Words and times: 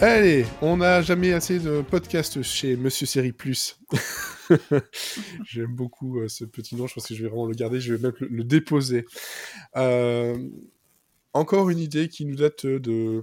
Allez, 0.00 0.44
on 0.60 0.78
n'a 0.78 1.02
jamais 1.02 1.32
assez 1.32 1.58
de 1.58 1.80
podcasts 1.82 2.42
chez 2.42 2.76
Monsieur 2.76 3.06
Série 3.06 3.32
Plus. 3.32 3.78
J'aime 5.46 5.74
beaucoup 5.74 6.20
euh, 6.20 6.28
ce 6.28 6.44
petit 6.44 6.76
nom, 6.76 6.86
je 6.86 6.94
pense 6.94 7.06
que 7.06 7.14
je 7.14 7.22
vais 7.22 7.28
vraiment 7.28 7.46
le 7.46 7.54
garder, 7.54 7.80
je 7.80 7.94
vais 7.94 8.02
même 8.02 8.12
le, 8.18 8.28
le 8.28 8.44
déposer. 8.44 9.06
Euh, 9.76 10.36
encore 11.32 11.70
une 11.70 11.78
idée 11.78 12.08
qui 12.08 12.24
nous 12.26 12.36
date 12.36 12.66
de 12.66 13.22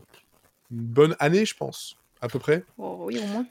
une 0.72 0.82
bonne 0.86 1.16
année, 1.20 1.46
je 1.46 1.56
pense, 1.56 1.98
à 2.22 2.28
peu 2.28 2.40
près. 2.40 2.64
Oh, 2.78 3.04
oui, 3.06 3.20
au 3.20 3.28
moins. 3.28 3.46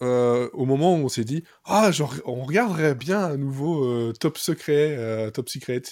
Euh, 0.00 0.48
au 0.52 0.64
moment 0.64 0.94
où 0.94 0.98
on 0.98 1.08
s'est 1.08 1.24
dit 1.24 1.42
ah 1.64 1.90
genre 1.90 2.14
on 2.24 2.44
regarderait 2.44 2.94
bien 2.94 3.18
un 3.18 3.36
nouveau 3.36 3.84
euh, 3.84 4.12
top 4.12 4.38
secret 4.38 4.94
euh, 4.96 5.32
top 5.32 5.48
secret 5.48 5.82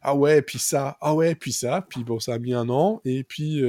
ah 0.00 0.16
ouais 0.16 0.42
puis 0.42 0.58
ça 0.58 0.96
ah 1.00 1.14
ouais 1.14 1.36
puis 1.36 1.52
ça 1.52 1.86
puis 1.88 2.02
bon 2.02 2.18
ça 2.18 2.34
a 2.34 2.38
mis 2.40 2.54
un 2.54 2.68
an 2.70 3.00
et 3.04 3.22
puis 3.22 3.62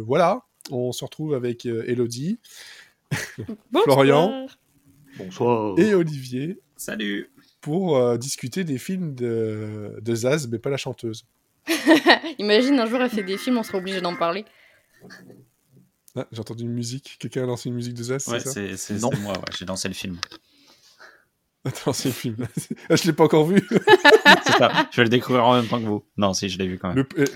voilà 0.00 0.42
on 0.72 0.92
se 0.92 1.04
retrouve 1.04 1.34
avec 1.34 1.66
euh, 1.66 1.84
Elodie 1.86 2.38
Florian 3.84 4.46
Bonsoir. 5.18 5.78
et 5.78 5.94
Olivier 5.94 6.60
Salut 6.76 7.30
pour 7.60 7.96
euh, 7.98 8.16
discuter 8.16 8.64
des 8.64 8.78
films 8.78 9.14
de, 9.14 9.98
de 10.00 10.14
Zaz 10.14 10.48
mais 10.48 10.58
pas 10.58 10.70
la 10.70 10.76
chanteuse 10.76 11.24
Imagine 12.38 12.78
un 12.80 12.86
jour 12.86 13.00
elle 13.02 13.10
fait 13.10 13.22
des 13.22 13.36
films, 13.36 13.58
on 13.58 13.62
sera 13.62 13.78
obligé 13.78 14.00
d'en 14.00 14.16
parler. 14.16 14.44
ah, 16.16 16.26
j'ai 16.32 16.40
entendu 16.40 16.62
une 16.64 16.72
musique 16.72 17.16
quelqu'un 17.18 17.42
a 17.42 17.46
lancé 17.46 17.68
une 17.68 17.74
musique 17.74 17.94
de 17.94 18.02
Zaz 18.02 18.26
Ouais, 18.28 18.40
c'est 18.40 18.44
ça? 18.46 18.52
c'est 18.52 18.76
c'est- 18.76 18.94
Non. 18.98 19.10
c'est 19.12 19.20
moi, 19.20 19.32
ouais, 19.34 19.44
j'ai 19.58 19.66
lancé 19.66 19.88
le 19.88 19.94
film. 19.94 20.18
Attends 21.64 21.92
c'est 21.92 22.08
le 22.08 22.14
film 22.14 22.46
ah, 22.88 22.96
je 22.96 23.04
l'ai 23.06 23.12
pas 23.12 23.24
encore 23.24 23.46
vu 23.46 23.60
C'est 23.70 24.58
ça, 24.58 24.88
je 24.90 24.96
vais 24.98 25.04
le 25.04 25.08
découvrir 25.10 25.44
en 25.46 25.54
même 25.54 25.66
temps 25.66 25.80
que 25.80 25.86
vous. 25.86 26.04
Non, 26.16 26.32
si, 26.34 26.48
je 26.48 26.58
l'ai 26.58 26.66
vu 26.66 26.78
quand 26.78 26.94
même. 26.94 27.04
le, 27.16 27.22
euh, 27.22 27.26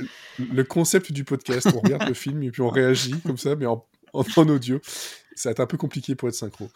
le 0.53 0.65
concept 0.65 1.13
du 1.13 1.25
podcast, 1.25 1.69
on 1.75 1.81
regarde 1.81 2.09
le 2.09 2.15
film 2.15 2.43
et 2.43 2.51
puis 2.51 2.63
on 2.63 2.69
réagit 2.69 3.21
comme 3.21 3.37
ça, 3.39 3.57
mais 3.57 3.67
en, 3.67 3.87
en, 4.13 4.25
en 4.37 4.49
audio. 4.49 4.81
Ça 5.35 5.49
va 5.49 5.53
être 5.53 5.61
un 5.61 5.67
peu 5.67 5.77
compliqué 5.77 6.15
pour 6.15 6.29
être 6.29 6.35
synchro. 6.35 6.69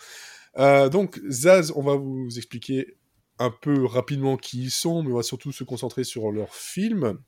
Euh, 0.58 0.88
donc, 0.88 1.20
Zaz, 1.28 1.72
on 1.77 1.82
va 1.82 1.94
vous 1.96 2.28
expliquer 2.36 2.96
un 3.38 3.50
peu 3.50 3.84
rapidement 3.84 4.36
qui 4.36 4.62
ils 4.64 4.70
sont, 4.70 5.02
mais 5.02 5.12
on 5.12 5.16
va 5.16 5.22
surtout 5.22 5.52
se 5.52 5.64
concentrer 5.64 6.05
sur 6.05 6.33
leurs 6.33 6.55
films. 6.55 7.18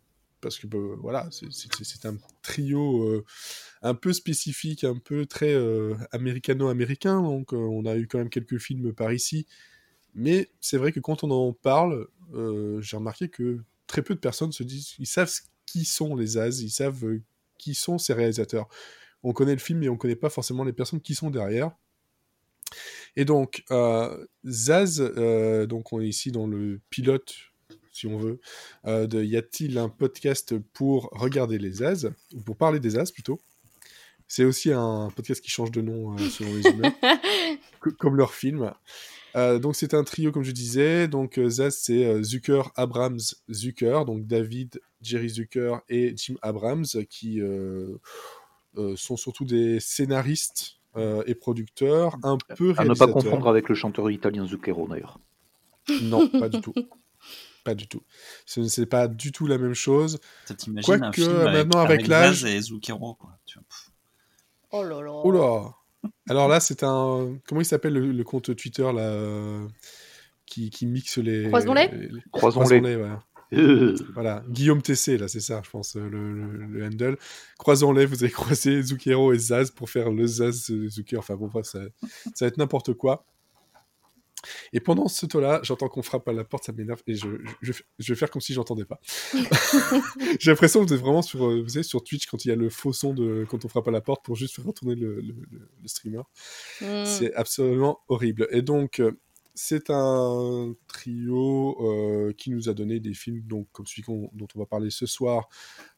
Parce 0.40 0.58
que 0.58 0.66
bah, 0.66 0.78
voilà, 1.00 1.28
c'est- 1.30 2.06
un 2.06 2.16
trio 2.42 3.04
euh, 3.04 3.24
un 3.82 3.94
peu 3.94 4.12
spécifique, 4.12 4.84
un 4.84 4.96
peu 4.96 5.26
très 5.26 5.52
euh, 5.52 5.94
américano-américain. 6.12 7.22
Donc, 7.22 7.52
on 7.52 7.84
a 7.84 7.94
eu 7.96 8.06
quand 8.08 8.18
même 8.18 8.30
quelques 8.30 8.58
films 8.58 8.92
par 8.92 9.12
ici. 9.12 9.46
Mais 10.14 10.48
c'est 10.60 10.76
vrai 10.76 10.92
que 10.92 11.00
quand 11.00 11.24
on 11.24 11.30
en 11.30 11.52
parle, 11.52 12.06
euh, 12.34 12.80
j'ai 12.80 12.96
remarqué 12.96 13.28
que 13.28 13.58
très 13.86 14.02
peu 14.02 14.14
de 14.14 14.20
personnes 14.20 14.52
se 14.52 14.62
disent, 14.62 14.94
ils 14.98 15.06
savent 15.06 15.32
qui 15.66 15.84
sont 15.84 16.16
les 16.16 16.36
As, 16.38 16.60
ils 16.62 16.70
savent 16.70 17.04
euh, 17.04 17.22
qui 17.58 17.74
sont 17.74 17.98
ces 17.98 18.12
réalisateurs. 18.12 18.68
On 19.22 19.32
connaît 19.32 19.52
le 19.52 19.58
film, 19.58 19.80
mais 19.80 19.88
on 19.88 19.96
connaît 19.96 20.16
pas 20.16 20.30
forcément 20.30 20.64
les 20.64 20.72
personnes 20.72 21.00
qui 21.00 21.14
sont 21.14 21.30
derrière. 21.30 21.70
Et 23.16 23.24
donc, 23.24 23.64
euh, 23.70 24.24
Zaz, 24.46 25.00
euh, 25.00 25.66
donc 25.66 25.92
on 25.92 26.00
est 26.00 26.08
ici 26.08 26.30
dans 26.30 26.46
le 26.46 26.80
pilote, 26.90 27.34
si 27.92 28.06
on 28.06 28.16
veut, 28.18 28.40
euh, 28.86 29.06
de 29.06 29.22
Y 29.22 29.36
a-t-il 29.36 29.76
un 29.78 29.88
podcast 29.88 30.56
pour 30.72 31.08
regarder 31.12 31.58
les 31.58 31.72
Zaz, 31.72 32.10
ou 32.34 32.40
pour 32.40 32.56
parler 32.56 32.80
des 32.80 32.90
Zaz 32.90 33.10
plutôt. 33.12 33.40
C'est 34.28 34.44
aussi 34.44 34.72
un 34.72 35.10
podcast 35.14 35.40
qui 35.42 35.50
change 35.50 35.72
de 35.72 35.80
nom 35.82 36.16
selon 36.18 36.54
les 36.54 36.62
humeurs, 36.70 36.92
co- 37.80 37.90
comme 37.98 38.16
leur 38.16 38.32
film. 38.32 38.72
Euh, 39.36 39.58
donc 39.58 39.76
c'est 39.76 39.94
un 39.94 40.04
trio 40.04 40.32
comme 40.32 40.42
je 40.42 40.52
disais. 40.52 41.08
Donc 41.08 41.38
euh, 41.38 41.48
Zaz 41.48 41.76
c'est 41.82 42.04
euh, 42.04 42.22
Zucker, 42.22 42.72
Abrams, 42.76 43.20
Zucker, 43.50 44.04
donc 44.04 44.26
David, 44.26 44.80
Jerry 45.02 45.28
Zucker 45.28 45.76
et 45.88 46.14
Jim 46.16 46.34
Abrams 46.42 46.86
qui 47.08 47.40
euh, 47.40 47.96
euh, 48.76 48.94
sont 48.96 49.16
surtout 49.16 49.44
des 49.44 49.80
scénaristes 49.80 50.76
euh, 50.96 51.22
et 51.26 51.34
producteurs, 51.34 52.16
un 52.22 52.36
peu 52.56 52.74
À 52.76 52.84
ne 52.84 52.94
pas 52.94 53.06
confondre 53.06 53.48
avec 53.48 53.68
le 53.68 53.74
chanteur 53.74 54.10
italien 54.10 54.46
Zucchero 54.46 54.88
d'ailleurs. 54.88 55.18
Non, 56.02 56.28
pas 56.40 56.48
du 56.48 56.60
tout. 56.60 56.74
Pas 57.62 57.74
du 57.74 57.86
tout. 57.86 58.02
Ce 58.46 58.80
n'est 58.80 58.86
pas 58.86 59.06
du 59.06 59.32
tout 59.32 59.46
la 59.46 59.58
même 59.58 59.74
chose. 59.74 60.18
T'imagines 60.56 60.94
un 60.94 60.98
Quoique, 60.98 61.20
film 61.22 61.36
avec, 61.36 61.52
maintenant, 61.66 61.80
avec 61.80 62.06
l'âge- 62.06 62.44
et 62.44 62.60
Zucchero, 62.60 63.14
quoi. 63.14 63.38
Tu 63.44 63.58
vois, 63.58 63.64
pff. 63.68 63.90
Oh 64.72 64.82
là 64.82 65.02
là. 65.02 65.20
Oula 65.24 65.74
Alors 66.30 66.48
là, 66.48 66.60
c'est 66.60 66.82
un... 66.84 67.36
Comment 67.46 67.60
il 67.60 67.64
s'appelle 67.64 67.92
le, 67.94 68.12
le 68.12 68.24
compte 68.24 68.54
Twitter 68.56 68.82
là 68.92 69.60
qui, 70.46 70.70
qui 70.70 70.86
mixe 70.86 71.18
les... 71.18 71.48
Croisons-les 71.48 71.88
les- 71.88 72.08
les- 72.08 72.22
Croisons-les. 72.32 72.96
Voilà. 72.96 73.22
Euh, 73.52 73.96
Voilà, 74.14 74.44
Guillaume 74.48 74.80
TC, 74.80 75.18
là, 75.18 75.26
c'est 75.26 75.40
ça, 75.40 75.60
je 75.64 75.70
pense, 75.70 75.96
le, 75.96 76.08
le- 76.08 76.66
le 76.66 76.84
handle. 76.86 77.16
Croisons-les, 77.58 78.06
vous 78.06 78.22
avez 78.22 78.30
croisé 78.32 78.80
Zucchero 78.80 79.32
et 79.32 79.38
Zaz 79.38 79.72
pour 79.72 79.90
faire 79.90 80.10
le 80.10 80.24
Zaz 80.26 80.70
Zucker. 80.88 81.16
Enfin 81.18 81.34
bon, 81.34 81.48
bref, 81.48 81.66
ça, 81.66 81.80
ça 82.34 82.44
va 82.44 82.46
être 82.46 82.58
n'importe 82.58 82.94
quoi. 82.94 83.26
Et 84.72 84.80
pendant 84.80 85.08
ce 85.08 85.26
temps-là, 85.26 85.60
j'entends 85.62 85.88
qu'on 85.88 86.02
frappe 86.02 86.26
à 86.28 86.32
la 86.32 86.44
porte, 86.44 86.64
ça 86.64 86.72
m'énerve, 86.72 87.02
et 87.06 87.14
je, 87.14 87.28
je, 87.62 87.72
je- 87.72 87.82
je 87.98 88.12
vais 88.12 88.18
faire 88.18 88.30
comme 88.30 88.40
si 88.40 88.52
j'entendais 88.54 88.84
pas. 88.84 89.00
J'ai 90.38 90.50
l'impression 90.50 90.80
que 90.82 90.88
vous 90.88 90.94
êtes 90.94 91.00
vraiment 91.00 91.22
sur, 91.22 91.44
euh, 91.46 91.62
vous 91.62 91.68
savez, 91.70 91.82
sur 91.82 92.02
Twitch 92.02 92.26
quand 92.26 92.44
il 92.44 92.48
y 92.48 92.50
a 92.50 92.56
le 92.56 92.70
faux 92.70 92.92
son 92.92 93.14
de 93.14 93.46
quand 93.48 93.64
on 93.64 93.68
frappe 93.68 93.88
à 93.88 93.90
la 93.90 94.00
porte 94.00 94.24
pour 94.24 94.36
juste 94.36 94.54
faire 94.56 94.64
retourner 94.64 94.94
le, 94.94 95.16
le- 95.20 95.34
le- 95.50 95.70
le 95.82 95.88
streamer. 95.88 96.22
Hmm. 96.80 97.04
C'est 97.04 97.34
absolument 97.34 98.00
horrible. 98.08 98.48
Et 98.50 98.62
donc, 98.62 99.00
euh, 99.00 99.12
c'est 99.54 99.90
un 99.90 100.74
trio 100.88 101.76
euh, 101.82 102.32
qui 102.32 102.50
nous 102.50 102.68
a 102.68 102.74
donné 102.74 103.00
des 103.00 103.14
films 103.14 103.42
donc, 103.42 103.68
comme 103.72 103.86
celui 103.86 104.04
dont 104.06 104.48
on 104.54 104.58
va 104.58 104.66
parler 104.66 104.90
ce 104.90 105.06
soir, 105.06 105.48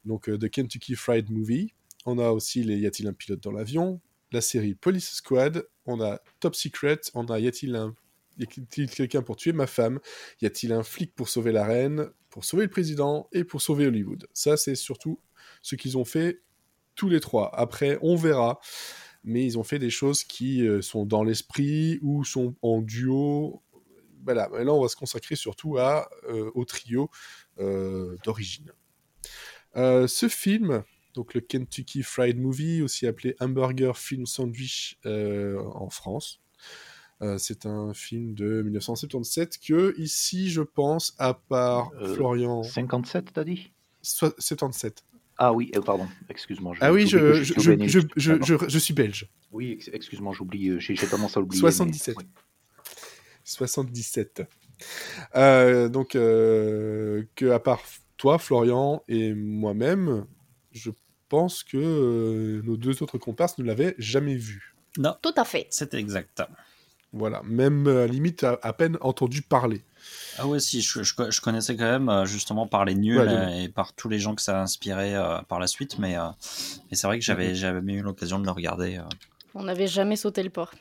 donc 0.04 0.28
euh, 0.28 0.36
The 0.38 0.48
Kentucky 0.50 0.94
Fried 0.96 1.30
Movie. 1.30 1.72
On 2.04 2.18
a 2.18 2.30
aussi 2.30 2.64
les 2.64 2.78
Y 2.78 2.86
a-t-il 2.86 3.08
un 3.08 3.12
pilote 3.12 3.40
dans 3.40 3.52
l'avion? 3.52 4.00
La 4.32 4.40
série 4.40 4.74
Police 4.74 5.12
Squad. 5.12 5.68
On 5.86 6.00
a 6.00 6.20
Top 6.40 6.56
Secret. 6.56 7.00
On 7.14 7.26
a 7.26 7.38
Y 7.38 7.46
a-t-il 7.48 7.76
un... 7.76 7.94
y 8.38 8.44
a-t-il 8.44 8.90
quelqu'un 8.90 9.22
pour 9.22 9.36
tuer 9.36 9.52
ma 9.52 9.66
femme? 9.66 10.00
Y 10.40 10.46
a-t-il 10.46 10.72
un 10.72 10.82
flic 10.82 11.14
pour 11.14 11.28
sauver 11.28 11.52
la 11.52 11.64
reine 11.64 12.10
Pour 12.30 12.44
sauver 12.44 12.64
le 12.64 12.70
président 12.70 13.28
Et 13.32 13.44
pour 13.44 13.62
sauver 13.62 13.86
Hollywood? 13.86 14.26
Ça, 14.32 14.56
c'est 14.56 14.74
surtout 14.74 15.20
ce 15.60 15.76
qu'ils 15.76 15.98
ont 15.98 16.04
fait 16.04 16.42
tous 16.94 17.08
les 17.08 17.20
trois. 17.20 17.54
Après, 17.54 17.98
on 18.02 18.16
verra 18.16 18.60
mais 19.24 19.44
ils 19.44 19.58
ont 19.58 19.62
fait 19.62 19.78
des 19.78 19.90
choses 19.90 20.24
qui 20.24 20.66
euh, 20.66 20.82
sont 20.82 21.06
dans 21.06 21.24
l'esprit 21.24 21.98
ou 22.02 22.24
sont 22.24 22.54
en 22.62 22.82
duo. 22.82 23.62
Voilà, 24.24 24.48
mais 24.52 24.64
là 24.64 24.72
on 24.72 24.80
va 24.80 24.88
se 24.88 24.96
consacrer 24.96 25.36
surtout 25.36 25.78
euh, 25.78 26.50
au 26.54 26.64
trio 26.64 27.10
euh, 27.58 28.16
d'origine. 28.24 28.70
Ce 29.74 30.28
film, 30.28 30.84
donc 31.14 31.34
le 31.34 31.40
Kentucky 31.40 32.02
Fried 32.02 32.38
Movie, 32.38 32.82
aussi 32.82 33.06
appelé 33.06 33.34
Hamburger 33.40 33.96
Film 33.96 34.26
Sandwich 34.26 34.98
en 35.04 35.88
France, 35.90 36.40
euh, 37.22 37.38
c'est 37.38 37.66
un 37.66 37.94
film 37.94 38.34
de 38.34 38.62
1977 38.62 39.58
que 39.58 39.94
ici 39.98 40.50
je 40.50 40.62
pense, 40.62 41.14
à 41.18 41.34
part 41.34 41.90
Euh, 42.00 42.14
Florian, 42.14 42.62
57, 42.62 43.32
t'as 43.32 43.44
dit? 43.44 43.72
So- 44.02 44.34
77. 44.38 45.02
Ah 45.38 45.52
oui, 45.52 45.70
euh, 45.76 45.80
pardon, 45.80 46.06
excuse-moi. 46.28 46.74
Ah 46.80 46.92
oui, 46.92 47.06
je, 47.06 47.34
suis 47.42 47.44
je, 47.44 47.54
au 47.54 47.60
je, 47.62 47.70
Bénin. 47.70 47.86
je, 47.88 48.00
je, 48.16 48.32
Pardon. 48.32 48.44
je- 48.46 48.68
je 48.68 48.78
suis 48.78 48.94
belge. 48.94 49.28
Oui, 49.50 49.72
ex- 49.72 49.90
excuse-moi, 49.92 50.32
j'oublie, 50.36 50.78
j'ai 50.80 50.94
tendance 50.94 51.36
à 51.36 51.40
oublier. 51.40 51.60
77. 51.60 52.16
mais- 52.18 52.22
ouais. 52.24 52.28
77. 53.44 54.42
Euh, 55.36 55.88
donc, 55.88 56.14
euh, 56.16 57.24
que 57.34 57.50
à 57.50 57.58
part 57.60 57.82
toi, 58.16 58.38
Florian, 58.38 59.02
et 59.08 59.32
moi-même, 59.34 60.26
je 60.72 60.90
pense 61.28 61.64
que 61.64 61.76
euh, 61.78 62.62
nos 62.64 62.76
deux 62.76 63.02
autres 63.02 63.18
comparses 63.18 63.58
ne 63.58 63.64
l'avaient 63.64 63.94
jamais 63.98 64.36
vu. 64.36 64.74
Non, 64.98 65.16
Tout 65.22 65.32
à 65.36 65.44
fait. 65.44 65.66
c'est 65.70 65.94
exact. 65.94 66.42
Voilà, 67.12 67.42
même 67.44 67.86
euh, 67.86 68.04
à 68.04 68.06
limite 68.06 68.44
à, 68.44 68.58
à 68.62 68.72
peine 68.72 68.96
entendu 69.02 69.42
parler. 69.42 69.82
Ah 70.38 70.46
ouais, 70.46 70.60
si, 70.60 70.80
je, 70.80 71.02
je, 71.02 71.12
je 71.30 71.40
connaissais 71.42 71.76
quand 71.76 71.84
même, 71.84 72.08
euh, 72.08 72.24
justement, 72.24 72.66
par 72.66 72.86
les 72.86 72.94
nuls 72.94 73.18
Ouais, 73.18 73.28
euh, 73.28 73.62
et 73.64 73.68
par 73.68 73.92
tous 73.92 74.08
les 74.08 74.18
gens 74.18 74.34
que 74.34 74.40
ça 74.42 74.58
a 74.58 74.62
inspiré 74.62 75.14
euh, 75.14 75.38
par 75.42 75.60
la 75.60 75.66
suite, 75.66 75.98
mais, 75.98 76.16
euh, 76.18 76.22
mais 76.90 76.96
c'est 76.96 77.06
vrai 77.06 77.18
que 77.18 77.24
j'avais 77.24 77.48
Mhm. 77.50 77.54
jamais 77.54 77.92
eu 77.94 78.02
l'occasion 78.02 78.38
de 78.38 78.46
le 78.46 78.50
regarder. 78.50 78.96
euh. 78.96 79.02
On 79.54 79.64
n'avait 79.64 79.86
jamais 79.86 80.16
sauté 80.16 80.42
le 80.42 80.48
port. 80.50 80.72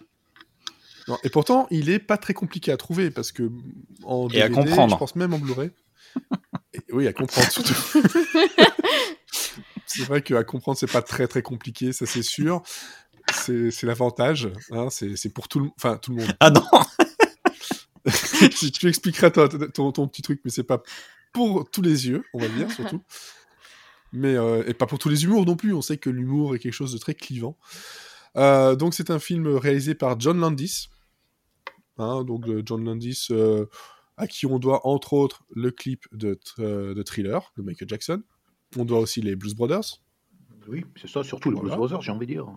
Non, 1.07 1.17
et 1.23 1.29
pourtant, 1.29 1.67
il 1.71 1.89
est 1.89 1.99
pas 1.99 2.17
très 2.17 2.33
compliqué 2.33 2.71
à 2.71 2.77
trouver 2.77 3.11
parce 3.11 3.31
que 3.33 3.51
en 4.03 4.29
Et 4.29 4.41
à 4.41 4.47
DVD, 4.47 4.69
comprendre. 4.69 4.93
je 4.93 4.99
pense 4.99 5.15
même 5.17 5.33
en 5.33 5.39
Blu-ray. 5.39 5.71
Oui, 6.93 7.07
à 7.07 7.13
comprendre 7.13 7.51
surtout. 7.51 7.73
c'est 9.85 10.05
vrai 10.05 10.21
qu'à 10.21 10.43
comprendre, 10.43 10.77
c'est 10.77 10.91
pas 10.91 11.01
très 11.01 11.27
très 11.27 11.41
compliqué, 11.41 11.91
ça 11.91 12.05
c'est 12.05 12.23
sûr. 12.23 12.61
C'est 13.31 13.83
l'avantage. 13.83 14.49
Hein, 14.71 14.87
c'est 14.89 15.33
pour 15.33 15.47
tout 15.47 15.59
le, 15.59 15.69
enfin, 15.77 15.97
tout 15.97 16.11
le 16.11 16.21
monde. 16.21 16.35
Ah 16.39 16.49
non 16.49 16.63
tu, 18.57 18.71
tu 18.71 18.87
expliqueras 18.87 19.29
ton, 19.29 19.47
ton, 19.47 19.91
ton 19.91 20.07
petit 20.07 20.23
truc, 20.23 20.41
mais 20.43 20.49
c'est 20.49 20.63
pas 20.63 20.81
pour 21.33 21.69
tous 21.69 21.81
les 21.81 22.07
yeux, 22.07 22.23
on 22.33 22.39
va 22.39 22.47
dire, 22.47 22.71
surtout. 22.71 23.01
Mais, 24.11 24.35
euh, 24.35 24.63
et 24.67 24.73
pas 24.73 24.87
pour 24.87 24.99
tous 24.99 25.09
les 25.09 25.23
humours 25.23 25.45
non 25.45 25.55
plus. 25.55 25.73
On 25.73 25.81
sait 25.81 25.97
que 25.97 26.09
l'humour 26.09 26.55
est 26.55 26.59
quelque 26.59 26.73
chose 26.73 26.93
de 26.93 26.97
très 26.97 27.13
clivant. 27.13 27.57
Euh, 28.37 28.75
donc, 28.75 28.93
c'est 28.93 29.09
un 29.09 29.19
film 29.19 29.47
réalisé 29.47 29.95
par 29.95 30.19
John 30.19 30.39
Landis. 30.39 30.89
Hein, 31.97 32.23
donc, 32.23 32.47
euh, 32.47 32.61
John 32.65 32.83
Landis, 32.83 33.27
euh, 33.31 33.65
à 34.17 34.27
qui 34.27 34.45
on 34.45 34.59
doit, 34.59 34.85
entre 34.87 35.13
autres, 35.13 35.43
le 35.53 35.71
clip 35.71 36.05
de, 36.11 36.39
euh, 36.59 36.93
de 36.93 37.03
Thriller 37.03 37.53
de 37.57 37.61
Michael 37.61 37.87
Jackson. 37.87 38.21
On 38.77 38.85
doit 38.85 38.99
aussi 38.99 39.21
les 39.21 39.35
Blues 39.35 39.55
Brothers. 39.55 40.01
Oui, 40.67 40.85
c'est 40.99 41.09
ça, 41.09 41.23
surtout 41.23 41.49
le 41.49 41.55
Voilà. 41.55 41.75
Blues 41.75 41.77
Brothers, 41.77 42.01
j'ai 42.01 42.11
envie 42.11 42.27
de 42.27 42.33
dire. 42.33 42.47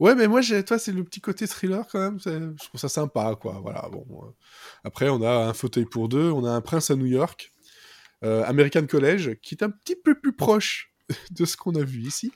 Ouais, 0.00 0.14
mais 0.14 0.26
moi, 0.26 0.40
toi, 0.66 0.78
c'est 0.78 0.92
le 0.92 1.04
petit 1.04 1.20
côté 1.20 1.46
thriller 1.46 1.86
quand 1.90 1.98
même. 2.00 2.18
Je 2.20 2.66
trouve 2.68 2.80
ça 2.80 2.88
sympa, 2.88 3.36
quoi. 3.40 3.60
Voilà. 3.62 3.88
Bon. 3.90 4.04
euh. 4.24 4.30
Après, 4.84 5.08
on 5.08 5.22
a 5.22 5.30
un 5.48 5.52
fauteuil 5.52 5.84
pour 5.84 6.08
deux, 6.08 6.30
on 6.30 6.44
a 6.44 6.50
un 6.50 6.60
prince 6.60 6.90
à 6.90 6.96
New 6.96 7.06
York, 7.06 7.52
euh, 8.24 8.44
American 8.46 8.86
College, 8.86 9.36
qui 9.42 9.54
est 9.54 9.62
un 9.62 9.70
petit 9.70 9.96
peu 9.96 10.18
plus 10.18 10.32
proche 10.34 10.92
de 11.30 11.44
ce 11.44 11.56
qu'on 11.56 11.74
a 11.76 11.84
vu 11.84 12.00
ici. 12.02 12.32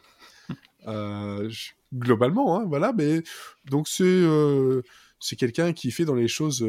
Euh, 0.87 1.50
globalement, 1.94 2.58
hein, 2.61 2.64
voilà. 2.69 2.93
Mais 2.93 3.23
donc 3.64 3.88
c'est 3.88 5.37
quelqu'un 5.37 5.73
qui 5.73 5.91
fait 5.91 6.05
dans 6.05 6.14
les 6.14 6.29
choses 6.29 6.64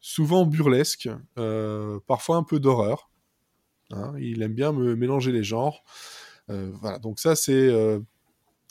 souvent 0.00 0.46
burlesques, 0.46 1.08
parfois 2.06 2.36
un 2.36 2.44
peu 2.44 2.60
d'horreur. 2.60 3.10
hein. 3.92 4.14
il 4.20 4.42
aime 4.42 4.54
bien 4.54 4.72
me 4.72 4.94
mélanger 4.94 5.32
les 5.32 5.44
genres. 5.44 5.82
Voilà. 6.48 6.98
Donc 6.98 7.18
ça, 7.18 7.34
c'est 7.34 7.70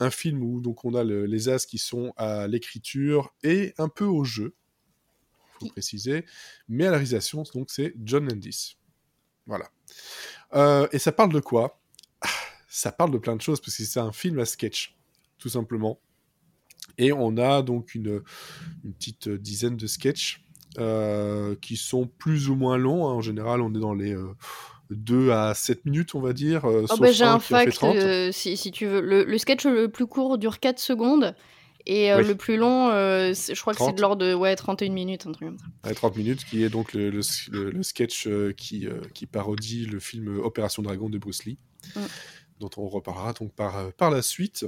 un 0.01 0.09
film 0.11 0.43
où 0.43 0.59
donc 0.61 0.83
on 0.85 0.93
a 0.95 1.03
le- 1.03 1.25
les 1.25 1.47
as 1.49 1.65
qui 1.65 1.77
sont 1.77 2.13
à 2.17 2.47
l'écriture 2.47 3.33
et 3.43 3.73
un 3.77 3.87
peu 3.89 4.05
au 4.05 4.23
jeu, 4.25 4.55
faut 5.59 5.67
préciser, 5.67 6.25
mais 6.67 6.85
à 6.87 6.91
la 6.91 6.97
réalisation 6.97 7.43
donc 7.53 7.69
c'est 7.71 7.93
John 8.03 8.27
Landis. 8.27 8.77
Voilà. 9.45 9.69
Euh, 10.53 10.87
et 10.91 10.99
ça 10.99 11.11
parle 11.11 11.31
de 11.33 11.39
quoi? 11.39 11.79
Ah, 12.21 12.27
Ça 12.67 12.91
parle 12.91 13.11
de 13.11 13.17
plein 13.17 13.35
de 13.35 13.41
choses 13.41 13.61
parce 13.61 13.75
que 13.77 13.83
c'est 13.83 13.99
un 13.99 14.11
film 14.11 14.39
à 14.39 14.45
sketch, 14.45 14.97
tout 15.37 15.49
simplement. 15.49 15.99
Et 16.97 17.11
on 17.13 17.37
a 17.37 17.61
donc 17.61 17.95
une, 17.95 18.21
une 18.83 18.93
petite 18.93 19.29
dizaine 19.29 19.77
de 19.77 19.87
sketchs 19.87 20.45
euh, 20.77 21.55
qui 21.61 21.77
sont 21.77 22.07
plus 22.07 22.49
ou 22.49 22.55
moins 22.55 22.77
longs. 22.77 23.07
hein. 23.07 23.13
En 23.13 23.21
général, 23.21 23.61
on 23.61 23.73
est 23.73 23.79
dans 23.79 23.93
les 23.93 24.13
2 24.91 25.31
à 25.31 25.53
7 25.53 25.85
minutes, 25.85 26.13
on 26.15 26.21
va 26.21 26.33
dire. 26.33 26.65
euh, 26.65 26.81
Oh, 26.83 26.87
sauf 26.87 26.99
bah, 26.99 27.11
j'ai 27.11 27.23
un 27.23 27.39
fact, 27.39 27.73
30. 27.73 27.95
euh, 27.95 28.31
si, 28.31 28.55
si 28.57 28.71
tu 28.71 28.85
veux. 28.85 29.01
Le, 29.01 29.23
le 29.23 29.37
sketch 29.37 29.65
le 29.65 29.87
plus 29.89 30.05
court 30.05 30.37
dure 30.37 30.59
4 30.59 30.77
secondes. 30.79 31.35
Et 31.87 32.11
euh, 32.11 32.19
Oui. 32.19 32.27
le 32.27 32.35
plus 32.35 32.57
long, 32.57 32.89
euh, 32.91 33.33
je 33.33 33.59
crois 33.59 33.73
que 33.73 33.79
c'est 33.79 33.85
30. 33.85 33.95
de 33.97 34.01
l'ordre 34.01 34.23
de 34.23 34.33
ouais, 34.35 34.55
31 34.55 34.91
minutes, 34.91 35.25
un 35.25 35.31
truc 35.31 35.47
comme 35.49 35.57
ça. 35.57 35.65
Ouais, 35.83 35.95
30 35.95 36.15
minutes, 36.15 36.45
qui 36.45 36.63
est 36.63 36.69
donc 36.69 36.93
le, 36.93 37.09
le- 37.09 37.21
le- 37.51 37.71
le 37.71 37.83
sketch 37.83 38.27
qui, 38.55 38.87
qui 39.15 39.25
parodie 39.25 39.85
le 39.87 39.99
film 39.99 40.39
Opération 40.43 40.83
Dragon 40.83 41.09
de 41.09 41.17
Bruce 41.17 41.45
Lee, 41.45 41.57
Mm. 41.95 41.99
dont 42.59 42.69
on 42.77 42.87
reparlera 42.87 43.33
donc 43.33 43.51
par, 43.55 43.91
par 43.93 44.11
la 44.11 44.21
suite. 44.21 44.67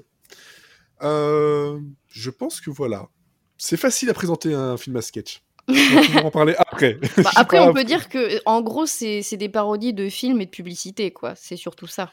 Je 1.02 2.30
pense 2.30 2.62
que 2.62 2.70
voilà. 2.72 3.10
C'est 3.58 3.78
facile 3.78 4.10
à 4.10 4.14
présenter 4.14 4.54
un 4.54 4.78
film 4.78 4.96
à 4.98 5.02
sketch. 5.02 5.44
On 5.70 5.74
va 5.74 6.26
en 6.26 6.32
parler 6.32 6.56
après. 6.58 7.00
Bah, 7.18 7.32
après, 7.36 7.60
on 7.60 7.74
peut 7.74 7.84
dire 7.84 8.10
que, 8.10 8.40
en 8.46 8.62
gros, 8.62 8.86
c'est 8.86 9.22
c'est 9.22 9.38
des 9.38 9.50
parodies 9.50 9.94
de 9.94 10.10
films 10.10 10.42
et 10.42 10.46
de 10.46 10.52
publicités, 10.52 11.12
quoi. 11.12 11.34
C'est 11.36 11.56
surtout 11.58 11.88
ça. 11.88 12.12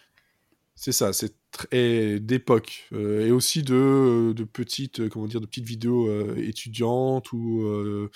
C'est 0.77 0.93
ça, 0.93 1.13
c'est 1.13 1.35
très 1.51 2.21
d'époque 2.21 2.89
euh, 2.95 3.27
et 3.27 3.33
aussi 3.33 3.63
de, 3.63 4.33
de 4.35 4.45
petites, 4.45 5.01
euh, 5.01 5.09
comment 5.11 5.27
dire, 5.27 5.41
de 5.43 5.47
petites 5.47 5.67
vidéos 5.67 6.09
euh, 6.09 6.35
étudiantes 6.39 7.33
ou 7.33 7.63
euh, 7.65 8.11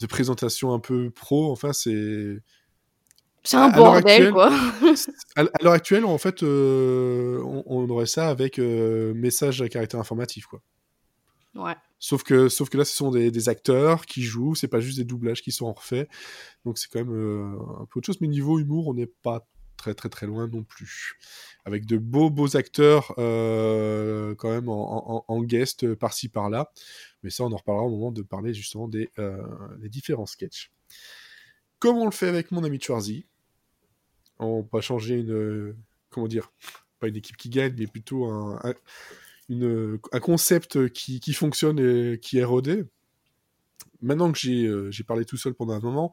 de 0.00 0.06
présentations 0.06 0.72
un 0.72 0.78
peu 0.78 1.10
pro. 1.10 1.50
Enfin, 1.50 1.72
c'est 1.72 2.38
C'est 3.42 3.56
un 3.56 3.70
à 3.72 3.76
bordel, 3.76 4.04
actuelle- 4.06 4.32
quoi. 4.32 4.52
À 5.36 5.42
l'heure 5.62 5.72
actuelle, 5.72 6.04
en 6.04 6.18
fait, 6.18 6.42
euh, 6.44 7.40
on, 7.44 7.64
on 7.66 7.88
aurait 7.90 8.06
ça 8.06 8.28
avec 8.28 8.58
euh, 8.60 9.12
message 9.14 9.60
à 9.62 9.68
caractère 9.68 9.98
informatif, 9.98 10.46
quoi. 10.46 10.60
Sauf 11.98 12.22
que, 12.22 12.48
sauf 12.48 12.70
que 12.70 12.78
là, 12.78 12.84
ce 12.84 12.94
sont 12.96 13.10
des, 13.10 13.30
des 13.30 13.48
acteurs 13.48 14.06
qui 14.06 14.22
jouent, 14.22 14.54
c'est 14.54 14.68
pas 14.68 14.80
juste 14.80 14.98
des 14.98 15.04
doublages 15.04 15.42
qui 15.42 15.52
sont 15.52 15.72
refaits. 15.72 16.08
Donc 16.64 16.78
c'est 16.78 16.88
quand 16.90 17.00
même 17.00 17.14
euh, 17.14 17.58
un 17.80 17.86
peu 17.86 17.98
autre 17.98 18.06
chose. 18.06 18.20
Mais 18.20 18.28
niveau 18.28 18.58
humour, 18.58 18.88
on 18.88 18.94
n'est 18.94 19.06
pas 19.06 19.46
très 19.76 19.94
très 19.94 20.08
très 20.08 20.26
loin 20.26 20.46
non 20.48 20.62
plus. 20.62 21.18
Avec 21.64 21.86
de 21.86 21.96
beaux 21.98 22.30
beaux 22.30 22.56
acteurs 22.56 23.14
euh, 23.18 24.34
quand 24.36 24.50
même 24.50 24.68
en, 24.68 25.24
en- 25.26 25.42
guest 25.42 25.84
euh, 25.84 25.96
par-ci 25.96 26.28
par-là. 26.28 26.70
Mais 27.22 27.30
ça, 27.30 27.44
on 27.44 27.52
en 27.52 27.56
reparlera 27.56 27.84
au 27.86 27.90
moment 27.90 28.12
de 28.12 28.22
parler 28.22 28.54
justement 28.54 28.88
des 28.88 29.10
euh, 29.18 29.42
différents 29.88 30.26
sketchs. 30.26 30.70
Comme 31.78 31.96
on 31.96 32.04
le 32.04 32.10
fait 32.10 32.28
avec 32.28 32.50
mon 32.52 32.62
ami 32.62 32.78
Schwarzy, 32.80 33.26
on 34.38 34.66
va 34.72 34.80
changer 34.80 35.16
une 35.16 35.74
comment 36.10 36.28
dire 36.28 36.52
pas 36.98 37.08
une 37.08 37.16
équipe 37.16 37.36
qui 37.36 37.48
gagne, 37.48 37.74
mais 37.78 37.86
plutôt 37.86 38.26
un- 38.26 38.60
une, 39.50 39.98
un 40.12 40.20
concept 40.20 40.88
qui, 40.90 41.20
qui 41.20 41.32
fonctionne 41.34 41.78
et 41.78 42.18
qui 42.18 42.38
est 42.38 42.44
rodé. 42.44 42.84
Maintenant 44.00 44.32
que 44.32 44.38
j'ai 44.38 44.64
euh, 44.64 44.90
j'ai 44.90 45.04
parlé 45.04 45.26
tout 45.26 45.36
seul 45.36 45.52
pendant 45.52 45.74
un 45.74 45.80
moment, 45.80 46.10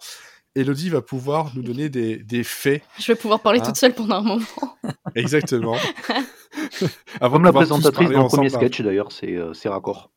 Elodie 0.55 0.89
va 0.89 1.01
pouvoir 1.01 1.55
nous 1.55 1.61
donner 1.61 1.87
des, 1.87 2.17
des 2.17 2.43
faits. 2.43 2.83
Je 2.99 3.11
vais 3.13 3.15
pouvoir 3.15 3.39
parler 3.41 3.59
Hein 3.61 3.67
toute 3.67 3.77
seule 3.77 3.93
pendant 3.93 4.15
un 4.15 4.21
moment. 4.21 4.45
Exactement. 5.15 5.77
Avant 7.21 7.35
Comme 7.35 7.41
de 7.43 7.47
la 7.47 7.53
présentatrice 7.53 8.09
dans 8.09 8.23
le 8.23 8.27
premier 8.27 8.47
ensemble. 8.47 8.49
sketch 8.49 8.81
d'ailleurs, 8.81 9.11
c'est 9.13 9.35
euh, 9.37 9.53
c'est 9.53 9.69
raccord. 9.69 10.11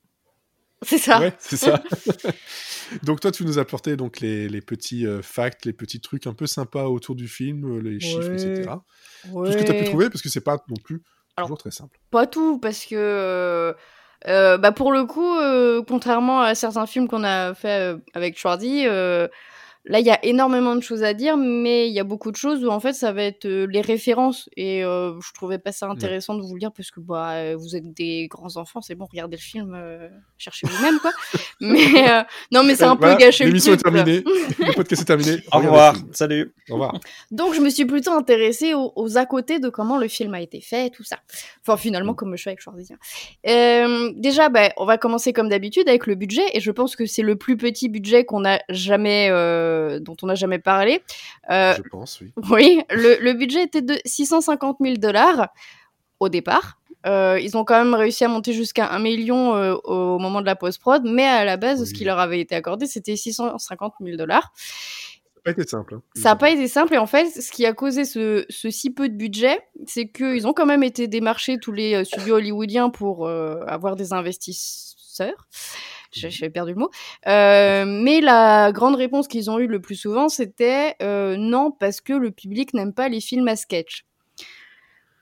C'est 0.83 0.97
ça. 0.99 1.21
Ouais, 1.21 1.35
c'est 1.39 1.59
ça. 1.59 1.83
donc 3.03 3.21
toi, 3.21 3.31
tu 3.31 3.45
nous 3.45 3.59
as 3.59 3.63
apporté 3.63 3.97
donc 3.97 4.21
les, 4.21 4.49
les 4.49 4.63
petits 4.63 5.07
euh, 5.07 5.21
facts, 5.21 5.67
les 5.67 5.75
petits 5.75 6.01
trucs 6.01 6.27
un 6.27 6.33
peu 6.33 6.47
sympas 6.47 6.87
autour 6.87 7.15
du 7.17 7.29
film, 7.29 7.77
euh, 7.77 7.81
les 7.83 8.01
chiffres, 8.01 8.31
Ouais. 8.31 8.43
etc. 8.43 8.71
Tout 9.31 9.53
ce 9.53 9.57
que 9.59 9.63
tu 9.63 9.71
as 9.73 9.75
pu 9.75 9.85
trouver, 9.85 10.09
parce 10.09 10.23
que 10.23 10.31
c'est 10.31 10.41
pas 10.41 10.65
non 10.69 10.77
plus 10.83 11.03
Alors, 11.41 11.49
toujours 11.49 11.59
très 11.59 11.71
simple. 11.71 11.99
Pas 12.11 12.27
tout, 12.27 12.59
parce 12.59 12.85
que 12.85 12.95
euh, 12.97 13.73
euh, 14.29 14.59
bah 14.59 14.73
pour 14.73 14.93
le 14.93 15.05
coup, 15.05 15.37
euh, 15.37 15.83
contrairement 15.87 16.41
à 16.43 16.55
certains 16.55 16.87
films 16.87 17.09
qu'on 17.09 17.25
a 17.25 17.55
fait 17.55 17.95
euh, 17.95 17.97
avec 18.15 18.39
Schwarzy, 18.39 18.87
là 19.85 20.01
il 20.01 20.07
y 20.07 20.11
a 20.11 20.25
énormément 20.25 20.77
de 20.77 20.83
choses 20.83 21.03
à 21.03 21.15
dire, 21.15 21.37
mais 21.37 21.89
il 21.89 21.95
y 21.95 22.01
a 22.01 22.05
beaucoup 22.05 22.31
de 22.31 22.37
choses 22.37 22.65
où 22.65 22.69
en 22.69 22.81
fait 22.81 22.93
ça 22.93 23.13
va 23.13 23.23
être 23.23 23.47
euh, 23.47 23.67
les 23.67 23.81
références. 23.81 24.49
Et 24.57 24.85
euh, 24.85 25.19
je 25.21 25.33
trouvais 25.33 25.59
pas 25.59 25.73
ça 25.73 25.89
intéressant 25.89 26.35
de 26.35 26.43
vous 26.43 26.55
le 26.55 26.61
dire 26.61 26.73
parce 26.73 26.91
que 26.91 27.01
bah 27.01 27.33
euh, 27.33 27.57
vous 27.59 27.77
êtes 27.77 27.93
des 27.95 28.29
grands 28.29 28.57
enfants, 28.57 28.81
c'est 28.81 28.95
bon, 28.95 29.07
regardez 29.11 29.37
le 29.37 29.43
film, 29.43 29.75
euh, 29.75 30.09
cherchez 30.39 30.67
vous-même 30.67 30.99
quoi. 31.01 31.13
mais 31.61 32.11
euh, 32.11 32.23
non, 32.53 32.63
mais 32.63 32.75
c'est 32.75 32.85
un 32.85 32.95
voilà, 32.95 33.17
peu 33.17 33.21
gâché 33.21 33.45
le 33.45 33.51
L'émission 33.51 33.73
est 33.73 33.79
terminée, 33.79 34.23
le 34.59 34.75
podcast 34.75 35.03
est 35.03 35.07
terminé. 35.07 35.39
Au 35.53 35.59
revoir, 35.59 35.97
salut. 36.13 36.55
Au 36.69 36.75
revoir. 36.75 36.99
Donc 37.31 37.55
je 37.55 37.61
me 37.61 37.71
suis 37.71 37.85
plutôt 37.85 38.13
intéressée 38.13 38.75
aux, 38.75 38.93
aux 38.97 39.17
à 39.17 39.27
côté 39.27 39.59
de 39.59 39.69
comment 39.69 39.99
le 39.99 40.09
film 40.09 40.35
a 40.35 40.41
été 40.41 40.61
fait, 40.61 40.91
tout 40.91 41.05
ça. 41.05 41.19
Enfin 41.63 41.77
finalement 41.77 42.15
comme 42.15 42.37
je 42.37 42.43
fais 42.43 42.51
avec 42.51 42.61
Schwarzy. 42.61 42.95
Euh, 43.47 44.13
déjà, 44.17 44.49
bah, 44.49 44.71
on 44.77 44.85
va 44.85 44.99
commencer 44.99 45.33
comme 45.33 45.49
d'habitude 45.49 45.89
avec 45.89 46.07
le 46.07 46.15
budget 46.15 46.43
et 46.53 46.61
je 46.61 46.71
pense 46.71 46.97
que 46.97 47.07
c'est 47.07 47.23
le 47.23 47.37
plus 47.37 47.57
petit 47.57 47.89
budget 47.89 48.25
qu'on 48.25 48.45
a 48.45 48.61
jamais, 48.69 49.29
euh, 49.31 49.70
dont 50.01 50.17
on 50.23 50.27
n'a 50.27 50.35
jamais 50.35 50.59
parlé. 50.59 51.03
Euh, 51.51 51.75
Je 51.77 51.83
pense, 51.89 52.21
oui. 52.21 52.33
oui, 52.51 52.83
le, 52.91 53.19
le 53.21 53.33
budget 53.35 53.63
était 53.63 53.83
de 53.83 53.97
650 54.05 54.79
000 54.81 54.97
dollars 54.97 55.49
au 56.21 56.29
départ. 56.29 56.79
Euh, 57.07 57.39
ils 57.41 57.57
ont 57.57 57.65
quand 57.65 57.83
même 57.83 57.95
réussi 57.95 58.25
à 58.25 58.29
monter 58.29 58.53
jusqu'à 58.53 58.89
1 58.91 58.99
million 58.99 59.57
euh, 59.57 59.75
au 59.85 60.19
moment 60.19 60.41
de 60.43 60.47
la 60.47 60.55
post-prod, 60.55 61.03
mais 61.05 61.25
à 61.25 61.47
la 61.47 61.57
base, 61.57 61.83
ce 61.85 61.91
Oui. 61.91 61.97
qui 61.97 62.05
leur 62.05 62.19
avait 62.19 62.41
été 62.41 62.55
accordé, 62.55 62.87
c'était 62.87 63.17
650 63.17 63.95
000 64.03 64.17
dollars. 64.19 64.53
Ça 64.55 65.53
n'a 65.53 65.55
pas 65.55 65.63
été 65.63 65.67
simple. 65.71 65.95
hein. 65.95 66.03
Ça 66.15 66.29
n'a 66.29 66.37
pas 66.37 66.51
été 66.51 66.69
simple 66.69 66.93
et 66.93 66.99
en 66.99 67.07
fait, 67.07 67.25
ce 67.31 67.51
qui 67.51 67.65
a 67.65 67.73
causé 67.73 68.05
ce, 68.05 68.45
ce 68.51 68.69
si 68.69 68.91
peu 68.91 69.09
de 69.09 69.15
budget, 69.17 69.59
c'est 69.87 70.09
qu'ils 70.11 70.47
ont 70.47 70.53
quand 70.53 70.67
même 70.67 70.83
été 70.83 71.09
démarchés 71.09 71.57
tous 71.59 71.73
les 71.73 71.95
euh, 71.95 72.05
studios 72.05 72.35
hollywoodiens 72.37 72.91
pour 72.91 73.27
euh, 73.27 73.63
avoir 73.67 73.97
des 73.97 74.13
investisseurs. 74.13 75.47
J'ai 76.13 76.31
j'ai 76.31 76.51
perdu 76.51 76.73
le 76.73 76.79
mot. 76.79 76.91
Euh, 77.27 77.85
mais 77.87 78.21
la 78.21 78.73
grande 78.73 78.97
réponse 78.97 79.29
qu'ils 79.29 79.51
ont 79.51 79.59
eue 79.59 79.67
le 79.67 79.81
plus 79.81 79.95
souvent, 79.97 80.29
c'était 80.29 80.97
euh, 81.03 81.37
non, 81.37 81.71
parce 81.71 82.01
que 82.01 82.13
le 82.13 82.31
public 82.31 82.75
n'aime 82.75 82.93
pas 82.93 83.09
les 83.09 83.21
films 83.21 83.49
à 83.49 83.57
sketch. 83.57 84.05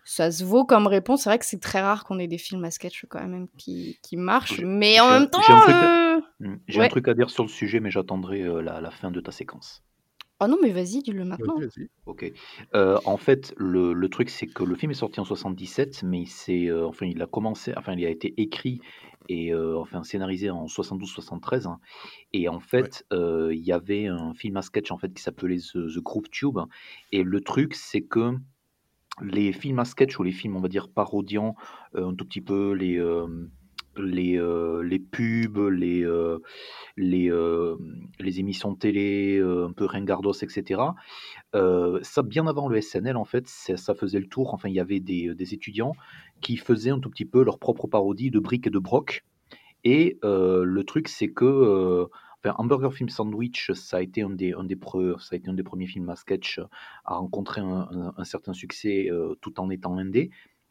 Ça 0.05 0.31
se 0.31 0.43
vaut 0.43 0.65
comme 0.65 0.87
réponse. 0.87 1.25
C'est 1.25 1.29
vrai 1.31 1.39
que 1.39 1.45
c'est 1.45 1.61
très 1.61 1.81
rare 1.83 2.05
qu'on 2.05 2.19
ait 2.19 2.27
des 2.29 2.39
films 2.39 2.65
à 2.65 2.71
sketch 2.71 3.05
quand 3.11 3.21
même 3.27 3.47
qui, 3.59 3.99
qui 4.03 4.17
marchent. 4.17 4.61
Mais 4.65 4.99
en 5.01 5.11
même 5.11 5.29
temps, 5.29 5.41
j'ai 5.47 5.53
un 5.53 5.61
truc 5.61 5.75
euh, 5.75 6.21
Hmm. 6.41 6.57
J'ai 6.69 6.79
Ouais. 6.81 6.87
un 6.87 6.89
truc 6.89 7.07
à 7.09 7.15
dire 7.15 7.31
sur 7.31 7.43
le 7.45 7.49
sujet, 7.49 7.79
mais 7.81 7.91
j'attendrai 7.91 8.43
euh, 8.43 8.61
la, 8.61 8.81
la 8.81 8.91
fin 8.91 9.11
de 9.11 9.21
ta 9.21 9.31
séquence. 9.33 9.83
Oh 10.41 10.47
non, 10.47 10.57
mais 10.63 10.73
vas-y, 10.73 11.03
dis-le 11.03 11.25
maintenant. 11.25 11.57
Ok. 12.07 12.33
Euh, 12.75 12.99
en 13.05 13.17
fait, 13.17 13.55
le, 13.57 13.93
le 13.93 14.09
truc, 14.09 14.31
c'est 14.31 14.47
que 14.47 14.65
le 14.65 14.75
film 14.75 14.91
est 14.93 14.95
sorti 14.95 15.21
en 15.21 15.25
77, 15.25 16.03
mais 16.05 16.21
il 16.23 16.27
s'est, 16.27 16.67
euh, 16.69 16.87
enfin, 16.87 17.07
il 17.07 17.21
a 17.23 17.27
commencé, 17.27 17.73
enfin, 17.77 17.95
il 17.95 18.05
a 18.05 18.11
été 18.11 18.35
écrit 18.41 18.81
et 19.29 19.53
euh, 19.53 19.77
enfin 19.79 20.03
scénarisé 20.05 20.49
en 20.51 20.67
72-73. 20.67 21.67
hein. 21.67 21.81
et 22.33 22.49
en 22.49 22.61
fait, 22.61 23.05
euh, 23.13 23.51
il 23.55 23.61
y 23.61 23.73
avait 23.73 24.07
un 24.07 24.33
film 24.33 24.57
à 24.57 24.63
sketch 24.63 24.91
en 24.91 24.97
fait 24.99 25.13
qui 25.13 25.23
s'appelait 25.23 25.59
The, 25.59 25.95
The 25.95 25.99
Group 25.99 26.31
Tube. 26.31 26.59
Et 27.13 27.23
le 27.23 27.41
truc, 27.43 27.75
c'est 27.75 28.01
que 28.03 28.39
les 29.23 29.53
films 29.53 29.79
à 29.81 29.85
sketch 29.85 30.19
ou 30.19 30.23
les 30.23 30.33
films, 30.33 30.57
on 30.57 30.61
va 30.61 30.69
dire 30.69 30.89
parodiant 30.89 31.57
euh, 31.95 32.09
un 32.09 32.15
tout 32.15 32.25
petit 32.25 32.41
peu 32.41 32.73
les 32.73 32.99
euh, 32.99 33.27
les, 33.99 34.39
euh, 34.39 34.83
les 34.83 34.99
pubs, 34.99 35.59
les, 35.59 36.03
euh, 36.05 36.39
les, 36.97 37.31
euh, 37.31 37.77
les 38.21 38.41
émissions 38.41 38.75
télé, 38.75 39.41
un 39.41 39.73
peu 39.73 39.85
ringardos, 39.85 40.33
etc. 40.33 40.95
Ça, 41.55 42.23
bien 42.23 42.47
avant 42.47 42.69
le 42.69 42.81
SNL, 42.81 43.17
en 43.17 43.25
fait, 43.25 43.47
ça, 43.49 43.95
faisait 43.95 44.21
le 44.21 44.27
tour. 44.29 44.55
Enfin, 44.55 44.69
il 44.69 44.75
y 44.75 44.81
avait 44.81 45.01
des, 45.01 45.35
des 45.35 45.55
étudiants 45.55 45.95
qui 46.41 46.57
faisaient 46.57 46.91
un 46.91 47.01
tout 47.01 47.11
petit 47.11 47.25
peu 47.25 47.43
leur 47.43 47.59
propre 47.59 47.87
parodie 47.87 48.31
de 48.31 48.39
briques 48.39 48.67
et 48.67 48.71
de 48.71 48.79
broc. 48.79 49.25
Et 49.85 50.19
le 50.23 50.83
truc, 50.83 51.09
c'est 51.09 51.29
que 51.29 52.09
enfin, 52.43 52.55
Hamburger 52.59 52.93
Film 52.93 53.09
Sandwich, 53.09 53.73
ça 53.73 53.99
a 53.99 54.03
été 54.03 54.23
un 54.23 54.31
des, 54.31 54.53
un 54.53 54.65
des, 54.65 54.79
ça 55.19 55.35
a 55.35 55.37
été 55.37 55.49
un 55.49 55.55
des 55.55 55.63
premiers 55.63 55.87
films 55.87 56.09
à 56.11 56.17
sketch 56.17 56.61
à 57.05 57.15
rencontrer 57.15 57.61
un, 57.61 58.13
un- 58.17 58.25
certain 58.25 58.53
succès 58.53 59.09
tout 59.41 59.61
en 59.61 59.71
étant 59.71 59.97
indé. 59.99 60.31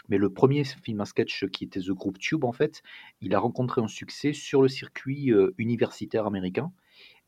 Mais 0.10 0.18
le 0.18 0.30
premier 0.30 0.64
film 0.64 1.02
à 1.02 1.06
sketch 1.06 1.46
qui 1.48 1.66
était 1.66 1.82
The 1.82 1.92
Group 1.92 2.18
Tube, 2.20 2.44
en 2.44 2.52
fait, 2.52 2.82
il 3.22 3.36
a 3.36 3.40
rencontré 3.40 3.82
un 3.82 3.88
succès 3.88 4.34
sur 4.34 4.62
le 4.62 4.68
circuit 4.68 5.32
euh, 5.32 5.54
universitaire 5.58 6.26
américain 6.26 6.72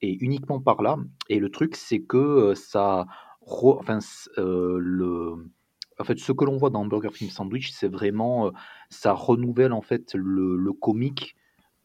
et 0.01 0.17
uniquement 0.23 0.59
par 0.59 0.81
là. 0.81 0.97
Et 1.29 1.39
le 1.39 1.49
truc, 1.49 1.75
c'est 1.75 1.99
que 1.99 2.17
euh, 2.17 2.55
ça, 2.55 3.07
enfin, 3.41 3.99
le, 4.37 5.51
en 5.99 6.03
fait, 6.03 6.19
ce 6.19 6.31
que 6.31 6.45
l'on 6.45 6.57
voit 6.57 6.69
dans 6.69 6.85
Burger 6.85 7.11
Film 7.11 7.29
Sandwich, 7.29 7.71
c'est 7.71 7.91
vraiment, 7.91 8.51
ça 8.89 9.13
renouvelle 9.13 9.73
en 9.73 9.81
fait 9.81 10.13
le, 10.15 10.71
comique 10.73 11.35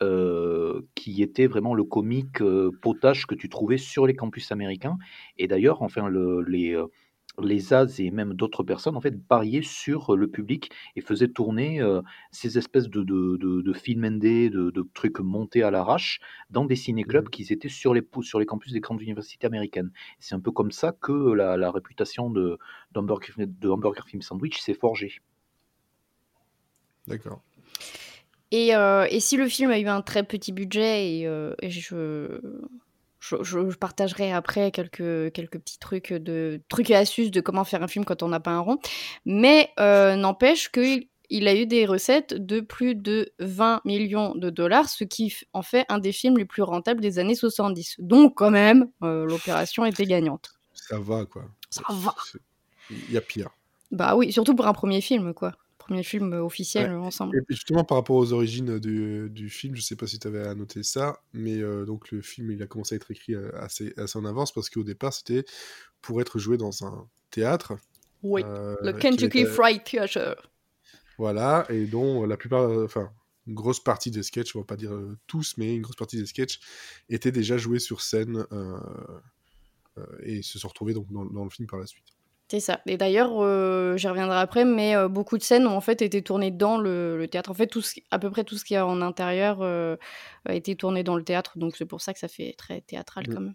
euh, 0.02 0.82
qui 0.96 1.22
était 1.22 1.46
vraiment 1.46 1.72
le 1.72 1.84
comique 1.84 2.42
euh, 2.42 2.70
potage 2.82 3.26
que 3.26 3.34
tu 3.36 3.48
trouvais 3.48 3.78
sur 3.78 4.06
les 4.06 4.14
campus 4.14 4.50
américains. 4.50 4.98
Et 5.38 5.46
d'ailleurs, 5.46 5.82
enfin, 5.82 6.08
le, 6.08 6.42
les, 6.42 6.74
euh, 6.74 6.86
les 7.42 7.72
As 7.72 7.98
et 7.98 8.10
même 8.10 8.34
d'autres 8.34 8.62
personnes 8.62 8.96
en 8.96 9.00
fait 9.00 9.16
pariaient 9.26 9.62
sur 9.62 10.16
le 10.16 10.28
public 10.28 10.70
et 10.96 11.00
faisaient 11.00 11.28
tourner 11.28 11.80
ces 12.30 12.58
espèces 12.58 12.88
de, 12.88 13.02
de, 13.02 13.36
de, 13.36 13.72
films 13.72 14.04
indés, 14.04 14.50
de, 14.50 14.70
de, 14.70 14.88
trucs 14.94 15.20
montés 15.20 15.62
à 15.62 15.70
l'arrache 15.70 16.20
dans 16.50 16.64
des 16.64 16.76
ciné-clubs 16.76 17.26
mmh. 17.26 17.30
qui 17.30 17.52
étaient 17.52 17.68
sur 17.68 17.94
les, 17.94 18.06
sur 18.22 18.38
les 18.38 18.46
campus 18.46 18.72
des 18.72 18.80
grandes 18.80 19.02
universités 19.02 19.46
américaines. 19.46 19.90
C'est 20.20 20.34
un 20.34 20.40
peu 20.40 20.52
comme 20.52 20.70
ça 20.70 20.92
que 20.92 21.32
la, 21.32 21.56
la 21.56 21.70
réputation 21.70 22.30
de, 22.30 22.58
Hamburger, 22.94 23.34
de 23.38 23.68
Hamburger 23.68 24.06
Film 24.06 24.22
Sandwich 24.22 24.60
s'est 24.60 24.74
forgée. 24.74 25.20
D'accord. 27.06 27.42
Euh, 28.54 29.06
et, 29.10 29.20
si 29.20 29.36
le 29.36 29.48
film 29.48 29.70
a 29.70 29.78
eu 29.78 29.86
un 29.86 30.02
très 30.02 30.22
petit 30.22 30.52
budget, 30.52 31.18
et, 31.18 31.26
euh, 31.26 31.54
je, 31.62 32.40
je, 33.42 33.76
partagerai 33.76 34.32
après 34.32 34.70
quelques, 34.70 35.32
quelques 35.32 35.58
petits 35.58 35.78
trucs, 35.78 36.12
de, 36.12 36.60
trucs 36.68 36.90
et 36.90 36.96
astuces 36.96 37.30
de 37.30 37.40
comment 37.40 37.64
faire 37.64 37.82
un 37.82 37.88
film 37.88 38.04
quand 38.04 38.22
on 38.22 38.28
n'a 38.28 38.40
pas 38.40 38.50
un 38.50 38.60
rond, 38.60 38.78
mais 39.24 39.70
euh, 39.80 40.16
n'empêche 40.16 40.70
qu'il 40.70 41.08
il 41.30 41.48
a 41.48 41.54
eu 41.54 41.66
des 41.66 41.86
recettes 41.86 42.34
de 42.34 42.60
plus 42.60 42.94
de 42.94 43.32
20 43.38 43.80
millions 43.84 44.34
de 44.34 44.50
dollars, 44.50 44.88
ce 44.88 45.04
qui 45.04 45.34
en 45.52 45.62
fait 45.62 45.86
un 45.88 45.98
des 45.98 46.12
films 46.12 46.36
les 46.36 46.44
plus 46.44 46.62
rentables 46.62 47.00
des 47.00 47.18
années 47.18 47.34
70. 47.34 47.96
Donc 47.98 48.34
quand 48.36 48.50
même, 48.50 48.90
l'opération 49.00 49.84
était 49.84 50.06
gagnante. 50.06 50.52
Ça 50.74 50.98
va 50.98 51.24
quoi. 51.24 51.44
Ça 51.70 51.82
va. 51.88 52.14
Il 52.90 53.12
y 53.12 53.16
a 53.16 53.22
pire. 53.22 53.50
Bah 53.90 54.16
oui, 54.16 54.32
surtout 54.32 54.54
pour 54.54 54.66
un 54.66 54.74
premier 54.74 55.00
film 55.00 55.32
quoi 55.32 55.52
premier 55.84 56.02
film 56.02 56.32
officiel 56.32 56.92
ensemble. 56.92 57.36
Et 57.36 57.42
justement, 57.48 57.84
par 57.84 57.98
rapport 57.98 58.16
aux 58.16 58.32
origines 58.32 58.78
du, 58.78 59.28
du 59.30 59.50
film, 59.50 59.76
je 59.76 59.82
sais 59.82 59.96
pas 59.96 60.06
si 60.06 60.18
tu 60.18 60.26
avais 60.26 60.46
à 60.46 60.54
noter 60.54 60.82
ça, 60.82 61.20
mais 61.32 61.58
euh, 61.58 61.84
donc 61.84 62.10
le 62.10 62.22
film, 62.22 62.50
il 62.50 62.62
a 62.62 62.66
commencé 62.66 62.94
à 62.94 62.96
être 62.96 63.10
écrit 63.10 63.34
euh, 63.34 63.50
assez, 63.60 63.92
assez 63.96 64.18
en 64.18 64.24
avance 64.24 64.52
parce 64.52 64.70
qu'au 64.70 64.82
départ, 64.82 65.12
c'était 65.12 65.44
pour 66.00 66.20
être 66.20 66.38
joué 66.38 66.56
dans 66.56 66.84
un 66.86 67.06
théâtre. 67.30 67.74
Oui, 68.22 68.42
euh, 68.44 68.76
le 68.80 68.92
Kentucky 68.92 69.44
Fried 69.44 69.84
Theater. 69.84 70.50
Voilà, 71.18 71.66
et 71.68 71.86
dont 71.86 72.24
la 72.24 72.36
plupart, 72.36 72.68
enfin, 72.82 73.10
une 73.46 73.54
grosse 73.54 73.80
partie 73.80 74.10
des 74.10 74.22
sketchs, 74.22 74.56
on 74.56 74.60
va 74.60 74.64
pas 74.64 74.76
dire 74.76 74.92
tous, 75.26 75.54
mais 75.58 75.76
une 75.76 75.82
grosse 75.82 75.96
partie 75.96 76.16
des 76.16 76.26
sketchs 76.26 76.60
étaient 77.08 77.30
déjà 77.30 77.56
joués 77.58 77.78
sur 77.78 78.00
scène 78.00 78.44
et 80.24 80.42
se 80.42 80.58
sont 80.58 80.66
retrouvés 80.66 80.94
donc 80.94 81.06
dans 81.12 81.44
le 81.44 81.50
film 81.50 81.68
par 81.68 81.78
la 81.78 81.86
suite. 81.86 82.13
C'est 82.54 82.60
ça. 82.60 82.80
Et 82.86 82.96
d'ailleurs, 82.96 83.32
euh, 83.40 83.96
j'y 83.96 84.06
reviendrai 84.06 84.38
après, 84.38 84.64
mais 84.64 84.94
euh, 84.94 85.08
beaucoup 85.08 85.36
de 85.38 85.42
scènes 85.42 85.66
ont 85.66 85.76
en 85.76 85.80
fait 85.80 86.02
été 86.02 86.22
tournées 86.22 86.52
dans 86.52 86.78
le, 86.78 87.26
théâtre. 87.28 87.50
En 87.50 87.54
fait, 87.54 87.66
tout 87.66 87.80
ce, 87.80 87.98
à 88.12 88.20
peu 88.20 88.30
près 88.30 88.44
tout 88.44 88.56
ce 88.56 88.64
qu'il 88.64 88.76
y 88.76 88.78
a 88.78 88.86
en 88.86 89.02
intérieur 89.02 89.58
euh, 89.62 89.96
a 90.46 90.54
été 90.54 90.76
tourné 90.76 91.02
dans 91.02 91.16
le 91.16 91.24
théâtre, 91.24 91.58
donc 91.58 91.74
c'est 91.76 91.84
pour 91.84 92.00
ça 92.00 92.12
que 92.12 92.20
ça 92.20 92.28
fait 92.28 92.54
très 92.56 92.80
théâtral 92.82 93.26
quand 93.26 93.40
même. 93.40 93.54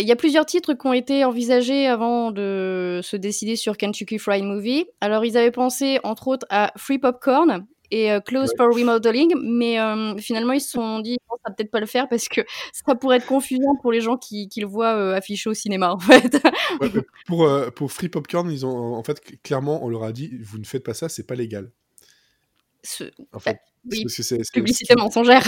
Il 0.00 0.08
y 0.08 0.10
a 0.10 0.16
plusieurs 0.16 0.44
titres 0.44 0.74
qui 0.74 0.86
ont 0.88 0.92
été 0.92 1.24
envisagés 1.24 1.86
avant 1.86 2.32
de 2.32 2.98
se 3.00 3.16
décider 3.16 3.54
sur 3.54 3.76
Kentucky 3.76 4.18
Fried 4.18 4.42
Movie. 4.42 4.86
Alors, 5.00 5.24
ils 5.24 5.36
avaient 5.36 5.52
pensé 5.52 6.00
entre 6.02 6.26
autres 6.26 6.46
à 6.50 6.72
Free 6.76 6.98
Popcorn, 6.98 7.64
et 7.92 8.10
euh, 8.10 8.20
Close 8.20 8.52
for 8.56 8.74
Remodeling, 8.74 9.34
mais 9.42 9.78
euh, 9.78 10.16
finalement 10.16 10.54
ils 10.54 10.60
se 10.60 10.70
sont 10.70 11.00
dit 11.00 11.18
ça 11.28 11.36
va 11.46 11.54
peut-être 11.54 11.70
pas 11.70 11.78
le 11.78 11.86
faire 11.86 12.08
parce 12.08 12.26
que 12.26 12.40
ça 12.72 12.94
pourrait 12.94 13.18
être 13.18 13.26
confusant 13.26 13.76
pour 13.80 13.92
les 13.92 14.00
gens 14.00 14.16
qui, 14.16 14.48
qui 14.48 14.60
le 14.60 14.66
voient 14.66 14.96
euh, 14.96 15.14
affiché 15.14 15.50
au 15.50 15.54
cinéma 15.54 15.92
en 15.92 15.98
fait. 15.98 16.42
pour, 17.26 17.48
pour 17.76 17.92
Free 17.92 18.08
Popcorn, 18.08 18.50
ils 18.50 18.64
ont 18.64 18.94
en 18.94 19.02
fait 19.04 19.20
clairement 19.42 19.84
on 19.84 19.88
leur 19.88 20.04
a 20.04 20.12
dit 20.12 20.32
vous 20.40 20.58
ne 20.58 20.64
faites 20.64 20.82
pas 20.82 20.94
ça, 20.94 21.08
c'est 21.08 21.26
pas 21.26 21.34
légal. 21.34 21.70
En 23.32 23.38
fait, 23.38 23.60
oui. 23.90 24.06
c'est, 24.08 24.40
publicité 24.52 24.94
mensongère 24.96 25.46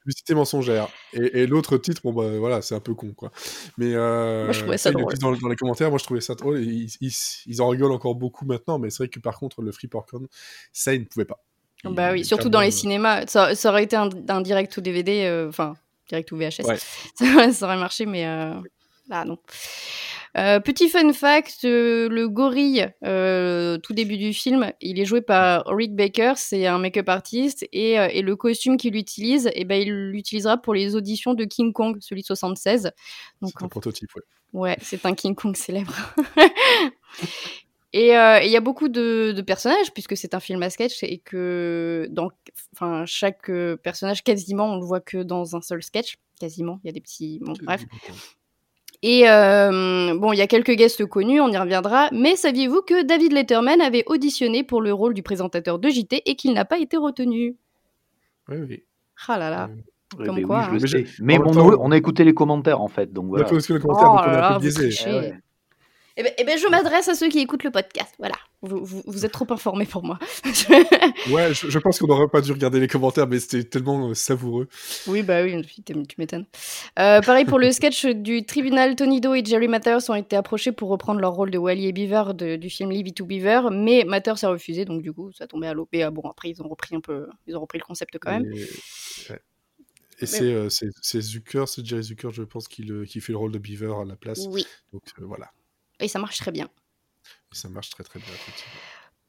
publicité 0.00 0.34
mensongère. 0.34 0.88
Et, 1.14 1.40
et 1.40 1.46
l'autre 1.46 1.78
titre, 1.78 2.02
bon 2.04 2.12
bah 2.12 2.38
voilà, 2.38 2.60
c'est 2.60 2.74
un 2.74 2.80
peu 2.80 2.92
con 2.92 3.14
quoi. 3.14 3.30
Mais 3.78 3.94
moi, 3.94 4.52
je 4.52 4.60
trouvais 4.60 4.76
ça 4.76 4.90
drôle. 4.90 5.14
Dans, 5.14 5.32
dans, 5.32 5.48
les 5.48 5.56
commentaires, 5.56 5.88
moi 5.88 5.98
je 5.98 6.04
trouvais 6.04 6.20
ça 6.20 6.34
drôle. 6.34 6.60
ils, 6.60 6.90
ils, 7.46 7.62
en 7.62 7.68
rigolent 7.68 7.94
encore 7.94 8.16
beaucoup 8.16 8.44
maintenant, 8.44 8.78
mais 8.78 8.90
c'est 8.90 9.04
vrai 9.04 9.08
que 9.08 9.20
par 9.20 9.38
contre 9.38 9.62
le 9.62 9.72
free 9.72 9.88
popcorn, 9.88 10.26
ça 10.72 10.92
ils 10.92 11.00
ne 11.00 11.06
pouvaient 11.06 11.24
pas. 11.24 11.42
Bah 11.84 12.12
oui, 12.12 12.24
surtout 12.24 12.48
dans 12.48 12.60
les 12.60 12.70
cinémas. 12.70 13.26
Ça, 13.26 13.52
aurait 13.64 13.84
été 13.84 13.96
un, 13.96 14.40
direct 14.40 14.76
ou 14.76 14.80
DVD, 14.80 15.26
euh, 15.26 15.48
enfin, 15.48 15.74
direct 16.08 16.32
ou 16.32 16.36
VHS. 16.36 16.62
Ça, 17.52 17.66
aurait 17.66 17.76
marché, 17.76 18.06
mais 18.06 18.26
euh, 18.26 18.54
là, 19.08 19.24
non. 19.24 19.38
Euh, 20.36 20.58
petit 20.58 20.88
fun 20.88 21.12
fact, 21.12 21.60
le 21.62 22.26
gorille, 22.26 22.88
tout 23.00 23.92
début 23.92 24.16
du 24.16 24.32
film, 24.32 24.72
il 24.80 24.98
est 24.98 25.04
joué 25.04 25.20
par 25.20 25.64
Rick 25.66 25.94
Baker, 25.94 26.32
c'est 26.36 26.66
un 26.66 26.78
make-up 26.78 27.08
artiste, 27.08 27.66
et, 27.72 28.22
le 28.22 28.36
costume 28.36 28.76
qu'il 28.76 28.96
utilise, 28.96 29.46
et 29.48 29.52
eh 29.56 29.64
ben, 29.64 29.80
il 29.80 30.10
l'utilisera 30.10 30.56
pour 30.56 30.74
les 30.74 30.96
auditions 30.96 31.34
de 31.34 31.44
King 31.44 31.72
Kong, 31.72 31.98
celui 32.00 32.22
de 32.22 32.26
76. 32.26 32.90
C'est 33.42 33.62
un 33.62 33.68
prototype, 33.68 34.10
ouais. 34.16 34.22
Ouais, 34.52 34.76
c'est 34.82 35.04
un 35.04 35.14
King 35.14 35.34
Kong 35.34 35.56
célèbre. 35.56 35.94
Euh, 37.94 38.38
et 38.42 38.46
il 38.46 38.50
y 38.50 38.56
a 38.56 38.60
beaucoup 38.60 38.88
de, 38.88 39.40
personnages, 39.46 39.92
puisque 39.92 40.16
c'est 40.16 40.34
un 40.34 40.40
film 40.40 40.62
à 40.62 40.70
sketch, 40.70 41.02
et 41.02 41.18
que 41.18 42.08
dans 42.10 42.30
enfin, 42.74 43.04
chaque 43.06 43.48
euh, 43.50 43.76
personnage, 43.76 44.24
quasiment, 44.24 44.72
on 44.72 44.76
le 44.80 44.84
voit 44.84 45.00
que 45.00 45.22
dans 45.22 45.56
un 45.56 45.60
seul 45.60 45.82
sketch. 45.82 46.16
Quasiment, 46.40 46.80
il 46.82 46.88
y 46.88 46.90
a 46.90 46.92
des 46.92 47.00
petits. 47.00 47.38
Bon, 47.40 47.54
bref. 47.62 47.84
Et 49.02 49.28
euh, 49.28 50.16
bon, 50.18 50.32
il 50.32 50.38
y 50.38 50.42
a 50.42 50.46
quelques 50.46 50.72
guests 50.72 51.06
connus, 51.06 51.40
on 51.40 51.48
y 51.48 51.56
reviendra. 51.56 52.08
Mais 52.10 52.34
saviez-vous 52.34 52.82
que 52.82 53.04
David 53.04 53.32
Letterman 53.32 53.80
avait 53.80 54.02
auditionné 54.06 54.64
pour 54.64 54.80
le 54.80 54.92
rôle 54.92 55.14
du 55.14 55.22
présentateur 55.22 55.78
de 55.78 55.88
JT 55.88 56.22
et 56.24 56.34
qu'il 56.34 56.54
n'a 56.54 56.64
pas 56.64 56.78
été 56.78 56.96
retenu? 56.96 57.56
Oui, 58.48 58.56
oui. 58.68 58.82
Ah 59.28 59.38
là 59.38 59.50
là. 59.50 59.70
Comme 60.24 60.42
quoi. 60.42 60.68
Oui, 60.72 60.78
hein. 60.82 61.02
Mais, 61.20 61.38
on, 61.38 61.90
a 61.90 61.96
écouté 61.96 62.24
les 62.24 62.34
commentaires 62.34 62.80
en 62.80 62.88
fait. 62.88 63.12
Donc 63.12 63.26
voilà. 63.26 63.46
On 63.50 63.56
a 63.56 63.58
les 63.58 63.80
commentaires, 63.80 64.08
donc 64.08 64.20
on 64.26 64.30
a 64.30 64.48
un 64.48 64.54
peu 64.54 64.60
biaisé. 64.60 65.34
Eh 66.16 66.22
ben, 66.22 66.32
eh 66.38 66.44
ben, 66.44 66.56
je 66.56 66.68
m'adresse 66.68 67.08
à 67.08 67.14
ceux 67.14 67.28
qui 67.28 67.40
écoutent 67.40 67.64
le 67.64 67.72
podcast. 67.72 68.14
Voilà. 68.18 68.36
Vous, 68.62 68.84
vous, 68.84 69.26
êtes 69.26 69.32
trop 69.32 69.46
informés 69.50 69.84
pour 69.84 70.04
moi. 70.04 70.18
ouais, 71.30 71.52
je, 71.52 71.78
pense 71.78 71.98
qu'on 71.98 72.06
n'aurait 72.06 72.28
pas 72.28 72.40
dû 72.40 72.52
regarder 72.52 72.78
les 72.78 72.86
commentaires, 72.86 73.26
mais 73.26 73.40
c'était 73.40 73.64
tellement 73.64 74.08
euh, 74.08 74.14
savoureux. 74.14 74.68
Oui, 75.08 75.22
bah 75.22 75.42
oui, 75.42 75.60
tu 75.84 75.94
m'étonnes. 76.16 76.46
Euh, 76.98 77.20
pareil 77.20 77.44
pour 77.44 77.58
le 77.58 77.72
sketch 77.72 78.06
du 78.06 78.46
tribunal, 78.46 78.94
Tony 78.94 79.20
Doe 79.20 79.34
et 79.34 79.44
Jerry 79.44 79.66
Matters 79.66 80.08
ont 80.08 80.14
été 80.14 80.36
approchés 80.36 80.70
pour 80.70 80.88
reprendre 80.88 81.20
leur 81.20 81.32
rôle 81.32 81.50
de 81.50 81.58
Wally 81.58 81.88
et 81.88 81.92
Beaver 81.92 82.32
du 82.58 82.70
film 82.70 82.90
Leave 82.90 83.12
to 83.12 83.26
Beaver, 83.26 83.70
mais 83.72 84.04
Matters 84.04 84.44
a 84.44 84.48
refusé, 84.48 84.84
donc 84.84 85.02
du 85.02 85.12
coup, 85.12 85.32
ça 85.32 85.48
tombait 85.48 85.66
à 85.66 85.74
l'OP. 85.74 85.94
Ah, 86.00 86.10
bon, 86.10 86.22
après, 86.30 86.48
ils 86.48 86.62
ont 86.62 86.68
repris 86.68 86.94
un 86.94 87.00
peu, 87.00 87.26
ils 87.46 87.56
ont 87.56 87.60
repris 87.60 87.78
le 87.78 87.84
concept 87.84 88.18
quand 88.20 88.30
même. 88.30 88.50
Et, 90.20 90.26
euh, 90.42 90.68
c'est 90.68 91.20
Zucker, 91.20 91.64
c'est 91.66 91.84
Jerry 91.84 92.04
Zucker, 92.04 92.30
je 92.30 92.44
pense, 92.44 92.68
qui, 92.68 92.88
qui, 93.06 93.20
fait 93.20 93.32
le 93.32 93.38
rôle 93.38 93.52
de 93.52 93.58
Beaver 93.58 93.94
à 94.00 94.04
la 94.04 94.16
place. 94.16 94.46
Oui. 94.48 94.64
Donc 94.92 95.02
voilà. 95.18 95.50
Et 96.04 96.08
ça 96.08 96.18
marche 96.18 96.36
très 96.36 96.52
bien. 96.52 96.68
ça 97.52 97.68
marche 97.70 97.88
très 97.88 98.04
très 98.04 98.20
bien, 98.20 98.28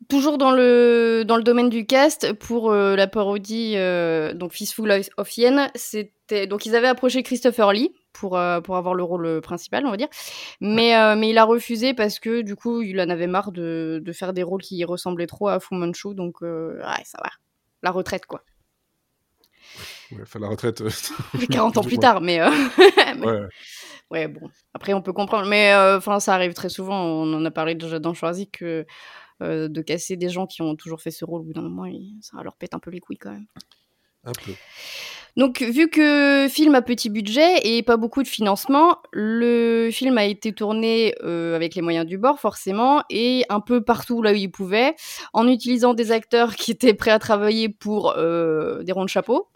Toujours 0.10 0.38
dans 0.38 0.52
le, 0.52 1.24
dans 1.26 1.38
le 1.38 1.44
domaine 1.44 1.70
du 1.70 1.86
cast, 1.86 2.34
pour 2.34 2.70
euh, 2.70 2.98
la 2.98 3.08
parodie 3.08 3.76
euh, 3.78 4.34
donc 4.34 4.52
Fistful 4.52 4.92
of 5.16 5.38
Yen, 5.38 5.72
c'était 5.74 6.48
donc 6.48 6.66
ils 6.66 6.76
avaient 6.76 6.90
approché 6.90 7.24
Christopher 7.24 7.72
Lee 7.72 7.96
pour, 8.12 8.38
euh, 8.38 8.60
pour 8.60 8.76
avoir 8.76 8.94
le 8.94 9.04
rôle 9.04 9.40
principal, 9.40 9.86
on 9.86 9.92
va 9.92 9.98
dire, 9.98 10.10
mais, 10.60 11.16
mais 11.16 11.30
il 11.30 11.38
a 11.38 11.46
refusé 11.46 11.94
parce 11.94 12.20
que 12.20 12.42
du 12.42 12.58
coup 12.58 12.82
il 12.82 13.00
en 13.00 13.10
avait 13.10 13.26
marre 13.26 13.54
de, 13.54 14.02
de 14.04 14.12
faire 14.12 14.34
des 14.34 14.44
rôles 14.44 14.62
qui 14.62 14.84
ressemblaient 14.84 15.28
trop 15.28 15.48
à 15.48 15.62
Fu 15.62 15.76
Manchu, 15.76 16.14
donc 16.14 16.42
ouais, 16.42 17.04
ça 17.06 17.18
va, 17.24 17.30
la 17.82 17.92
retraite 17.92 18.26
quoi. 18.26 18.44
Ouais, 20.12 20.20
enfin 20.22 20.40
la 20.40 20.48
retraite. 20.48 20.84
40 21.52 21.78
ans 21.78 21.84
plus 21.84 21.98
tard, 21.98 22.22
mais. 22.22 22.40
mais... 23.18 23.26
Ouais. 23.26 23.48
Ouais, 24.12 24.28
bon. 24.28 24.50
Après, 24.74 24.94
on 24.94 25.02
peut 25.02 25.14
comprendre. 25.14 25.48
Mais 25.48 25.74
euh, 25.74 25.98
enfin, 25.98 26.20
ça 26.20 26.34
arrive 26.34 26.54
très 26.54 26.70
souvent. 26.70 27.04
On 27.04 27.34
en 27.34 27.46
a 27.46 27.52
parlé 27.52 27.76
déjà 27.76 28.00
dans 28.00 28.14
Choisi 28.14 28.50
que 28.50 28.86
euh, 29.42 29.68
de 29.68 29.82
casser 29.82 30.16
des 30.16 30.30
gens 30.30 30.46
qui 30.46 30.62
ont 30.62 30.76
toujours 30.76 31.02
fait 31.02 31.12
ce 31.12 31.26
rôle 31.26 31.42
au 31.42 31.44
bout 31.44 31.54
d'un 31.54 31.64
moment, 31.64 31.86
ça 32.22 32.42
leur 32.44 32.56
pète 32.56 32.74
un 32.74 32.80
peu 32.80 32.92
les 32.92 33.00
couilles 33.00 33.18
quand 33.18 33.32
même. 33.32 33.48
Un 34.24 34.32
peu. 34.32 34.54
Donc, 35.36 35.62
vu 35.62 35.90
que 35.90 36.48
film 36.50 36.76
à 36.76 36.82
petit 36.82 37.10
budget 37.10 37.68
et 37.68 37.84
pas 37.84 37.98
beaucoup 37.98 38.24
de 38.24 38.28
financement, 38.28 39.00
le 39.12 39.90
film 39.92 40.18
a 40.18 40.24
été 40.24 40.54
tourné 40.54 41.14
euh, 41.24 41.56
avec 41.56 41.76
les 41.76 41.82
moyens 41.82 42.06
du 42.06 42.18
bord, 42.18 42.40
forcément, 42.40 43.04
et 43.10 43.44
un 43.50 43.60
peu 43.60 43.84
partout 43.84 44.22
là 44.22 44.32
où 44.32 44.36
il 44.36 44.50
pouvait, 44.50 44.96
en 45.34 45.46
utilisant 45.48 45.94
des 45.94 46.12
acteurs 46.12 46.56
qui 46.56 46.72
étaient 46.72 46.94
prêts 46.94 47.12
à 47.12 47.20
travailler 47.20 47.68
pour 47.68 48.16
des 48.16 48.92
ronds 48.94 49.04
de 49.04 49.10
chapeau. 49.10 49.50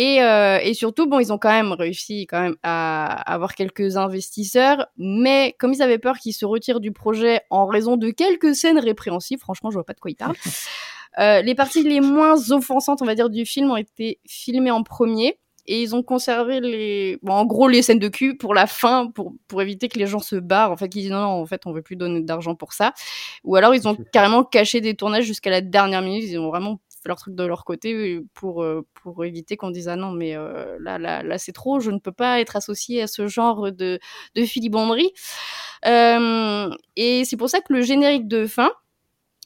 Et, 0.00 0.22
euh, 0.22 0.60
et 0.62 0.74
surtout, 0.74 1.08
bon, 1.08 1.18
ils 1.18 1.32
ont 1.32 1.38
quand 1.38 1.50
même 1.50 1.72
réussi 1.72 2.28
quand 2.28 2.40
même 2.40 2.54
à 2.62 3.20
avoir 3.32 3.56
quelques 3.56 3.96
investisseurs, 3.96 4.86
mais 4.96 5.56
comme 5.58 5.72
ils 5.72 5.82
avaient 5.82 5.98
peur 5.98 6.18
qu'ils 6.18 6.34
se 6.34 6.44
retirent 6.44 6.78
du 6.78 6.92
projet 6.92 7.40
en 7.50 7.66
raison 7.66 7.96
de 7.96 8.10
quelques 8.10 8.54
scènes 8.54 8.78
répréhensibles, 8.78 9.40
franchement, 9.40 9.70
je 9.70 9.74
vois 9.74 9.82
pas 9.82 9.94
de 9.94 10.00
quoi 10.00 10.12
ils 10.12 10.16
parlent. 10.16 10.36
Euh, 11.18 11.42
les 11.42 11.56
parties 11.56 11.82
les 11.82 12.00
moins 12.00 12.52
offensantes, 12.52 13.02
on 13.02 13.04
va 13.04 13.16
dire, 13.16 13.28
du 13.28 13.44
film 13.44 13.72
ont 13.72 13.76
été 13.76 14.20
filmées 14.24 14.70
en 14.70 14.84
premier 14.84 15.40
et 15.66 15.82
ils 15.82 15.96
ont 15.96 16.02
conservé 16.02 16.60
les, 16.60 17.18
bon, 17.22 17.32
en 17.32 17.44
gros, 17.44 17.66
les 17.66 17.82
scènes 17.82 17.98
de 17.98 18.08
cul 18.08 18.36
pour 18.36 18.54
la 18.54 18.66
fin, 18.68 19.10
pour, 19.10 19.34
pour 19.48 19.60
éviter 19.60 19.88
que 19.88 19.98
les 19.98 20.06
gens 20.06 20.20
se 20.20 20.36
barrent. 20.36 20.70
En 20.70 20.76
fait, 20.76 20.94
ils 20.94 21.02
disent 21.02 21.10
non, 21.10 21.22
non, 21.22 21.42
en 21.42 21.46
fait, 21.46 21.62
on 21.66 21.72
veut 21.72 21.82
plus 21.82 21.96
donner 21.96 22.20
d'argent 22.20 22.54
pour 22.54 22.72
ça. 22.72 22.94
Ou 23.42 23.56
alors, 23.56 23.74
ils 23.74 23.88
ont 23.88 23.96
carrément 24.12 24.44
caché 24.44 24.80
des 24.80 24.94
tournages 24.94 25.24
jusqu'à 25.24 25.50
la 25.50 25.60
dernière 25.60 26.02
minute. 26.02 26.24
Ils 26.24 26.38
ont 26.38 26.48
vraiment 26.48 26.78
leur 27.08 27.18
truc 27.18 27.34
de 27.34 27.44
leur 27.44 27.64
côté 27.64 28.20
pour, 28.34 28.62
euh, 28.62 28.86
pour 29.02 29.24
éviter 29.24 29.56
qu'on 29.56 29.70
dise 29.70 29.88
ah 29.88 29.96
non, 29.96 30.12
mais 30.12 30.36
euh, 30.36 30.76
là, 30.80 30.98
là, 30.98 31.22
là, 31.22 31.38
c'est 31.38 31.52
trop, 31.52 31.80
je 31.80 31.90
ne 31.90 31.98
peux 31.98 32.12
pas 32.12 32.40
être 32.40 32.54
associé 32.54 33.02
à 33.02 33.06
ce 33.06 33.26
genre 33.26 33.72
de, 33.72 33.98
de 34.34 34.44
filibonderie. 34.44 35.12
Euh, 35.86 36.70
et 36.96 37.24
c'est 37.24 37.36
pour 37.36 37.50
ça 37.50 37.60
que 37.60 37.72
le 37.72 37.82
générique 37.82 38.28
de 38.28 38.46
fin, 38.46 38.70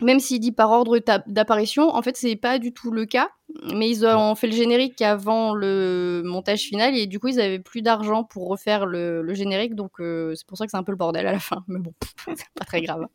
même 0.03 0.21
s'il 0.21 0.41
dit 0.41 0.53
par 0.53 0.71
ordre 0.71 0.99
d'apparition, 1.27 1.89
en 1.95 2.03
fait, 2.03 2.17
c'est 2.17 2.37
pas 2.37 2.59
du 2.59 2.73
tout 2.73 2.91
le 2.91 3.07
cas. 3.07 3.31
Mais 3.75 3.89
ils 3.89 4.07
ont 4.07 4.35
fait 4.35 4.47
le 4.47 4.55
générique 4.55 5.01
avant 5.03 5.55
le 5.55 6.23
montage 6.25 6.61
final 6.61 6.97
et 6.97 7.07
du 7.07 7.21
coup, 7.21 7.29
ils 7.29 7.41
avaient 7.41 7.59
plus 7.59 7.83
d'argent 7.83 8.25
pour 8.25 8.49
refaire 8.49 8.87
le, 8.87 9.35
générique. 9.35 9.75
Donc, 9.75 10.01
euh, 10.01 10.35
c'est 10.35 10.47
pour 10.47 10.59
ça 10.59 10.65
que 10.65 10.71
c'est 10.71 10.77
un 10.79 10.83
peu 10.83 10.93
le 10.93 10.97
bordel 10.97 11.27
à 11.27 11.33
la 11.33 11.39
fin. 11.39 11.63
Mais 11.69 11.79
bon, 11.79 11.93
c'est 12.35 12.49
pas 12.59 12.65
très 12.65 12.81
grave. 12.81 13.07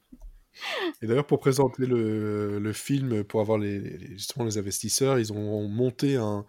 Et 1.01 1.07
d'ailleurs, 1.07 1.27
pour 1.27 1.39
présenter 1.39 1.85
le, 1.85 2.71
film, 2.73 3.23
pour 3.23 3.41
avoir 3.41 3.59
justement 3.61 4.45
les 4.45 4.57
investisseurs, 4.57 5.19
ils 5.19 5.33
ont 5.33 5.67
monté 5.67 6.15
un, 6.15 6.45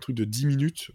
truc 0.00 0.16
de 0.16 0.24
10 0.24 0.46
minutes 0.46 0.90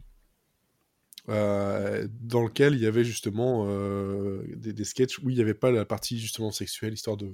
euh, 1.30 2.08
dans 2.22 2.44
lequel 2.44 2.75
il 2.75 2.82
y 2.82 2.86
avait 2.86 3.04
justement 3.04 3.65
euh, 3.68 4.44
des, 4.56 4.74
des, 4.74 4.84
sketchs 4.84 5.18
où 5.20 5.30
il 5.32 5.36
n'y 5.36 5.42
avait 5.42 5.56
pas 5.56 5.72
la 5.72 5.84
partie 5.84 6.20
justement 6.20 6.51
sexuelle, 6.51 6.94
histoire 6.94 7.18
de, 7.18 7.34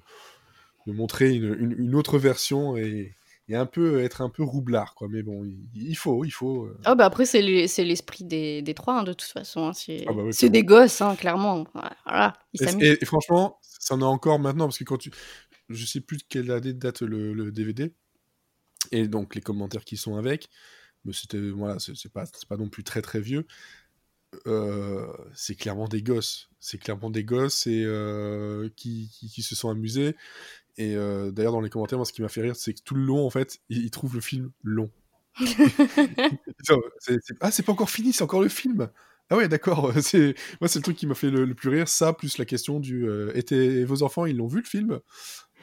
de 0.88 0.94
montrer 0.94 1.34
une, 1.34 1.76
une, 1.78 1.96
autre 1.96 2.18
version 2.18 2.78
et, 2.78 3.16
et, 3.52 3.56
un 3.56 3.66
peu 3.66 4.04
être 4.04 4.22
un 4.22 4.30
peu 4.30 4.44
roublard 4.44 4.96
quoi 4.96 5.08
mais 5.10 5.24
bon 5.24 5.46
il, 5.74 5.96
faut 5.96 6.26
il 6.26 6.32
faut 6.32 6.66
euh. 6.66 6.78
ah 6.86 6.96
bah 6.96 7.06
après 7.06 7.26
c'est 7.26 7.42
l'esprit 7.42 8.24
des, 8.24 8.62
des 8.62 8.74
trois 8.74 9.00
hein, 9.00 9.04
de 9.04 9.14
toute 9.14 9.30
façon 9.30 9.68
hein. 9.68 9.74
c'est 9.74 10.06
ah 10.08 10.14
bah 10.14 10.24
des 10.50 10.64
gosses 10.64 11.02
hein, 11.02 11.16
clairement 11.16 11.66
voilà 12.06 12.34
et, 12.80 13.06
franchement 13.06 13.60
ça 13.62 13.96
en 13.96 14.02
a 14.02 14.06
encore 14.06 14.40
maintenant 14.40 14.66
parce 14.66 14.78
que 14.78 14.84
quand 14.84 14.98
tu 14.98 15.12
je 15.70 15.86
sais 15.86 16.02
plus 16.02 16.18
de 16.18 16.24
quelle 16.28 16.52
année 16.52 16.74
date 16.74 17.02
le, 17.02 17.34
le 17.34 17.52
DVD 17.52 17.94
et 18.92 19.08
donc 19.08 19.36
les 19.36 19.42
commentaires 19.42 19.84
qui 19.86 19.98
sont 19.98 20.16
avec 20.16 20.50
mais 21.06 21.14
c'était 21.14 21.40
voilà 21.40 21.78
c'est 21.80 22.12
pas 22.12 22.58
non 22.58 22.70
plus 22.70 22.84
très 22.84 23.02
très 23.02 23.20
vieux 23.20 23.46
euh, 24.48 25.08
c'est 25.34 25.56
clairement 25.56 25.88
des 25.88 26.02
gosses. 26.02 26.50
C'est 26.60 26.78
clairement 26.78 27.10
des 27.10 27.24
gosses 27.24 27.68
et 27.68 27.84
euh, 27.86 28.70
qui, 28.76 29.10
qui, 29.14 29.30
qui, 29.30 29.44
se 29.44 29.56
sont 29.56 29.70
amusés. 29.70 30.16
Et 30.78 30.96
euh, 30.96 31.32
d'ailleurs, 31.32 31.52
dans 31.52 31.62
les 31.62 31.70
commentaires, 31.70 31.98
moi, 31.98 32.06
ce 32.06 32.14
qui 32.14 32.22
m'a 32.22 32.30
fait 32.30 32.42
rire, 32.42 32.56
c'est 32.56 32.74
que 32.74 32.82
tout 32.84 32.96
le 32.96 33.04
long, 33.04 33.26
en 33.26 33.30
fait, 33.30 33.60
ils, 33.70 33.92
trouvent 33.92 34.16
le 34.16 34.22
film 34.22 34.52
long. 34.64 34.90
Ah, 37.40 37.52
c'est 37.52 37.64
pas 37.64 37.72
encore 37.72 37.90
fini, 37.90 38.14
c'est 38.14 38.24
encore 38.24 38.42
le 38.42 38.50
film. 38.50 38.90
Ah 39.30 39.38
ouais, 39.38 39.48
d'accord. 39.48 39.94
C'est 40.02 40.36
moi, 40.60 40.68
c'est 40.68 40.80
le 40.80 40.84
truc 40.84 40.98
qui 40.98 41.08
m'a 41.08 41.16
fait 41.16 41.30
le, 41.30 41.54
plus 41.56 41.70
rire. 41.70 41.88
Ça, 41.88 42.12
plus 42.12 42.38
la 42.38 42.44
question 42.44 42.82
du. 42.82 43.08
Euh, 43.08 43.32
et, 43.34 43.86
vos 43.86 44.04
enfants, 44.04 44.26
ils 44.26 44.36
l'ont 44.36 44.48
vu 44.48 44.60
le 44.60 44.66
film? 44.66 45.00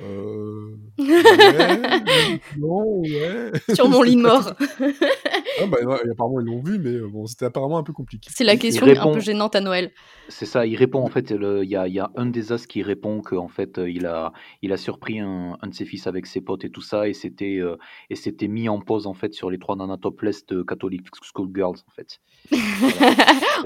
Euh... 0.00 0.76
ouais, 0.98 2.40
non, 2.58 3.00
ouais. 3.00 3.52
Sur 3.74 3.88
mon 3.88 4.02
lit 4.04 4.16
de 4.16 4.22
mort. 4.22 4.52
ah 5.60 5.66
bah, 5.66 5.78
apparemment, 6.10 6.40
ils 6.40 6.46
l'ont 6.46 6.62
vu, 6.62 6.78
mais 6.78 6.90
euh, 6.90 7.08
bon, 7.08 7.26
c'était 7.26 7.46
apparemment 7.46 7.78
un 7.78 7.82
peu 7.82 7.92
compliqué. 7.92 8.28
C'est 8.32 8.44
la 8.44 8.56
question 8.56 8.86
un 8.86 9.12
peu 9.12 9.20
gênante 9.20 9.56
à 9.56 9.60
Noël. 9.60 9.90
C'est 10.28 10.46
ça, 10.46 10.66
il 10.66 10.76
répond 10.76 11.00
en 11.00 11.08
fait, 11.08 11.30
il 11.30 11.68
y 11.68 11.76
a, 11.76 11.88
y 11.88 11.98
a, 11.98 12.10
un 12.14 12.26
des 12.26 12.52
as 12.52 12.66
qui 12.66 12.82
répond 12.82 13.22
qu'en 13.22 13.48
fait, 13.48 13.78
euh, 13.78 13.90
il 13.90 14.06
a, 14.06 14.32
il 14.62 14.72
a 14.72 14.76
surpris 14.76 15.20
un, 15.20 15.56
un, 15.60 15.66
de 15.66 15.74
ses 15.74 15.84
fils 15.84 16.06
avec 16.06 16.26
ses 16.26 16.40
potes 16.42 16.64
et 16.64 16.70
tout 16.70 16.82
ça, 16.82 17.08
et 17.08 17.14
c'était 17.14 17.58
euh, 17.58 17.76
et 18.10 18.14
c'était 18.14 18.48
mis 18.48 18.68
en 18.68 18.80
pause 18.80 19.06
en 19.06 19.14
fait 19.14 19.32
sur 19.32 19.50
les 19.50 19.58
trois 19.58 19.74
Nana 19.74 19.96
Topless 19.96 20.46
de 20.46 20.62
Catholic 20.62 21.06
School 21.34 21.48
Girls 21.54 21.78
en 21.88 21.92
fait. 21.92 22.20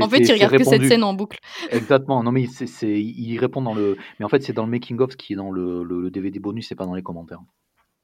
en 0.01 0.09
fait, 0.09 0.21
il 0.21 0.33
regarde 0.33 0.57
que 0.57 0.65
cette 0.65 0.85
scène 0.85 1.03
en 1.03 1.15
boucle. 1.15 1.39
Exactement, 1.71 2.23
non 2.23 2.33
mais 2.33 2.47
c'est, 2.47 3.03
il 3.03 3.39
répond 3.39 3.61
dans 3.61 3.75
le. 3.75 3.97
Mais 4.19 4.25
en 4.25 4.29
fait, 4.29 4.43
c'est 4.43 4.53
dans 4.53 4.65
le 4.65 4.71
making-of 4.71 5.17
qui 5.17 5.33
est 5.33 5.37
dans 5.37 5.51
le, 5.51 5.83
le, 5.83 6.03
le 6.03 6.11
DVD 6.23 6.39
bonus, 6.39 6.69
c'est 6.69 6.75
pas 6.75 6.87
dans 6.87 6.95
les 6.95 7.03
commentaires. 7.03 7.41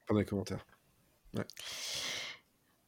Pas 0.06 0.14
dans 0.14 0.20
les 0.20 0.26
commentaires. 0.26 0.64
Ouais. 1.36 1.44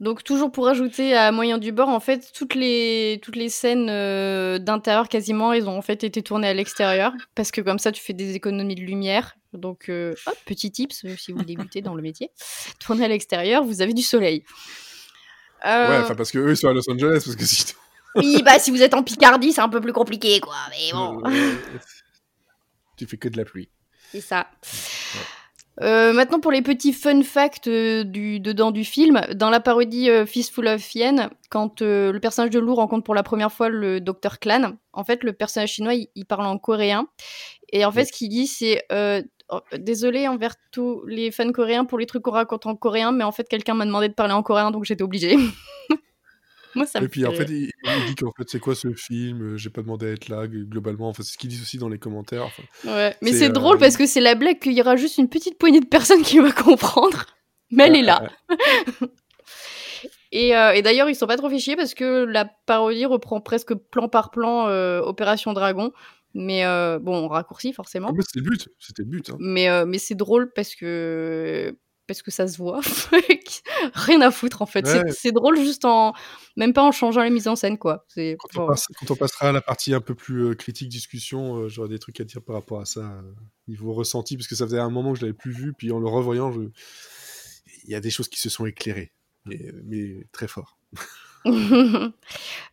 Donc 0.00 0.24
toujours 0.24 0.50
pour 0.50 0.66
ajouter 0.66 1.14
à 1.14 1.30
moyen 1.30 1.58
du 1.58 1.72
bord, 1.72 1.90
en 1.90 2.00
fait, 2.00 2.32
toutes 2.32 2.54
les, 2.54 3.20
toutes 3.22 3.36
les 3.36 3.50
scènes 3.50 3.88
euh, 3.90 4.58
d'intérieur 4.58 5.10
quasiment, 5.10 5.52
ils 5.52 5.68
ont 5.68 5.76
en 5.76 5.82
fait 5.82 6.02
été 6.04 6.22
tournées 6.22 6.48
à 6.48 6.54
l'extérieur 6.54 7.12
parce 7.34 7.50
que 7.50 7.60
comme 7.60 7.78
ça, 7.78 7.92
tu 7.92 8.02
fais 8.02 8.14
des 8.14 8.34
économies 8.34 8.74
de 8.74 8.80
lumière. 8.80 9.36
Donc, 9.52 9.90
euh, 9.90 10.14
hop, 10.26 10.36
petit 10.46 10.70
tips 10.70 11.04
euh, 11.04 11.16
si 11.18 11.32
vous 11.32 11.42
débutez 11.42 11.82
dans 11.82 11.94
le 11.94 12.00
métier, 12.00 12.30
tournez 12.80 13.04
à 13.04 13.08
l'extérieur, 13.08 13.62
vous 13.62 13.82
avez 13.82 13.92
du 13.92 14.02
soleil. 14.02 14.42
Ouais, 15.62 15.98
enfin 16.02 16.14
parce 16.14 16.30
que 16.30 16.38
eux 16.38 16.52
ils 16.52 16.56
sont 16.56 16.68
à 16.68 16.72
Los 16.72 16.90
Angeles 16.90 17.20
parce 17.22 17.36
que 17.36 17.44
si. 17.44 17.74
oui, 18.14 18.42
bah 18.42 18.58
si 18.58 18.70
vous 18.70 18.80
êtes 18.80 18.94
en 18.94 19.02
Picardie, 19.02 19.52
c'est 19.52 19.60
un 19.60 19.68
peu 19.68 19.82
plus 19.82 19.92
compliqué, 19.92 20.40
quoi. 20.40 20.56
Mais 20.70 20.92
bon. 20.92 21.22
tu 22.96 23.06
fais 23.06 23.18
que 23.18 23.28
de 23.28 23.36
la 23.36 23.44
pluie. 23.44 23.68
C'est 24.10 24.22
ça. 24.22 24.48
Euh, 25.82 26.12
maintenant 26.12 26.40
pour 26.40 26.52
les 26.52 26.60
petits 26.60 26.92
fun 26.92 27.22
facts 27.22 27.66
euh, 27.66 28.04
dedans 28.04 28.70
du 28.70 28.84
film, 28.84 29.22
dans 29.34 29.48
la 29.48 29.60
parodie 29.60 30.10
euh, 30.10 30.26
Fistful 30.26 30.66
of 30.68 30.94
Yen, 30.94 31.30
quand 31.48 31.80
le 31.80 32.18
personnage 32.18 32.50
de 32.50 32.58
Lou 32.58 32.74
rencontre 32.74 33.04
pour 33.04 33.14
la 33.14 33.22
première 33.22 33.50
fois 33.50 33.68
le 33.70 34.00
docteur 34.00 34.38
Clan, 34.38 34.72
en 34.92 35.04
fait 35.04 35.24
le 35.24 35.32
personnage 35.32 35.70
chinois 35.70 35.94
il, 35.94 36.26
parle 36.26 36.46
en 36.46 36.58
coréen 36.58 37.06
et 37.72 37.84
en 37.84 37.92
fait 37.92 38.04
ce 38.04 38.12
qu'il 38.12 38.28
dit 38.28 38.46
c'est 38.46 38.84
oh, 38.90 39.60
désolé 39.78 40.28
envers 40.28 40.54
tous 40.70 41.02
les 41.06 41.30
fans 41.30 41.50
coréens 41.50 41.86
pour 41.86 41.98
les 41.98 42.06
trucs 42.06 42.22
qu'on 42.22 42.30
raconte 42.30 42.66
en 42.66 42.76
coréen, 42.76 43.12
mais 43.12 43.24
en 43.24 43.32
fait 43.32 43.48
quelqu'un 43.48 43.74
m'a 43.74 43.86
demandé 43.86 44.08
de 44.08 44.14
parler 44.14 44.34
en 44.34 44.42
coréen 44.42 44.70
donc 44.70 44.84
j'étais 44.84 45.02
obligée. 45.02 45.36
Moi, 46.74 46.86
ça 46.86 47.00
Et 47.00 47.08
puis 47.08 47.26
en 47.26 47.32
fait, 47.32 47.48
il, 47.48 47.70
dit 48.06 48.14
qu'en 48.16 48.32
fait, 48.36 48.48
c'est 48.48 48.60
quoi 48.60 48.74
ce 48.74 48.92
film 48.92 49.42
euh, 49.42 49.56
J'ai 49.56 49.70
pas 49.70 49.82
demandé 49.82 50.06
à 50.06 50.10
être 50.12 50.28
là, 50.28 50.46
globalement. 50.46 51.08
Enfin, 51.08 51.22
c'est 51.22 51.32
ce 51.32 51.38
qu'ils 51.38 51.50
disent 51.50 51.62
aussi 51.62 51.78
dans 51.78 51.88
les 51.88 51.98
commentaires. 51.98 52.48
ouais, 52.84 53.16
mais 53.22 53.32
c'est 53.32 53.50
drôle 53.50 53.76
euh, 53.76 53.80
parce 53.80 53.96
que 53.96 54.06
c'est 54.06 54.20
la 54.20 54.34
blague 54.34 54.58
qu'il 54.58 54.72
y 54.72 54.80
aura 54.80 54.96
juste 54.96 55.18
une 55.18 55.28
petite 55.28 55.58
poignée 55.58 55.80
de 55.80 55.86
personnes 55.86 56.22
qui 56.22 56.38
va 56.38 56.52
comprendre. 56.52 57.26
Mais 57.72 57.86
elle 57.86 57.96
est 57.96 58.02
là. 58.02 58.28
et, 60.32 60.56
euh, 60.56 60.72
et 60.72 60.82
d'ailleurs, 60.82 61.08
ils 61.08 61.14
sont 61.14 61.28
pas 61.28 61.36
trop 61.36 61.48
fichés 61.48 61.76
parce 61.76 61.94
que 61.94 62.24
la 62.24 62.44
parodie 62.44 63.06
reprend 63.06 63.40
presque 63.40 63.74
plan 63.74 64.08
par 64.08 64.32
plan 64.32 64.66
Opération 65.02 65.52
Dragon. 65.52 65.92
Mais 66.34 66.64
bon, 66.98 67.26
on 67.26 67.28
raccourcit 67.28 67.72
forcément. 67.72 68.12
Ah, 68.12 68.22
c'était 68.26 68.40
le 68.40 68.50
but, 68.50 68.68
c'était 68.80 69.02
le 69.02 69.08
but. 69.08 69.30
Hein. 69.30 69.36
Mais, 69.38 69.86
mais 69.86 69.98
c'est 69.98 70.16
drôle 70.16 70.52
parce 70.52 70.74
que 70.74 71.76
parce 72.10 72.22
que 72.22 72.32
ça 72.32 72.48
se 72.48 72.56
voit. 72.56 72.80
Rien 73.94 74.20
à 74.20 74.32
foutre 74.32 74.62
en 74.62 74.66
fait. 74.66 74.84
C'est 75.12 75.30
drôle 75.30 75.56
juste 75.60 75.84
en 75.84 76.12
même 76.56 76.72
pas 76.72 76.82
en 76.82 76.90
changeant 76.90 77.22
les 77.22 77.30
mises 77.30 77.46
en 77.46 77.54
scène 77.54 77.78
quoi. 77.78 78.04
Quand, 78.16 78.48
quand, 78.52 79.10
on 79.10 79.14
passera 79.14 79.50
à 79.50 79.52
la 79.52 79.60
partie 79.60 79.94
un 79.94 80.00
peu 80.00 80.16
plus 80.16 80.46
euh, 80.46 80.54
critique 80.56 80.88
discussion, 80.88 81.56
euh, 81.56 81.68
j'aurai 81.68 81.88
des 81.88 82.00
trucs 82.00 82.18
à 82.18 82.24
dire 82.24 82.42
par 82.42 82.56
rapport 82.56 82.80
à 82.80 82.84
ça 82.84 83.00
euh, 83.00 83.22
niveau 83.68 83.92
ressenti 83.92 84.36
parce 84.36 84.48
que 84.48 84.56
ça 84.56 84.64
faisait 84.64 84.80
un 84.80 84.90
moment 84.90 85.12
que 85.12 85.20
je 85.20 85.24
l'avais 85.24 85.38
plus 85.38 85.52
vu 85.52 85.72
puis 85.72 85.92
en 85.92 86.00
le 86.00 86.08
revoyant, 86.08 86.50
je... 86.50 86.62
il 87.84 87.90
y 87.90 87.94
a 87.94 88.00
des 88.00 88.10
choses 88.10 88.28
qui 88.28 88.40
se 88.40 88.50
sont 88.50 88.66
éclairées, 88.66 89.12
mais, 89.44 89.72
mais 89.84 90.26
très 90.32 90.48
fort. 90.48 90.78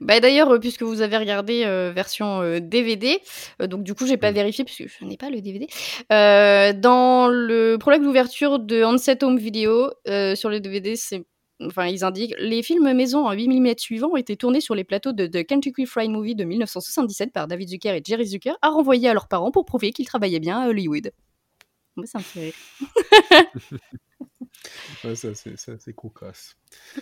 bah 0.02 0.20
d'ailleurs, 0.20 0.52
euh, 0.52 0.60
puisque 0.60 0.84
vous 0.84 1.02
avez 1.02 1.18
regardé 1.18 1.64
euh, 1.66 1.92
version 1.96 2.60
DVD, 2.60 3.20
euh, 3.62 3.68
donc 3.68 3.84
du 3.84 3.94
coup 3.94 4.06
j'ai 4.06 4.18
pas 4.18 4.32
vérifié 4.32 4.66
puisque 4.66 4.88
je 4.88 5.06
n'ai 5.06 5.18
pas 5.18 5.30
le 5.30 5.42
DVD. 5.42 5.68
dans 6.10 7.28
le 7.28 7.78
prologue 7.78 8.04
d'ouverture 8.04 8.60
de 8.60 8.84
Onset 8.84 9.24
Home 9.24 9.38
Video 9.38 9.90
sur 10.36 10.50
le 10.50 10.60
DVD, 10.60 10.96
c'est 10.96 11.26
Enfin, 11.60 11.88
ils 11.88 12.04
indiquent 12.04 12.36
les 12.38 12.62
films 12.62 12.94
maison 12.94 13.26
en 13.26 13.32
8 13.32 13.48
mm 13.48 13.74
suivants 13.80 14.10
ont 14.12 14.16
été 14.16 14.38
tournés 14.38 14.62
sur 14.62 14.76
les 14.76 14.84
plateaux 14.84 15.12
de 15.12 15.26
The 15.26 15.44
Kentucky 15.44 15.88
Fried 15.88 16.12
Movie 16.12 16.36
de 16.36 16.44
1977 16.44 17.34
par 17.34 17.48
David 17.48 17.70
Zucker 17.70 17.96
et 17.96 18.04
Jerry 18.06 18.28
Zucker, 18.28 18.54
à 18.62 18.70
renvoyer 18.70 19.10
à 19.10 19.14
leurs 19.14 19.28
parents 19.28 19.50
pour 19.50 19.66
prouver 19.66 19.92
qu'ils 19.92 20.06
travaillaient 20.06 20.40
bien 20.40 20.60
à 20.60 20.68
Hollywood. 20.68 21.12
Moi, 21.98 22.06
ça 22.06 22.20
me 22.20 22.24
fait 22.24 22.40
rire. 22.40 22.54
ouais, 25.04 25.16
ça, 25.16 25.30
c'est 25.34 25.94
cocasse. 25.94 26.56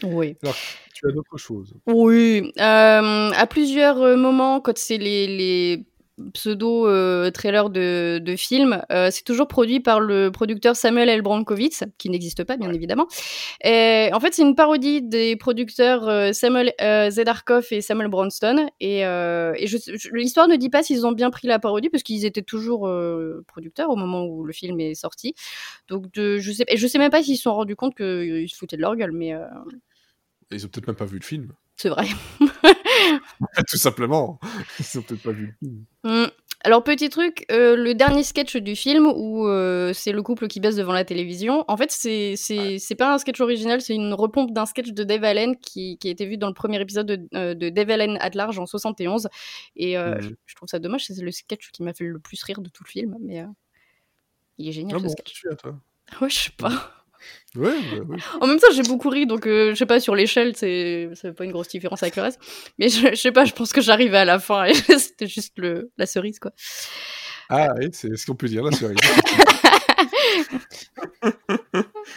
Oui. 0.04 0.38
Alors, 0.42 0.56
tu 0.94 1.08
as 1.08 1.12
d'autres 1.12 1.38
choses? 1.38 1.76
Oui. 1.86 2.52
Euh, 2.58 3.32
à 3.32 3.48
plusieurs 3.48 4.18
moments, 4.18 4.62
quand 4.62 4.78
c'est 4.78 4.98
les, 4.98 5.28
les 5.28 5.86
pseudo 6.34 6.88
euh, 6.88 7.30
trailer 7.32 7.70
de, 7.70 8.20
de 8.24 8.36
film. 8.36 8.82
Euh, 8.92 9.10
c'est 9.12 9.24
toujours 9.24 9.48
produit 9.48 9.80
par 9.80 10.00
le 10.00 10.32
producteur 10.32 10.76
Samuel 10.76 11.10
L. 11.10 11.22
Brankovitz, 11.22 11.84
qui 11.98 12.10
n'existe 12.10 12.44
pas 12.44 12.58
bien 12.58 12.72
évidemment. 12.72 13.08
Et, 13.64 14.10
en 14.14 14.20
fait, 14.20 14.34
c'est 14.34 14.42
une 14.42 14.56
parodie 14.56 15.02
des 15.02 15.36
producteurs 15.36 16.08
euh, 16.08 16.32
Samuel 16.34 16.74
Zedarkov 17.10 17.68
et 17.72 17.82
Samuel 17.82 18.08
Bronston. 18.08 18.68
Et, 18.80 19.00
et 19.00 19.68
l'histoire 20.14 20.48
ne 20.48 20.56
dit 20.56 20.70
pas 20.70 20.84
s'ils 20.84 21.06
ont 21.06 21.12
bien 21.12 21.30
pris 21.30 21.48
la 21.48 21.60
parodie, 21.60 21.90
parce 21.90 22.04
qu'ils 22.04 22.26
étaient 22.26 22.42
toujours 22.42 22.90
producteurs 23.48 23.90
au 23.90 23.96
moment 23.96 24.26
où 24.26 24.44
le 24.44 24.54
film 24.54 24.80
est 24.80 24.96
sorti. 24.96 25.34
Donc, 25.88 26.12
de, 26.14 26.38
je 26.38 26.52
sais, 26.52 26.66
et 26.68 26.78
je 26.78 26.88
sais 26.88 26.98
même 26.98 27.12
pas 27.12 27.24
s'ils 27.24 27.38
se 27.38 27.44
sont 27.44 27.54
rendus 27.54 27.76
compte 27.76 27.96
qu'ils 27.96 28.50
se 28.50 28.56
foutaient 28.56 28.78
de 28.78 28.82
leur 28.82 28.96
gueule, 28.96 29.12
mais. 29.12 29.34
Ils 30.52 30.66
ont 30.66 30.70
peut-être 30.70 30.88
même 30.88 30.96
pas 30.96 31.06
vu 31.06 31.18
le 31.18 31.26
film. 31.26 31.54
C'est 31.76 31.90
vrai. 31.90 32.06
Tout 33.68 33.78
simplement. 33.78 34.40
Ils 34.80 35.00
ont 35.00 35.02
peut-être 35.02 35.24
pas 35.24 35.32
vu 35.32 35.48
le 35.48 35.68
film. 35.68 35.86
Mm. 36.04 36.28
Alors, 36.62 36.84
petit 36.84 37.10
truc, 37.10 37.46
euh, 37.52 37.76
le 37.76 37.94
dernier 37.94 38.24
sketch 38.24 38.58
du 38.58 38.76
film 38.76 39.06
où 39.06 39.48
euh, 39.48 39.94
c'est 39.94 40.12
le 40.12 40.24
couple 40.24 40.48
qui 40.48 40.60
baisse 40.60 40.76
devant 40.76 40.94
la 40.94 41.06
télévision, 41.06 41.64
en 41.68 41.78
fait, 41.78 41.92
c'est 41.92 42.96
pas 42.98 43.14
un 43.14 43.18
sketch 43.20 43.40
original, 43.40 43.82
c'est 43.82 43.94
une 43.94 44.14
repompe 44.14 44.52
d'un 44.52 44.66
sketch 44.66 44.90
de 44.90 45.04
Dave 45.04 45.24
Allen 45.26 45.58
qui, 45.58 45.98
qui 46.00 46.08
a 46.08 46.12
été 46.12 46.26
vu 46.26 46.38
dans 46.38 46.48
le 46.48 46.56
premier 46.56 46.82
épisode 46.82 47.06
de, 47.06 47.28
euh, 47.36 47.54
de 47.54 47.70
Dave 47.70 47.92
Allen 47.92 48.18
at 48.20 48.32
large 48.34 48.58
en 48.58 48.66
71. 48.66 49.28
Et 49.76 49.94
je, 49.94 50.30
je 50.46 50.56
trouve 50.56 50.68
ça 50.68 50.80
dommage, 50.80 51.06
c'est 51.06 51.22
le 51.22 51.32
sketch 51.32 51.70
qui 51.72 51.84
m'a 51.84 51.94
fait 51.94 52.06
le 52.06 52.20
plus 52.20 52.42
rire 52.44 52.62
de 52.62 52.70
tout 52.70 52.84
le 52.84 52.90
film, 52.90 53.16
mais 53.22 53.44
il 54.58 54.68
est 54.70 54.72
génial 54.72 54.96
Ah 54.96 55.00
ce 55.00 55.04
bon, 55.04 55.10
sketch. 55.12 55.34
tu 55.34 55.48
es 55.48 55.52
à 55.52 55.56
toi? 55.56 55.80
Ouais, 56.22 56.30
je 56.30 56.36
sais 56.40 56.52
pas. 56.58 57.05
Ouais, 57.56 57.70
ouais, 57.70 58.00
ouais. 58.08 58.18
En 58.42 58.48
même 58.48 58.60
temps, 58.60 58.68
j'ai 58.74 58.84
beaucoup 58.84 59.10
ri, 59.10 59.26
donc 59.26 59.48
euh, 59.48 59.72
je 59.72 59.76
sais 59.76 59.86
pas, 59.86 60.00
sur 60.00 60.16
l'échelle, 60.16 60.56
c'est 60.56 61.10
ça 61.14 61.30
fait 61.30 61.34
pas 61.34 61.46
une 61.46 61.52
grosse 61.52 61.70
différence 61.70 62.04
avec 62.04 62.16
le 62.18 62.24
reste. 62.24 62.40
Mais 62.78 62.90
je, 62.90 63.10
je 63.12 63.16
sais 63.16 63.32
pas, 63.32 63.46
je 63.46 63.54
pense 63.54 63.72
que 63.72 63.82
j'arrivais 63.82 64.18
à 64.18 64.26
la 64.26 64.40
fin 64.40 64.66
et 64.66 64.74
c'était 65.00 65.28
juste 65.28 65.54
le, 65.58 65.92
la 65.98 66.06
cerise, 66.06 66.40
quoi. 66.40 66.52
Ah 67.50 67.74
oui, 67.78 67.90
c'est 67.94 68.16
ce 68.18 68.26
qu'on 68.26 68.36
peut 68.36 68.48
dire, 68.48 68.64
la 68.64 68.72
cerise. 68.72 68.98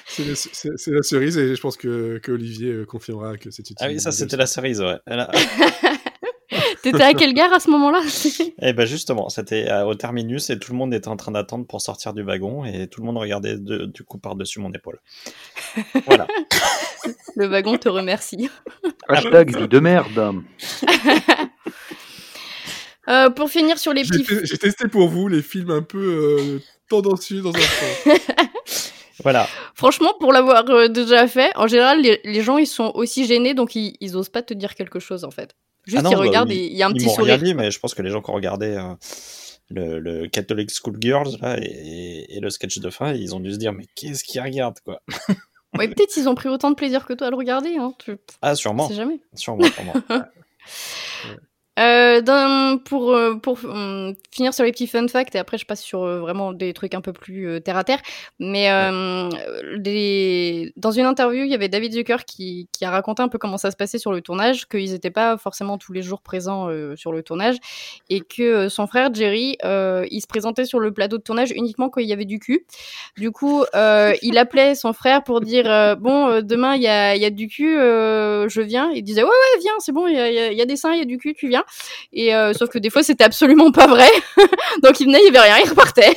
c'est 0.06 0.90
la, 0.90 1.02
cerise 1.02 1.38
et 1.38 1.54
je 1.54 1.60
pense 1.60 1.76
que, 1.76 2.18
que 2.18 2.32
Olivier 2.32 2.72
euh, 2.72 2.84
confirmera 2.84 3.36
que 3.36 3.50
c'est 3.50 3.62
utile. 3.62 3.76
Ah 3.80 3.88
oui, 3.88 4.00
ça 4.00 4.12
c'était 4.12 4.36
la 4.36 4.46
cerise, 4.46 4.80
ouais. 4.80 4.98
Elle 5.06 5.20
a- 5.20 5.30
T'étais 6.92 7.04
à 7.04 7.14
quelle 7.14 7.34
gare 7.34 7.52
à 7.52 7.60
ce 7.60 7.70
moment-là? 7.70 8.00
Eh 8.62 8.72
ben 8.72 8.86
justement, 8.86 9.28
c'était 9.28 9.68
euh, 9.70 9.84
au 9.84 9.94
terminus 9.94 10.50
et 10.50 10.58
tout 10.58 10.72
le 10.72 10.78
monde 10.78 10.92
était 10.94 11.08
en 11.08 11.16
train 11.16 11.32
d'attendre 11.32 11.66
pour 11.66 11.80
sortir 11.80 12.12
du 12.12 12.22
wagon 12.22 12.64
et 12.64 12.88
tout 12.88 13.00
le 13.00 13.06
monde 13.06 13.18
regardait 13.18 13.56
de- 13.56 13.86
du 13.86 14.02
coup 14.02 14.18
par-dessus 14.18 14.60
mon 14.60 14.72
épaule. 14.72 15.00
Voilà. 16.06 16.26
Le 17.36 17.46
wagon 17.46 17.76
te 17.78 17.88
remercie. 17.88 18.50
Hashtag 19.08 19.56
vie 19.56 19.68
de 19.68 19.78
merde. 19.78 20.42
Euh, 23.08 23.30
pour 23.30 23.48
finir 23.50 23.78
sur 23.78 23.94
les 23.94 24.02
petits... 24.02 24.24
j'ai 24.42 24.58
testé 24.58 24.86
pour 24.88 25.08
vous 25.08 25.28
les 25.28 25.40
films 25.40 25.70
un 25.70 25.80
peu 25.82 25.98
euh, 25.98 26.58
tendancieux 26.90 27.40
dans 27.40 27.54
un 27.54 27.58
sens. 27.60 28.20
Voilà. 29.22 29.48
Franchement, 29.74 30.12
pour 30.20 30.32
l'avoir 30.32 30.68
euh, 30.68 30.88
déjà 30.88 31.26
fait, 31.26 31.50
en 31.56 31.66
général, 31.66 32.02
les, 32.02 32.20
les 32.24 32.42
gens, 32.42 32.58
ils 32.58 32.66
sont 32.66 32.92
aussi 32.94 33.26
gênés, 33.26 33.54
donc 33.54 33.74
ils, 33.74 33.96
ils 34.00 34.14
osent 34.16 34.28
pas 34.28 34.42
te 34.42 34.52
dire 34.52 34.74
quelque 34.74 34.98
chose, 35.00 35.24
en 35.24 35.30
fait. 35.30 35.54
Juste, 35.88 35.98
Ah 35.98 36.02
non, 36.02 36.10
ils 36.10 36.14
bah, 36.16 36.20
regardent 36.22 36.52
il 36.52 36.76
y 36.76 36.82
a 36.82 36.86
un 36.86 36.92
petit 36.92 37.06
m'ont 37.06 37.14
rien 37.14 37.36
sourire. 37.36 37.38
dit, 37.42 37.54
mais 37.54 37.70
je 37.70 37.78
pense 37.80 37.94
que 37.94 38.02
les 38.02 38.10
gens 38.10 38.20
qui 38.22 38.30
ont 38.30 38.34
regardé 38.34 38.66
euh, 38.76 38.94
le, 39.70 39.98
le 39.98 40.28
Catholic 40.28 40.70
School 40.70 40.96
Girls 41.00 41.38
là, 41.40 41.56
et, 41.60 42.36
et 42.36 42.40
le 42.40 42.50
sketch 42.50 42.78
de 42.78 42.90
fin, 42.90 43.12
ils 43.14 43.34
ont 43.34 43.40
dû 43.40 43.52
se 43.52 43.58
dire 43.58 43.72
mais 43.72 43.86
qu'est-ce 43.96 44.22
qu'ils 44.22 44.40
regardent 44.42 44.80
quoi? 44.80 45.00
Ouais, 45.76 45.86
peut-être 45.86 46.16
ils 46.16 46.28
ont 46.30 46.34
pris 46.34 46.48
autant 46.48 46.70
de 46.70 46.74
plaisir 46.76 47.04
que 47.04 47.12
toi 47.12 47.26
à 47.26 47.30
le 47.30 47.36
regarder, 47.36 47.76
hein. 47.76 47.92
Tu 47.98 48.16
Ah 48.40 48.54
sûrement, 48.54 48.88
sais 48.88 48.94
jamais. 48.94 49.20
sûrement, 49.34 49.64
sûrement. 49.64 49.92
Euh, 51.78 52.20
dans- 52.20 52.78
pour 52.78 53.12
euh, 53.12 53.34
pour 53.36 53.58
finir 54.32 54.52
sur 54.52 54.64
les 54.64 54.72
petits 54.72 54.86
fun 54.86 55.06
facts 55.08 55.34
et 55.34 55.38
après 55.38 55.58
je 55.58 55.64
passe 55.64 55.80
sur 55.80 56.02
euh, 56.02 56.18
vraiment 56.18 56.52
des 56.52 56.72
trucs 56.72 56.94
un 56.94 57.00
peu 57.00 57.12
plus 57.12 57.48
euh, 57.48 57.60
terre 57.60 57.76
à 57.76 57.84
terre. 57.84 58.00
Mais 58.38 58.70
euh, 58.70 59.28
des... 59.76 60.72
dans 60.76 60.90
une 60.90 61.06
interview, 61.06 61.44
il 61.44 61.50
y 61.50 61.54
avait 61.54 61.68
David 61.68 61.92
Zucker 61.92 62.24
qui, 62.26 62.68
qui 62.72 62.84
a 62.84 62.90
raconté 62.90 63.22
un 63.22 63.28
peu 63.28 63.38
comment 63.38 63.58
ça 63.58 63.70
se 63.70 63.76
passait 63.76 63.98
sur 63.98 64.12
le 64.12 64.20
tournage, 64.20 64.66
qu'ils 64.68 64.92
n'étaient 64.92 65.10
pas 65.10 65.36
forcément 65.38 65.78
tous 65.78 65.92
les 65.92 66.02
jours 66.02 66.20
présents 66.20 66.68
sur 66.96 67.12
le 67.12 67.22
tournage 67.22 67.56
et 68.10 68.20
que 68.20 68.68
son 68.68 68.86
frère 68.86 69.12
Jerry, 69.14 69.56
il 69.62 70.20
se 70.20 70.26
présentait 70.26 70.64
sur 70.64 70.80
le 70.80 70.92
plateau 70.92 71.18
de 71.18 71.22
tournage 71.22 71.52
uniquement 71.52 71.88
quand 71.90 72.00
il 72.00 72.08
y 72.08 72.12
avait 72.12 72.24
du 72.24 72.38
cul. 72.38 72.66
Du 73.16 73.30
coup, 73.30 73.64
il 73.74 74.38
appelait 74.38 74.74
son 74.74 74.92
frère 74.92 75.22
pour 75.22 75.40
dire 75.40 75.96
bon 75.98 76.40
demain 76.42 76.74
il 76.76 76.82
y 76.82 76.88
a, 76.88 77.16
y 77.16 77.24
a 77.24 77.30
du 77.30 77.48
cul, 77.48 77.76
euh, 77.78 78.48
je 78.48 78.60
viens. 78.60 78.90
Il 78.94 79.02
disait 79.02 79.22
ouais 79.22 79.28
ouais 79.28 79.60
viens, 79.60 79.72
c'est 79.78 79.92
bon, 79.92 80.06
il 80.06 80.14
y 80.14 80.18
a, 80.18 80.52
y 80.52 80.60
a 80.60 80.66
des 80.66 80.76
seins, 80.76 80.92
il 80.92 80.98
y 80.98 81.02
a 81.02 81.06
du 81.06 81.18
cul, 81.18 81.34
tu 81.34 81.48
viens. 81.48 81.64
Et 82.12 82.34
euh, 82.34 82.52
sauf 82.52 82.68
que 82.70 82.78
des 82.78 82.90
fois 82.90 83.02
c'était 83.02 83.24
absolument 83.24 83.70
pas 83.72 83.86
vrai. 83.86 84.08
Donc 84.82 85.00
il 85.00 85.06
venait, 85.06 85.20
il 85.22 85.26
y 85.26 85.36
avait 85.36 85.40
rien, 85.52 85.58
il 85.64 85.68
repartait. 85.68 86.14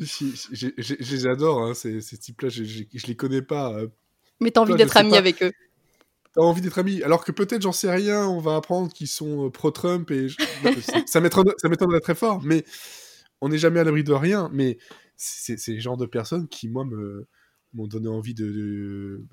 Si, 0.00 0.36
si, 0.36 0.48
j'ai- 0.52 0.74
j'ai- 0.76 0.96
Je 0.98 1.14
les 1.14 1.26
adore, 1.26 1.62
hein, 1.62 1.74
ces, 1.74 2.00
ces 2.00 2.18
types-là, 2.18 2.48
je, 2.48 2.64
je, 2.64 2.82
je 2.92 3.06
les 3.06 3.14
connais 3.16 3.42
pas. 3.42 3.72
euh. 3.74 3.86
Mais 4.40 4.50
t'as 4.50 4.60
envie 4.60 4.72
je 4.72 4.78
d'être 4.78 4.96
ami 4.96 5.10
pas. 5.10 5.18
avec 5.18 5.42
eux. 5.42 5.52
T'as 6.34 6.40
envie 6.42 6.60
d'être 6.60 6.78
ami, 6.78 7.00
alors 7.04 7.24
que 7.24 7.30
peut-être, 7.30 7.62
j'en 7.62 7.70
sais 7.70 7.90
rien, 7.90 8.26
on 8.26 8.40
va 8.40 8.56
apprendre 8.56 8.92
qu'ils 8.92 9.06
sont 9.06 9.46
euh, 9.46 9.50
pro-Trump 9.50 10.10
et 10.10 10.28
je- 10.28 10.36
ça- 10.82 11.02
ça 11.06 11.20
m'étonnerait 11.20 11.54
ça 11.58 11.68
m'étonnerait 11.68 12.00
très 12.00 12.16
fort, 12.16 12.42
mais 12.42 12.64
on 13.40 13.48
n'est 13.50 13.58
jamais 13.58 13.78
à 13.78 13.84
l'abri 13.84 14.02
de 14.02 14.12
rien. 14.12 14.50
Mais 14.52 14.78
c'est 15.16 15.56
c'est 15.60 15.74
le 15.74 15.80
genre 15.80 15.96
de 15.96 16.06
personnes 16.06 16.48
qui, 16.48 16.68
moi, 16.68 16.84
me 16.84 17.28
m'ont 17.74 17.86
donné 17.86 18.08
envie 18.08 18.34
de, 18.34 18.46
de, 18.50 19.26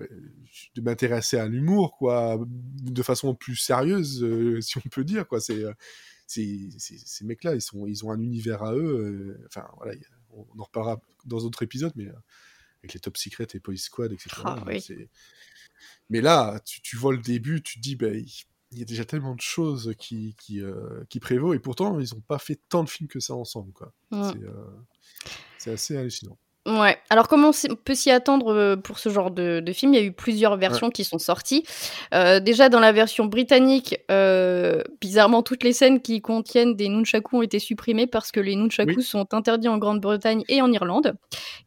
de 0.75 0.81
m'intéresser 0.81 1.37
à 1.37 1.47
l'humour, 1.47 1.95
quoi, 1.97 2.39
de 2.47 3.03
façon 3.03 3.33
plus 3.35 3.55
sérieuse, 3.55 4.23
euh, 4.23 4.59
si 4.61 4.77
on 4.77 4.89
peut 4.89 5.03
dire, 5.03 5.27
quoi. 5.27 5.39
C'est 5.39 5.63
euh, 5.63 5.73
c'est- 6.27 6.69
c'est- 6.77 6.97
ces 7.05 7.25
mecs-là, 7.25 7.55
ils, 7.55 7.61
sont, 7.61 7.85
ils 7.87 8.05
ont 8.05 8.11
un 8.11 8.19
univers 8.19 8.63
à 8.63 8.73
eux. 8.75 9.37
euh, 9.39 9.45
Enfin, 9.47 9.67
voilà, 9.77 9.93
on, 10.31 10.45
on 10.55 10.59
en 10.59 10.63
reparlera 10.63 10.99
dans 11.25 11.39
d'autres 11.39 11.63
épisodes, 11.63 11.91
mais 11.95 12.07
euh, 12.07 12.13
avec 12.83 12.93
les 12.93 12.99
Top 12.99 13.17
Secret 13.17 13.47
et 13.53 13.59
Police 13.59 13.83
Squad, 13.85 14.11
etc. 14.13 14.29
Ah, 14.45 14.63
oui. 14.65 14.83
Mais 16.09 16.21
là, 16.21 16.59
tu, 16.65 16.81
tu 16.81 16.95
vois 16.97 17.11
le 17.13 17.19
début, 17.21 17.61
tu 17.61 17.77
te 17.77 17.81
dis, 17.81 17.95
ben, 17.95 18.13
il 18.71 18.79
y 18.79 18.81
a 18.81 18.85
déjà 18.85 19.03
tellement 19.05 19.35
de 19.35 19.41
choses 19.41 19.93
qui, 19.97 20.35
qui, 20.39 20.61
qui 21.09 21.19
prévaut, 21.19 21.53
et 21.53 21.59
pourtant, 21.59 21.99
ils 21.99 22.13
n'ont 22.13 22.21
pas 22.21 22.39
fait 22.39 22.59
tant 22.69 22.83
de 22.83 22.89
films 22.89 23.09
que 23.09 23.19
ça 23.19 23.35
ensemble. 23.35 23.71
quoi. 23.73 23.93
Mm. 24.11 24.31
C'est 24.33 24.39
c'est 25.57 25.71
assez 25.71 25.97
hallucinant. 25.97 26.37
Ouais. 26.65 26.97
Alors 27.11 27.27
comment 27.27 27.49
on 27.69 27.75
peut 27.75 27.93
s'y 27.93 28.09
attendre 28.09 28.53
euh, 28.53 28.77
pour 28.77 28.97
ce 28.97 29.09
genre 29.09 29.31
de, 29.31 29.59
de 29.59 29.73
film? 29.73 29.93
Il 29.93 29.99
y 29.99 30.01
a 30.01 30.05
eu 30.05 30.13
plusieurs 30.13 30.55
versions 30.55 30.89
qui 30.89 31.03
sont 31.03 31.19
sorties. 31.19 31.65
Euh, 32.13 32.39
déjà 32.39 32.69
dans 32.69 32.79
la 32.79 32.93
version 32.93 33.25
britannique, 33.25 33.97
euh, 34.09 34.81
bizarrement 35.01 35.43
toutes 35.43 35.65
les 35.65 35.73
scènes 35.73 35.99
qui 35.99 36.21
contiennent 36.21 36.73
des 36.73 36.87
nunchakus 36.87 37.37
ont 37.37 37.41
été 37.41 37.59
supprimées 37.59 38.07
parce 38.07 38.31
que 38.31 38.39
les 38.39 38.55
nunchakus 38.55 38.95
Oui. 38.95 39.03
sont 39.03 39.33
interdits 39.33 39.67
en 39.67 39.77
Grande-Bretagne 39.77 40.45
et 40.47 40.61
en 40.61 40.71
Irlande. 40.71 41.15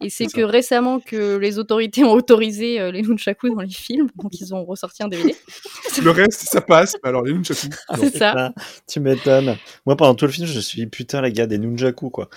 Et 0.00 0.08
c'est 0.08 0.28
que 0.28 0.40
récemment 0.40 0.98
que 0.98 1.36
les 1.36 1.58
autorités 1.58 2.04
ont 2.04 2.12
autorisé 2.12 2.80
euh, 2.80 2.90
les 2.90 3.02
nunchakus 3.02 3.54
dans 3.54 3.60
les 3.60 3.68
films, 3.68 4.08
donc 4.16 4.40
ils 4.40 4.54
ont 4.54 4.64
ressorti 4.64 5.02
un 5.02 5.08
DVD. 5.08 5.36
Le 6.02 6.10
reste, 6.10 6.40
ça 6.40 6.62
passe, 6.62 6.96
mais 7.02 7.10
alors 7.10 7.22
les 7.22 7.34
nunchakus, 7.34 7.68
c'est 8.00 8.16
ça. 8.16 8.32
Ah, 8.34 8.52
tu 8.88 8.98
m'étonnes. 8.98 9.58
Moi 9.84 9.94
pendant 9.94 10.14
tout 10.14 10.24
le 10.24 10.32
film, 10.32 10.46
je 10.46 10.58
suis 10.58 10.86
putain 10.86 11.20
les 11.20 11.32
gars 11.32 11.46
des 11.46 11.58
nunjaku 11.58 12.08
quoi. 12.08 12.30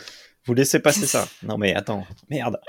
Vous 0.47 0.53
laissez 0.53 0.79
passer 0.79 1.05
ça. 1.05 1.27
Non 1.43 1.57
mais 1.57 1.75
attends, 1.75 2.05
merde. 2.29 2.59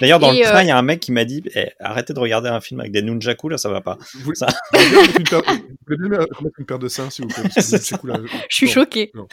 D'ailleurs 0.00 0.18
dans 0.18 0.32
Et, 0.32 0.38
le 0.38 0.44
train, 0.44 0.58
euh, 0.60 0.62
il 0.62 0.68
y 0.68 0.70
a 0.70 0.78
un 0.78 0.82
mec 0.82 1.00
qui 1.00 1.12
m'a 1.12 1.24
dit 1.24 1.42
eh, 1.54 1.68
arrêtez 1.78 2.14
de 2.14 2.18
regarder 2.18 2.48
un 2.48 2.60
film 2.62 2.80
avec 2.80 2.92
des 2.92 3.02
nunjaku 3.02 3.50
là, 3.50 3.58
ça 3.58 3.68
va 3.68 3.80
pas. 3.82 3.98
Vous 4.14 4.20
voulez 4.22 4.34
Ça- 4.36 4.46
vous 4.72 4.78
voulez 4.80 4.88
bien 4.88 5.00
mettre 5.02 5.18
une 5.18 5.24
paire- 5.24 5.42
vous 6.40 6.50
une 6.58 6.64
paire 6.66 6.78
de 6.78 6.88
seins, 6.88 7.10
s'il 7.10 7.26
vous 7.26 7.30
plaît 7.30 7.50
Je 8.48 8.56
suis 8.56 8.66
non. 9.14 9.28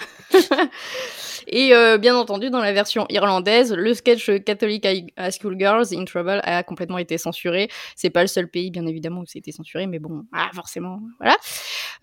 Et 1.50 1.74
euh, 1.74 1.98
bien 1.98 2.16
entendu, 2.16 2.50
dans 2.50 2.60
la 2.62 2.74
version 2.74 3.06
irlandaise, 3.10 3.74
le 3.74 3.94
sketch 3.94 4.30
Catholic 4.46 4.86
High 4.86 5.14
High 5.18 5.32
School 5.32 5.56
Girls 5.58 5.88
in 5.94 6.04
Trouble 6.06 6.42
a 6.44 6.62
complètement 6.64 6.98
été 6.98 7.18
censuré. 7.18 7.70
C'est 7.96 8.10
pas 8.10 8.22
le 8.22 8.28
seul 8.28 8.50
pays, 8.50 8.70
bien 8.70 8.86
évidemment, 8.86 9.22
où 9.22 9.26
c'était 9.26 9.54
censuré, 9.54 9.88
mais 9.88 10.00
bon, 10.00 10.26
ah, 10.34 10.50
forcément, 10.54 11.00
voilà. 11.20 11.36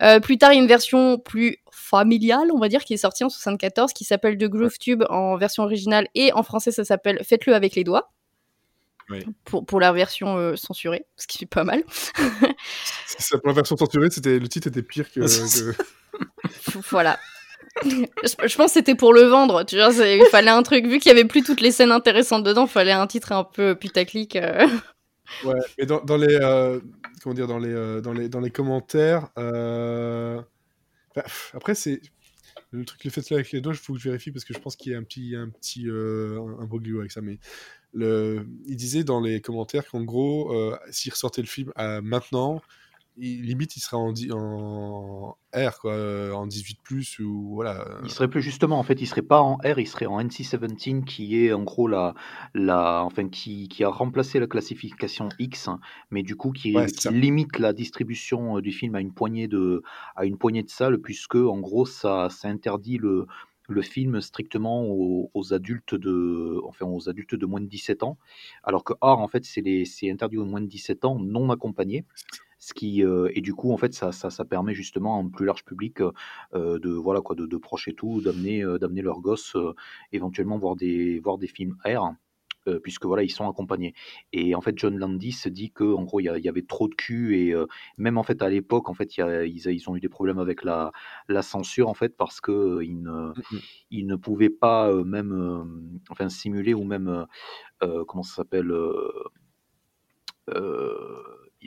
Euh, 0.01 0.19
plus 0.19 0.37
tard, 0.39 0.51
il 0.51 0.55
y 0.55 0.59
a 0.59 0.61
une 0.61 0.67
version 0.67 1.19
plus 1.19 1.57
familiale, 1.71 2.47
on 2.51 2.59
va 2.59 2.69
dire, 2.69 2.83
qui 2.83 2.95
est 2.95 2.97
sortie 2.97 3.23
en 3.23 3.29
74, 3.29 3.93
qui 3.93 4.03
s'appelle 4.03 4.37
The 4.37 4.45
Groove 4.45 4.77
Tube 4.79 5.03
en 5.09 5.37
version 5.37 5.63
originale 5.63 6.07
et 6.15 6.33
en 6.33 6.41
français, 6.43 6.71
ça 6.71 6.83
s'appelle 6.83 7.19
Faites-le 7.23 7.53
avec 7.53 7.75
les 7.75 7.83
doigts. 7.83 8.11
Oui. 9.11 9.23
Pour, 9.43 9.63
pour 9.63 9.79
la 9.79 9.91
version 9.91 10.35
euh, 10.37 10.55
censurée, 10.55 11.05
ce 11.15 11.27
qui 11.27 11.43
est 11.43 11.47
pas 11.47 11.63
mal. 11.63 11.83
Ça, 13.05 13.37
pour 13.37 13.49
la 13.49 13.53
version 13.53 13.77
censurée, 13.77 14.09
c'était 14.09 14.39
le 14.39 14.47
titre 14.47 14.69
était 14.69 14.81
pire 14.81 15.11
que. 15.11 15.19
que- 15.21 15.75
voilà. 16.89 17.19
Je, 17.83 18.55
pense 18.55 18.67
que 18.67 18.71
c'était 18.71 18.95
pour 18.95 19.13
le 19.13 19.23
vendre, 19.23 19.63
tu 19.63 19.75
vois, 19.75 19.91
il 19.91 20.25
fallait 20.31 20.51
un 20.51 20.63
truc, 20.63 20.85
vu 20.85 20.99
qu'il 20.99 21.09
y 21.09 21.11
avait 21.11 21.25
plus 21.25 21.43
toutes 21.43 21.61
les 21.61 21.71
scènes 21.71 21.91
intéressantes 21.91 22.43
dedans, 22.43 22.65
il 22.65 22.69
fallait 22.69 22.91
un 22.91 23.07
titre 23.07 23.31
un 23.31 23.43
peu 23.43 23.75
putaclic. 23.75 24.35
euh. 24.35 24.67
Ouais, 25.43 25.59
mais 25.77 25.85
dans, 25.85 26.17
les 26.17 26.37
euh, 26.41 26.79
comment 27.21 27.33
dire 27.33 27.47
dans 27.47 27.57
les 27.57 27.73
euh, 27.73 27.99
dans 27.99 28.13
les 28.13 28.29
dans 28.29 28.39
les 28.39 28.51
commentaires. 28.51 29.29
pff, 31.13 31.51
après 31.55 31.73
c'est 31.73 31.99
le 32.71 32.85
truc 32.85 33.03
le 33.03 33.09
fait 33.09 33.27
là 33.31 33.37
avec 33.37 33.51
les 33.51 33.59
doigts, 33.59 33.73
il 33.73 33.79
faut 33.79 33.93
que 33.93 33.99
je 33.99 34.09
vérifie 34.09 34.31
parce 34.31 34.45
que 34.45 34.53
je 34.53 34.59
pense 34.59 34.75
qu'il 34.75 34.91
y 34.91 34.95
a 34.95 34.99
un 34.99 35.03
petit 35.03 35.35
un 35.35 35.49
petit 35.49 35.87
un 35.89 36.65
broglio 36.65 36.99
avec 36.99 37.11
ça. 37.11 37.21
Mais 37.21 37.39
il 37.95 38.75
disait 38.75 39.03
dans 39.03 39.19
les 39.19 39.41
commentaires 39.41 39.87
qu'en 39.87 40.03
gros 40.03 40.53
s'il 40.91 41.11
ressortait 41.11 41.41
le 41.41 41.47
film 41.47 41.71
maintenant. 42.03 42.61
Il- 43.17 43.43
limite, 43.43 43.75
il 43.77 43.79
serait 43.79 43.97
en, 43.97 44.13
R, 45.53 45.79
quoi, 45.79 45.93
euh, 45.93 46.31
en 46.33 46.47
18 46.47 46.79
plus 46.83 47.19
ou 47.19 47.53
voilà. 47.55 47.85
Il 48.03 48.11
serait 48.11 48.27
plus 48.27 48.41
justement, 48.41 48.77
en 48.77 48.83
fait, 48.83 49.01
il 49.01 49.07
serait 49.07 49.21
pas 49.21 49.41
en 49.41 49.55
R, 49.57 49.79
il 49.79 49.87
serait 49.87 50.05
en 50.05 50.19
NC17, 50.19 51.05
qui 51.05 51.37
est 51.43 51.53
en 51.53 51.63
gros 51.63 51.87
la, 51.87 52.13
la 52.53 53.03
enfin, 53.03 53.29
qui, 53.29 53.67
qui 53.69 53.83
a 53.83 53.89
remplacé 53.89 54.39
la 54.39 54.47
classification 54.47 55.29
X, 55.39 55.67
hein, 55.69 55.79
mais 56.11 56.23
du 56.23 56.35
coup 56.35 56.51
qui, 56.51 56.73
Ouais, 56.73 56.87
limite 57.09 57.57
la 57.57 57.73
distribution 57.73 58.57
euh, 58.57 58.61
du 58.61 58.71
film 58.71 58.95
à 58.95 59.01
une 59.01 59.13
poignée 59.13 59.47
de, 59.47 59.81
à 60.15 60.25
une 60.25 60.37
poignée 60.37 60.63
de 60.63 60.69
salles, 60.69 60.99
puisque 60.99 61.35
en 61.35 61.59
gros 61.59 61.85
ça, 61.85 62.27
ça 62.29 62.47
interdit 62.49 62.97
le, 62.97 63.25
le 63.69 63.81
film 63.81 64.19
strictement 64.21 64.83
aux, 64.83 65.31
aux 65.33 65.53
adultes 65.53 65.95
de, 65.95 66.59
enfin 66.65 66.85
aux 66.85 67.09
adultes 67.09 67.35
de 67.35 67.45
moins 67.45 67.61
de 67.61 67.67
17 67.67 68.03
ans, 68.03 68.17
alors 68.63 68.83
que 68.83 68.93
R 69.01 69.19
en 69.19 69.27
fait 69.27 69.45
c'est 69.45 69.61
les, 69.61 69.85
c'est 69.85 70.11
interdit 70.11 70.37
aux 70.37 70.45
moins 70.45 70.61
de 70.61 70.67
17 70.67 71.05
ans 71.05 71.17
non 71.17 71.49
accompagnés. 71.49 72.05
Ce 72.65 72.73
qui, 72.73 73.03
euh, 73.03 73.29
et 73.35 73.41
du 73.41 73.53
coup, 73.53 73.71
en 73.71 73.77
fait, 73.77 73.93
ça, 73.93 74.11
ça, 74.11 74.31
ça 74.31 74.43
permet 74.43 74.73
justement 74.73 75.17
à 75.17 75.23
un 75.23 75.29
plus 75.29 75.45
large 75.45 75.63
public 75.65 76.01
euh, 76.01 76.79
de, 76.79 76.89
voilà, 76.89 77.21
quoi, 77.21 77.35
de, 77.35 77.45
de 77.45 77.57
proches 77.57 77.87
et 77.87 77.93
tout, 77.93 78.21
d'amener 78.21 78.63
euh, 78.63 78.79
d'amener 78.79 79.03
leurs 79.03 79.19
gosses 79.21 79.55
éventuellement 80.11 80.57
voir 80.57 80.75
des, 80.75 81.19
voir 81.19 81.37
des 81.37 81.45
films 81.45 81.77
R. 81.85 82.15
puisque 82.81 83.05
voilà 83.05 83.21
ils 83.21 83.29
sont 83.29 83.47
accompagnés 83.47 83.93
et 84.33 84.55
en 84.55 84.61
fait 84.61 84.75
John 84.75 84.97
Landis 84.97 85.43
dit 85.51 85.69
que 85.69 85.83
en 85.83 86.03
gros 86.03 86.19
il 86.19 86.25
y, 86.25 86.49
avait 86.49 86.63
trop 86.63 86.87
de 86.87 86.95
cul 86.95 87.37
et 87.37 87.53
même 87.99 88.17
en 88.17 88.23
fait 88.23 88.41
à 88.41 88.49
l'époque 88.49 88.89
en 88.89 88.95
fait 88.95 89.17
ils, 89.17 89.67
ils, 89.67 89.87
ont 89.87 89.95
eu 89.95 89.99
des 89.99 90.09
problèmes 90.09 90.39
avec 90.39 90.63
la, 90.63 90.91
la 91.29 91.43
censure 91.43 91.87
en 91.89 91.93
fait 91.93 92.17
parce 92.17 92.41
que 92.41 92.81
ils 92.81 92.99
ne, 92.99 93.29
mmh 93.29 93.59
ils 93.91 94.07
ne 94.07 94.15
pouvaient 94.15 94.49
pas 94.49 94.91
même 95.03 95.93
enfin 96.09 96.29
simuler 96.29 96.73
ou 96.73 96.83
même 96.85 97.27
comment 98.07 98.23
ça 98.23 98.37
s'appelle 98.37 98.73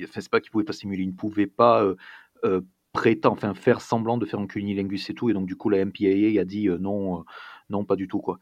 enfin, 0.05 0.20
c'est 0.20 0.31
pas 0.31 0.40
qu'ils 0.40 0.51
pouvaient 0.51 0.64
pas 0.64 0.72
simuler, 0.72 1.03
ils 1.03 1.09
ne 1.09 1.12
pouvaient 1.12 1.46
pas 1.46 1.83
euh, 1.83 1.96
euh, 2.44 2.61
prétendre, 2.92 3.37
enfin 3.37 3.55
faire 3.55 3.81
semblant 3.81 4.18
de 4.18 4.27
faire 4.27 4.40
un 4.40 4.46
cunilingus 4.46 5.11
et 5.11 5.14
tout, 5.14 5.31
et 5.31 5.33
donc 5.33 5.46
du 5.46 5.57
coup 5.57 5.68
la 5.70 5.85
MPAA 5.85 6.40
a 6.40 6.44
dit 6.44 6.68
euh, 6.68 6.79
non, 6.79 7.24
non 7.70 7.85
pas 7.85 7.96
du 7.96 8.09
tout 8.09 8.20
quoi. 8.20 8.38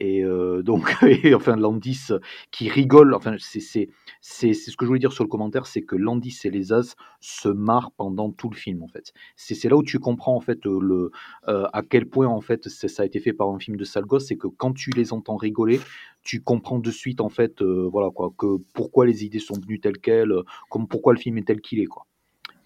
Et 0.00 0.24
donc, 0.62 0.94
et, 1.02 1.34
enfin, 1.34 1.56
Landis 1.56 2.08
qui 2.50 2.68
rigole, 2.68 3.14
enfin, 3.14 3.36
c'est 3.38 3.88
ce 4.20 4.76
que 4.76 4.84
je 4.84 4.86
voulais 4.86 4.98
dire 4.98 5.12
sur 5.12 5.24
le 5.24 5.28
commentaire, 5.28 5.66
c'est 5.66 5.82
que 5.82 5.96
Landis 5.96 6.36
et 6.44 6.50
les 6.50 6.72
As 6.72 6.96
se 7.20 7.48
marrent 7.48 7.92
pendant 7.92 8.30
tout 8.30 8.50
le 8.50 8.56
film, 8.56 8.82
en 8.82 8.88
fait. 8.88 9.12
C'est 9.36 9.68
là 9.68 9.76
où 9.76 9.82
tu 9.82 9.98
comprends, 9.98 10.36
en 10.36 10.40
fait, 10.40 10.64
le, 10.64 11.10
à 11.46 11.82
quel 11.88 12.06
point, 12.06 12.26
en 12.26 12.40
fait, 12.40 12.68
ça 12.68 13.02
a 13.02 13.06
été 13.06 13.20
fait 13.20 13.32
par 13.32 13.48
un 13.48 13.58
film 13.58 13.76
de 13.76 13.84
sale 13.84 14.04
c'est 14.20 14.36
que 14.36 14.48
quand 14.48 14.72
tu 14.72 14.90
les 14.90 15.12
entends 15.12 15.36
rigoler, 15.36 15.80
tu 16.22 16.40
comprends 16.42 16.78
de 16.78 16.90
suite, 16.90 17.20
en 17.20 17.28
fait, 17.28 17.62
voilà, 17.62 18.10
quoi, 18.10 18.32
que 18.36 18.56
pourquoi 18.74 19.06
les 19.06 19.24
idées 19.24 19.38
sont 19.38 19.58
venues 19.60 19.80
telles 19.80 19.98
quelles, 19.98 20.34
comme 20.70 20.88
pourquoi 20.88 21.12
le 21.12 21.18
film 21.18 21.38
est 21.38 21.46
tel 21.46 21.60
qu'il 21.60 21.80
est, 21.80 21.86
quoi. 21.86 22.06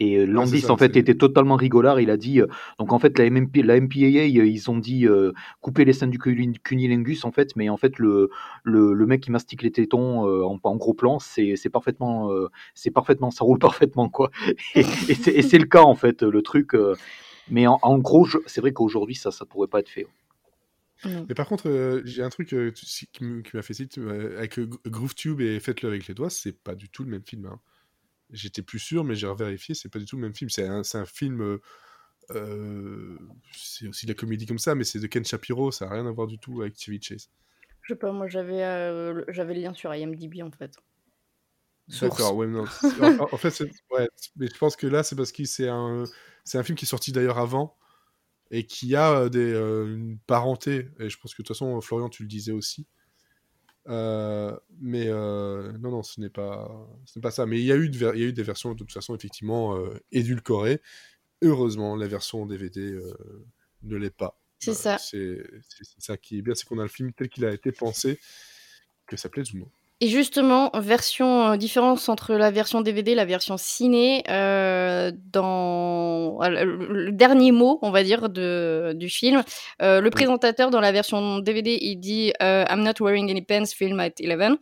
Et 0.00 0.16
euh, 0.16 0.26
Landis, 0.26 0.66
en 0.70 0.76
fait, 0.76 0.96
était 0.96 1.14
totalement 1.14 1.56
rigolard. 1.56 2.00
Il 2.00 2.10
a 2.10 2.16
dit, 2.16 2.40
euh, 2.40 2.46
donc 2.78 2.92
en 2.92 2.98
fait, 2.98 3.18
la, 3.18 3.28
MP, 3.28 3.62
la 3.64 3.80
MPAA, 3.80 4.40
euh, 4.40 4.46
ils 4.46 4.70
ont 4.70 4.78
dit 4.78 5.06
couper 5.60 5.84
les 5.84 5.92
scènes 5.92 6.10
du 6.10 6.18
cunilingus, 6.18 7.24
en 7.24 7.32
fait, 7.32 7.56
mais 7.56 7.68
en 7.68 7.76
fait, 7.76 7.98
le, 7.98 8.30
le, 8.62 8.92
le 8.92 9.06
mec 9.06 9.22
qui 9.22 9.30
mastique 9.30 9.62
les 9.62 9.72
tétons 9.72 10.20
en, 10.44 10.58
en, 10.62 10.76
gros 10.76 10.94
plan, 10.94 11.18
c'est 11.18 11.70
parfaitement, 11.70 12.30
c'est 12.74 12.90
parfaitement, 12.90 13.30
ça 13.30 13.44
roule 13.44 13.58
parfaitement, 13.68 14.08
quoi. 14.08 14.30
Et, 14.74 14.80
et 14.80 15.42
c'est 15.42 15.58
le 15.58 15.66
cas, 15.66 15.82
en 15.82 15.94
fait, 15.94 16.22
le 16.22 16.42
truc. 16.42 16.72
mais 17.50 17.66
en, 17.66 17.78
en 17.82 17.98
gros, 17.98 18.26
c'est 18.46 18.60
vrai 18.60 18.72
qu'aujourd'hui, 18.72 19.14
ça, 19.14 19.30
ça 19.30 19.44
pourrait 19.44 19.68
pas 19.68 19.80
être 19.80 19.88
fait. 19.88 20.06
Mais 21.04 21.34
par 21.34 21.46
contre, 21.46 22.02
j'ai 22.04 22.22
un 22.22 22.28
truc 22.28 22.48
qui 22.48 23.24
m'a 23.54 23.62
fait 23.62 23.74
tilt 23.74 23.98
avec 23.98 24.58
GrooveTube 24.86 25.40
et 25.40 25.60
Faites-le 25.60 25.88
avec 25.88 26.08
les 26.08 26.14
doigts, 26.14 26.30
c'est 26.30 26.52
pas 26.52 26.74
du 26.74 26.88
tout 26.88 27.04
le 27.04 27.10
même 27.10 27.22
film. 27.24 27.46
Hein. 27.46 27.60
J'étais 28.30 28.62
plus 28.62 28.78
sûr, 28.78 29.04
mais 29.04 29.14
j'ai 29.14 29.26
revérifié, 29.26 29.74
c'est 29.74 29.88
pas 29.88 29.98
du 29.98 30.04
tout 30.04 30.16
le 30.16 30.22
même 30.22 30.34
film. 30.34 30.50
C'est 30.50 30.66
un, 30.66 30.82
un, 30.94 31.04
film. 31.06 31.40
Euh, 31.40 31.60
euh, 32.32 33.18
c'est 33.52 33.88
aussi 33.88 34.04
de 34.06 34.10
la 34.10 34.14
comédie 34.14 34.46
comme 34.46 34.58
ça, 34.58 34.74
mais 34.74 34.84
c'est 34.84 35.00
de 35.00 35.06
Ken 35.06 35.24
Shapiro, 35.24 35.70
ça 35.70 35.86
n'a 35.86 35.92
rien 35.94 36.06
à 36.06 36.10
voir 36.10 36.26
du 36.26 36.38
tout 36.38 36.60
avec 36.60 36.76
TV 36.76 36.98
Chase. 37.00 37.30
Je 37.82 37.94
sais 37.94 37.98
pas, 37.98 38.12
moi 38.12 38.28
j'avais 38.28 38.62
euh, 38.62 39.24
j'avais 39.28 39.54
le 39.54 39.62
lien 39.62 39.72
sur 39.72 39.94
IMDb 39.94 40.42
en 40.42 40.50
fait. 40.50 40.76
D'accord, 42.02 42.36
ouais, 42.36 42.46
non. 42.46 42.64
en, 43.32 43.36
fait, 43.38 43.62
ouais, 43.90 44.08
mais 44.36 44.46
je 44.46 44.58
pense 44.58 44.76
que 44.76 44.86
là, 44.86 45.02
c'est 45.02 45.16
parce 45.16 45.32
que 45.32 45.44
c'est 45.46 45.68
un, 45.68 46.04
un 46.52 46.62
film 46.62 46.76
qui 46.76 46.84
est 46.84 46.88
sorti 46.88 47.12
d'ailleurs 47.12 47.38
avant 47.38 47.78
et 48.50 48.66
qui 48.66 48.94
a 48.94 49.30
des, 49.30 49.54
une 49.54 50.18
parenté. 50.26 50.90
Et 50.98 51.08
je 51.08 51.18
pense 51.18 51.32
que 51.32 51.40
de 51.40 51.46
toute 51.46 51.56
façon, 51.56 51.80
Florian, 51.80 52.10
tu 52.10 52.24
le 52.24 52.28
disais 52.28 52.52
aussi. 52.52 52.86
Euh, 53.88 54.56
mais 54.80 55.06
euh, 55.06 55.72
non, 55.78 55.90
non, 55.90 56.02
ce 56.02 56.20
n'est 56.20 56.28
pas, 56.28 56.70
ce 57.06 57.18
n'est 57.18 57.22
pas 57.22 57.30
ça. 57.30 57.46
Mais 57.46 57.58
il 57.58 57.64
y, 57.64 57.72
a 57.72 57.76
eu 57.76 57.86
il 57.86 58.00
y 58.00 58.04
a 58.04 58.14
eu 58.14 58.32
des 58.32 58.42
versions 58.42 58.72
de 58.72 58.78
toute 58.78 58.92
façon 58.92 59.14
effectivement 59.14 59.76
euh, 59.76 59.98
édulcorées. 60.12 60.80
Heureusement, 61.42 61.96
la 61.96 62.06
version 62.06 62.46
DVD 62.46 62.98
ne 63.82 63.96
l'est 63.96 64.14
pas. 64.14 64.38
C'est 64.58 64.74
ça. 64.74 64.98
C'est 64.98 65.40
ça 65.98 66.16
qui 66.16 66.38
est 66.38 66.42
bien, 66.42 66.54
c'est 66.54 66.66
qu'on 66.66 66.80
a 66.80 66.82
le 66.82 66.88
film 66.88 67.12
tel 67.12 67.28
qu'il 67.28 67.44
a 67.44 67.52
été 67.52 67.70
pensé, 67.70 68.18
que 69.06 69.16
ça 69.16 69.28
plaise 69.28 69.52
ou 69.54 69.58
non. 69.58 69.70
Et 70.00 70.06
justement, 70.06 70.70
version 70.74 71.52
euh, 71.52 71.56
différence 71.56 72.08
entre 72.08 72.34
la 72.34 72.52
version 72.52 72.82
DVD 72.82 73.12
et 73.12 73.14
la 73.16 73.24
version 73.24 73.56
ciné, 73.56 74.22
euh, 74.28 75.10
dans 75.32 76.38
le 76.40 77.10
dernier 77.10 77.50
mot, 77.50 77.80
on 77.82 77.90
va 77.90 78.04
dire, 78.04 78.28
de, 78.28 78.92
du 78.94 79.08
film, 79.08 79.42
euh, 79.82 80.00
le 80.00 80.10
présentateur 80.10 80.70
dans 80.70 80.80
la 80.80 80.92
version 80.92 81.40
DVD, 81.40 81.76
il 81.80 81.96
dit 81.96 82.32
I'm 82.40 82.84
not 82.84 82.92
wearing 83.00 83.28
any 83.28 83.42
pants, 83.42 83.74
film 83.74 83.98
at 83.98 84.12
11. 84.22 84.58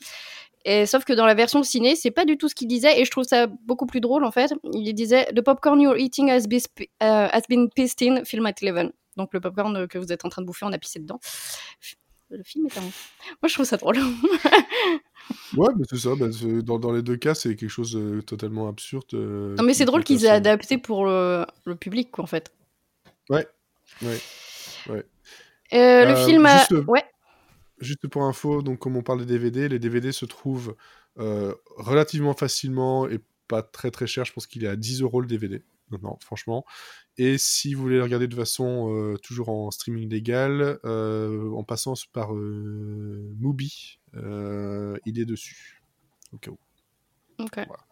Et, 0.64 0.86
sauf 0.86 1.04
que 1.04 1.12
dans 1.12 1.26
la 1.26 1.34
version 1.34 1.62
ciné, 1.62 1.96
c'est 1.96 2.10
pas 2.10 2.24
du 2.24 2.38
tout 2.38 2.48
ce 2.48 2.54
qu'il 2.54 2.66
disait, 2.66 2.98
et 2.98 3.04
je 3.04 3.10
trouve 3.10 3.24
ça 3.24 3.46
beaucoup 3.46 3.86
plus 3.86 4.00
drôle 4.00 4.24
en 4.24 4.30
fait. 4.32 4.54
Il 4.72 4.90
disait 4.94 5.26
The 5.36 5.42
popcorn 5.42 5.78
you're 5.78 5.98
eating 5.98 6.30
has, 6.30 6.46
been, 6.48 6.60
has 7.00 7.42
been 7.46 7.68
pissed 7.68 8.00
in, 8.00 8.24
film 8.24 8.46
at 8.46 8.54
11. 8.62 8.90
Donc 9.18 9.34
le 9.34 9.40
popcorn 9.40 9.86
que 9.86 9.98
vous 9.98 10.12
êtes 10.12 10.24
en 10.24 10.30
train 10.30 10.40
de 10.40 10.46
bouffer, 10.46 10.64
on 10.64 10.72
a 10.72 10.78
pissé 10.78 10.98
dedans 10.98 11.20
le 12.30 12.42
film 12.42 12.66
est 12.66 12.78
un... 12.78 12.82
Moi, 13.42 13.48
je 13.48 13.54
trouve 13.54 13.66
ça 13.66 13.76
drôle. 13.76 13.98
ouais, 15.56 15.68
mais 15.76 15.84
c'est 15.88 15.98
ça. 15.98 16.10
Bah, 16.16 16.26
dans, 16.62 16.78
dans, 16.78 16.92
les 16.92 17.02
deux 17.02 17.16
cas, 17.16 17.34
c'est 17.34 17.54
quelque 17.56 17.70
chose 17.70 17.92
de 17.92 18.20
totalement 18.20 18.68
absurde. 18.68 19.06
Euh, 19.14 19.54
non, 19.56 19.64
mais 19.64 19.74
c'est 19.74 19.84
drôle 19.84 20.04
qu'ils 20.04 20.24
aient 20.24 20.30
adapté 20.30 20.78
pour 20.78 21.06
le, 21.06 21.46
le, 21.64 21.76
public, 21.76 22.10
quoi, 22.10 22.24
en 22.24 22.26
fait. 22.26 22.52
Ouais. 23.30 23.46
Ouais. 24.02 24.18
ouais. 24.88 25.06
Euh, 25.72 26.04
le 26.04 26.12
euh, 26.12 26.26
film 26.26 26.46
a... 26.46 26.66
Ouais. 26.86 27.04
Juste 27.78 28.08
pour 28.08 28.22
info, 28.22 28.62
donc 28.62 28.78
comme 28.78 28.96
on 28.96 29.02
parle 29.02 29.20
des 29.20 29.26
DVD, 29.26 29.68
les 29.68 29.78
DVD 29.78 30.10
se 30.10 30.24
trouvent 30.24 30.74
relativement 31.76 32.32
facilement 32.32 33.06
et 33.06 33.20
pas 33.48 33.62
très 33.62 33.90
très 33.90 34.06
cher. 34.06 34.24
Je 34.24 34.32
pense 34.32 34.46
qu'il 34.46 34.64
est 34.64 34.68
à 34.68 34.76
10 34.76 35.02
euros 35.02 35.20
le 35.20 35.26
DVD. 35.26 35.62
Non, 35.90 36.16
franchement. 36.20 36.64
Et 37.16 37.38
si 37.38 37.74
vous 37.74 37.82
voulez 37.82 37.96
le 37.96 38.02
regarder 38.02 38.26
de 38.26 38.34
façon 38.34 38.92
euh, 38.92 39.16
toujours 39.18 39.48
en 39.48 39.70
streaming 39.70 40.08
légal, 40.08 40.78
euh, 40.84 41.50
en 41.52 41.64
passant 41.64 41.94
par 42.12 42.34
euh, 42.34 43.32
Mubi, 43.38 44.00
il 44.12 45.20
est 45.20 45.24
dessus. 45.24 45.82
Au 46.32 46.38
cas 46.38 46.50
où. 46.50 46.58
Ok. 47.38 47.54
Voilà. 47.54 47.84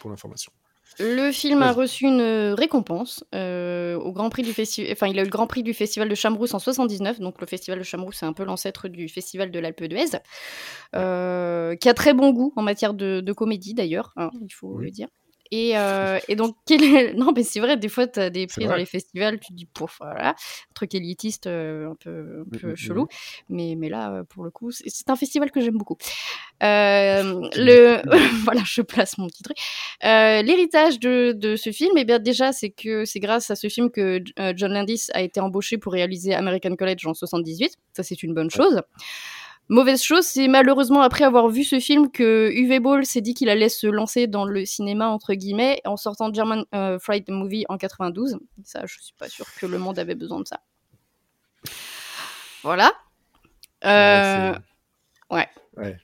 pour 0.00 0.10
l'information. 0.10 0.52
Le 0.98 1.32
film 1.32 1.62
a 1.62 1.72
reçu 1.72 2.04
une 2.04 2.52
récompense 2.52 3.24
au 3.32 4.12
Grand 4.12 4.28
Prix 4.30 4.42
du 4.42 4.52
festival. 4.52 4.92
Enfin, 4.92 5.06
il 5.06 5.18
a 5.18 5.22
eu 5.22 5.24
le 5.24 5.30
Grand 5.30 5.46
Prix 5.46 5.62
du 5.62 5.72
Festival 5.72 6.08
de 6.08 6.14
Chamrousse 6.14 6.52
en 6.52 6.58
79. 6.58 7.18
Donc, 7.20 7.40
le 7.40 7.46
Festival 7.46 7.78
de 7.78 7.84
Chamrousse, 7.84 8.16
c'est 8.18 8.26
un 8.26 8.34
peu 8.34 8.44
l'ancêtre 8.44 8.88
du 8.88 9.08
Festival 9.08 9.50
de 9.50 9.58
l'Alpe 9.58 9.84
d'Huez, 9.84 10.10
qui 10.92 10.98
a 11.88 11.94
très 11.94 12.12
bon 12.12 12.30
goût 12.30 12.52
en 12.56 12.62
matière 12.62 12.92
de, 12.92 13.32
comédie 13.32 13.74
d'ailleurs, 13.74 14.12
hein, 14.16 14.30
il 14.42 14.52
faut 14.52 14.78
le 14.78 14.90
dire. 14.90 15.08
Et, 15.54 15.76
euh, 15.76 16.18
et, 16.28 16.34
donc, 16.34 16.56
non, 17.14 17.32
mais 17.36 17.42
c'est 17.42 17.60
vrai, 17.60 17.76
des 17.76 17.90
fois, 17.90 18.06
tu 18.06 18.18
as 18.18 18.30
des 18.30 18.46
prix 18.46 18.64
dans 18.64 18.74
les 18.74 18.86
festivals, 18.86 19.38
tu 19.38 19.52
te 19.52 19.52
dis, 19.52 19.66
pouf, 19.66 19.98
voilà, 20.00 20.30
un 20.30 20.34
truc 20.74 20.94
élitiste 20.94 21.46
euh, 21.46 21.90
un 21.90 21.94
peu, 21.94 22.40
un 22.40 22.56
mmh, 22.56 22.58
peu 22.58 22.72
mmh, 22.72 22.76
chelou. 22.76 23.02
Mmh. 23.02 23.06
Mais, 23.50 23.74
mais 23.76 23.90
là, 23.90 24.12
euh, 24.12 24.24
pour 24.24 24.44
le 24.44 24.50
coup, 24.50 24.70
c'est 24.70 25.10
un 25.10 25.16
festival 25.16 25.50
que 25.50 25.60
j'aime 25.60 25.76
beaucoup. 25.76 25.98
le... 26.62 28.00
voilà, 28.44 28.62
je 28.64 28.80
place 28.80 29.18
mon 29.18 29.26
petit 29.26 29.42
truc. 29.42 29.58
L'héritage 30.02 30.98
de, 30.98 31.32
de, 31.32 31.56
ce 31.56 31.70
film, 31.70 31.92
eh 31.98 32.06
bien, 32.06 32.18
déjà, 32.18 32.52
c'est 32.52 32.70
que 32.70 33.04
c'est 33.04 33.20
grâce 33.20 33.50
à 33.50 33.54
ce 33.54 33.68
film 33.68 33.90
que 33.90 34.24
John 34.56 34.72
Landis 34.72 35.08
a 35.12 35.20
été 35.20 35.38
embauché 35.38 35.76
pour 35.76 35.92
réaliser 35.92 36.32
American 36.34 36.76
College 36.76 37.06
en 37.06 37.12
78. 37.12 37.76
Ça, 37.92 38.02
c'est 38.02 38.22
une 38.22 38.32
bonne 38.32 38.50
chose. 38.50 38.80
Mauvaise 39.72 40.02
chose, 40.02 40.26
c'est 40.26 40.48
malheureusement 40.48 41.00
après 41.00 41.24
avoir 41.24 41.48
vu 41.48 41.64
ce 41.64 41.80
film 41.80 42.10
que 42.10 42.50
Uwe 42.52 42.78
Ball 42.78 43.06
s'est 43.06 43.22
dit 43.22 43.32
qu'il 43.32 43.48
allait 43.48 43.70
se 43.70 43.86
lancer 43.86 44.26
dans 44.26 44.44
le 44.44 44.66
cinéma 44.66 45.08
entre 45.08 45.32
guillemets 45.32 45.80
en 45.86 45.96
sortant 45.96 46.30
German 46.30 46.66
euh, 46.74 46.98
Fright 46.98 47.30
Movie 47.30 47.64
en 47.70 47.78
92. 47.78 48.36
Ça, 48.64 48.84
je 48.84 49.00
suis 49.00 49.14
pas 49.16 49.30
sûre 49.30 49.46
que 49.58 49.64
le 49.64 49.78
monde 49.78 49.98
avait 49.98 50.14
besoin 50.14 50.40
de 50.40 50.46
ça. 50.46 50.60
Voilà. 52.62 52.92
Euh... 53.86 54.54
ouais. 55.30 55.48
ouais. 55.78 55.98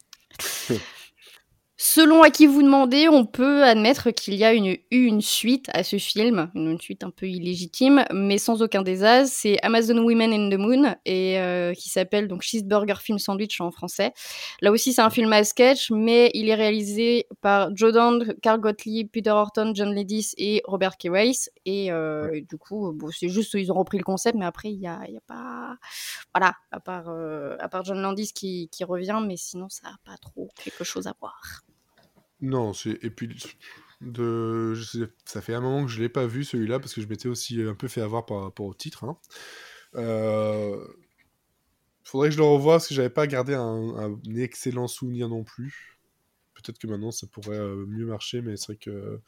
Selon 1.80 2.24
à 2.24 2.30
qui 2.30 2.48
vous 2.48 2.60
demandez, 2.60 3.08
on 3.08 3.24
peut 3.24 3.62
admettre 3.62 4.10
qu'il 4.10 4.34
y 4.34 4.42
a 4.42 4.52
une, 4.52 4.66
eu 4.66 4.80
une 4.90 5.20
suite 5.20 5.66
à 5.72 5.84
ce 5.84 5.96
film, 5.96 6.50
une 6.56 6.80
suite 6.80 7.04
un 7.04 7.10
peu 7.10 7.28
illégitime, 7.28 8.04
mais 8.12 8.36
sans 8.36 8.62
aucun 8.62 8.82
désastre. 8.82 9.32
C'est 9.32 9.64
Amazon 9.64 9.98
Women 9.98 10.32
in 10.32 10.50
the 10.50 10.58
Moon, 10.58 10.96
et 11.04 11.38
euh, 11.38 11.72
qui 11.74 11.88
s'appelle 11.88 12.26
donc 12.26 12.42
Cheeseburger 12.42 13.00
Film 13.00 13.20
Sandwich 13.20 13.60
en 13.60 13.70
français. 13.70 14.12
Là 14.60 14.72
aussi, 14.72 14.92
c'est 14.92 15.02
un 15.02 15.10
film 15.10 15.32
à 15.32 15.44
sketch, 15.44 15.92
mais 15.92 16.32
il 16.34 16.48
est 16.48 16.56
réalisé 16.56 17.28
par 17.42 17.70
Joe 17.76 17.92
Dante, 17.92 18.24
Carl 18.42 18.60
Gottlieb, 18.60 19.08
Peter 19.12 19.30
Horton, 19.30 19.70
John 19.72 19.94
Ledis 19.94 20.32
et 20.36 20.62
Robert 20.64 20.98
K. 20.98 21.06
Rice. 21.12 21.48
Et, 21.64 21.92
euh, 21.92 22.40
du 22.48 22.58
coup, 22.58 22.90
bon, 22.92 23.08
c'est 23.12 23.28
juste 23.28 23.54
ils 23.54 23.70
ont 23.70 23.76
repris 23.76 23.98
le 23.98 24.04
concept, 24.04 24.36
mais 24.36 24.46
après, 24.46 24.72
il 24.72 24.80
n'y 24.80 24.88
a, 24.88 24.98
y 25.08 25.16
a, 25.16 25.20
pas. 25.28 25.76
Voilà, 26.34 26.54
à 26.72 26.80
part, 26.80 27.08
euh, 27.08 27.56
à 27.60 27.68
part 27.68 27.84
John 27.84 28.02
Landis 28.02 28.32
qui, 28.34 28.68
qui 28.72 28.82
revient, 28.82 29.20
mais 29.24 29.36
sinon, 29.36 29.68
ça 29.68 29.90
n'a 29.90 29.96
pas 30.04 30.16
trop 30.18 30.48
quelque 30.56 30.82
chose 30.82 31.06
à 31.06 31.14
voir. 31.20 31.62
Non, 32.40 32.72
et 33.02 33.10
puis 33.10 33.28
de 34.00 34.74
ça 35.24 35.40
fait 35.42 35.54
un 35.54 35.60
moment 35.60 35.84
que 35.84 35.90
je 35.90 36.00
l'ai 36.00 36.08
pas 36.08 36.26
vu 36.26 36.44
celui-là 36.44 36.78
parce 36.78 36.94
que 36.94 37.00
je 37.00 37.08
m'étais 37.08 37.28
aussi 37.28 37.60
un 37.62 37.74
peu 37.74 37.88
fait 37.88 38.00
avoir 38.00 38.26
par 38.26 38.42
rapport 38.42 38.66
au 38.66 38.74
titre. 38.74 39.04
Hein. 39.04 39.18
Euh, 39.96 40.86
faudrait 42.04 42.28
que 42.28 42.34
je 42.34 42.38
le 42.38 42.44
revoie 42.44 42.74
parce 42.74 42.88
que 42.88 42.94
j'avais 42.94 43.10
pas 43.10 43.26
gardé 43.26 43.54
un, 43.54 44.20
excellent 44.36 44.86
souvenir 44.86 45.28
non 45.28 45.42
plus. 45.42 45.98
Peut-être 46.54 46.78
que 46.78 46.86
maintenant 46.86 47.10
ça 47.10 47.26
pourrait 47.26 47.58
euh, 47.58 47.86
mieux 47.86 48.06
marcher, 48.06 48.40
mais 48.40 48.56
c'est 48.56 48.66
vrai 48.66 48.76
que 48.76 49.20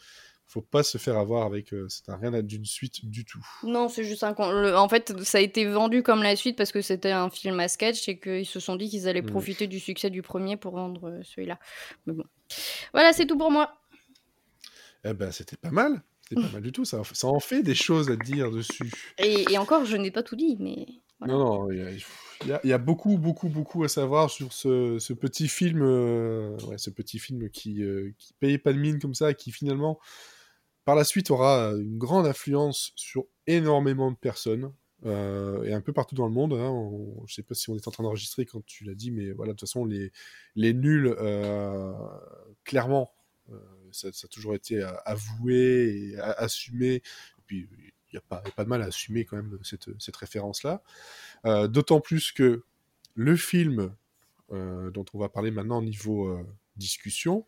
faut 0.50 0.62
pas 0.62 0.82
se 0.82 0.98
faire 0.98 1.16
avoir 1.16 1.46
avec. 1.46 1.72
Euh, 1.72 1.86
ça 1.88 2.02
n'a 2.08 2.16
rien 2.18 2.42
d'une 2.42 2.64
suite 2.64 3.08
du 3.08 3.24
tout. 3.24 3.44
Non, 3.62 3.88
c'est 3.88 4.02
juste 4.02 4.24
un. 4.24 4.34
En 4.74 4.88
fait, 4.88 5.22
ça 5.22 5.38
a 5.38 5.40
été 5.40 5.64
vendu 5.64 6.02
comme 6.02 6.24
la 6.24 6.34
suite 6.34 6.56
parce 6.56 6.72
que 6.72 6.82
c'était 6.82 7.12
un 7.12 7.30
film 7.30 7.60
à 7.60 7.68
sketch 7.68 8.08
et 8.08 8.18
qu'ils 8.18 8.46
se 8.46 8.58
sont 8.58 8.74
dit 8.74 8.88
qu'ils 8.88 9.06
allaient 9.06 9.22
mm. 9.22 9.30
profiter 9.30 9.68
du 9.68 9.78
succès 9.78 10.10
du 10.10 10.22
premier 10.22 10.56
pour 10.56 10.74
vendre 10.74 11.08
euh, 11.08 11.20
celui-là. 11.22 11.58
Mais 12.06 12.14
bon. 12.14 12.24
Voilà, 12.92 13.12
c'est 13.12 13.26
tout 13.26 13.38
pour 13.38 13.52
moi. 13.52 13.78
Eh 15.04 15.14
ben, 15.14 15.30
c'était 15.30 15.56
pas 15.56 15.70
mal. 15.70 16.02
C'était 16.28 16.42
pas 16.42 16.48
mal 16.54 16.62
du 16.62 16.72
tout. 16.72 16.84
Ça, 16.84 17.02
ça 17.12 17.28
en 17.28 17.40
fait 17.40 17.62
des 17.62 17.76
choses 17.76 18.10
à 18.10 18.16
dire 18.16 18.50
dessus. 18.50 18.90
Et, 19.18 19.56
encore, 19.56 19.84
je 19.84 19.96
n'ai 19.96 20.10
pas 20.10 20.24
tout 20.24 20.36
dit, 20.36 20.56
mais. 20.58 20.84
Non, 21.28 21.38
non, 21.38 21.70
il 21.70 22.02
y, 22.64 22.72
a, 22.72 22.78
beaucoup, 22.78 23.18
beaucoup, 23.18 23.50
beaucoup 23.50 23.84
à 23.84 23.88
savoir 23.88 24.30
sur 24.30 24.54
ce, 24.54 25.12
petit 25.12 25.48
film, 25.48 25.82
euh, 25.82 26.56
ouais, 26.66 26.78
ce 26.78 26.88
petit 26.88 27.18
film 27.18 27.50
qui, 27.50 27.82
qui 28.16 28.32
payait 28.40 28.56
pas 28.56 28.72
de 28.72 28.78
mine 28.78 28.98
comme 28.98 29.14
ça, 29.14 29.34
qui 29.34 29.52
finalement 29.52 30.00
par 30.84 30.94
la 30.94 31.04
suite 31.04 31.30
aura 31.30 31.72
une 31.72 31.98
grande 31.98 32.26
influence 32.26 32.92
sur 32.96 33.26
énormément 33.46 34.10
de 34.10 34.16
personnes. 34.16 34.72
Euh, 35.06 35.62
et 35.64 35.72
un 35.72 35.80
peu 35.80 35.92
partout 35.92 36.14
dans 36.14 36.26
le 36.26 36.32
monde. 36.32 36.52
Hein. 36.52 36.72
je 37.26 37.34
sais 37.34 37.42
pas 37.42 37.54
si 37.54 37.70
on 37.70 37.76
est 37.76 37.88
en 37.88 37.90
train 37.90 38.02
d'enregistrer 38.02 38.44
quand 38.44 38.64
tu 38.66 38.84
l'as 38.84 38.94
dit, 38.94 39.10
mais 39.10 39.30
voilà, 39.32 39.52
de 39.52 39.56
toute 39.56 39.68
façon, 39.68 39.84
les, 39.84 40.74
nuls, 40.74 41.14
euh, 41.18 41.92
clairement, 42.64 43.12
euh, 43.50 43.58
ça, 43.92 44.08
a 44.08 44.28
toujours 44.28 44.54
été 44.54 44.82
avoué 45.04 46.14
assumé. 46.18 47.02
Puis, 47.46 47.68
il 48.12 48.16
n'y 48.16 48.18
a, 48.18 48.22
pas, 48.22 48.64
de 48.64 48.68
mal 48.68 48.82
à 48.82 48.86
assumer 48.86 49.24
quand 49.24 49.36
même 49.36 49.58
cette, 49.62 50.16
référence-là. 50.16 50.82
D'autant 51.68 52.00
plus 52.00 52.32
que 52.32 52.64
le 53.14 53.36
film 53.36 53.94
dont 54.50 55.04
on 55.14 55.18
va 55.18 55.28
parler 55.28 55.50
maintenant 55.50 55.78
au 55.78 55.84
niveau 55.84 56.36
discussion, 56.80 57.46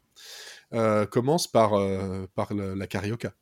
euh, 0.72 1.06
commence 1.06 1.48
par, 1.48 1.74
euh, 1.74 2.26
par 2.36 2.54
la, 2.54 2.86
carioca. 2.86 3.34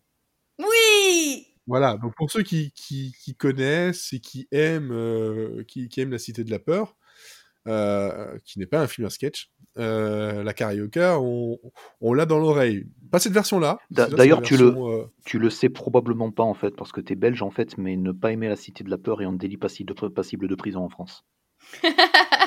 Oui 0.58 1.46
Voilà, 1.66 1.98
donc 1.98 2.14
pour 2.16 2.30
ceux 2.30 2.42
qui, 2.42 2.72
qui, 2.72 3.36
connaissent 3.36 4.12
et 4.14 4.20
qui 4.20 4.48
aiment, 4.52 4.92
euh, 4.92 5.62
qui, 5.68 5.88
qui, 5.88 6.00
aiment 6.00 6.12
La 6.12 6.18
Cité 6.18 6.44
de 6.44 6.50
la 6.50 6.58
Peur, 6.58 6.96
qui 8.44 8.58
n'est 8.58 8.66
pas 8.66 8.80
un 8.80 8.86
film 8.86 9.06
à 9.06 9.10
sketch, 9.10 9.50
la 9.76 10.52
carioca, 10.54 11.20
on, 11.20 11.58
on 12.00 12.14
l'a 12.14 12.24
dans 12.24 12.38
l'oreille. 12.38 12.86
Pas 13.10 13.18
cette 13.18 13.32
version-là. 13.32 13.78
D'ailleurs, 13.90 14.40
tu, 14.40 14.56
le, 14.56 14.72
tu 15.24 15.38
le 15.38 15.50
sais 15.50 15.68
probablement 15.68 16.30
pas 16.30 16.44
en 16.44 16.54
fait, 16.54 16.74
parce 16.76 16.92
que 16.92 17.00
tu 17.00 17.12
es 17.12 17.16
belge 17.16 17.42
en 17.42 17.50
fait, 17.50 17.76
mais 17.76 17.96
ne 17.96 18.12
pas 18.12 18.32
aimer 18.32 18.48
La 18.48 18.56
Cité 18.56 18.84
de 18.84 18.90
la 18.90 18.98
Peur 18.98 19.20
est 19.20 19.26
un 19.26 19.32
délit 19.32 19.56
passible 19.56 19.94
de, 19.94 20.08
passible 20.08 20.48
de 20.48 20.54
prison 20.54 20.84
en 20.84 20.88
France. 20.88 21.24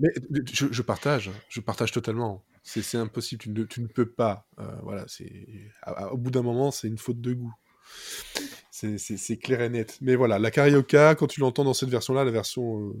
Mais 0.00 0.10
je, 0.52 0.82
partage, 0.82 1.30
je 1.48 1.60
partage 1.60 1.90
totalement. 1.90 2.44
C'est 2.62 2.98
impossible, 2.98 3.42
tu 3.42 3.50
ne, 3.50 3.64
tu 3.64 3.80
ne, 3.80 3.86
peux 3.86 4.08
pas. 4.08 4.46
Euh, 4.60 4.64
voilà, 4.82 5.04
c'est 5.08 5.48
au 6.12 6.16
bout 6.16 6.30
d'un 6.30 6.42
moment, 6.42 6.70
c'est 6.70 6.86
une 6.86 6.98
faute 6.98 7.20
de 7.20 7.32
goût. 7.32 7.54
C'est 8.70 9.38
clair 9.38 9.62
et 9.62 9.70
net. 9.70 9.98
Mais 10.00 10.14
voilà, 10.14 10.38
la 10.38 10.50
carioca, 10.50 11.14
quand 11.16 11.26
tu 11.26 11.40
l'entends 11.40 11.64
dans 11.64 11.74
cette 11.74 11.88
version-là, 11.88 12.24
la 12.24 12.30
version, 12.30 12.90
euh, 12.90 12.92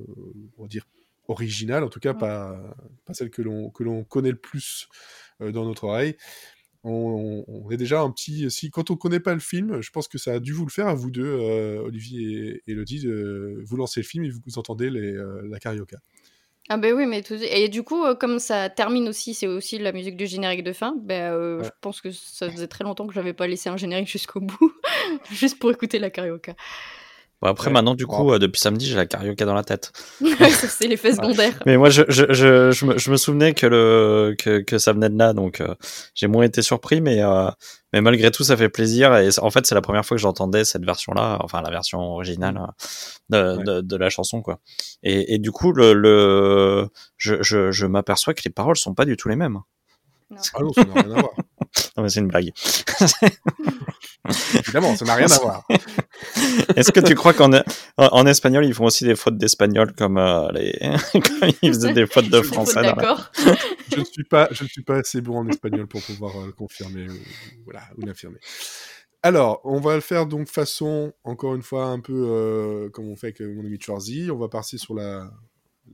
on 0.56 0.62
va 0.62 0.68
dire 0.68 0.86
originale, 1.28 1.84
en 1.84 1.88
tout 1.88 2.00
cas 2.00 2.14
pas, 2.14 2.58
pas 3.04 3.14
celle 3.14 3.30
que 3.30 3.42
l'on 3.42 3.70
connaît 4.04 4.30
le 4.30 4.38
plus 4.38 4.88
euh, 5.40 5.52
dans 5.52 5.64
notre 5.64 5.84
oreille. 5.84 6.16
On, 6.82 7.68
est 7.70 7.76
déjà 7.76 8.00
un 8.00 8.10
petit. 8.10 8.50
Si 8.50 8.70
quand 8.70 8.90
on 8.90 8.96
connaît 8.96 9.20
pas 9.20 9.34
le 9.34 9.40
film, 9.40 9.82
je 9.82 9.90
pense 9.90 10.08
que 10.08 10.16
ça 10.16 10.32
a 10.32 10.40
dû 10.40 10.52
vous 10.52 10.64
le 10.64 10.70
faire 10.70 10.88
à 10.88 10.94
vous 10.94 11.10
deux, 11.10 11.34
Olivier 11.84 12.62
et 12.66 12.72
Elodie, 12.72 13.06
vous 13.62 13.76
lancez 13.76 14.00
le 14.00 14.06
film 14.06 14.24
et 14.24 14.30
vous, 14.30 14.40
entendez 14.56 14.88
les, 14.88 15.12
la 15.12 15.58
carioca. 15.58 15.98
Ah 16.70 16.76
ben 16.76 16.94
oui, 16.94 17.06
mais 17.06 17.22
tout... 17.22 17.34
et 17.34 17.68
du 17.68 17.82
coup, 17.82 18.04
euh, 18.04 18.14
comme 18.14 18.38
ça 18.38 18.68
termine 18.68 19.08
aussi, 19.08 19.32
c'est 19.32 19.46
aussi 19.46 19.78
la 19.78 19.92
musique 19.92 20.16
du 20.16 20.26
générique 20.26 20.62
de 20.62 20.74
fin. 20.74 20.94
Ben, 20.98 21.32
euh, 21.32 21.62
je 21.62 21.70
pense 21.80 22.02
que 22.02 22.10
ça 22.10 22.50
faisait 22.50 22.68
très 22.68 22.84
longtemps 22.84 23.06
que 23.06 23.14
j'avais 23.14 23.32
pas 23.32 23.46
laissé 23.46 23.70
un 23.70 23.78
générique 23.78 24.08
jusqu'au 24.12 24.40
bout, 24.40 24.72
juste 25.30 25.58
pour 25.58 25.70
écouter 25.70 25.98
la 25.98 26.10
carioca. 26.10 26.54
Bon, 27.40 27.48
après, 27.48 27.70
maintenant, 27.70 27.94
du 27.94 28.06
coup, 28.06 28.32
euh, 28.32 28.38
depuis 28.38 28.60
samedi, 28.60 28.86
j'ai 28.86 28.96
la 28.96 29.06
carioca 29.06 29.44
dans 29.44 29.54
la 29.54 29.62
tête. 29.62 29.92
c'est 30.52 30.88
l'effet 30.88 31.12
secondaire. 31.14 31.52
Mais 31.66 31.76
moi, 31.76 31.88
je, 31.88 32.02
je, 32.08 32.24
je, 32.30 32.70
je, 32.72 32.84
me, 32.84 32.98
je 32.98 33.10
me 33.10 33.16
souvenais 33.16 33.54
que, 33.54 33.66
le, 33.66 34.34
que, 34.38 34.58
que 34.60 34.78
ça 34.78 34.92
venait 34.92 35.08
de 35.08 35.18
là, 35.18 35.32
donc 35.32 35.62
j'ai 36.14 36.26
moins 36.26 36.44
été 36.44 36.62
surpris, 36.62 37.00
mais, 37.00 37.20
mais 37.92 38.00
malgré 38.00 38.30
tout, 38.30 38.42
ça 38.42 38.56
fait 38.56 38.68
plaisir. 38.68 39.16
Et 39.16 39.28
en 39.38 39.50
fait, 39.50 39.66
c'est 39.66 39.74
la 39.74 39.80
première 39.80 40.04
fois 40.04 40.16
que 40.16 40.20
j'entendais 40.20 40.64
cette 40.64 40.84
version-là, 40.84 41.38
enfin 41.40 41.62
la 41.62 41.70
version 41.70 42.00
originale 42.00 42.60
mm. 43.30 43.62
de, 43.64 43.80
de, 43.82 43.96
la 43.96 44.10
chanson, 44.10 44.42
quoi. 44.42 44.58
Et, 45.02 45.34
et 45.34 45.38
du 45.38 45.52
coup, 45.52 45.72
le, 45.72 45.92
le 45.92 46.88
je, 47.16 47.36
je, 47.42 47.70
je 47.70 47.86
m'aperçois 47.86 48.34
que 48.34 48.42
les 48.44 48.50
paroles 48.50 48.76
sont 48.76 48.94
pas 48.94 49.04
du 49.04 49.16
tout 49.16 49.28
les 49.28 49.36
mêmes. 49.36 49.60
Non. 50.30 50.40
Ah 50.54 50.60
non, 50.60 50.72
ça 50.72 50.84
n'a 50.84 50.94
rien 50.94 51.10
à 51.10 51.20
voir. 51.20 51.32
non, 51.96 52.02
mais 52.02 52.08
c'est 52.10 52.20
une 52.20 52.28
blague. 52.28 52.48
Évidemment, 54.54 54.94
ça 54.94 55.06
n'a 55.06 55.14
rien 55.14 55.30
à 55.30 55.38
voir. 55.38 55.66
Est-ce 56.76 56.92
que 56.92 57.00
tu 57.00 57.14
crois 57.14 57.32
qu'en 57.32 57.50
en 57.96 58.26
espagnol, 58.26 58.66
ils 58.66 58.74
font 58.74 58.84
aussi 58.84 59.04
des 59.04 59.16
fautes 59.16 59.38
d'espagnol 59.38 59.94
comme, 59.94 60.18
euh, 60.18 60.50
les... 60.52 60.78
ils 61.62 61.72
faisaient 61.72 61.94
des 61.94 62.06
fautes 62.06 62.28
de 62.28 62.42
français 62.42 62.82
D'accord. 62.82 63.30
je 63.90 64.00
ne 64.00 64.04
suis 64.04 64.24
pas, 64.24 64.48
je 64.50 64.64
ne 64.64 64.68
suis 64.68 64.82
pas 64.82 64.96
assez 64.96 65.22
bon 65.22 65.38
en 65.38 65.48
espagnol 65.48 65.86
pour 65.86 66.02
pouvoir 66.02 66.36
euh, 66.36 66.46
le 66.46 66.52
confirmer 66.52 67.08
ou, 67.08 67.16
voilà, 67.64 67.84
ou 67.96 68.04
l'affirmer. 68.04 68.38
Alors, 69.22 69.62
on 69.64 69.80
va 69.80 69.94
le 69.94 70.02
faire 70.02 70.26
donc 70.26 70.48
façon, 70.48 71.14
encore 71.24 71.54
une 71.54 71.62
fois, 71.62 71.86
un 71.86 72.00
peu 72.00 72.26
euh, 72.28 72.90
comme 72.90 73.08
on 73.08 73.16
fait 73.16 73.28
avec 73.28 73.40
mon 73.40 73.64
ami 73.64 73.78
Schwarzy. 73.80 74.30
On 74.30 74.38
va 74.38 74.48
passer 74.48 74.76
sur 74.76 74.94
la, 74.94 75.30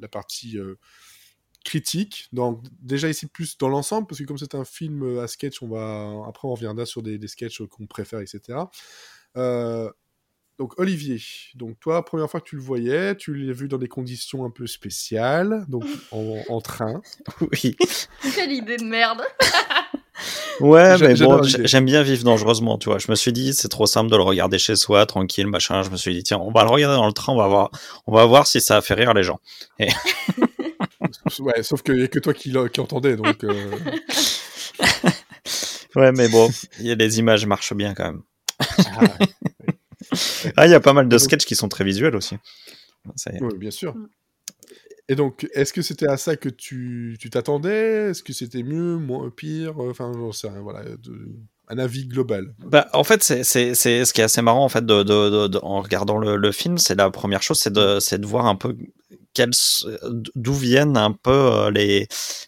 la 0.00 0.08
partie 0.08 0.58
critique. 1.64 2.28
Donc, 2.32 2.62
déjà 2.80 3.08
ici, 3.08 3.26
plus 3.26 3.58
dans 3.58 3.68
l'ensemble, 3.68 4.06
parce 4.06 4.20
que 4.20 4.24
comme 4.24 4.38
c'est 4.38 4.54
un 4.54 4.64
film 4.64 5.18
à 5.18 5.26
sketch, 5.26 5.62
on 5.62 5.68
va... 5.68 6.24
après 6.28 6.46
on 6.46 6.52
reviendra 6.52 6.86
sur 6.86 7.02
des, 7.02 7.18
des 7.18 7.28
sketchs 7.28 7.62
qu'on 7.66 7.86
préfère, 7.86 8.20
etc. 8.20 8.58
Euh, 9.36 9.90
donc 10.58 10.78
Olivier, 10.78 11.20
donc 11.56 11.80
toi, 11.80 12.04
première 12.04 12.30
fois 12.30 12.40
que 12.40 12.48
tu 12.48 12.54
le 12.54 12.62
voyais, 12.62 13.16
tu 13.16 13.34
l'as 13.34 13.52
vu 13.52 13.66
dans 13.66 13.78
des 13.78 13.88
conditions 13.88 14.44
un 14.44 14.50
peu 14.50 14.68
spéciales, 14.68 15.64
donc 15.68 15.84
en, 16.12 16.60
train. 16.60 17.02
Oui. 17.40 17.76
Quelle 18.36 18.52
idée 18.52 18.76
de 18.76 18.84
merde. 18.84 19.22
ouais, 20.60 20.96
mais 20.98 21.14
bon, 21.14 21.42
j'aime 21.42 21.86
bien 21.86 22.02
vivre 22.02 22.22
dangereusement, 22.22 22.78
tu 22.78 22.88
vois. 22.88 22.98
Je 22.98 23.10
me 23.10 23.16
suis 23.16 23.32
dit, 23.32 23.52
c'est 23.52 23.68
trop 23.68 23.86
simple 23.86 24.12
de 24.12 24.16
le 24.16 24.22
regarder 24.22 24.58
chez 24.58 24.76
soi, 24.76 25.06
tranquille, 25.06 25.48
machin. 25.48 25.82
Je 25.82 25.90
me 25.90 25.96
suis 25.96 26.14
dit, 26.14 26.22
tiens, 26.22 26.38
on 26.38 26.52
va 26.52 26.62
le 26.62 26.70
regarder 26.70 26.96
dans 26.96 27.06
le 27.08 27.12
train, 27.12 27.32
on 27.32 27.38
va 27.38 27.48
voir, 27.48 27.70
on 28.06 28.14
va 28.14 28.24
voir 28.24 28.46
si 28.46 28.60
ça 28.60 28.76
a 28.76 28.80
fait 28.80 28.94
rire 28.94 29.12
les 29.12 29.24
gens. 29.24 29.40
Et... 29.80 29.88
ouais, 31.40 31.62
sauf 31.62 31.82
qu'il 31.82 31.94
n'y 31.94 32.02
a 32.02 32.08
que 32.08 32.18
toi 32.18 32.34
qui, 32.34 32.54
qui 32.72 32.80
entendais, 32.80 33.16
donc. 33.16 33.44
Euh. 33.44 33.70
ouais, 35.96 36.12
mais 36.12 36.28
bon, 36.28 36.50
y 36.80 36.90
a 36.90 36.94
les 36.94 37.18
images 37.18 37.46
marchent 37.46 37.74
bien 37.74 37.94
quand 37.94 38.04
même. 38.04 38.22
Ah, 38.58 39.18
ah, 40.56 40.66
il 40.66 40.70
y 40.70 40.74
a 40.74 40.80
pas 40.80 40.92
mal 40.92 41.08
de 41.08 41.18
sketchs 41.18 41.44
qui 41.44 41.56
sont 41.56 41.68
très 41.68 41.84
visuels 41.84 42.16
aussi. 42.16 42.36
Oui, 43.26 43.58
bien 43.58 43.70
sûr. 43.70 43.94
Mm. 43.94 44.08
Et 45.08 45.16
donc, 45.16 45.46
est-ce 45.52 45.72
que 45.74 45.82
c'était 45.82 46.08
à 46.08 46.16
ça 46.16 46.36
que 46.36 46.48
tu 46.48 47.18
t'attendais? 47.30 48.10
Est-ce 48.10 48.22
que 48.22 48.32
c'était 48.32 48.62
mieux, 48.62 48.96
moins 48.96 49.28
pire? 49.28 49.78
Enfin, 49.78 50.10
j'en 50.14 50.32
sais 50.32 50.48
rien, 50.48 50.62
voilà. 50.62 50.82
un 51.68 51.78
avis 51.78 52.06
global. 52.06 52.54
Bah, 52.58 52.88
en 52.94 53.04
fait, 53.04 53.22
c'est 53.22 53.44
ce 53.44 54.12
qui 54.12 54.20
est 54.22 54.24
assez 54.24 54.40
marrant 54.40 54.64
en 54.64 54.70
fait 54.70 54.86
de, 54.86 55.02
de, 55.02 55.48
de, 55.48 55.58
en 55.62 55.82
regardant 55.82 56.16
le, 56.16 56.36
le 56.36 56.52
film, 56.52 56.78
c'est 56.78 56.94
la 56.94 57.10
première 57.10 57.42
chose, 57.42 57.58
c'est 57.58 57.72
de, 57.72 58.16
de 58.16 58.26
voir 58.26 58.46
un 58.46 58.56
peu 58.56 58.74
d'où 60.34 60.54
viennent 60.54 60.96
un 60.96 61.12
peu 61.12 61.30
euh, 61.30 61.70
les 61.70 62.06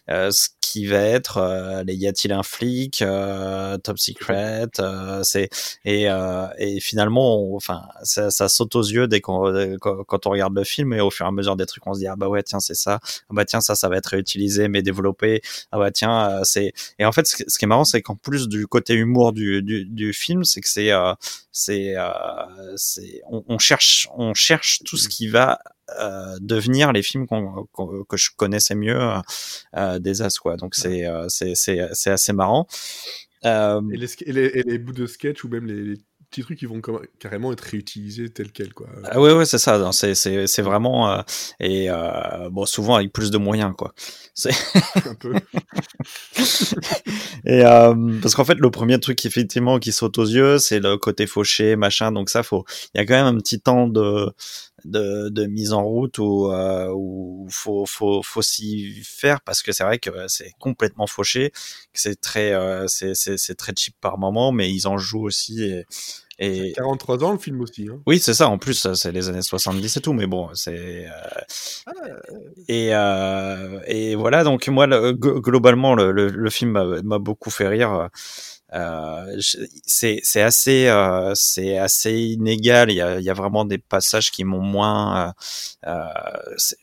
euh, 0.09 0.31
ce 0.31 0.49
qui 0.61 0.85
va 0.85 0.99
être 0.99 1.37
euh, 1.37 1.83
les 1.83 1.95
y 1.95 2.07
a-t-il 2.07 2.33
un 2.33 2.43
flic 2.43 3.03
top 3.83 3.99
secret 3.99 4.67
c'est 5.23 5.49
et, 5.85 6.07
et 6.57 6.79
finalement 6.79 7.55
enfin 7.55 7.83
ça, 8.03 8.29
ça, 8.31 8.49
saute 8.49 8.75
aux 8.75 8.83
yeux 8.83 9.07
dès 9.07 9.21
qu'on 9.21 9.77
quand 9.79 10.27
on 10.27 10.29
regarde 10.29 10.55
le 10.55 10.63
film 10.63 10.93
et 10.93 10.99
au 10.99 11.09
fur 11.09 11.25
et 11.25 11.29
à 11.29 11.31
mesure 11.31 11.55
des 11.55 11.65
trucs 11.65 11.85
on 11.87 11.93
se 11.93 11.99
dit 11.99 12.07
ah 12.07 12.15
bah 12.15 12.27
ouais 12.27 12.43
tiens 12.43 12.59
c'est 12.59 12.75
ça 12.75 12.99
ah 13.03 13.31
bah 13.31 13.45
tiens 13.45 13.61
ça 13.61 13.75
ça 13.75 13.87
va 13.89 13.97
être 13.97 14.07
réutilisé 14.07 14.67
mais 14.67 14.81
développé 14.81 15.41
ah 15.71 15.77
bah 15.77 15.91
tiens 15.91 16.41
c'est 16.43 16.73
et 16.99 17.05
en 17.05 17.11
fait 17.11 17.27
ce, 17.27 17.35
qui 17.35 17.65
est 17.65 17.67
marrant 17.67 17.85
c'est 17.85 18.01
qu'en 18.01 18.15
plus 18.15 18.47
du 18.47 18.67
côté 18.67 18.93
humour 18.93 19.31
du, 19.33 19.63
du, 19.63 19.85
du 19.85 20.13
film 20.13 20.43
c'est 20.43 20.61
que 20.61 20.69
c'est 20.69 20.91
c'est 21.51 21.95
c'est 22.75 23.21
on, 23.29 23.43
on 23.47 23.57
cherche 23.57 24.09
on 24.15 24.33
cherche 24.33 24.79
tout 24.85 24.97
ce 24.97 25.07
qui 25.07 25.27
va 25.27 25.59
euh, 25.99 26.35
devenir 26.41 26.91
les 26.91 27.01
films 27.01 27.27
que 27.27 28.17
je 28.17 28.29
connaissais 28.35 28.75
mieux 28.75 28.99
euh, 29.75 29.99
des 29.99 30.21
As 30.21 30.37
quoi 30.37 30.57
donc 30.57 30.75
c'est 30.75 31.05
euh, 31.05 31.27
c'est 31.29 32.09
assez 32.09 32.33
marrant 32.33 32.67
et 33.43 33.95
les, 33.95 34.11
et, 34.25 34.63
les, 34.63 34.77
bouts 34.77 34.91
de 34.91 35.05
sketch 35.05 35.45
ou 35.45 35.47
même 35.47 35.67
les, 35.67 35.95
petits 36.29 36.41
trucs 36.41 36.59
qui 36.59 36.65
vont 36.65 36.81
carrément 37.19 37.51
être 37.53 37.61
réutilisés 37.61 38.29
tel 38.29 38.51
quel 38.51 38.73
quoi. 38.73 38.87
Ah 39.05 39.19
ouais 39.19 39.33
ouais 39.33 39.45
c'est 39.45 39.57
ça 39.57 39.91
c'est 39.91 40.61
vraiment 40.61 41.11
euh, 41.11 41.21
et 41.59 41.89
euh, 41.89 42.49
bon 42.49 42.65
souvent 42.65 42.95
avec 42.95 43.13
plus 43.13 43.31
de 43.31 43.37
moyens 43.37 43.73
quoi. 43.77 43.93
Un 44.95 45.15
peu. 45.15 45.33
et 47.45 47.65
euh, 47.65 48.19
parce 48.21 48.35
qu'en 48.35 48.45
fait 48.45 48.57
le 48.57 48.71
premier 48.71 48.99
truc 48.99 49.25
effectivement 49.25 49.79
qui 49.79 49.91
saute 49.91 50.17
aux 50.17 50.25
yeux 50.25 50.57
c'est 50.57 50.79
le 50.79 50.97
côté 50.97 51.27
fauché 51.27 51.75
machin 51.75 52.11
donc 52.11 52.29
ça 52.29 52.43
faut 52.43 52.65
il 52.93 52.99
y 52.99 53.01
a 53.01 53.05
quand 53.05 53.15
même 53.15 53.35
un 53.35 53.37
petit 53.37 53.61
temps 53.61 53.87
de 53.87 54.29
de, 54.87 55.29
de 55.29 55.45
mise 55.45 55.73
en 55.73 55.83
route 55.83 56.17
où 56.17 56.51
euh, 56.51 56.91
où 56.95 57.47
faut 57.49 57.85
faut 57.85 58.21
faut 58.23 58.41
s'y 58.41 59.01
faire 59.03 59.41
parce 59.41 59.61
que 59.61 59.71
c'est 59.71 59.83
vrai 59.83 59.99
que 59.99 60.09
c'est 60.27 60.51
complètement 60.59 61.07
fauché, 61.07 61.51
que 61.51 61.99
c'est 61.99 62.19
très 62.19 62.53
euh, 62.53 62.87
c'est 62.87 63.13
c'est 63.15 63.55
très 63.55 63.73
cheap 63.77 63.95
par 64.01 64.17
moment, 64.17 64.51
mais 64.51 64.71
ils 64.71 64.87
en 64.87 64.97
jouent 64.97 65.25
aussi 65.25 65.63
et 65.63 65.85
et 66.39 66.73
43 66.73 67.23
ans 67.23 67.31
le 67.31 67.39
film 67.39 67.61
aussi. 67.61 67.87
Hein. 67.91 67.99
Oui, 68.05 68.19
c'est 68.19 68.35
ça. 68.35 68.47
En 68.47 68.59
plus, 68.59 68.93
c'est 68.93 69.11
les 69.11 69.27
années 69.27 69.41
70 69.41 69.97
et 69.97 70.01
tout, 70.01 70.13
mais 70.13 70.27
bon, 70.27 70.49
c'est. 70.53 71.07
Euh... 71.07 71.11
Ah, 71.87 71.91
et, 72.67 72.93
euh... 72.93 73.79
et 73.87 74.15
voilà. 74.15 74.43
Donc 74.43 74.67
moi, 74.67 74.85
le, 74.85 75.13
globalement, 75.13 75.95
le, 75.95 76.11
le, 76.11 76.27
le 76.27 76.49
film 76.51 77.01
m'a 77.03 77.17
beaucoup 77.17 77.49
fait 77.49 77.67
rire. 77.67 78.09
Euh, 78.73 79.39
c'est 79.85 80.19
c'est 80.23 80.41
assez 80.41 80.87
euh, 80.87 81.31
c'est 81.35 81.77
assez 81.77 82.13
inégal. 82.13 82.91
Il 82.91 82.95
y 82.95 83.01
a, 83.01 83.17
il 83.19 83.23
y 83.23 83.29
a 83.29 83.33
vraiment 83.33 83.63
des 83.63 83.77
passages 83.77 84.29
qui 84.29 84.43
m'ont 84.43 84.61
moins. 84.61 85.33
Euh, 85.85 85.87
euh 85.87 86.03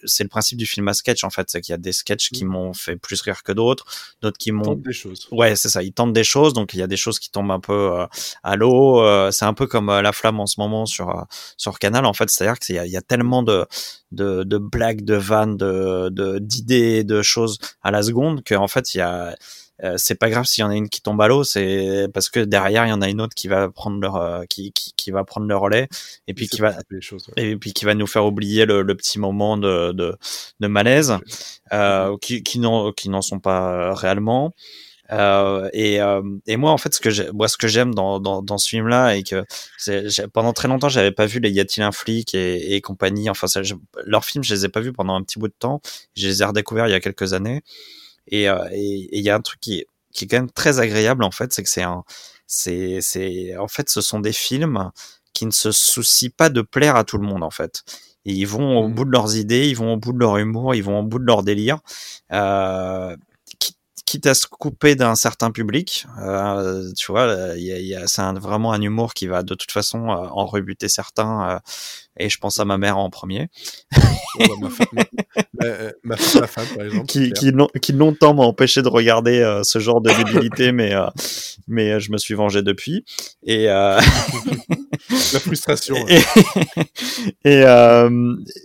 c'est 0.05 0.25
le 0.25 0.31
principe 0.31 0.59
du 0.59 0.67
film 0.67 0.89
à 0.89 0.95
sketch 0.95 1.25
en 1.25 1.31
fait, 1.31 1.51
c'est 1.51 1.61
qu'il 1.61 1.73
y 1.73 1.75
a 1.75 1.79
des 1.79 1.93
sketchs 1.93 2.31
qui 2.31 2.45
mmh. 2.45 2.49
m'ont 2.49 2.73
fait 2.73 2.97
plus 2.97 3.21
rire 3.21 3.43
que 3.43 3.53
d'autres, 3.53 3.85
d'autres 4.23 4.39
qui 4.39 4.51
m'ont. 4.53 4.75
des 4.77 4.93
choses. 4.93 5.29
Ouais, 5.31 5.57
c'est 5.57 5.69
ça. 5.69 5.83
Ils 5.83 5.93
tentent 5.93 6.15
des 6.15 6.25
choses, 6.25 6.55
donc 6.55 6.73
il 6.73 6.81
y 6.81 6.83
a 6.83 6.87
des 6.87 6.97
choses 6.97 7.19
qui 7.19 7.31
tombent 7.31 7.51
un 7.51 7.61
peu 7.61 7.93
euh, 8.01 8.07
à 8.43 8.57
l'eau. 8.57 9.03
c'est 9.31 9.45
un 9.45 9.55
peu 9.55 9.67
comme 9.67 9.89
la 9.89 10.13
flamme 10.13 10.41
en 10.41 10.47
ce 10.47 10.59
moment 10.59 10.87
sur 10.87 11.27
sur 11.59 11.79
Canal 11.79 12.07
en 12.07 12.15
fait. 12.15 12.31
C'est-à-dire 12.31 12.59
qu'il 12.59 12.77
y 12.77 12.95
y 12.95 12.97
a 12.97 13.03
tellement 13.03 13.43
de, 13.43 13.67
de 14.13 14.43
de 14.45 14.57
blagues, 14.57 15.05
de 15.05 15.17
vannes, 15.17 15.59
de 15.59 16.39
d'idées, 16.39 17.05
de, 17.05 17.17
de 17.17 17.23
choses 17.23 17.59
à 17.83 17.91
la 17.91 18.03
seconde 18.03 18.43
qu'en 18.45 18.69
fait 18.69 18.95
il 18.95 18.99
y 18.99 19.01
a 19.01 19.37
euh, 19.83 19.95
c'est 19.97 20.15
pas 20.15 20.31
grave 20.31 20.45
s'il 20.45 20.63
y 20.63 20.65
en 20.65 20.71
a 20.71 20.77
une 20.77 20.89
qui 20.89 21.01
tombe 21.01 21.21
à 21.21 21.27
l'eau, 21.27 21.43
c'est 21.43 22.07
parce 22.15 22.29
que 22.29 22.41
derrière 22.41 22.87
il 22.87 22.91
y 22.91 22.93
en 22.93 23.03
a 23.03 23.09
une 23.09 23.21
autre 23.21 23.35
qui 23.35 23.49
va 23.49 23.69
prendre 23.71 24.01
leur 24.01 24.17
euh, 24.17 24.45
qui, 24.49 24.73
qui, 24.73 24.93
qui, 24.97 25.11
va 25.11 25.25
prendre 25.25 25.47
le 25.47 25.57
relais 25.57 25.89
et 26.29 26.35
puis 26.35 26.49
qui 26.49 26.61
va 26.61 26.77
choses, 27.01 27.29
et 27.37 27.57
puis 27.57 27.73
qui 27.73 27.85
va 27.85 27.95
nous 27.95 28.07
faire 28.07 28.25
oublier 28.25 28.67
le, 28.67 28.83
le 28.83 28.95
petit 28.95 29.19
moment 29.19 29.57
de 29.57 29.93
de, 29.93 30.17
de 30.61 30.67
malaise 30.69 31.19
euh, 31.73 32.17
qui 32.21 32.43
qui 32.45 32.61
n'en 32.61 32.93
qui 32.93 33.09
n'en 33.09 33.23
sont 33.23 33.41
pas 33.41 33.95
réellement. 33.95 34.55
Euh, 35.13 35.69
et, 35.75 36.01
euh, 36.01 36.23
et 36.47 36.57
moi 36.57 36.71
en 36.71 36.79
fait 36.79 36.95
ce 36.95 37.01
que 37.01 37.31
moi 37.33 37.47
ce 37.47 37.59
que 37.59 37.69
j'aime 37.69 37.95
dans, 37.95 38.21
dans, 38.21 38.41
dans 38.41 38.57
ce 38.57 38.69
film 38.71 38.89
là 38.89 39.15
et 39.15 39.23
que 39.23 39.45
pendant 40.33 40.55
très 40.55 40.67
longtemps 40.67 40.89
j'avais 40.89 41.13
pas 41.13 41.27
vu 41.27 41.41
les 41.41 41.51
y 41.51 41.61
a-t-il 41.61 41.83
un 41.83 41.93
flic 41.93 42.35
et, 42.35 42.75
et 42.75 42.81
compagnie. 42.81 43.29
Enfin 43.29 43.47
ça, 43.47 43.61
leurs 44.07 44.25
films 44.25 44.45
je 44.45 44.55
les 44.55 44.65
ai 44.65 44.69
pas 44.71 44.81
vus 44.81 44.93
pendant 44.93 45.15
un 45.15 45.23
petit 45.23 45.39
bout 45.39 45.49
de 45.49 45.55
temps. 45.59 45.83
Je 46.17 46.27
les 46.27 46.43
ai 46.43 46.45
redécouverts 46.47 46.87
il 46.89 46.93
y 46.93 46.95
a 46.95 47.01
quelques 47.01 47.35
années 47.35 47.63
et 48.29 48.49
euh, 48.49 48.69
il 48.73 49.21
y 49.21 49.31
a 49.31 49.35
un 49.35 49.41
truc 49.41 49.61
qui 49.61 49.81
est, 49.81 49.87
qui 50.13 50.25
est 50.25 50.29
quand 50.29 50.39
même 50.39 50.51
très 50.51 50.81
agréable 50.81 51.25
en 51.25 51.31
fait, 51.31 51.53
c'est 51.53 51.63
que 51.63 51.69
c'est 51.69 51.83
un, 51.83 52.05
c'est, 52.47 53.01
c'est, 53.01 53.57
en 53.57 53.69
fait, 53.69 53.91
ce 53.91 54.01
sont 54.01 54.21
des 54.21 54.33
films 54.33 54.91
qui 55.33 55.47
ne 55.47 55.51
se 55.51 55.73
soucient 55.73 56.31
pas 56.37 56.49
de 56.49 56.63
plaire 56.63 56.97
à 56.97 57.05
tout 57.05 57.19
le 57.19 57.27
monde 57.27 57.43
en 57.43 57.51
fait. 57.51 57.83
ils 58.25 58.47
vont 58.47 58.79
au 58.79 58.89
mmh. 58.89 58.95
bout 58.95 59.05
de 59.05 59.11
leurs 59.11 59.37
idées, 59.37 59.69
ils 59.69 59.77
vont 59.77 59.95
au 59.95 59.97
bout 59.97 60.13
de 60.13 60.19
leur 60.19 60.39
humour, 60.39 60.75
ils 60.75 60.83
vont 60.83 61.01
au 61.01 61.03
bout 61.03 61.19
de 61.19 61.25
leur 61.27 61.43
délire. 61.43 61.81
Euh, 62.33 63.17
quitte 64.05 64.27
à 64.27 64.35
se 64.35 64.47
couper 64.47 64.95
d'un 64.97 65.15
certain 65.15 65.51
public, 65.51 66.07
euh, 66.21 66.91
tu 66.97 67.11
vois, 67.11 67.55
y 67.57 67.73
a, 67.73 67.79
y 67.79 67.95
a, 67.95 68.07
c'est 68.07 68.23
vraiment 68.39 68.73
un 68.73 68.81
humour 68.81 69.15
qui 69.15 69.27
va 69.27 69.43
de 69.43 69.55
toute 69.55 69.73
façon 69.73 70.11
euh, 70.11 70.29
en 70.31 70.47
rebuter 70.47 70.89
certains, 70.89 71.51
euh, 71.51 71.59
et 72.19 72.29
je 72.29 72.39
pense 72.39 72.61
à 72.61 72.65
ma 72.65 72.79
mère 72.79 72.97
en 72.99 73.11
premier. 73.11 73.49
ma, 74.61 74.71
femme, 74.71 74.87
ma, 76.05 76.17
femme, 76.17 76.67
par 76.77 76.87
exemple. 76.87 77.07
Qui, 77.07 77.33
qui, 77.33 77.53
qui 77.83 77.93
longtemps 77.93 78.35
m'a 78.35 78.45
empêché 78.45 78.83
de 78.83 78.89
regarder 78.89 79.41
euh, 79.41 79.63
ce 79.65 79.79
genre 79.79 80.01
de 80.01 80.11
débilité, 80.11 80.73
mais, 80.73 80.95
euh, 80.95 81.07
mais 81.67 81.99
je 81.99 82.13
me 82.13 82.19
suis 82.19 82.35
vengé 82.35 82.63
depuis. 82.63 83.05
Et, 83.45 83.67
La 85.11 85.41
frustration. 85.41 85.97
Et, 86.09 86.21
et, 87.45 87.65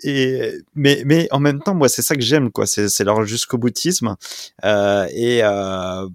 et, 0.04 0.52
mais, 0.76 1.04
mais 1.06 1.28
en 1.32 1.40
même 1.40 1.62
temps, 1.62 1.76
moi, 1.76 1.90
c'est 1.90 2.02
ça 2.02 2.16
que 2.16 2.22
j'aime, 2.22 2.52
quoi. 2.52 2.66
C'est, 2.66 2.90
c'est 2.90 3.04
leur 3.04 3.26
jusqu'au 3.26 3.58
boutisme. 3.58 4.16
et 4.64 5.44
euh, 5.44 6.08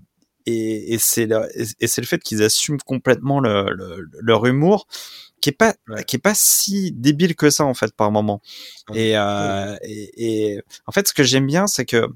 et, 0.47 0.95
et 0.95 0.99
c'est 0.99 1.27
le, 1.27 1.49
et 1.81 1.87
c'est 1.87 2.01
le 2.01 2.07
fait 2.07 2.23
qu'ils 2.23 2.43
assument 2.43 2.81
complètement 2.85 3.41
le, 3.41 3.73
le, 3.73 4.09
leur 4.21 4.47
humour 4.47 4.87
qui 5.41 5.51
est 5.51 5.53
pas 5.53 5.75
qui 6.07 6.17
est 6.17 6.21
pas 6.21 6.35
si 6.35 6.93
débile 6.93 7.35
que 7.35 7.51
ça 7.51 7.65
en 7.65 7.75
fait 7.75 7.95
par 7.95 8.11
moment 8.11 8.41
et, 8.95 9.17
euh, 9.17 9.77
et, 9.83 10.53
et, 10.53 10.63
en 10.87 10.93
fait 10.93 11.09
ce 11.09 11.15
que 11.15 11.23
j'aime 11.23 11.47
bien 11.47 11.67
c'est 11.67 11.85
que 11.85 12.07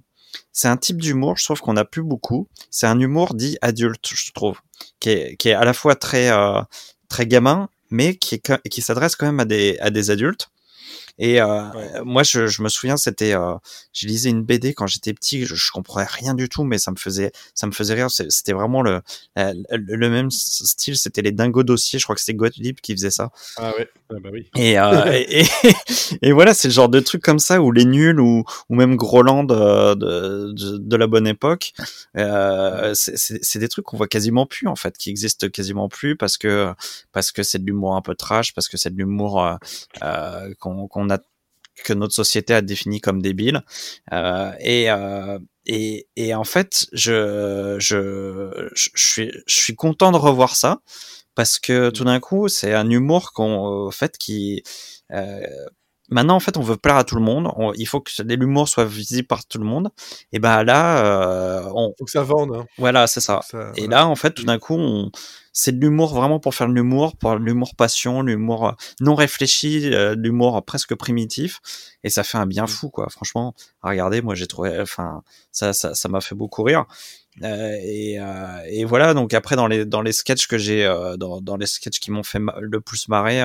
c'est 0.52 0.68
un 0.68 0.76
type 0.76 1.00
d'humour 1.00 1.36
je 1.36 1.44
trouve 1.44 1.60
qu'on 1.60 1.76
a 1.76 1.84
plus 1.84 2.02
beaucoup 2.02 2.48
c'est 2.70 2.86
un 2.86 2.98
humour 3.00 3.34
dit 3.34 3.58
adulte 3.62 4.08
je 4.12 4.32
trouve 4.32 4.58
qui 5.00 5.10
est, 5.10 5.36
qui 5.36 5.48
est 5.48 5.54
à 5.54 5.64
la 5.64 5.72
fois 5.72 5.94
très 5.94 6.30
euh, 6.30 6.60
très 7.08 7.26
gamin 7.26 7.68
mais 7.90 8.16
qui 8.16 8.40
qui 8.70 8.82
s'adresse 8.82 9.16
quand 9.16 9.26
même 9.26 9.40
à 9.40 9.44
des 9.44 9.78
à 9.80 9.90
des 9.90 10.10
adultes 10.10 10.48
et 11.18 11.40
euh, 11.40 11.62
moi, 12.04 12.22
je, 12.22 12.46
je, 12.46 12.62
me 12.62 12.68
souviens, 12.68 12.96
c'était, 12.96 13.34
euh, 13.34 13.54
je 13.92 14.06
lisais 14.06 14.30
une 14.30 14.42
BD 14.42 14.74
quand 14.74 14.86
j'étais 14.86 15.12
petit, 15.12 15.44
je, 15.44 15.54
je, 15.54 15.70
comprenais 15.72 16.06
rien 16.08 16.34
du 16.34 16.48
tout, 16.48 16.64
mais 16.64 16.78
ça 16.78 16.90
me 16.90 16.96
faisait, 16.96 17.32
ça 17.54 17.66
me 17.66 17.72
faisait 17.72 17.94
rire. 17.94 18.10
C'était 18.10 18.52
vraiment 18.52 18.82
le, 18.82 19.02
le, 19.36 20.10
même 20.10 20.30
style. 20.30 20.96
C'était 20.96 21.22
les 21.22 21.32
Dingo 21.32 21.62
dossiers. 21.62 21.98
Je 21.98 22.04
crois 22.04 22.14
que 22.14 22.20
c'était 22.20 22.36
Gottlieb 22.36 22.76
qui 22.80 22.92
faisait 22.92 23.10
ça. 23.10 23.30
Ah 23.56 23.72
ouais, 23.76 23.88
ah 24.10 24.14
bah 24.22 24.30
oui. 24.32 24.48
Et, 24.56 24.78
euh, 24.78 25.12
et, 25.12 25.44
et, 26.22 26.32
voilà, 26.32 26.54
c'est 26.54 26.68
le 26.68 26.74
genre 26.74 26.88
de 26.88 27.00
truc 27.00 27.22
comme 27.22 27.38
ça 27.38 27.60
où 27.60 27.72
les 27.72 27.84
nuls 27.84 28.20
ou, 28.20 28.44
ou 28.68 28.74
même 28.74 28.96
Groland 28.96 29.44
de, 29.44 29.94
de, 29.94 30.78
de, 30.78 30.96
la 30.96 31.06
bonne 31.06 31.26
époque, 31.26 31.72
euh, 32.16 32.92
c'est 32.94 33.58
des 33.58 33.68
trucs 33.68 33.84
qu'on 33.84 33.96
voit 33.96 34.08
quasiment 34.08 34.46
plus 34.46 34.66
en 34.66 34.76
fait, 34.76 34.96
qui 34.96 35.10
existent 35.10 35.48
quasiment 35.48 35.88
plus 35.88 36.16
parce 36.16 36.38
que 36.38 36.72
parce 37.12 37.32
que 37.32 37.42
c'est 37.42 37.58
de 37.58 37.66
l'humour 37.66 37.96
un 37.96 38.02
peu 38.02 38.14
trash, 38.14 38.54
parce 38.54 38.68
que 38.68 38.76
c'est 38.76 38.90
de 38.90 38.96
l'humour 38.96 39.42
euh, 39.42 39.56
euh 40.02 40.54
qu'on 40.58 41.07
que 41.84 41.92
notre 41.92 42.14
société 42.14 42.54
a 42.54 42.62
défini 42.62 43.00
comme 43.00 43.22
débile. 43.22 43.62
Euh, 44.12 44.52
et, 44.60 44.90
euh, 44.90 45.38
et, 45.66 46.08
et 46.16 46.34
en 46.34 46.44
fait, 46.44 46.86
je, 46.92 47.76
je, 47.78 48.70
je, 48.74 48.88
suis, 48.94 49.30
je 49.46 49.60
suis 49.60 49.74
content 49.74 50.12
de 50.12 50.16
revoir 50.16 50.56
ça 50.56 50.80
parce 51.34 51.58
que 51.60 51.90
tout 51.90 52.04
d'un 52.04 52.18
coup, 52.20 52.48
c'est 52.48 52.74
un 52.74 52.90
humour 52.90 53.32
qu'on, 53.32 53.90
fait, 53.92 54.18
qui, 54.18 54.62
euh, 55.12 55.40
maintenant 56.08 56.36
en 56.36 56.40
fait 56.40 56.56
on 56.56 56.62
veut 56.62 56.76
plaire 56.76 56.96
à 56.96 57.04
tout 57.04 57.16
le 57.16 57.20
monde 57.20 57.50
il 57.76 57.86
faut 57.86 58.00
que 58.00 58.10
l'humour 58.22 58.68
soit 58.68 58.84
visible 58.84 59.26
par 59.26 59.44
tout 59.46 59.58
le 59.58 59.64
monde 59.64 59.90
et 60.32 60.38
ben 60.38 60.64
là 60.64 61.04
euh, 61.04 61.70
on 61.74 61.92
faut 61.98 62.04
que 62.04 62.10
ça 62.10 62.22
vende 62.22 62.54
hein. 62.54 62.66
voilà 62.78 63.06
c'est 63.06 63.20
ça. 63.20 63.40
et 63.76 63.86
là 63.86 64.06
en 64.06 64.16
fait 64.16 64.32
tout 64.32 64.44
d'un 64.44 64.58
coup 64.58 64.76
on 64.76 65.10
c'est 65.58 65.76
de 65.76 65.84
l'humour 65.84 66.14
vraiment 66.14 66.38
pour 66.38 66.54
faire 66.54 66.68
de 66.68 66.72
l'humour, 66.72 67.16
pour 67.16 67.34
l'humour 67.34 67.74
passion, 67.74 68.22
l'humour 68.22 68.68
euh, 68.68 68.72
non 69.00 69.16
réfléchi, 69.16 69.92
euh, 69.92 70.14
l'humour 70.16 70.64
presque 70.64 70.94
primitif, 70.94 71.60
et 72.04 72.10
ça 72.10 72.22
fait 72.22 72.38
un 72.38 72.46
bien 72.46 72.64
mmh. 72.64 72.68
fou 72.68 72.90
quoi. 72.90 73.08
Franchement, 73.10 73.54
regardez, 73.82 74.22
moi 74.22 74.36
j'ai 74.36 74.46
trouvé, 74.46 74.78
enfin 74.80 75.22
ça 75.50 75.72
ça 75.72 75.94
ça 75.94 76.08
m'a 76.08 76.20
fait 76.20 76.36
beaucoup 76.36 76.62
rire. 76.62 76.84
Euh, 77.42 77.76
et, 77.82 78.18
euh, 78.18 78.60
et, 78.66 78.84
voilà 78.84 79.14
donc 79.14 79.32
après 79.32 79.54
dans 79.54 79.68
les 79.68 79.84
dans 79.84 80.02
les 80.02 80.12
sketchs 80.12 80.46
que 80.48 80.58
j'ai 80.58 80.84
euh, 80.84 81.16
dans, 81.16 81.40
dans 81.40 81.56
les 81.56 81.66
sketchs 81.66 82.00
qui 82.00 82.10
m'ont 82.10 82.22
fait 82.22 82.40
le 82.60 82.80
plus 82.80 83.08
marrer 83.08 83.40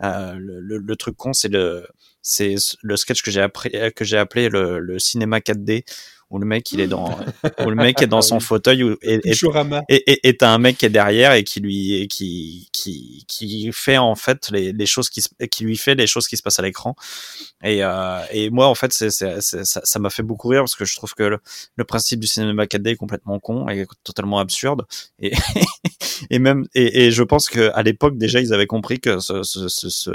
le, 0.00 0.60
le, 0.60 0.78
le, 0.78 0.96
truc 0.96 1.16
con 1.16 1.32
c'est 1.32 1.48
le 1.48 1.86
c'est 2.22 2.54
le 2.82 2.96
sketch 2.96 3.22
que 3.22 3.30
j'ai 3.30 3.40
appris 3.40 3.72
que 3.96 4.04
j'ai 4.04 4.18
appelé 4.18 4.48
le, 4.48 4.78
le 4.78 4.98
cinéma 4.98 5.38
4D 5.38 5.84
où 6.30 6.38
le 6.38 6.46
mec 6.46 6.72
il 6.72 6.80
est 6.80 6.86
dans 6.86 7.10
où 7.64 7.70
le 7.70 7.76
mec 7.76 8.02
est 8.02 8.06
dans 8.06 8.22
son 8.22 8.40
fauteuil 8.40 8.96
et, 9.02 9.20
et, 9.88 10.28
et, 10.28 10.36
t'as 10.36 10.50
un 10.50 10.58
mec 10.58 10.78
qui 10.78 10.86
est 10.86 10.90
derrière 10.90 11.32
et 11.32 11.44
qui 11.44 11.60
lui 11.60 12.08
qui 12.08 12.68
qui 12.72 13.24
qui 13.28 13.70
fait 13.72 13.98
en 13.98 14.14
fait 14.14 14.50
les, 14.50 14.72
les 14.72 14.86
choses 14.86 15.10
qui 15.10 15.22
qui 15.50 15.64
lui 15.64 15.76
fait 15.76 15.94
les 15.94 16.06
choses 16.06 16.26
qui 16.26 16.36
se 16.36 16.42
passent 16.42 16.58
à 16.58 16.62
l'écran. 16.62 16.96
Et 17.62 17.82
euh, 17.82 18.20
et 18.32 18.50
moi 18.50 18.68
en 18.68 18.74
fait 18.74 18.92
c'est 18.92 19.10
ça 19.10 19.40
ça 19.40 19.98
m'a 19.98 20.10
fait 20.10 20.22
beaucoup 20.22 20.48
rire 20.48 20.62
parce 20.62 20.74
que 20.74 20.84
je 20.84 20.96
trouve 20.96 21.14
que 21.14 21.22
le, 21.22 21.38
le 21.76 21.84
principe 21.84 22.20
du 22.20 22.26
cinéma 22.26 22.64
4D 22.64 22.90
est 22.90 22.96
complètement 22.96 23.38
con 23.38 23.68
et 23.68 23.86
totalement 24.02 24.38
absurde. 24.38 24.86
Et 25.18 25.32
et 26.30 26.38
même 26.38 26.66
et, 26.74 27.06
et 27.06 27.10
je 27.10 27.22
pense 27.22 27.48
que 27.48 27.70
à 27.74 27.82
l'époque 27.82 28.18
déjà 28.18 28.40
ils 28.40 28.52
avaient 28.52 28.66
compris 28.66 29.00
que 29.00 29.20
ce 29.20 29.42
ce 29.42 29.68
ce, 29.68 29.88
ce, 29.88 30.10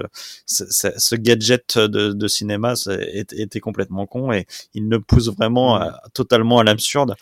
ce, 0.97 1.16
gadget 1.16 1.78
de, 1.78 2.14
de 2.14 2.28
cinéma 2.28 2.74
était, 3.12 3.41
était 3.41 3.60
complètement 3.60 4.05
con 4.05 4.32
et 4.32 4.45
il 4.74 4.88
ne 4.88 4.97
pousse 4.97 5.30
vraiment 5.30 5.80
totalement 6.14 6.60
à 6.60 6.64
l'absurde. 6.64 7.16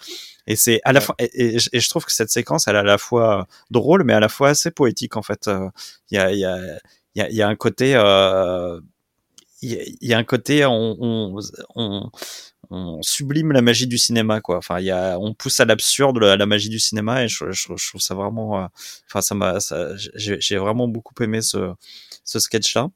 Et 0.47 0.55
c'est 0.55 0.79
à 0.85 0.93
la 0.93 1.01
fois, 1.01 1.15
et, 1.19 1.59
je 1.59 1.89
trouve 1.89 2.05
que 2.05 2.11
cette 2.11 2.29
séquence, 2.29 2.67
elle 2.67 2.75
est 2.75 2.79
à 2.79 2.83
la 2.83 2.97
fois 2.97 3.47
drôle, 3.69 4.03
mais 4.05 4.13
à 4.13 4.19
la 4.19 4.29
fois 4.29 4.49
assez 4.49 4.71
poétique 4.71 5.17
en 5.17 5.21
fait. 5.21 5.47
Euh, 5.47 5.69
il 6.09 6.15
y 6.15 6.17
a, 6.17 6.31
il 6.31 6.39
y 6.39 6.45
a, 6.45 6.57
il 7.15 7.19
y 7.19 7.21
a, 7.21 7.29
y 7.29 7.41
a 7.41 7.47
un 7.47 7.55
côté, 7.55 7.95
euh, 7.95 8.79
il 9.61 9.97
y, 10.01 10.13
a 10.13 10.17
un 10.17 10.23
côté, 10.23 10.65
on, 10.65 10.95
on, 10.99 11.39
on, 11.75 12.11
on, 12.69 13.01
sublime 13.01 13.51
la 13.51 13.61
magie 13.61 13.87
du 13.87 13.97
cinéma, 13.97 14.39
quoi. 14.39 14.57
Enfin, 14.57 14.79
il 14.79 14.85
y 14.85 14.91
a, 14.91 15.17
on 15.19 15.33
pousse 15.33 15.59
à 15.59 15.65
l'absurde 15.65 16.19
la, 16.19 16.45
magie 16.45 16.69
du 16.69 16.79
cinéma, 16.79 17.23
et 17.23 17.27
je, 17.27 17.51
je, 17.51 17.67
je 17.75 17.89
trouve 17.89 18.01
ça 18.01 18.13
vraiment, 18.13 18.63
euh, 18.63 18.67
enfin, 19.07 19.21
ça 19.21 19.35
m'a, 19.35 19.57
j'ai 20.15 20.57
vraiment 20.57 20.87
beaucoup 20.87 21.15
aimé 21.21 21.41
ce, 21.41 21.73
ce 22.23 22.39
sketch-là. 22.39 22.89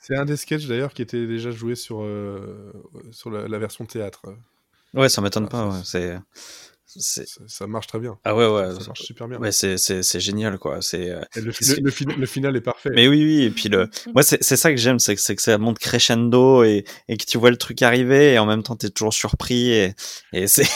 C'est 0.00 0.16
un 0.16 0.24
des 0.24 0.36
sketchs 0.36 0.66
d'ailleurs 0.66 0.94
qui 0.94 1.02
était 1.02 1.26
déjà 1.26 1.50
joué 1.50 1.74
sur, 1.74 2.06
sur 3.10 3.30
la, 3.30 3.48
la 3.48 3.58
version 3.58 3.84
théâtre. 3.84 4.22
Ouais, 4.94 5.08
ça 5.08 5.20
m'étonne 5.20 5.48
pas. 5.48 5.66
Ouais. 5.68 5.80
C'est 5.84 6.18
Ça, 6.86 7.22
ça 7.48 7.66
marche 7.66 7.88
très 7.88 7.98
bien. 7.98 8.16
ah 8.24 8.36
ouais 8.36 8.46
ouais 8.46 8.72
Ça 8.78 8.86
marche 8.86 9.02
super 9.02 9.26
bien. 9.26 9.38
ouais 9.40 9.50
c'est 9.50 9.78
c'est 9.78 10.04
c'est 10.04 10.20
génial 10.20 10.58
quoi 10.58 10.80
c'est 10.80 11.10
euh, 11.10 11.20
le, 11.34 11.42
le- 11.42 11.46
le 11.82 11.90
fin- 11.90 12.14
le 12.16 12.26
final 12.26 12.54
est 12.56 12.60
parfait. 12.60 12.90
mais 12.94 13.08
oui 13.08 13.24
oui 13.24 13.42
et 13.42 13.50
puis 13.50 13.68
le 13.68 13.88
moi 14.14 14.22
c'est 14.22 14.40
c'est 14.44 14.56
ça 14.56 14.70
que 14.70 14.76
j'aime 14.76 15.00
c'est 15.00 15.16
que 15.16 15.20
c'est 15.20 15.34
que 15.34 15.42
ça 15.42 15.58
monte 15.58 15.80
crescendo 15.80 16.62
et 16.62 16.84
et 17.08 17.16
que 17.16 17.24
tu 17.24 17.36
vois 17.36 17.50
le 17.50 17.56
truc 17.56 17.82
arriver 17.82 18.34
et 18.34 18.38
en 18.38 18.46
même 18.46 18.62
temps 18.62 18.76
t'es 18.76 18.90
toujours 18.90 19.12
surpris 19.14 19.70
et 19.72 19.94
et 20.32 20.46
c'est 20.46 20.68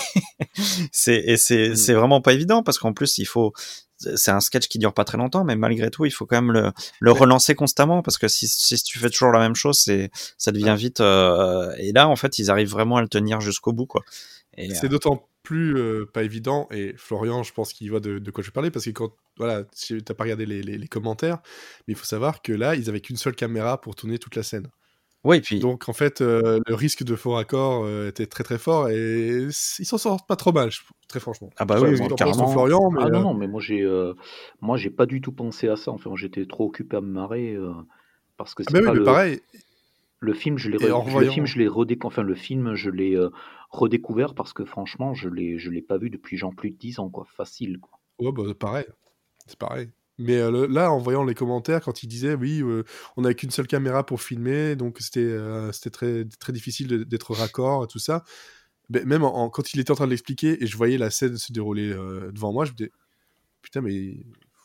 c'est 0.93 1.23
et 1.25 1.37
c'est 1.37 1.69
Mm. 1.71 1.77
c'est 1.77 1.95
vraiment 1.95 2.21
pas 2.21 2.33
évident 2.33 2.63
parce 2.65 2.79
qu'en 2.81 2.93
plus 2.93 3.19
il 3.19 3.27
faut 3.27 3.53
c'est 3.99 4.31
un 4.31 4.41
sketch 4.41 4.69
qui 4.69 4.79
dure 4.79 4.95
pas 4.95 5.05
très 5.05 5.19
longtemps 5.19 5.45
mais 5.45 5.57
malgré 5.57 5.91
tout 5.91 6.05
il 6.05 6.11
faut 6.11 6.25
quand 6.27 6.41
même 6.41 6.73
le 7.01 7.11
relancer 7.13 7.55
constamment 7.55 8.03
parce 8.03 8.17
que 8.19 8.29
si 8.29 8.47
si 8.49 8.83
tu 8.83 8.99
fais 8.99 9.11
toujours 9.11 9.33
la 9.33 9.41
même 9.41 9.55
chose 9.57 9.81
c'est 9.81 10.11
ça 10.37 10.53
devient 10.53 10.75
vite 10.79 11.01
euh, 11.01 11.73
et 11.79 11.93
là 11.93 12.09
en 12.09 12.17
fait 12.17 12.39
ils 12.39 12.51
arrivent 12.51 12.71
vraiment 12.71 12.97
à 12.97 13.03
le 13.03 13.09
tenir 13.09 13.41
jusqu'au 13.41 13.73
bout 13.73 13.87
quoi. 13.87 14.03
Et, 14.57 14.75
C'est 14.75 14.89
d'autant 14.89 15.29
plus 15.45 15.77
euh, 15.79 16.05
pas 16.13 16.25
évident, 16.25 16.67
et 16.71 16.95
Florian, 16.97 17.43
je 17.43 17.53
pense 17.53 17.73
qu'il 17.73 17.89
voit 17.91 18.01
de, 18.01 18.19
de 18.19 18.31
quoi 18.31 18.43
je 18.45 18.51
parlais, 18.51 18.71
parce 18.71 18.85
que 18.85 18.91
quand, 18.91 19.13
voilà, 19.39 19.63
tu 19.65 19.95
n'as 19.95 20.15
pas 20.15 20.25
regardé 20.25 20.45
les, 20.47 20.63
les- 20.63 20.77
les 20.77 20.89
commentaires, 20.89 21.39
mais 21.87 21.93
il 21.93 21.97
faut 21.97 22.05
savoir 22.05 22.43
que 22.43 22.53
là, 22.53 22.75
ils 22.75 22.89
avaient 22.89 23.01
qu'une 23.01 23.17
seule 23.17 23.35
caméra 23.37 23.81
pour 23.81 23.95
tourner 23.95 24.19
toute 24.19 24.35
la 24.37 24.43
scène. 24.43 24.67
Puis 25.43 25.59
Donc, 25.61 25.89
en 25.89 25.93
fait, 25.93 26.21
euh, 26.21 26.61
le 26.67 26.75
risque 26.75 27.03
de 27.03 27.17
faux 27.17 27.33
raccord 27.33 27.85
euh, 27.85 28.09
était 28.09 28.27
très 28.27 28.45
très 28.45 28.59
fort, 28.59 28.89
et 28.89 29.47
ils 29.49 29.85
s'en 29.85 29.99
sortent 29.99 30.27
pas 30.29 30.37
trop 30.37 30.53
mal, 30.53 30.71
je- 30.71 30.81
très 31.09 31.21
franchement. 31.21 31.51
ah 31.57 31.65
bah 31.65 31.79
oui, 31.81 31.89
oui 32.01 32.09
carrément 32.17 32.47
Florian, 32.47 32.91
mais 32.91 33.01
Ah 33.03 33.09
non, 33.11 33.19
euh, 33.19 33.23
non, 33.23 33.35
mais 33.35 33.47
moi 33.49 33.61
j'ai 33.61 33.83
euh, 33.83 34.15
moi 34.61 34.77
j'ai 34.77 34.91
pas 34.91 35.07
du 35.07 35.21
tout 35.21 35.33
pensé 35.33 35.69
à 35.69 35.77
ça. 35.77 35.91
Enfin, 35.91 36.11
j'étais 36.17 36.47
trop 36.47 36.67
occupé 36.67 36.97
à 36.97 37.01
me 37.01 37.11
marrer 37.11 37.55
euh, 37.55 37.73
parce 38.37 38.55
que 38.55 38.63
ah 38.67 38.71
c'est 38.71 38.75
bah 38.75 38.81
oui, 38.81 38.87
pas 38.87 38.93
mais 38.93 38.99
le, 39.01 39.05
pareil, 39.05 39.41
le 40.21 40.35
film, 40.35 40.59
je 40.59 40.71
l'ai 40.71 40.79
re- 40.79 40.87
le 40.89 40.95
revoyant- 40.95 41.33
film, 41.33 41.47
je 41.47 41.59
l'ai 41.59 41.69
redéc- 41.69 42.05
enfin 42.07 42.23
le 42.23 42.35
film, 42.35 42.75
je 42.75 42.91
l'ai 42.91 43.15
euh, 43.17 43.31
redécouvert 43.71 44.35
parce 44.35 44.53
que 44.53 44.65
franchement, 44.65 45.15
je 45.15 45.29
l'ai 45.29 45.59
je 45.59 45.71
l'ai 45.71 45.83
pas 45.83 45.99
vu 45.99 46.11
depuis 46.11 46.37
genre 46.37 46.55
plus 46.55 46.71
de 46.71 46.77
10 46.77 46.99
ans 47.01 47.11
quoi, 47.11 47.27
facile 47.37 47.79
quoi. 47.81 47.99
Ouais, 48.21 48.33
bah, 48.33 48.43
pareil. 48.59 48.87
C'est 49.47 49.59
pareil. 49.59 49.91
Mais 50.19 50.37
euh, 50.37 50.67
là, 50.69 50.91
en 50.93 50.99
voyant 50.99 51.25
les 51.25 51.35
commentaires, 51.35 51.81
quand 51.81 52.03
il 52.03 52.09
disait 52.09 52.35
oui, 52.35 52.61
euh, 52.63 52.85
on 53.17 53.23
n'avait 53.23 53.35
qu'une 53.37 53.51
seule 53.51 53.69
caméra 53.69 54.05
pour 54.05 54.21
filmer, 54.21 54.75
donc 54.77 54.99
c'était 55.01 55.21
euh, 55.21 55.71
c'était 55.73 55.91
très, 55.91 56.25
très 56.41 56.53
difficile 56.53 57.05
d'être 57.05 57.35
raccord 57.35 57.85
et 57.85 57.87
tout 57.87 58.01
ça. 58.01 58.25
Ben, 58.91 59.05
même 59.07 59.23
quand 59.53 59.75
il 59.75 59.81
était 59.81 59.91
en 59.93 59.97
train 59.97 60.07
de 60.07 60.11
l'expliquer 60.11 60.63
et 60.63 60.67
je 60.67 60.77
voyais 60.77 60.99
la 60.99 61.11
scène 61.11 61.37
se 61.37 61.53
dérouler 61.53 61.91
devant 62.33 62.53
moi, 62.53 62.65
je 62.65 62.73
me 62.73 62.77
disais 62.77 62.93
putain, 63.63 63.83
mais. 63.83 64.17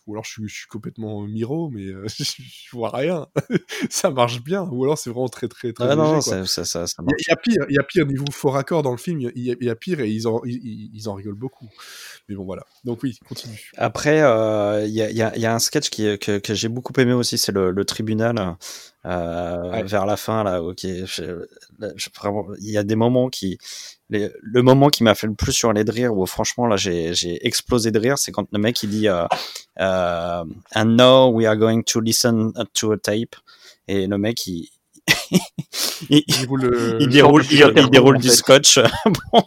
Ou 0.06 0.14
alors 0.14 0.26
je 0.26 0.32
suis, 0.32 0.48
je 0.48 0.54
suis 0.56 0.68
complètement 0.68 1.22
miro, 1.22 1.70
mais 1.70 1.86
euh, 1.86 2.06
je, 2.20 2.24
je 2.24 2.72
vois 2.76 2.90
rien. 2.90 3.28
ça 3.90 4.10
marche 4.12 4.44
bien. 4.44 4.68
Ou 4.72 4.84
alors 4.84 4.98
c'est 4.98 5.10
vraiment 5.10 5.30
très, 5.30 5.48
très, 5.48 5.72
très. 5.74 5.88
ah 5.90 5.96
non, 5.96 6.16
léger, 6.16 6.30
quoi. 6.30 6.46
ça, 6.46 6.66
ça, 6.66 6.66
ça, 6.66 6.88
ça 6.88 7.02
Il 7.02 7.06
y, 7.06 7.08
a- 7.08 7.12
marche. 7.12 7.22
il 7.26 7.30
y 7.30 7.32
a 7.32 7.36
pire, 7.38 7.66
il 7.70 7.76
y 7.76 7.80
a 7.80 7.84
pire 7.84 8.06
niveau 8.06 8.26
faux 8.32 8.50
raccord 8.50 8.84
dans 8.84 8.92
le 8.92 8.98
film. 8.98 9.20
Il 9.22 9.44
y 9.44 9.52
a, 9.52 9.56
il 9.60 9.66
y 9.66 9.70
a 9.70 9.76
pire 9.76 10.00
et 10.02 10.10
ils 10.10 10.28
en, 10.28 10.42
ils, 10.46 10.90
ils- 10.94 11.08
en 11.10 11.14
rigolent 11.14 11.38
beaucoup. 11.38 11.70
Mais 12.28 12.36
bon, 12.36 12.44
voilà. 12.46 12.64
Donc 12.84 13.02
oui, 13.04 13.18
continue. 13.28 13.60
Après, 13.78 14.22
euh, 14.22 14.86
il 14.86 14.94
y, 14.94 15.02
a, 15.02 15.10
y, 15.12 15.22
a, 15.22 15.38
y 15.38 15.46
a 15.46 15.54
un 15.56 15.60
sketch 15.60 15.90
qui, 15.90 16.18
que, 16.20 16.38
que 16.40 16.54
j'ai 16.54 16.68
beaucoup 16.70 16.94
aimé 17.00 17.14
aussi, 17.14 17.38
c'est 17.38 17.52
le, 17.52 17.72
le 17.72 17.86
tribunal 17.86 18.58
euh, 19.06 19.72
Ouais. 19.72 19.84
vers 19.84 20.06
la 20.06 20.16
fin 20.18 20.44
là. 20.44 20.62
Ok, 20.64 20.82
je- 20.84 21.46
je- 21.96 22.10
vraiment, 22.18 22.46
il 22.60 22.72
y 22.72 22.78
a 22.78 22.84
des 22.84 22.96
moments 22.96 23.30
qui, 23.30 23.58
les- 24.10 24.30
le 24.42 24.62
moment 24.62 24.90
qui 24.90 25.04
m'a 25.04 25.16
fait 25.16 25.28
le 25.28 25.34
plus 25.36 25.60
hurler 25.62 25.84
de 25.84 25.92
rire, 25.92 26.16
où 26.16 26.26
franchement 26.26 26.68
là 26.68 26.78
j'ai 26.78 27.14
j'ai 27.14 27.46
explosé 27.46 27.92
de 27.92 28.00
rire, 28.00 28.18
c'est 28.18 28.32
quand 28.32 28.48
le 28.52 28.60
mec 28.60 28.82
il 28.84 28.90
dit 28.90 29.08
euh, 29.10 29.26
euh, 29.80 30.44
And 30.76 30.86
now 30.86 31.30
we 31.32 31.46
are 31.46 31.58
going 31.58 31.84
to 31.84 32.00
listen 32.00 32.54
to 32.74 32.92
a 32.94 32.98
tape, 32.98 33.36
et 33.88 34.08
le 34.08 34.18
mec 34.18 34.46
il 34.48 34.70
il, 36.10 36.24
Il 36.28 36.48
le- 36.62 36.98
il 37.02 37.10
déroule, 37.10 37.44
il, 37.52 37.74
il 37.76 37.90
déroule 37.90 38.18
du 38.20 38.30
scotch 38.30 38.80
Bon, 39.34 39.44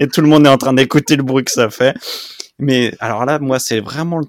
et 0.00 0.08
tout 0.08 0.20
le 0.22 0.26
monde 0.28 0.46
est 0.46 0.50
en 0.50 0.58
train 0.58 0.72
d'écouter 0.72 1.14
le 1.16 1.22
bruit 1.22 1.44
que 1.44 1.52
ça 1.52 1.70
fait. 1.70 1.94
Mais 2.58 2.92
alors 2.98 3.24
là, 3.24 3.38
moi, 3.38 3.60
c'est 3.60 3.78
vraiment 3.78 4.18
le 4.18 4.26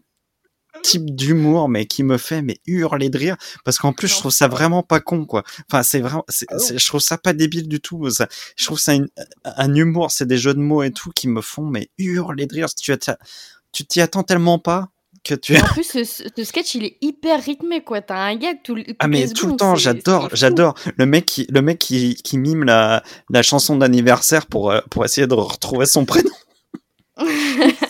type 0.83 1.15
d'humour, 1.15 1.69
mais 1.69 1.85
qui 1.85 2.03
me 2.03 2.17
fait 2.17 2.41
mais 2.41 2.59
hurler 2.67 3.09
de 3.09 3.17
rire 3.17 3.37
parce 3.65 3.77
qu'en 3.77 3.93
plus, 3.93 4.07
je 4.07 4.15
trouve 4.15 4.31
ça 4.31 4.47
vraiment 4.47 4.83
pas 4.83 4.99
con, 4.99 5.25
quoi. 5.25 5.43
Enfin, 5.71 5.83
c'est 5.83 5.99
vraiment, 5.99 6.25
Ah 6.49 6.57
je 6.75 6.85
trouve 6.87 7.01
ça 7.01 7.17
pas 7.17 7.33
débile 7.33 7.67
du 7.67 7.79
tout. 7.79 8.09
Ça, 8.09 8.27
je 8.55 8.65
trouve 8.65 8.79
ça 8.79 8.93
une- 8.93 9.09
un 9.43 9.73
humour, 9.75 10.11
c'est 10.11 10.25
des 10.27 10.37
jeux 10.37 10.53
de 10.53 10.59
mots 10.59 10.83
et 10.83 10.91
tout 10.91 11.11
qui 11.15 11.27
me 11.27 11.41
font 11.41 11.65
mais 11.65 11.89
hurler 11.97 12.45
de 12.45 12.53
rire. 12.53 12.67
Tu 12.73 12.97
t'y- 12.97 13.11
tu 13.71 13.85
t'y 13.85 14.01
attends 14.01 14.23
tellement 14.23 14.59
pas 14.59 14.89
que 15.25 15.35
tu 15.35 15.57
en 15.57 15.61
plus, 15.73 15.83
ce, 15.83 16.03
ce 16.05 16.43
sketch, 16.45 16.75
il 16.75 16.85
est 16.85 16.97
hyper 17.01 17.43
rythmé, 17.43 17.83
quoi. 17.83 18.01
T'as 18.01 18.15
un 18.19 18.35
gag 18.37 18.59
tout, 18.63 18.77
Ah 18.99 19.07
mais 19.09 19.27
tout 19.27 19.47
le 19.47 19.57
temps, 19.57 19.75
j'adore, 19.75 20.29
j'adore 20.31 20.75
le 20.95 21.05
mec 21.05 21.25
qui 21.25 21.45
le 21.49 21.61
mec 21.61 21.77
qui, 21.77 22.15
qui 22.15 22.37
mime 22.37 22.63
la, 22.63 23.03
la 23.29 23.43
chanson 23.43 23.75
d'anniversaire 23.75 24.45
pour 24.45 24.71
euh, 24.71 24.79
pour 24.89 25.03
essayer 25.03 25.27
de 25.27 25.33
retrouver 25.33 25.85
son 25.85 26.05
prénom. 26.05 26.29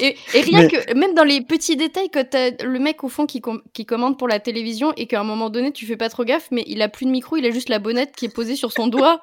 Et, 0.00 0.16
et 0.34 0.40
rien 0.40 0.62
Mais- 0.62 0.68
que, 0.68 0.94
même 0.94 1.14
dans 1.14 1.24
les 1.24 1.40
petits 1.42 1.76
détails, 1.76 2.10
quand 2.12 2.28
t'as 2.28 2.50
le 2.62 2.78
mec 2.78 3.04
au 3.04 3.08
fond 3.08 3.26
qui, 3.26 3.40
com- 3.40 3.62
qui 3.72 3.86
commande 3.86 4.18
pour 4.18 4.28
la 4.28 4.40
télévision 4.40 4.92
et 4.96 5.06
qu'à 5.06 5.20
un 5.20 5.24
moment 5.24 5.50
donné, 5.50 5.72
tu 5.72 5.86
fais 5.86 5.96
pas 5.96 6.08
trop 6.08 6.24
gaffe, 6.24 6.48
mais 6.50 6.64
il 6.66 6.82
a 6.82 6.88
plus 6.88 7.06
de 7.06 7.10
micro, 7.10 7.36
il 7.36 7.46
a 7.46 7.50
juste 7.50 7.68
la 7.68 7.78
bonnette 7.78 8.14
qui 8.16 8.24
est 8.26 8.34
posée 8.34 8.56
sur 8.56 8.72
son 8.72 8.86
doigt. 8.86 9.20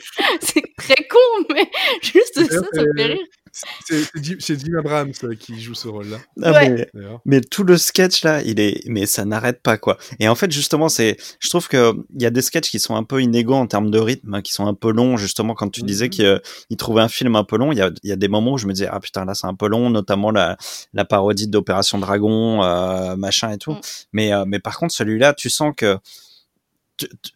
c'est 0.40 0.64
très 0.76 1.06
con, 1.08 1.46
mais 1.54 1.70
juste 2.02 2.34
ça, 2.34 2.60
ça 2.72 2.82
me 2.82 2.96
fait 2.96 3.04
rire. 3.04 3.18
C'est 3.52 4.04
c'est 4.40 4.58
Jim, 4.58 4.78
Abrams 4.78 5.12
euh, 5.24 5.34
qui 5.34 5.60
joue 5.60 5.74
ce 5.74 5.86
rôle-là, 5.86 6.16
Ah, 6.42 6.52
Ouais. 6.52 6.88
mais, 7.26 7.42
tout 7.42 7.64
le 7.64 7.76
sketch 7.76 8.24
là, 8.24 8.40
il 8.42 8.58
est 8.58 8.82
mais 8.88 9.04
ça 9.04 9.26
n'arrête 9.26 9.60
pas 9.62 9.76
quoi. 9.76 9.98
Et 10.20 10.26
en 10.28 10.34
fait 10.34 10.50
justement, 10.50 10.88
c'est 10.88 11.18
je 11.38 11.48
trouve 11.50 11.68
que 11.68 11.92
il 12.16 12.22
y 12.22 12.26
a 12.26 12.30
des 12.30 12.40
sketchs 12.40 12.70
qui 12.70 12.80
sont 12.80 12.96
un 12.96 13.04
peu 13.04 13.20
inégaux 13.20 13.54
en 13.54 13.66
termes 13.66 13.90
de 13.90 13.98
rythme, 13.98 14.32
hein, 14.34 14.40
qui 14.40 14.52
sont 14.52 14.66
un 14.66 14.72
peu 14.74 14.90
longs 14.90 15.18
justement 15.18 15.54
quand 15.54 15.68
tu 15.68 15.82
disais 15.82 16.06
Mhm. 16.06 16.10
qu'il 16.10 16.40
il 16.70 16.76
trouvait 16.78 17.02
un 17.02 17.08
film 17.08 17.36
un 17.36 17.44
peu 17.44 17.58
long, 17.58 17.72
il 17.72 17.78
y 17.78 17.82
a 17.82 17.90
il 18.02 18.08
y 18.08 18.12
a 18.12 18.16
des 18.16 18.28
moments 18.28 18.52
où 18.52 18.58
je 18.58 18.66
me 18.66 18.72
disais 18.72 18.88
ah 18.90 19.00
putain 19.00 19.26
là 19.26 19.34
c'est 19.34 19.46
un 19.46 19.54
peu 19.54 19.68
long, 19.68 19.90
notamment 19.90 20.30
la 20.30 20.56
la 20.94 21.04
parodie 21.04 21.46
d'Opération 21.48 21.98
Dragon 21.98 22.62
euh, 22.62 23.16
machin 23.16 23.50
et 23.52 23.58
tout. 23.58 23.72
Mm. 23.74 23.80
Mais 24.14 24.32
euh, 24.32 24.44
mais 24.46 24.60
par 24.60 24.78
contre 24.78 24.94
celui-là, 24.94 25.34
tu 25.34 25.50
sens 25.50 25.74
que 25.76 25.98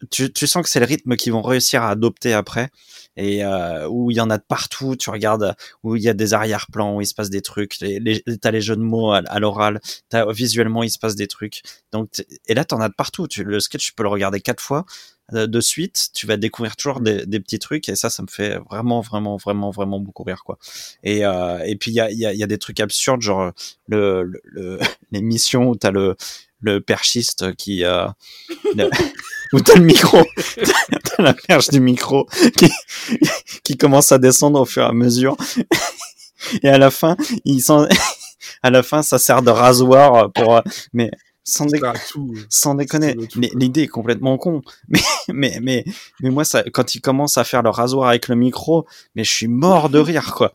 tu, 0.09 0.47
sens 0.47 0.63
que 0.63 0.69
c'est 0.69 0.79
le 0.79 0.85
rythme 0.85 1.15
qu'ils 1.15 1.33
vont 1.33 1.41
réussir 1.41 1.83
à 1.83 1.89
adopter 1.89 2.33
après. 2.33 2.69
Et 3.15 3.43
euh, 3.43 3.87
où 3.89 4.11
il 4.11 4.17
y 4.17 4.21
en 4.21 4.29
a 4.29 4.37
de 4.37 4.43
partout. 4.47 4.95
Tu 4.95 5.09
regardes 5.09 5.55
où 5.83 5.95
il 5.95 6.03
y 6.03 6.09
a 6.09 6.13
des 6.13 6.33
arrière-plans 6.33 6.95
où 6.95 7.01
il 7.01 7.07
se 7.07 7.15
passe 7.15 7.29
des 7.29 7.41
trucs. 7.41 7.79
Les, 7.79 7.99
les, 7.99 8.23
t'as 8.39 8.51
les 8.51 8.61
jeux 8.61 8.75
de 8.75 8.81
mots 8.81 9.11
à, 9.11 9.17
à 9.25 9.39
l'oral. 9.39 9.81
T'as 10.09 10.31
visuellement 10.31 10.83
il 10.83 10.91
se 10.91 10.99
passe 10.99 11.15
des 11.15 11.27
trucs. 11.27 11.61
Donc 11.91 12.23
et 12.45 12.53
là 12.53 12.63
t'en 12.63 12.79
as 12.79 12.89
de 12.89 12.93
partout. 12.93 13.27
Le 13.37 13.59
sketch 13.59 13.87
tu 13.87 13.93
peux 13.93 14.03
le 14.03 14.09
regarder 14.09 14.39
quatre 14.39 14.61
fois 14.61 14.85
euh, 15.33 15.47
de 15.47 15.59
suite. 15.59 16.09
Tu 16.13 16.27
vas 16.27 16.37
découvrir 16.37 16.75
toujours 16.75 17.01
des, 17.01 17.25
petits 17.39 17.59
trucs. 17.59 17.89
Et 17.89 17.95
ça 17.95 18.11
ça 18.11 18.21
me 18.21 18.27
fait 18.27 18.59
vraiment 18.69 19.01
vraiment 19.01 19.35
vraiment 19.37 19.71
vraiment 19.71 19.99
beaucoup 19.99 20.23
rire 20.23 20.43
quoi. 20.45 20.59
Et 21.03 21.25
euh, 21.25 21.59
et 21.65 21.75
puis 21.75 21.91
il 21.91 21.95
y 21.95 22.01
a 22.01 22.11
y 22.11 22.37
y 22.37 22.43
a 22.43 22.47
des 22.47 22.59
trucs 22.59 22.79
absurdes 22.79 23.21
genre 23.21 23.51
le, 23.87 24.23
le, 24.23 24.41
le 24.43 24.79
l'émission 25.11 25.69
où 25.69 25.75
t'as 25.75 25.91
le 25.91 26.15
le 26.61 26.81
perchiste 26.81 27.55
qui 27.55 27.83
euh, 27.83 28.05
le- 28.75 28.89
où 29.53 29.59
t'as 29.61 29.75
le 29.75 29.85
micro 29.85 30.19
t'as 31.03 31.23
la 31.23 31.33
perche 31.33 31.69
du 31.69 31.79
micro 31.79 32.25
qui, 32.57 32.69
qui 33.63 33.77
commence 33.77 34.11
à 34.11 34.17
descendre 34.17 34.59
au 34.61 34.65
fur 34.65 34.83
et 34.83 34.87
à 34.87 34.91
mesure. 34.93 35.35
Et 36.63 36.69
à 36.69 36.77
la 36.77 36.91
fin 36.91 37.15
ils 37.45 37.61
sont 37.61 37.87
à 38.63 38.69
la 38.69 38.83
fin 38.83 39.01
ça 39.03 39.17
sert 39.19 39.41
de 39.41 39.49
rasoir 39.49 40.31
pour 40.31 40.55
euh, 40.57 40.61
mais 40.93 41.09
sans, 41.43 41.65
dé- 41.65 41.79
Ça, 41.79 41.93
tout, 42.11 42.33
sans 42.49 42.75
déconner 42.75 43.15
l'idée 43.55 43.83
est 43.83 43.87
complètement 43.87 44.37
con. 44.37 44.61
Mais 44.89 44.99
mais 45.29 45.59
mais 45.61 45.85
mais 46.21 46.29
moi 46.29 46.43
ça 46.45 46.63
quand 46.73 46.93
il 46.93 47.01
commence 47.01 47.37
à 47.37 47.43
faire 47.43 47.63
le 47.63 47.69
rasoir 47.69 48.09
avec 48.09 48.27
le 48.27 48.35
micro 48.35 48.85
mais 49.15 49.23
je 49.23 49.31
suis 49.31 49.47
mort 49.47 49.89
de 49.89 49.97
rire 49.99 50.33
quoi. 50.35 50.53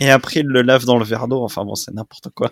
Et 0.00 0.10
après 0.10 0.40
il 0.40 0.46
le 0.46 0.62
lave 0.62 0.84
dans 0.84 0.98
le 0.98 1.04
verre 1.04 1.26
d'eau. 1.28 1.42
Enfin 1.42 1.64
bon 1.64 1.74
c'est 1.74 1.92
n'importe 1.94 2.28
quoi 2.34 2.50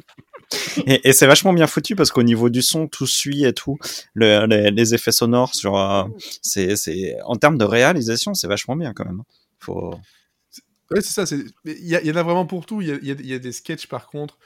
et, 0.87 1.09
et 1.09 1.13
c'est 1.13 1.27
vachement 1.27 1.53
bien 1.53 1.67
foutu 1.67 1.97
parce 1.97 2.11
qu'au 2.11 2.23
niveau 2.23 2.49
du 2.51 2.63
son 2.63 2.87
tout 2.87 3.07
suit 3.07 3.45
et 3.45 3.53
tout 3.53 3.79
le, 4.15 4.47
les, 4.47 4.71
les 4.71 4.95
effets 4.95 5.13
sonores 5.13 5.55
sur 5.55 5.77
euh, 5.79 6.05
c'est 6.43 6.77
c'est 6.77 7.17
en 7.25 7.37
termes 7.37 7.59
de 7.59 7.65
réalisation 7.65 8.35
c'est 8.35 8.49
vachement 8.49 8.77
bien 8.77 8.93
quand 8.95 9.05
même 9.05 9.23
faut 9.59 9.95
Ouais, 10.91 11.01
c'est 11.01 11.27
ça. 11.27 11.37
Il 11.65 11.85
y, 11.89 12.11
en 12.13 12.17
a 12.17 12.23
vraiment 12.23 12.47
pour 12.47 12.65
tout. 12.65 12.81
Il 12.81 12.89
y 12.89 12.93
a, 12.93 12.97
y 13.03 13.33
y 13.35 13.41
des 13.41 13.51
sketchs, 13.51 13.89
par 13.89 14.07
contre, 14.07 14.39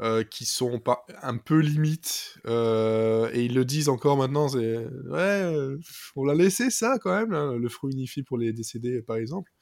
euh, 0.00 0.24
qui 0.24 0.44
sont 0.44 0.80
pas, 0.80 1.06
un 1.22 1.36
peu 1.36 1.60
limites. 1.60 2.34
euh, 2.46 3.30
et 3.32 3.44
ils 3.44 3.54
le 3.54 3.64
disent 3.64 3.88
encore 3.88 4.16
maintenant. 4.16 4.48
C'est 4.48 4.76
ouais, 4.78 4.82
euh, 5.14 5.78
on 6.16 6.24
l'a 6.24 6.34
laissé 6.34 6.70
ça 6.70 6.98
quand 7.00 7.14
même. 7.14 7.56
le 7.56 7.68
fruit 7.68 7.92
unifié 7.92 8.24
pour 8.24 8.38
les 8.38 8.52
décédés, 8.52 9.02
par 9.02 9.16
exemple, 9.18 9.52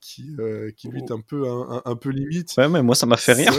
qui, 0.00 0.36
qui 0.76 0.88
lui 0.88 0.98
est 1.00 1.10
un 1.10 1.20
peu, 1.20 1.48
un, 1.48 1.76
un- 1.76 1.82
un 1.86 1.96
peu 1.96 2.10
limite. 2.10 2.54
ouais 2.58 2.68
mais 2.68 2.82
moi 2.82 2.94
ça 2.94 3.06
m'a 3.06 3.16
fait 3.16 3.32
rire. 3.32 3.54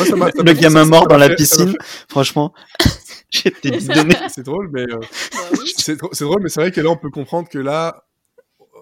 Moi, 0.00 0.06
ça 0.06 0.16
m'a- 0.16 0.30
ça 0.32 0.42
le 0.42 0.52
gamin 0.52 0.84
mort 0.84 1.06
dans 1.08 1.18
la 1.18 1.28
piscine 1.30 1.74
franchement 2.08 2.52
j'étais 3.30 3.70
donné 3.70 4.14
C'est 4.28 4.42
drôle, 4.44 4.70
mais 4.72 4.82
euh, 4.82 4.98
Bah 4.98 5.38
c'est 5.76 5.96
drôle, 6.24 6.42
mais 6.42 6.48
c'est 6.48 6.60
vrai 6.60 6.72
que 6.72 6.80
là, 6.80 6.90
on 6.90 6.96
peut 6.96 7.10
comprendre 7.10 7.48
que 7.48 7.58
là. 7.58 8.04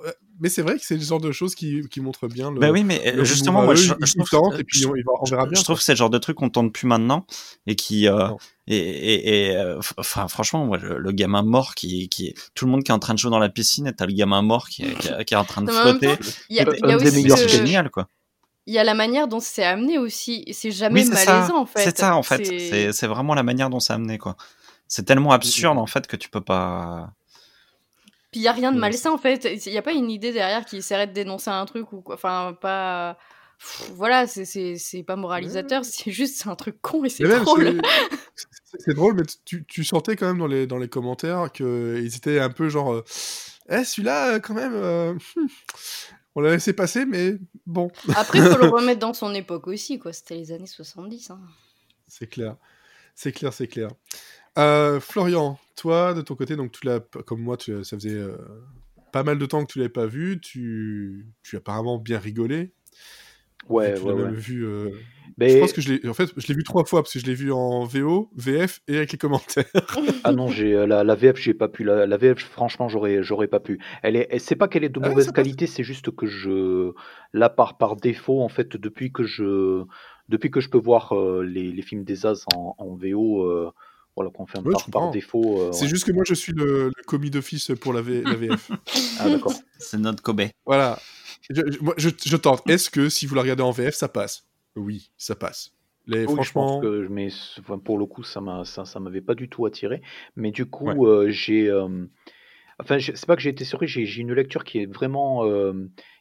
ouais, 0.05 0.13
Mais 0.41 0.49
c'est 0.49 0.63
vrai 0.63 0.77
que 0.79 0.85
c'est 0.85 0.95
le 0.95 1.03
genre 1.03 1.21
de 1.21 1.33
choses 1.33 1.55
qui, 1.55 1.83
qui 1.91 2.01
montrent 2.01 2.29
bien 2.29 2.51
le. 2.51 2.59
bah 2.61 2.71
oui 2.71 2.83
mais 2.85 3.13
le 3.13 3.21
euh, 3.21 3.25
justement 3.25 3.63
moi 3.63 3.75
je, 3.75 3.93
trouve 3.93 4.29
tentent, 4.31 4.59
et 4.59 4.65
puis 4.65 4.81
je- 4.81 4.89
on, 4.89 4.95
il 4.97 5.05
va- 5.05 5.13
on 5.21 5.25
verra 5.25 5.47
bien. 5.47 5.59
je 5.59 5.65
trouve 5.65 5.77
que 5.79 5.83
c'est 5.83 5.93
le 5.93 5.97
genre 5.97 6.11
de 6.11 6.19
truc 6.19 6.37
qu'on 6.37 6.49
tente 6.51 6.73
plus 6.73 6.87
maintenant 6.87 7.27
et 7.67 7.75
qui 7.77 8.09
euh, 8.09 8.29
et 8.67 8.77
et, 8.79 9.49
et 9.51 9.57
euh, 9.57 9.79
f- 9.81 9.93
enfin 9.99 10.29
franchement 10.29 10.65
moi 10.65 10.79
le, 10.79 10.99
le 10.99 11.13
gamin 11.13 11.43
mort 11.43 11.75
qui 11.75 12.09
qui 12.09 12.35
tout 12.55 12.65
le 12.67 12.71
monde 12.71 12.83
qui 12.85 12.91
est 12.91 12.95
en 12.95 12.99
train 13.01 13.15
de 13.15 13.19
jouer 13.19 13.31
dans 13.31 13.39
la 13.39 13.49
piscine 13.51 13.87
et 13.87 13.93
t'as 13.93 14.07
le 14.07 14.13
gamin 14.13 14.41
mort 14.43 14.69
qui 14.69 14.85
est, 14.85 14.95
qui 14.99 15.09
est, 15.09 15.25
qui 15.25 15.35
est 15.35 15.37
en 15.37 15.45
train 15.45 15.63
de 15.63 15.71
flotter 15.71 16.15
Il 16.49 16.57
y 16.57 16.61
a, 16.61 16.63
y 16.63 16.95
aussi 16.95 17.29
c'est 17.37 17.49
génial 17.49 17.91
quoi 17.91 18.09
il 18.69 18.75
y 18.75 18.79
a 18.79 18.85
la 18.85 18.93
manière 18.93 19.29
dont 19.29 19.41
c'est 19.41 19.65
amené 19.65 19.97
aussi. 19.97 20.45
C'est 20.53 20.71
jamais 20.71 21.03
malaisant, 21.03 21.57
en 21.57 21.65
fait. 21.65 21.85
C'est 21.85 21.99
ça, 21.99 22.15
en 22.15 22.23
fait. 22.23 22.93
C'est 22.93 23.07
vraiment 23.07 23.35
la 23.35 23.43
manière 23.43 23.71
dont 23.71 23.81
c'est 23.81 23.95
amené, 23.95 24.19
quoi. 24.19 24.37
C'est 24.87 25.05
tellement 25.05 25.33
absurde, 25.33 25.79
en 25.79 25.87
fait, 25.87 26.07
que 26.07 26.17
tu 26.17 26.29
peux 26.29 26.43
pas. 26.43 27.15
Puis 28.31 28.41
il 28.41 28.43
n'y 28.43 28.49
a 28.49 28.53
rien 28.53 28.71
de 28.71 28.79
malsain, 28.79 29.11
en 29.11 29.17
fait. 29.17 29.49
Il 29.65 29.73
n'y 29.73 29.79
a 29.79 29.83
pas 29.83 29.93
une 29.93 30.11
idée 30.11 30.33
derrière 30.33 30.67
qui 30.67 30.77
essaierait 30.77 31.07
de 31.07 31.15
dénoncer 31.15 31.49
un 31.49 31.65
truc 31.65 31.91
ou 31.95 32.03
quoi. 32.03 32.17
Enfin, 32.17 32.55
pas. 32.61 33.17
voilà, 33.95 34.27
c'est 34.27 35.03
pas 35.07 35.17
moralisateur, 35.17 35.83
c'est 35.87 36.11
juste 36.11 36.47
un 36.47 36.55
truc 36.55 36.77
con 36.83 37.05
et 37.05 37.09
c'est 37.09 37.25
drôle. 37.25 37.81
C'est 38.79 38.93
drôle, 38.93 39.15
mais 39.15 39.23
tu, 39.47 39.65
tu, 39.65 39.83
sentais 39.83 40.15
quand 40.15 40.27
même 40.27 40.37
dans 40.37 40.47
les, 40.47 40.67
dans 40.67 40.77
les 40.77 40.91
commentaires 40.91 41.51
qu'ils 41.51 42.15
étaient 42.15 42.39
un 42.39 42.51
peu 42.51 42.69
genre. 42.69 42.93
Euh, 42.93 43.05
eh, 43.71 43.83
celui-là, 43.83 44.41
quand 44.41 44.53
même. 44.53 44.75
Euh, 44.75 45.15
hmm, 45.15 45.47
on 46.39 46.41
l'a 46.41 46.53
laissé 46.53 46.73
passer, 46.73 47.05
mais 47.05 47.37
bon. 47.67 47.91
Après, 48.15 48.39
il 48.39 48.45
faut 48.45 48.63
le 48.63 48.69
remettre 48.71 49.01
dans 49.01 49.13
son 49.13 49.35
époque 49.35 49.67
aussi, 49.67 49.99
quoi. 49.99 50.13
C'était 50.13 50.37
les 50.37 50.53
années 50.53 50.67
70. 50.67 51.31
Hein. 51.31 51.41
C'est 52.07 52.29
clair. 52.29 52.55
C'est 53.17 53.33
clair, 53.33 53.53
c'est 53.53 53.67
clair. 53.67 53.91
Euh, 54.57 55.01
Florian, 55.01 55.59
toi, 55.75 56.15
de 56.15 56.21
ton 56.21 56.37
côté, 56.37 56.55
donc 56.55 56.71
tu 56.71 56.87
l'as, 56.87 57.01
comme 57.01 57.41
moi, 57.41 57.57
tu, 57.57 57.83
ça 57.83 57.97
faisait 57.97 58.15
euh, 58.15 58.37
pas 59.11 59.25
mal 59.25 59.37
de 59.37 59.47
temps 59.47 59.65
que 59.65 59.73
tu 59.73 59.81
l'avais 59.81 59.89
pas 59.89 60.07
vu. 60.07 60.41
Tu, 60.41 61.27
tu 61.43 61.57
as 61.57 61.59
apparemment 61.59 61.99
bien 61.99 62.21
rigolé. 62.21 62.71
Ouais, 63.69 63.95
tu 63.95 64.03
ouais, 64.03 64.15
l'as 64.15 64.23
même 64.23 64.35
vu. 64.35 64.65
Euh, 64.65 64.91
je 65.41 65.59
pense 65.59 65.73
que 65.73 65.81
je 65.81 65.93
l'ai. 65.93 66.09
En 66.09 66.15
fait, 66.15 66.31
je 66.37 66.47
l'ai 66.49 66.55
vu 66.55 66.65
trois 66.65 66.85
fois 66.85 67.03
parce 67.03 67.13
que 67.13 67.19
je 67.19 67.27
l'ai 67.27 67.35
vu 67.35 67.53
en 67.53 67.85
VO, 67.85 68.31
VF 68.37 68.81
et 68.89 68.97
avec 68.97 69.13
les 69.13 69.19
commentaires. 69.19 69.65
ah 70.25 70.33
non, 70.33 70.49
j'ai 70.49 70.87
la, 70.87 71.05
la, 71.05 71.15
VF, 71.15 71.37
j'ai 71.37 71.55
pas 71.55 71.69
pu. 71.69 71.85
La, 71.85 72.07
la, 72.07 72.17
VF, 72.17 72.39
franchement, 72.39 72.89
j'aurais, 72.89 73.23
j'aurais 73.23 73.49
pas 73.49 73.61
pu. 73.61 73.79
Elle 74.03 74.17
est, 74.17 74.39
c'est 74.39 74.57
pas 74.57 74.69
qu'elle 74.69 74.85
est 74.85 74.89
de 74.89 75.01
ah 75.03 75.09
mauvaise 75.09 75.31
qualité, 75.31 75.67
c'est 75.67 75.85
juste 75.85 76.15
que 76.15 76.27
je, 76.27 76.93
là 77.33 77.49
par 77.49 77.79
par 77.79 77.97
défaut, 77.97 78.41
en 78.43 78.49
fait, 78.49 78.77
depuis 78.77 79.13
que 79.13 79.25
je, 79.25 79.85
depuis 80.29 80.51
que 80.51 80.61
je 80.61 80.69
peux 80.69 80.79
voir 80.79 81.15
les, 81.43 81.73
les, 81.73 81.83
films 81.83 82.05
des 82.05 82.27
As 82.27 82.45
en, 82.55 82.75
en 82.79 82.95
VO 82.95 83.73
voilà, 84.19 84.33
qu'on 84.33 84.47
fait 84.47 84.59
un 84.59 84.91
par, 84.91 85.13
défaut. 85.13 85.61
Euh, 85.61 85.73
c'est 85.73 85.87
juste 85.87 86.05
que 86.05 86.11
moi, 86.11 86.25
je 86.27 86.35
suis 86.35 86.53
le, 86.53 86.91
commis 87.07 87.31
d'office 87.31 87.71
pour 87.81 87.93
la, 87.93 88.03
VF. 88.03 88.71
ah, 89.21 89.31
d'accord. 89.31 89.53
C'est 89.79 89.97
notre 89.97 90.25
Kobe. 90.25 90.43
Voilà. 90.67 90.99
Je, 91.49 91.63
je, 91.97 92.37
tente. 92.37 92.69
Est-ce 92.69 92.91
que 92.91 93.09
si 93.09 93.27
vous 93.27 93.37
la 93.37 93.43
regardez 93.43 93.63
en 93.63 93.71
VF, 93.71 93.95
ça 93.95 94.09
passe? 94.09 94.48
Oui, 94.79 95.11
ça 95.17 95.35
passe. 95.35 95.73
Les, 96.07 96.25
franchement. 96.25 96.81
Je 96.83 96.89
que, 96.89 97.09
mais 97.09 97.29
pour 97.85 97.99
le 97.99 98.07
coup, 98.07 98.23
ça 98.23 98.41
ça 98.65 99.01
m'avait 99.01 99.21
pas 99.21 99.35
du 99.35 99.49
tout 99.49 99.67
attiré. 99.67 100.01
Mais 100.37 100.51
du 100.51 100.67
coup, 100.67 101.07
euh, 101.07 101.29
j'ai. 101.29 101.69
Euh, 101.69 102.07
enfin, 102.81 102.99
c'est 102.99 103.27
pas 103.27 103.37
que 103.37 103.43
j'ai 103.43 103.51
été 103.51 103.65
surpris, 103.65 103.87
j'ai, 103.87 104.21
une 104.21 104.33
lecture 104.33 104.65
qui 104.65 104.79
est 104.79 104.87
vraiment. 104.87 105.45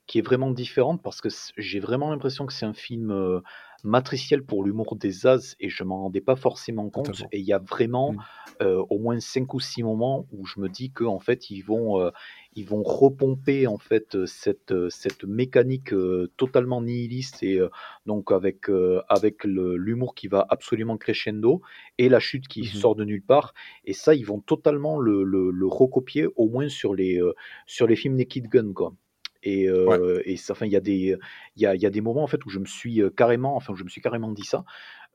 qui 0.07 0.19
est 0.19 0.23
vraiment 0.23 0.51
différente 0.51 1.01
parce 1.01 1.21
que 1.21 1.29
j'ai 1.57 1.79
vraiment 1.79 2.11
l'impression 2.11 2.45
que 2.45 2.53
c'est 2.53 2.65
un 2.65 2.73
film 2.73 3.41
matriciel 3.83 4.43
pour 4.43 4.63
l'humour 4.63 4.95
des 4.95 5.27
As 5.27 5.55
et 5.59 5.69
je 5.69 5.83
m'en 5.83 6.03
rendais 6.03 6.21
pas 6.21 6.35
forcément 6.35 6.89
compte. 6.89 7.23
Et 7.31 7.39
il 7.39 7.45
y 7.45 7.53
a 7.53 7.59
vraiment 7.59 8.13
mmh. 8.13 8.19
euh, 8.61 8.83
au 8.89 8.99
moins 8.99 9.19
cinq 9.19 9.53
ou 9.53 9.59
six 9.59 9.83
moments 9.83 10.27
où 10.31 10.45
je 10.45 10.59
me 10.59 10.67
dis 10.67 10.91
qu'en 10.91 11.15
en 11.15 11.19
fait 11.19 11.49
ils 11.49 11.61
vont 11.61 12.01
euh, 12.01 12.11
ils 12.53 12.65
vont 12.65 12.83
repomper 12.83 13.67
en 13.67 13.77
fait 13.77 14.25
cette 14.25 14.73
cette 14.89 15.23
mécanique 15.23 15.93
euh, 15.93 16.31
totalement 16.37 16.81
nihiliste 16.81 17.43
et 17.43 17.59
donc 18.05 18.31
avec 18.31 18.69
avec 19.09 19.43
l'humour 19.43 20.15
qui 20.15 20.27
va 20.27 20.45
absolument 20.49 20.97
crescendo 20.97 21.61
et 21.97 22.09
la 22.09 22.19
chute 22.19 22.47
qui 22.47 22.61
mmh 22.61 22.77
sort 22.77 22.95
de 22.95 23.03
nulle 23.05 23.23
part 23.23 23.53
et 23.85 23.93
ça 23.93 24.13
ils 24.15 24.25
vont 24.25 24.39
totalement 24.39 24.99
le, 24.99 25.23
le, 25.23 25.51
le 25.51 25.67
recopier 25.67 26.27
au 26.35 26.49
moins 26.49 26.69
sur 26.69 26.93
les 26.93 27.19
sur 27.65 27.87
les 27.87 27.95
films 27.95 28.15
Naked 28.15 28.47
Gun 28.47 28.73
quoi. 28.73 28.93
Et, 29.43 29.69
euh, 29.69 30.21
et 30.25 30.37
enfin, 30.49 30.65
il 30.65 30.71
y 30.71 30.75
a 30.75 30.79
des, 30.79 31.17
il 31.55 31.61
y 31.61 31.65
a, 31.65 31.75
y 31.75 31.85
a, 31.85 31.89
des 31.89 32.01
moments 32.01 32.23
en 32.23 32.27
fait 32.27 32.45
où 32.45 32.49
je 32.49 32.59
me 32.59 32.65
suis 32.65 33.01
carrément, 33.15 33.55
enfin, 33.55 33.73
je 33.75 33.83
me 33.83 33.89
suis 33.89 34.01
carrément 34.01 34.31
dit 34.31 34.45
ça. 34.45 34.63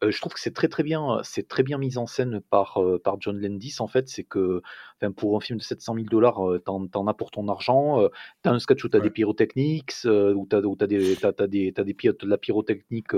je 0.06 0.18
trouve 0.20 0.32
que 0.32 0.40
c'est 0.40 0.54
très 0.54 0.68
très 0.68 0.82
bien, 0.82 1.20
c'est 1.22 1.48
très 1.48 1.62
bien 1.62 1.78
mis 1.78 1.98
en 1.98 2.06
scène 2.06 2.40
par 2.50 2.80
par 3.04 3.20
John 3.20 3.40
Landis 3.40 3.76
en 3.78 3.86
fait. 3.86 4.08
C'est 4.08 4.24
que, 4.24 4.62
enfin, 5.00 5.12
pour 5.12 5.36
un 5.36 5.40
film 5.40 5.58
de 5.58 5.64
700 5.64 5.94
000 5.94 6.06
dollars, 6.06 6.40
t'en, 6.64 6.88
en 6.94 7.06
as 7.06 7.14
pour 7.14 7.30
ton 7.30 7.48
argent. 7.48 8.08
t'as 8.42 8.52
un 8.52 8.58
sketch 8.58 8.84
où 8.84 8.88
t'as 8.88 9.00
des 9.00 9.10
pyrotechniques, 9.10 9.94
où 10.04 10.46
t'as, 10.48 10.60
où 10.60 10.76
t'as 10.76 10.86
des, 10.86 11.16
t'as, 11.16 11.32
t'as 11.32 11.46
des, 11.46 11.72
t'as 11.72 11.84
des 11.84 11.94
de 11.94 12.26
la 12.26 12.38
pyrotechnique 12.38 13.12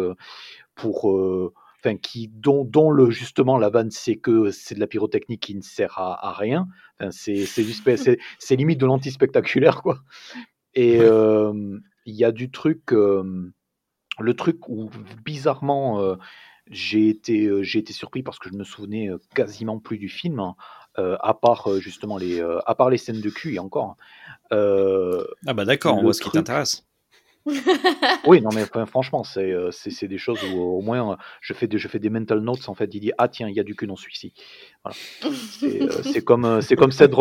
pour 0.74 1.10
Enfin, 1.84 1.98
qui, 1.98 2.28
dont, 2.28 2.64
dont, 2.64 2.90
le, 2.90 3.10
justement 3.10 3.58
la 3.58 3.68
vanne 3.68 3.90
c'est 3.90 4.16
que 4.16 4.50
c'est 4.50 4.74
de 4.74 4.80
la 4.80 4.86
pyrotechnique 4.86 5.42
qui 5.42 5.54
ne 5.54 5.60
sert 5.60 5.98
à, 5.98 6.28
à 6.28 6.32
rien. 6.32 6.66
Enfin, 6.98 7.10
c'est, 7.10 7.44
c'est, 7.44 7.62
c'est, 7.96 8.18
c'est 8.38 8.56
limite 8.56 8.80
de 8.80 8.86
l'anti-spectaculaire, 8.86 9.82
quoi. 9.82 9.98
Et 10.74 10.98
il 10.98 12.14
y 12.14 12.24
a 12.24 12.32
du 12.32 12.50
truc, 12.50 12.92
le 12.92 14.34
truc 14.36 14.68
où 14.68 14.90
bizarrement 15.24 16.16
j'ai 16.70 17.08
été, 17.08 17.50
j'ai 17.62 17.78
été 17.80 17.92
surpris 17.92 18.22
parce 18.22 18.38
que 18.38 18.48
je 18.48 18.54
me 18.54 18.64
souvenais 18.64 19.10
quasiment 19.34 19.78
plus 19.78 19.98
du 19.98 20.08
film, 20.08 20.40
hein, 20.40 20.56
à 20.96 21.34
part 21.34 21.68
justement 21.78 22.16
les, 22.16 22.40
à 22.40 22.74
part 22.74 22.90
les 22.90 22.98
scènes 22.98 23.20
de 23.20 23.30
cul 23.30 23.54
et 23.54 23.58
encore. 23.58 23.96
ah 24.50 25.54
bah 25.54 25.64
d'accord, 25.64 25.98
on 25.98 26.02
voit 26.02 26.14
ce 26.14 26.22
qui 26.22 26.30
t'intéresse. 26.30 26.84
oui, 28.26 28.40
non, 28.40 28.48
mais 28.54 28.64
franchement, 28.86 29.22
euh, 29.36 29.70
c'est 29.70 29.90
c'est 29.90 30.08
des 30.08 30.16
choses 30.16 30.42
où 30.44 30.60
au 30.60 30.80
moins 30.80 31.18
je 31.42 31.52
fais 31.52 31.66
des, 31.66 31.76
je 31.76 31.88
fais 31.88 31.98
des 31.98 32.08
mental 32.08 32.40
notes. 32.40 32.68
En 32.68 32.74
fait, 32.74 32.94
il 32.94 33.00
dit 33.00 33.12
Ah, 33.18 33.28
tiens, 33.28 33.48
il 33.48 33.54
y 33.54 33.60
a 33.60 33.62
du 33.62 33.74
cul 33.74 33.86
dans 33.86 33.96
celui-ci. 33.96 34.32
Voilà. 34.82 34.96
C'est 35.60 35.82
euh, 35.82 36.20
comme, 36.22 36.46
euh, 36.46 36.60
c'est 36.62 36.76
comme 36.76 36.92
cette 36.92 37.12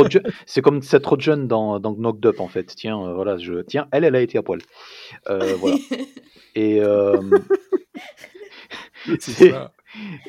c'est 0.46 0.62
comme 0.62 0.82
cette 0.82 1.20
jeune 1.20 1.48
dans, 1.48 1.80
dans 1.80 1.94
Knocked 1.94 2.26
Up, 2.26 2.40
en 2.40 2.48
fait. 2.48 2.74
Tiens, 2.76 3.14
voilà, 3.14 3.38
je, 3.38 3.62
tiens, 3.62 3.88
elle, 3.92 4.06
elle 4.06 4.16
a 4.16 4.22
été 4.22 4.38
à 4.38 4.44
poil. 4.44 4.60
voilà. 5.28 5.76
Et. 6.56 6.82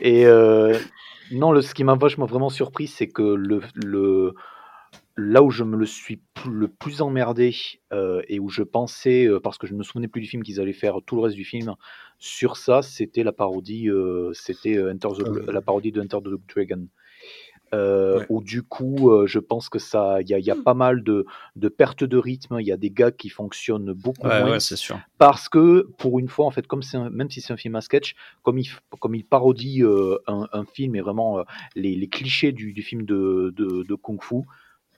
et 0.01 0.25
non, 1.31 1.53
le, 1.53 1.63
ce 1.63 1.75
qui 1.75 1.85
m'a 1.85 1.95
vachement 1.95 2.27
vraiment 2.27 2.51
surpris, 2.51 2.87
c'est 2.87 3.09
que 3.09 3.23
le, 3.23 3.63
le 3.75 4.35
là 5.17 5.43
où 5.43 5.51
je 5.51 5.65
me 5.65 5.77
le 5.77 5.87
suis 5.87 6.21
le 6.47 6.69
plus 6.69 7.01
emmerdé 7.01 7.55
euh, 7.93 8.23
et 8.29 8.41
où 8.41 8.49
je 8.49 8.63
pensais, 8.63 9.27
euh, 9.27 9.41
parce 9.41 9.59
que 9.59 9.67
je 9.67 9.73
ne 9.73 9.79
me 9.79 9.83
souvenais 9.83 10.09
plus 10.09 10.21
du 10.21 10.27
film, 10.27 10.43
qu'ils 10.43 10.61
allaient 10.61 10.73
faire 10.73 10.97
tout 11.07 11.17
le 11.17 11.23
reste 11.23 11.37
du 11.37 11.45
film 11.45 11.75
sur 12.19 12.57
ça, 12.57 12.83
c'était 12.83 13.23
la 13.23 13.33
parodie, 13.33 13.89
euh, 13.89 14.33
c'était 14.35 14.79
ah 14.79 15.53
la 15.53 15.61
parodie 15.61 15.93
de 15.93 16.01
Enter 16.01 16.19
the 16.19 16.55
Dragon. 16.55 16.87
Où 18.29 18.41
du 18.41 18.63
coup, 18.63 19.11
je 19.27 19.41
pense 19.41 19.69
que 19.69 19.81
ça, 19.81 20.19
il 20.21 20.29
y, 20.29 20.51
a 20.51 20.55
pas 20.55 20.75
mal 20.75 21.03
de, 21.03 21.27
de 21.57 21.69
pertes 21.69 22.05
de 22.05 22.17
rythme. 22.17 22.59
Il 22.61 22.67
y 22.67 22.71
a 22.71 22.77
des 22.77 22.91
gars 22.91 23.11
qui 23.11 23.29
fonctionnent 23.29 23.93
beaucoup 23.93 24.29
moins. 24.29 24.61
sûr. 24.61 25.01
Parce 25.19 25.49
que 25.49 25.89
pour 25.99 26.21
une 26.21 26.29
fois, 26.29 26.47
en 26.47 26.53
fait, 26.53 26.69
comme 26.69 26.83
c'est 26.83 26.99
même 27.11 27.29
si 27.31 27.41
c'est 27.41 27.53
un 27.53 27.57
film 27.57 27.75
à 27.75 27.81
sketch, 27.81 28.15
comme 28.45 28.59
il, 28.59 28.69
comme 29.01 29.17
il 29.17 29.25
parodie 29.25 29.83
un, 30.29 30.65
film 30.73 30.95
et 30.95 31.01
vraiment 31.01 31.45
les, 31.75 31.97
les, 31.97 32.07
clichés 32.07 32.53
du, 32.53 32.73
du 32.73 32.83
film 32.83 33.05
de, 33.07 33.53
de, 33.57 33.83
de 33.83 33.95
kung-fu, 33.97 34.45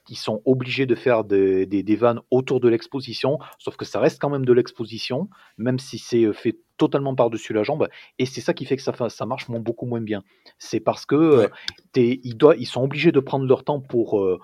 ils 0.09 0.15
sont 0.17 0.41
obligés 0.45 0.85
de 0.85 0.95
faire 0.95 1.23
des, 1.23 1.65
des, 1.65 1.95
vannes 1.95 2.21
autour 2.31 2.59
de 2.59 2.69
l'exposition, 2.69 3.39
sauf 3.57 3.75
que 3.75 3.85
ça 3.85 3.99
reste 3.99 4.19
quand 4.21 4.29
même 4.29 4.45
de 4.45 4.53
l'exposition, 4.53 5.29
même 5.57 5.79
si 5.79 5.97
c'est 5.97 6.23
euh, 6.23 6.33
fait 6.33 6.57
totalement 6.77 7.15
par-dessus 7.15 7.53
la 7.53 7.63
jambe. 7.63 7.87
Et 8.19 8.25
c'est 8.25 8.41
ça 8.41 8.53
qui 8.53 8.65
fait 8.65 8.77
que 8.77 8.83
ça, 8.83 8.93
ça 9.09 9.25
marche 9.25 9.49
beaucoup 9.49 9.85
moins 9.85 10.01
bien. 10.01 10.23
C'est 10.59 10.79
parce 10.79 11.05
que 11.05 11.15
euh, 11.15 11.47
ils, 11.95 12.37
doivent, 12.37 12.57
ils 12.59 12.67
sont 12.67 12.83
obligés 12.83 13.11
de 13.11 13.19
prendre 13.19 13.45
leur 13.45 13.63
temps 13.63 13.81
pour, 13.81 14.21
euh, 14.21 14.39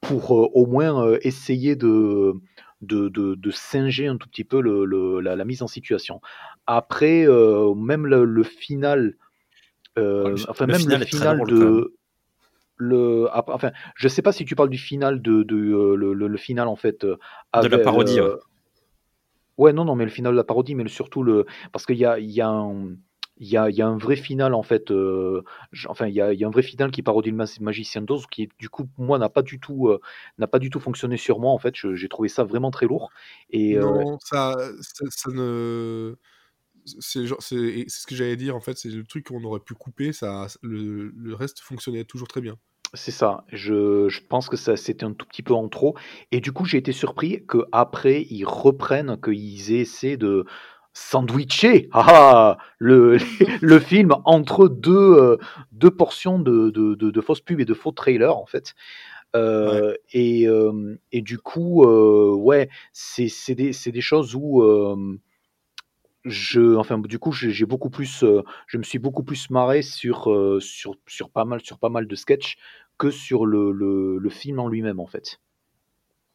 pour 0.00 0.30
au 0.30 0.66
moins 0.66 1.14
essayer 1.22 1.76
de, 1.76 2.34
de, 2.80 3.08
de, 3.08 3.50
singer 3.50 4.06
un 4.06 4.16
tout 4.16 4.28
petit 4.28 4.44
peu 4.44 4.60
le, 4.60 5.20
la, 5.20 5.44
mise 5.44 5.62
en 5.62 5.68
situation. 5.68 6.20
Après, 6.66 7.26
même 7.26 8.06
le, 8.06 8.42
final, 8.42 9.16
enfin 9.96 10.66
même 10.66 10.86
le 10.88 11.04
final 11.04 11.40
de 11.46 11.94
le 12.76 13.28
enfin 13.32 13.72
je 13.94 14.08
sais 14.08 14.22
pas 14.22 14.32
si 14.32 14.44
tu 14.44 14.56
parles 14.56 14.70
du 14.70 14.78
final 14.78 15.22
de, 15.22 15.42
de 15.42 15.56
euh, 15.56 15.94
le, 15.96 16.12
le, 16.14 16.36
final 16.36 16.68
en 16.68 16.76
fait 16.76 17.04
euh, 17.04 17.16
de 17.62 17.68
la 17.68 17.78
parodie 17.78 18.20
euh, 18.20 18.36
ouais. 19.58 19.72
non 19.72 19.84
non 19.84 19.94
mais 19.94 20.04
le 20.04 20.10
final 20.10 20.32
de 20.32 20.36
la 20.36 20.44
parodie 20.44 20.74
mais 20.74 20.86
surtout 20.88 21.22
le 21.22 21.46
parce 21.72 21.86
qu'il 21.86 21.96
y 21.96 22.04
a 22.04 22.18
il 22.18 22.30
y 22.30 22.40
a 22.40 22.48
un 22.48 22.96
il 23.38 23.48
y, 23.48 23.56
a, 23.56 23.68
il 23.68 23.74
y 23.74 23.82
a 23.82 23.88
un 23.88 23.98
vrai 23.98 24.14
final 24.14 24.54
en 24.54 24.62
fait 24.62 24.92
enfin 25.88 26.06
il 26.06 26.14
y, 26.14 26.20
a, 26.20 26.32
il 26.32 26.38
y, 26.38 26.44
a, 26.44 26.46
un 26.46 26.52
vrai 26.52 26.62
final 26.62 26.92
qui 26.92 27.02
parodie 27.02 27.32
le 27.32 27.46
magicien 27.60 28.00
d'Oz 28.00 28.26
qui 28.30 28.48
du 28.60 28.68
coup 28.68 28.88
moi 28.96 29.18
n'a 29.18 29.28
pas 29.28 29.42
du 29.42 29.58
tout 29.58 29.92
n'a 30.38 30.46
pas 30.46 30.60
du 30.60 30.70
tout 30.70 30.78
fonctionné 30.78 31.16
sur 31.16 31.40
moi 31.40 31.50
en 31.50 31.58
fait 31.58 31.74
j'ai 31.74 32.08
trouvé 32.08 32.28
ça 32.28 32.44
vraiment 32.44 32.70
très 32.70 32.86
lourd 32.86 33.10
et 33.50 33.74
non 33.74 34.18
ça, 34.20 34.54
ça, 34.82 35.04
ça 35.10 35.30
ne 35.32 36.14
c'est 36.84 37.26
ce 37.26 38.06
que 38.06 38.14
j'allais 38.14 38.36
dire 38.36 38.56
en 38.56 38.60
fait, 38.60 38.76
c'est 38.76 38.90
le 38.90 39.04
truc 39.04 39.26
qu'on 39.26 39.42
aurait 39.44 39.60
pu 39.60 39.74
couper, 39.74 40.12
ça, 40.12 40.46
le, 40.62 41.12
le, 41.16 41.34
reste 41.34 41.60
fonctionnait 41.60 42.04
toujours 42.04 42.28
très 42.28 42.40
bien. 42.40 42.56
C'est 42.92 43.10
ça, 43.10 43.44
je, 43.52 44.08
je, 44.08 44.20
pense 44.28 44.48
que 44.48 44.56
ça 44.56 44.76
c'était 44.76 45.04
un 45.04 45.12
tout 45.12 45.26
petit 45.26 45.42
peu 45.42 45.54
en 45.54 45.68
trop, 45.68 45.96
et 46.30 46.40
du 46.40 46.52
coup 46.52 46.64
j'ai 46.64 46.78
été 46.78 46.92
surpris 46.92 47.44
qu'après 47.48 48.22
ils 48.30 48.44
reprennent, 48.44 49.18
qu'ils 49.20 49.72
essaient 49.72 50.16
de 50.16 50.44
sandwicher 50.94 51.88
ah, 51.92 52.56
le, 52.78 53.18
le 53.60 53.78
film 53.80 54.14
entre 54.24 54.68
deux, 54.68 54.96
euh, 54.96 55.36
deux 55.72 55.90
portions 55.90 56.38
de, 56.38 56.70
de, 56.70 56.94
de, 56.94 57.20
fausses 57.20 57.40
pubs 57.40 57.60
et 57.60 57.64
de 57.64 57.74
faux 57.74 57.92
trailers 57.92 58.36
en 58.36 58.46
fait. 58.46 58.74
Euh, 59.36 59.94
et, 60.12 60.46
euh, 60.46 60.96
et, 61.10 61.20
du 61.20 61.38
coup, 61.38 61.84
ouais, 61.84 62.68
c'est 62.92 63.54
des, 63.54 63.72
des, 63.72 64.00
choses 64.00 64.36
où 64.36 64.62
je, 66.24 66.76
enfin, 66.76 66.98
du 66.98 67.18
coup, 67.18 67.32
j'ai 67.32 67.66
beaucoup 67.66 67.90
plus, 67.90 68.22
euh, 68.24 68.42
je 68.66 68.78
me 68.78 68.82
suis 68.82 68.98
beaucoup 68.98 69.24
plus 69.24 69.50
marré 69.50 69.82
sur, 69.82 70.30
euh, 70.32 70.60
sur, 70.60 70.96
sur, 71.06 71.30
pas 71.30 71.44
mal, 71.44 71.60
sur 71.62 71.78
pas 71.78 71.88
mal 71.90 72.06
de 72.06 72.14
sketchs 72.16 72.56
que 72.98 73.10
sur 73.10 73.46
le, 73.46 73.72
le, 73.72 74.18
le 74.18 74.30
film 74.30 74.58
en 74.60 74.68
lui-même, 74.68 75.00
en 75.00 75.06
fait. 75.06 75.40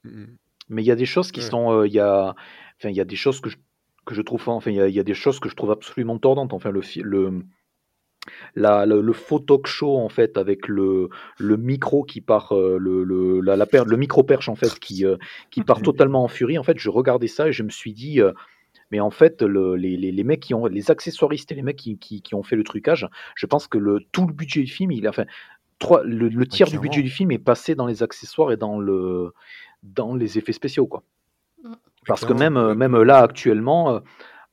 Mm. 0.04 0.38
Mais 0.70 0.84
il 0.84 0.86
y 0.86 0.92
a 0.92 0.96
des 0.96 1.06
choses 1.06 1.32
qui 1.32 1.42
Ouais. 1.42 1.50
sont, 1.50 1.72
euh, 1.72 1.88
il 1.88 1.94
y 1.94 2.00
a, 2.00 2.36
enfin, 2.78 2.90
il 2.90 2.96
y 2.96 3.02
a 3.02 3.06
des 3.06 3.16
choses 3.16 3.42
que 3.42 3.50
je, 3.50 3.58
que 4.06 4.14
je 4.16 4.22
trouve, 4.22 4.48
enfin, 4.50 4.72
il 4.72 4.78
y 4.78 4.82
a, 4.82 4.88
il 4.88 4.96
y 4.96 5.00
a 5.00 5.04
des 5.04 5.14
choses 5.14 5.40
que 5.40 5.50
je 5.50 5.56
trouve 5.56 5.72
absolument 5.72 6.18
tordantes. 6.20 6.54
Enfin, 6.54 6.72
le, 6.72 6.82
le, 7.04 7.44
la, 8.56 8.86
le, 8.86 9.02
le 9.02 9.14
faux 9.14 9.40
talk 9.40 9.68
show 9.68 9.98
en 9.98 10.10
fait 10.10 10.38
avec 10.38 10.68
le, 10.68 11.10
le 11.38 11.58
micro 11.58 12.04
qui 12.04 12.22
part 12.22 12.54
euh, 12.56 12.78
le, 12.80 13.04
le, 13.04 13.42
la, 13.42 13.56
la 13.56 13.66
per- 13.66 13.84
le 13.86 13.98
micro 13.98 14.24
perche 14.24 14.50
en 14.50 14.56
fait 14.56 14.80
qui, 14.80 15.06
euh, 15.06 15.18
qui 15.52 15.62
part 15.62 15.82
totalement 15.82 16.24
en 16.24 16.28
furie 16.28 16.58
en 16.58 16.64
fait 16.64 16.78
je 16.80 16.90
regardais 16.90 17.28
ça 17.28 17.48
et 17.48 17.54
je 17.54 17.64
me 17.64 17.70
suis 17.70 17.94
dit 17.94 18.22
euh, 18.22 18.34
mais 18.92 19.00
en 19.00 19.10
fait 19.12 19.42
le, 19.42 19.76
les, 19.76 19.98
les, 19.98 20.12
les 20.12 20.24
mecs 20.24 20.40
qui 20.40 20.54
ont 20.54 20.66
les 20.66 20.92
accessoiristes 20.92 21.52
et 21.52 21.56
les 21.56 21.62
mecs 21.64 21.78
qui, 21.78 21.98
qui, 21.98 22.22
qui 22.22 22.36
ont 22.36 22.44
fait 22.44 22.56
le 22.56 22.64
trucage 22.64 23.08
je 23.36 23.46
pense 23.46 23.68
que 23.68 23.78
le 23.78 24.00
tout 24.12 24.26
le 24.28 24.34
budget 24.34 24.62
du 24.62 24.72
film 24.72 24.92
il 24.92 25.06
a 25.08 25.10
enfin 25.10 25.26
trois, 25.80 26.04
le, 26.04 26.28
le 26.30 26.46
tiers 26.48 26.68
du 26.68 26.78
budget 26.82 27.02
du 27.02 27.10
film 27.10 27.32
est 27.32 27.38
passé 27.40 27.76
dans 27.76 27.86
les 27.88 28.04
accessoires 28.04 28.52
et 28.52 28.58
dans 28.58 28.80
le 28.80 29.34
dans 29.84 30.14
les 30.16 30.38
effets 30.38 30.54
spéciaux 30.54 30.88
quoi 30.88 31.04
parce 32.08 32.22
que 32.26 32.34
même, 32.34 32.58
là 33.04 33.20
actuellement, 33.20 33.92
euh, 33.96 34.00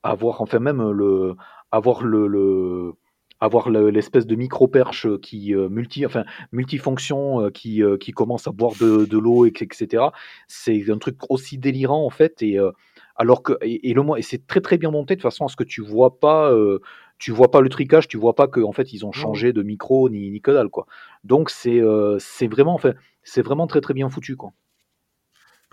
avoir 0.03 0.41
enfin 0.41 0.59
même 0.59 0.91
le 0.91 1.35
avoir 1.71 2.03
le, 2.03 2.27
le- 2.27 2.93
avoir 3.39 3.69
le- 3.69 3.89
l'espèce 3.89 4.25
de 4.27 4.35
micro 4.35 4.67
perche 4.67 5.07
qui 5.19 5.55
euh, 5.55 5.69
multi 5.69 6.05
enfin 6.05 6.25
multifonction 6.51 7.41
euh, 7.41 7.49
qui 7.49 7.83
euh, 7.83 7.97
qui 7.97 8.11
commence 8.11 8.47
à 8.47 8.51
boire 8.51 8.73
de, 8.79 9.05
de 9.05 9.17
l'eau 9.17 9.45
et- 9.45 9.53
etc. 9.59 10.05
C'est 10.47 10.89
un 10.91 10.97
truc 10.97 11.17
aussi 11.29 11.57
délirant 11.57 12.05
en 12.05 12.09
fait 12.09 12.41
et 12.41 12.59
euh, 12.59 12.71
alors 13.17 13.43
que 13.43 13.53
et, 13.61 13.89
et 13.89 13.93
le 13.93 14.03
mo- 14.03 14.15
et 14.17 14.21
c'est 14.21 14.45
très 14.47 14.61
très 14.61 14.77
bien 14.77 14.91
monté 14.91 15.15
de 15.15 15.21
façon 15.21 15.45
à 15.45 15.49
ce 15.49 15.55
que 15.55 15.63
tu 15.63 15.81
vois 15.81 16.19
pas 16.19 16.51
euh, 16.51 16.79
tu 17.19 17.31
vois 17.31 17.49
pas 17.51 17.61
le 17.61 17.69
tricage, 17.69 18.07
tu 18.07 18.17
vois 18.17 18.35
pas 18.35 18.47
que 18.47 18.59
en 18.61 18.71
fait 18.71 18.93
ils 18.93 19.05
ont 19.05 19.11
changé 19.11 19.53
de 19.53 19.63
micro 19.63 20.09
ni, 20.09 20.29
ni 20.31 20.41
que 20.41 20.51
dalle 20.51 20.69
quoi. 20.69 20.85
Donc 21.23 21.49
c'est 21.49 21.81
euh, 21.81 22.17
c'est 22.19 22.47
vraiment 22.47 22.73
enfin 22.73 22.93
c'est 23.23 23.41
vraiment 23.41 23.67
très 23.67 23.81
très 23.81 23.93
bien 23.93 24.09
foutu 24.09 24.35
quoi. 24.35 24.53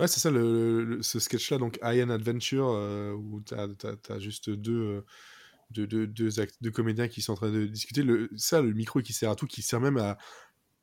Ouais, 0.01 0.09
c'est 0.09 0.19
ça, 0.21 0.31
le, 0.31 0.85
le- 0.85 1.03
ce 1.03 1.21
sketch-là, 1.21 1.59
donc 1.59 1.79
Iron 1.83 2.11
Adventure, 2.11 2.69
euh, 2.69 3.13
où 3.13 3.41
t'as 3.41 3.69
as, 4.09 4.19
juste 4.19 4.51
deux, 4.51 5.05
deux, 5.71 5.87
deux, 5.87 6.07
deux, 6.09 6.71
comédiens 6.73 7.07
qui 7.09 7.23
sont 7.23 7.33
en 7.33 7.37
train 7.37 7.51
de 7.51 7.67
discuter. 7.67 8.03
Le, 8.03 8.29
ça, 8.37 8.61
le 8.61 8.73
micro 8.73 9.01
qui 9.03 9.13
sert 9.13 9.31
à 9.31 9.37
tout, 9.37 9.47
qui 9.47 9.63
sert 9.63 9.81
même 9.81 9.99
à, 9.99 10.19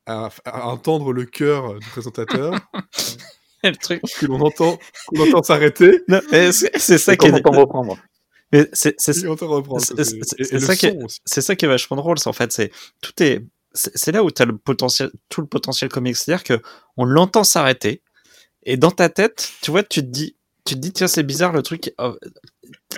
à, 0.06 0.30
à 0.46 0.68
entendre 0.68 1.14
le 1.14 1.26
cœur 1.26 1.80
du 1.82 1.90
présentateur, 1.90 2.72
le 3.70 3.76
truc. 3.76 4.02
que 4.20 4.26
l'on 4.26 4.42
entend, 4.42 4.78
qu'on 5.08 5.28
entend 5.28 5.44
s'arrêter, 5.44 6.02
c'est 6.78 6.98
ça 6.98 7.16
qui 7.16 7.28
est. 7.28 7.32
entend 7.34 7.52
reprendre. 7.52 7.98
mais 8.52 8.70
c'est- 8.74 10.60
ça, 10.60 10.76
qui 10.76 10.86
est- 10.88 10.92
son 11.00 11.06
aussi. 11.06 11.20
c'est 11.26 11.42
ça 11.42 11.56
qui 11.56 11.66
est 11.66 11.68
vachement 11.70 11.98
drôle, 11.98 12.20
c'est 12.20 12.28
en 12.28 12.34
fait, 12.34 12.52
c'est 12.52 12.72
tout 13.02 13.14
est, 13.24 13.46
c'est 13.74 14.12
là 14.12 14.24
où 14.24 14.32
t'as 14.32 14.46
le 14.46 14.58
potentiel, 14.58 15.10
tout 15.30 15.42
le 15.42 15.48
potentiel 15.48 15.90
comique, 15.90 16.18
c'est-à-dire 16.18 16.44
que 16.44 16.62
on 16.98 17.06
l'entend 17.06 17.44
s'arrêter, 17.46 18.02
et 18.64 18.76
dans 18.78 18.92
ta 18.92 19.08
tête, 19.10 19.52
tu 19.62 19.72
vois, 19.72 19.84
tu 19.84 20.02
te 20.02 20.08
dis, 20.08 20.36
tu 20.66 20.76
te 20.76 20.80
dis, 20.80 20.92
tiens, 20.92 21.08
c'est 21.08 21.24
bizarre 21.24 21.54
le 21.54 21.64
truc, 21.64 21.94
euh, 22.02 22.14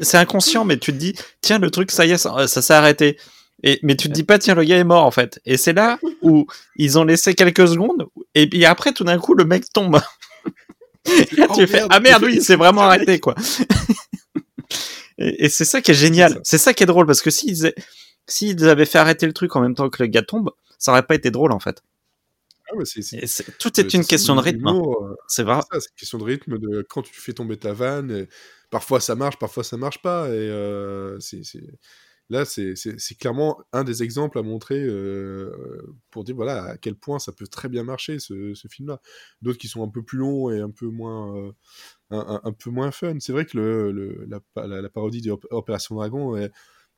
c'est 0.01 0.17
inconscient, 0.17 0.65
mais 0.65 0.77
tu 0.77 0.91
te 0.91 0.97
dis, 0.97 1.13
tiens, 1.41 1.59
le 1.59 1.69
truc, 1.71 1.91
ça 1.91 2.05
y 2.05 2.11
est, 2.11 2.17
ça, 2.17 2.47
ça 2.47 2.61
s'est 2.61 2.73
arrêté. 2.73 3.17
Et, 3.65 3.79
mais 3.83 3.95
tu 3.95 4.09
te 4.09 4.13
dis 4.13 4.23
pas, 4.23 4.39
tiens, 4.39 4.55
le 4.55 4.63
gars 4.65 4.77
est 4.77 4.83
mort, 4.83 5.05
en 5.05 5.11
fait. 5.11 5.39
Et 5.45 5.55
c'est 5.55 5.71
là 5.71 5.97
où 6.21 6.45
ils 6.75 6.97
ont 6.99 7.05
laissé 7.05 7.33
quelques 7.33 7.67
secondes, 7.67 8.07
et 8.35 8.49
puis 8.49 8.65
après, 8.65 8.91
tout 8.91 9.03
d'un 9.05 9.19
coup, 9.19 9.35
le 9.35 9.45
mec 9.45 9.71
tombe. 9.71 10.01
Oh, 11.49 11.53
tu 11.55 11.67
fais, 11.67 11.77
merde, 11.79 11.87
ah 11.91 11.99
merde, 11.99 12.23
oui, 12.23 12.41
c'est- 12.41 12.55
vraiment 12.55 12.81
arrêté, 12.89 13.19
quoi. 13.19 13.35
et 15.17 15.45
et 15.45 15.49
c'est 15.49 15.65
ça 15.65 15.81
qui 15.81 15.91
est 15.91 15.95
génial. 15.95 16.39
C'est 16.43 16.57
ça 16.57 16.73
qui 16.73 16.83
est 16.83 16.87
drôle, 16.87 17.05
parce 17.05 17.21
que 17.21 17.29
s'ils 17.29 17.73
s'ils 18.27 18.67
avaient 18.69 18.85
fait 18.85 18.97
arrêter 18.99 19.25
le 19.25 19.33
truc 19.33 19.55
en 19.55 19.61
même 19.61 19.75
temps 19.75 19.89
que 19.89 20.01
le 20.01 20.07
gars 20.07 20.21
tombe, 20.23 20.51
ça 20.79 20.91
aurait 20.91 21.03
pas 21.05 21.15
été 21.15 21.29
drôle, 21.31 21.51
en 21.51 21.59
fait. 21.59 21.81
Ah 22.71 22.75
ouais, 22.77 22.85
tout 23.59 23.79
est 23.79 23.93
une 23.93 24.05
question 24.05 24.35
de 24.35 24.41
rythme. 24.41 24.65
hein. 24.67 24.81
euh, 24.81 25.13
C'est 25.27 25.43
vrai. 25.43 25.59
C'est 25.73 25.77
une 25.77 25.95
question 25.97 26.17
de 26.17 26.23
rythme, 26.23 26.57
de 26.57 26.85
quand 26.89 27.01
tu 27.01 27.13
fais 27.13 27.33
tomber 27.33 27.57
ta 27.57 27.73
vanne. 27.73 28.09
et 28.11 28.27
parfois 28.71 28.99
ça 28.99 29.15
marche, 29.15 29.37
parfois 29.37 29.63
ça 29.63 29.77
marche 29.77 30.01
pas. 30.01 30.27
Et 30.29 30.31
euh, 30.31 31.19
c'est- 31.19 31.41
là, 32.33 32.45
c'est, 32.45 32.73
clairement 33.19 33.61
un 33.71 33.83
des 33.83 34.03
exemples 34.03 34.37
à 34.39 34.41
montrer 34.41 34.83
euh, 34.83 35.95
pour 36.11 36.23
dire 36.23 36.35
voilà 36.35 36.63
à 36.63 36.77
quel 36.77 36.95
point 36.95 37.19
ça 37.19 37.31
peut 37.31 37.47
très 37.47 37.69
bien 37.69 37.83
marcher 37.83 38.19
ce, 38.19 38.53
film-là. 38.69 39.01
D'autres 39.41 39.59
qui 39.59 39.67
sont 39.67 39.83
un 39.83 39.89
peu 39.89 40.03
plus 40.03 40.17
longs 40.17 40.49
et 40.49 40.59
un 40.59 40.71
peu 40.71 40.87
moins, 40.87 41.35
euh, 41.37 41.51
un, 42.11 42.51
peu 42.51 42.69
moins 42.69 42.91
fun. 42.91 43.15
C'est 43.19 43.31
vrai 43.31 43.45
que 43.45 43.57
le, 43.57 44.25
la, 44.27 44.39
la- 44.67 44.81
la 44.81 44.89
parodie 44.89 45.21
d'Opération 45.21 45.95
Dragon 45.95 46.49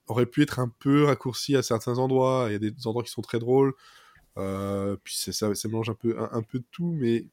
aurait 0.07 0.25
pu 0.25 0.41
être 0.41 0.59
un 0.59 0.69
peu 0.79 1.05
raccourcie 1.05 1.55
à 1.55 1.63
certains 1.63 1.97
endroits. 1.97 2.45
Il 2.49 2.53
y 2.53 2.55
a 2.55 2.59
des 2.59 2.87
endroits 2.87 3.03
qui 3.03 3.11
sont 3.11 3.21
très 3.21 3.39
drôles. 3.39 3.73
Euh, 4.37 4.97
puis 5.03 5.15
ça, 5.15 5.49
mélange 5.65 5.89
un 5.89 5.95
peu, 5.95 6.15
un 6.19 6.41
peu 6.41 6.59
de 6.59 6.65
tout, 6.71 6.91
mais 6.91 7.27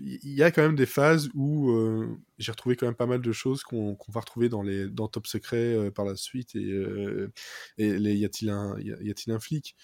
il 0.00 0.32
y 0.34 0.42
a 0.42 0.50
quand 0.50 0.62
même 0.62 0.76
des 0.76 0.86
phases 0.86 1.28
où 1.34 1.70
euh, 1.70 2.16
j'ai 2.38 2.52
retrouvé 2.52 2.76
quand 2.76 2.86
même 2.86 2.94
pas 2.94 3.06
mal 3.06 3.20
de 3.20 3.32
choses 3.32 3.62
qu'on 3.62 3.96
va 4.08 4.20
retrouver 4.20 4.48
dans 4.48 4.62
les 4.62 4.88
dans 4.88 5.08
Top 5.08 5.26
Secret 5.26 5.74
euh, 5.74 5.90
par 5.90 6.04
la 6.04 6.16
suite 6.16 6.54
et, 6.56 6.64
euh, 6.70 7.32
et 7.78 7.98
les 7.98 8.14
y 8.14 8.24
a-t-il 8.24 8.50
un 8.50 8.78
y 8.80 8.92
a- 8.92 9.02
y 9.02 9.10
a-t-il 9.10 9.32
un 9.32 9.40
flic 9.40 9.76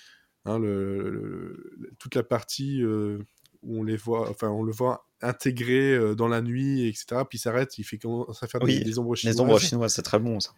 hein, 0.45 0.59
le, 0.59 1.11
le- 1.11 1.73
le- 1.79 1.91
toute 1.99 2.15
la 2.15 2.23
partie 2.23 2.83
où 2.85 3.79
on 3.79 3.83
les 3.83 3.97
voit 3.97 4.31
enfin 4.31 4.49
on 4.49 4.63
le 4.63 4.73
voit 4.73 5.07
intégré 5.23 6.15
dans 6.17 6.29
la 6.29 6.41
nuit 6.43 6.87
etc 6.89 7.23
puis 7.29 7.39
il 7.39 7.41
s'arrête 7.41 7.77
il 7.79 7.85
fait 7.85 7.99
commence 7.99 8.43
à 8.43 8.47
faire 8.49 8.63
Oui, 8.63 8.79
des, 8.79 8.85
des 8.85 8.99
ombres 8.99 9.15
chinoises 9.17 9.37
Les 9.37 9.41
ombres 9.41 9.59
chinoises, 9.61 9.95
c'est 9.95 10.03
très 10.03 10.19
bon, 10.19 10.41
ça. 10.41 10.53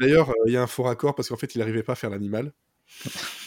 D'ailleurs, 0.00 0.32
il 0.46 0.52
y 0.52 0.56
a 0.56 0.62
un 0.62 0.66
faux 0.66 0.82
raccord 0.82 1.14
parce 1.14 1.28
qu'en 1.28 1.36
fait, 1.36 1.54
il 1.54 1.58
n'arrivait 1.58 1.82
pas 1.84 1.92
à 1.92 1.96
faire 1.96 2.10
l'animal. 2.10 2.52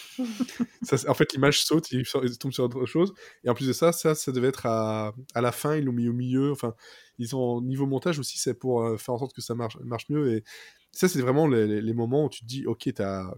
En 1.07 1.13
fait, 1.13 1.33
l'image 1.33 1.63
saute, 1.63 1.91
il, 1.91 2.05
tombe 2.37 2.51
sur 2.51 2.63
autre 2.63 2.85
chose. 2.85 3.13
Et 3.43 3.49
en 3.49 3.53
plus 3.53 3.67
de 3.67 3.73
ça, 3.73 3.91
ça, 3.91 4.15
ça 4.15 4.31
devait 4.31 4.47
être 4.47 4.65
à, 4.65 5.13
la 5.35 5.51
fin, 5.51 5.75
ils 5.75 5.83
l'ont 5.83 5.91
mis 5.91 6.07
au 6.07 6.13
milieu. 6.13 6.51
Enfin, 6.51 6.73
ils 7.19 7.35
ont 7.35 7.61
niveau 7.61 7.85
montage 7.85 8.19
aussi, 8.19 8.37
c'est 8.37 8.53
pour 8.53 8.83
euh, 8.83 8.97
faire 8.97 9.15
en 9.15 9.19
sorte 9.19 9.33
que 9.33 9.41
ça 9.41 9.55
marche, 9.55 9.77
mieux. 10.09 10.33
Et 10.33 10.43
ça, 10.91 11.07
c'est 11.07 11.21
vraiment 11.21 11.47
les, 11.47 11.93
moments 11.93 12.25
où 12.25 12.29
tu 12.29 12.41
te 12.41 12.45
dis, 12.45 12.65
ok, 12.65 12.89
t'as 12.93 13.31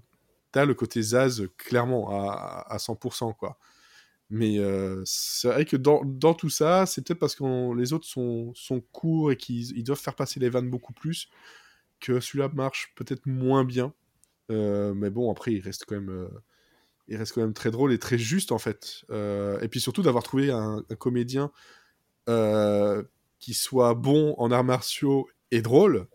as 0.56 0.66
le 0.66 0.74
côté 0.74 1.02
Zaz 1.02 1.48
clairement 1.58 2.10
à, 2.12 2.66
à 2.70 2.78
100%, 2.78 3.36
quoi. 3.36 3.58
Mais 4.30 4.60
euh, 4.60 5.02
c'est 5.06 5.48
vrai 5.48 5.66
que 5.66 5.76
dans, 5.76 6.34
tout 6.36 6.50
ça, 6.50 6.86
c'est 6.86 7.06
peut-être 7.06 7.20
parce 7.20 7.36
que 7.36 7.76
les 7.76 7.94
autres 7.94 8.06
sont, 8.06 8.54
sont 8.54 8.80
courts 8.80 9.32
et 9.32 9.38
qu'ils 9.38 9.76
ils 9.76 9.84
doivent 9.84 10.00
faire 10.00 10.16
passer 10.16 10.40
les 10.40 10.50
vannes 10.50 10.70
beaucoup 10.70 10.94
plus 10.94 11.30
que 12.00 12.20
celui-là 12.20 12.50
marche 12.50 12.94
peut-être 12.96 13.26
moins 13.26 13.66
bien. 13.66 13.94
Euh, 14.52 14.94
mais 14.94 15.10
bon, 15.10 15.32
après, 15.32 15.54
il 15.54 15.62
reste 15.62 15.86
quand 15.88 15.96
même, 15.96 16.30
il 17.10 17.18
reste 17.18 17.34
quand 17.34 17.42
même 17.42 17.54
très 17.54 17.72
drôle 17.72 17.92
et 17.92 18.00
très 18.00 18.18
juste 18.18 18.52
en 18.52 18.60
fait. 18.60 19.04
Euh, 19.10 19.60
et 19.62 19.68
puis 19.68 19.82
surtout 19.82 20.02
d'avoir 20.04 20.24
trouvé 20.24 20.52
un, 20.52 20.84
un 20.90 20.96
comédien 20.96 21.52
euh, 22.30 23.04
qui 23.40 23.54
soit 23.54 23.94
bon 23.96 24.36
en 24.38 24.52
arts 24.52 24.64
martiaux 24.64 25.28
et 25.52 25.62
drôle. 25.62 26.08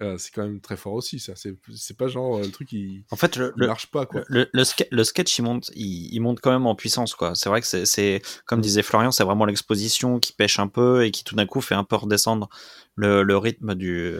euh, 0.00 0.16
c'est 0.16 0.30
quand 0.32 0.42
même 0.44 0.60
très 0.60 0.76
fort 0.76 0.92
aussi, 0.94 1.18
ça. 1.18 1.32
C'est 1.34 1.96
pas 1.96 2.06
genre 2.06 2.38
le 2.38 2.50
truc 2.50 2.68
qui, 2.68 3.04
En 3.10 3.16
fait, 3.16 3.36
le, 3.36 3.52
marche 3.56 3.86
pas, 3.90 4.06
quoi. 4.06 4.22
le, 4.28 4.48
le, 4.52 4.62
ske- 4.62 4.86
le 4.92 5.02
sketch, 5.02 5.38
il 5.38 5.42
monte, 5.42 5.70
il, 5.74 6.14
il 6.14 6.20
monte 6.20 6.40
quand 6.40 6.52
même 6.52 6.66
en 6.66 6.76
puissance, 6.76 7.14
quoi. 7.16 7.34
C'est 7.34 7.48
vrai 7.48 7.60
que 7.60 7.66
c'est- 7.84 8.22
comme 8.46 8.60
disait 8.60 8.82
Florian, 8.82 9.10
c'est 9.10 9.24
vraiment 9.24 9.44
l'exposition 9.44 10.20
qui 10.20 10.32
pêche 10.32 10.60
un 10.60 10.68
peu 10.68 11.04
et 11.04 11.10
qui 11.10 11.24
tout 11.24 11.34
d'un 11.34 11.46
coup 11.46 11.60
fait 11.60 11.74
un 11.74 11.82
peu 11.84 11.96
redescendre 11.96 12.48
le, 12.94 13.24
le 13.24 13.36
rythme 13.36 13.74
du, 13.74 14.16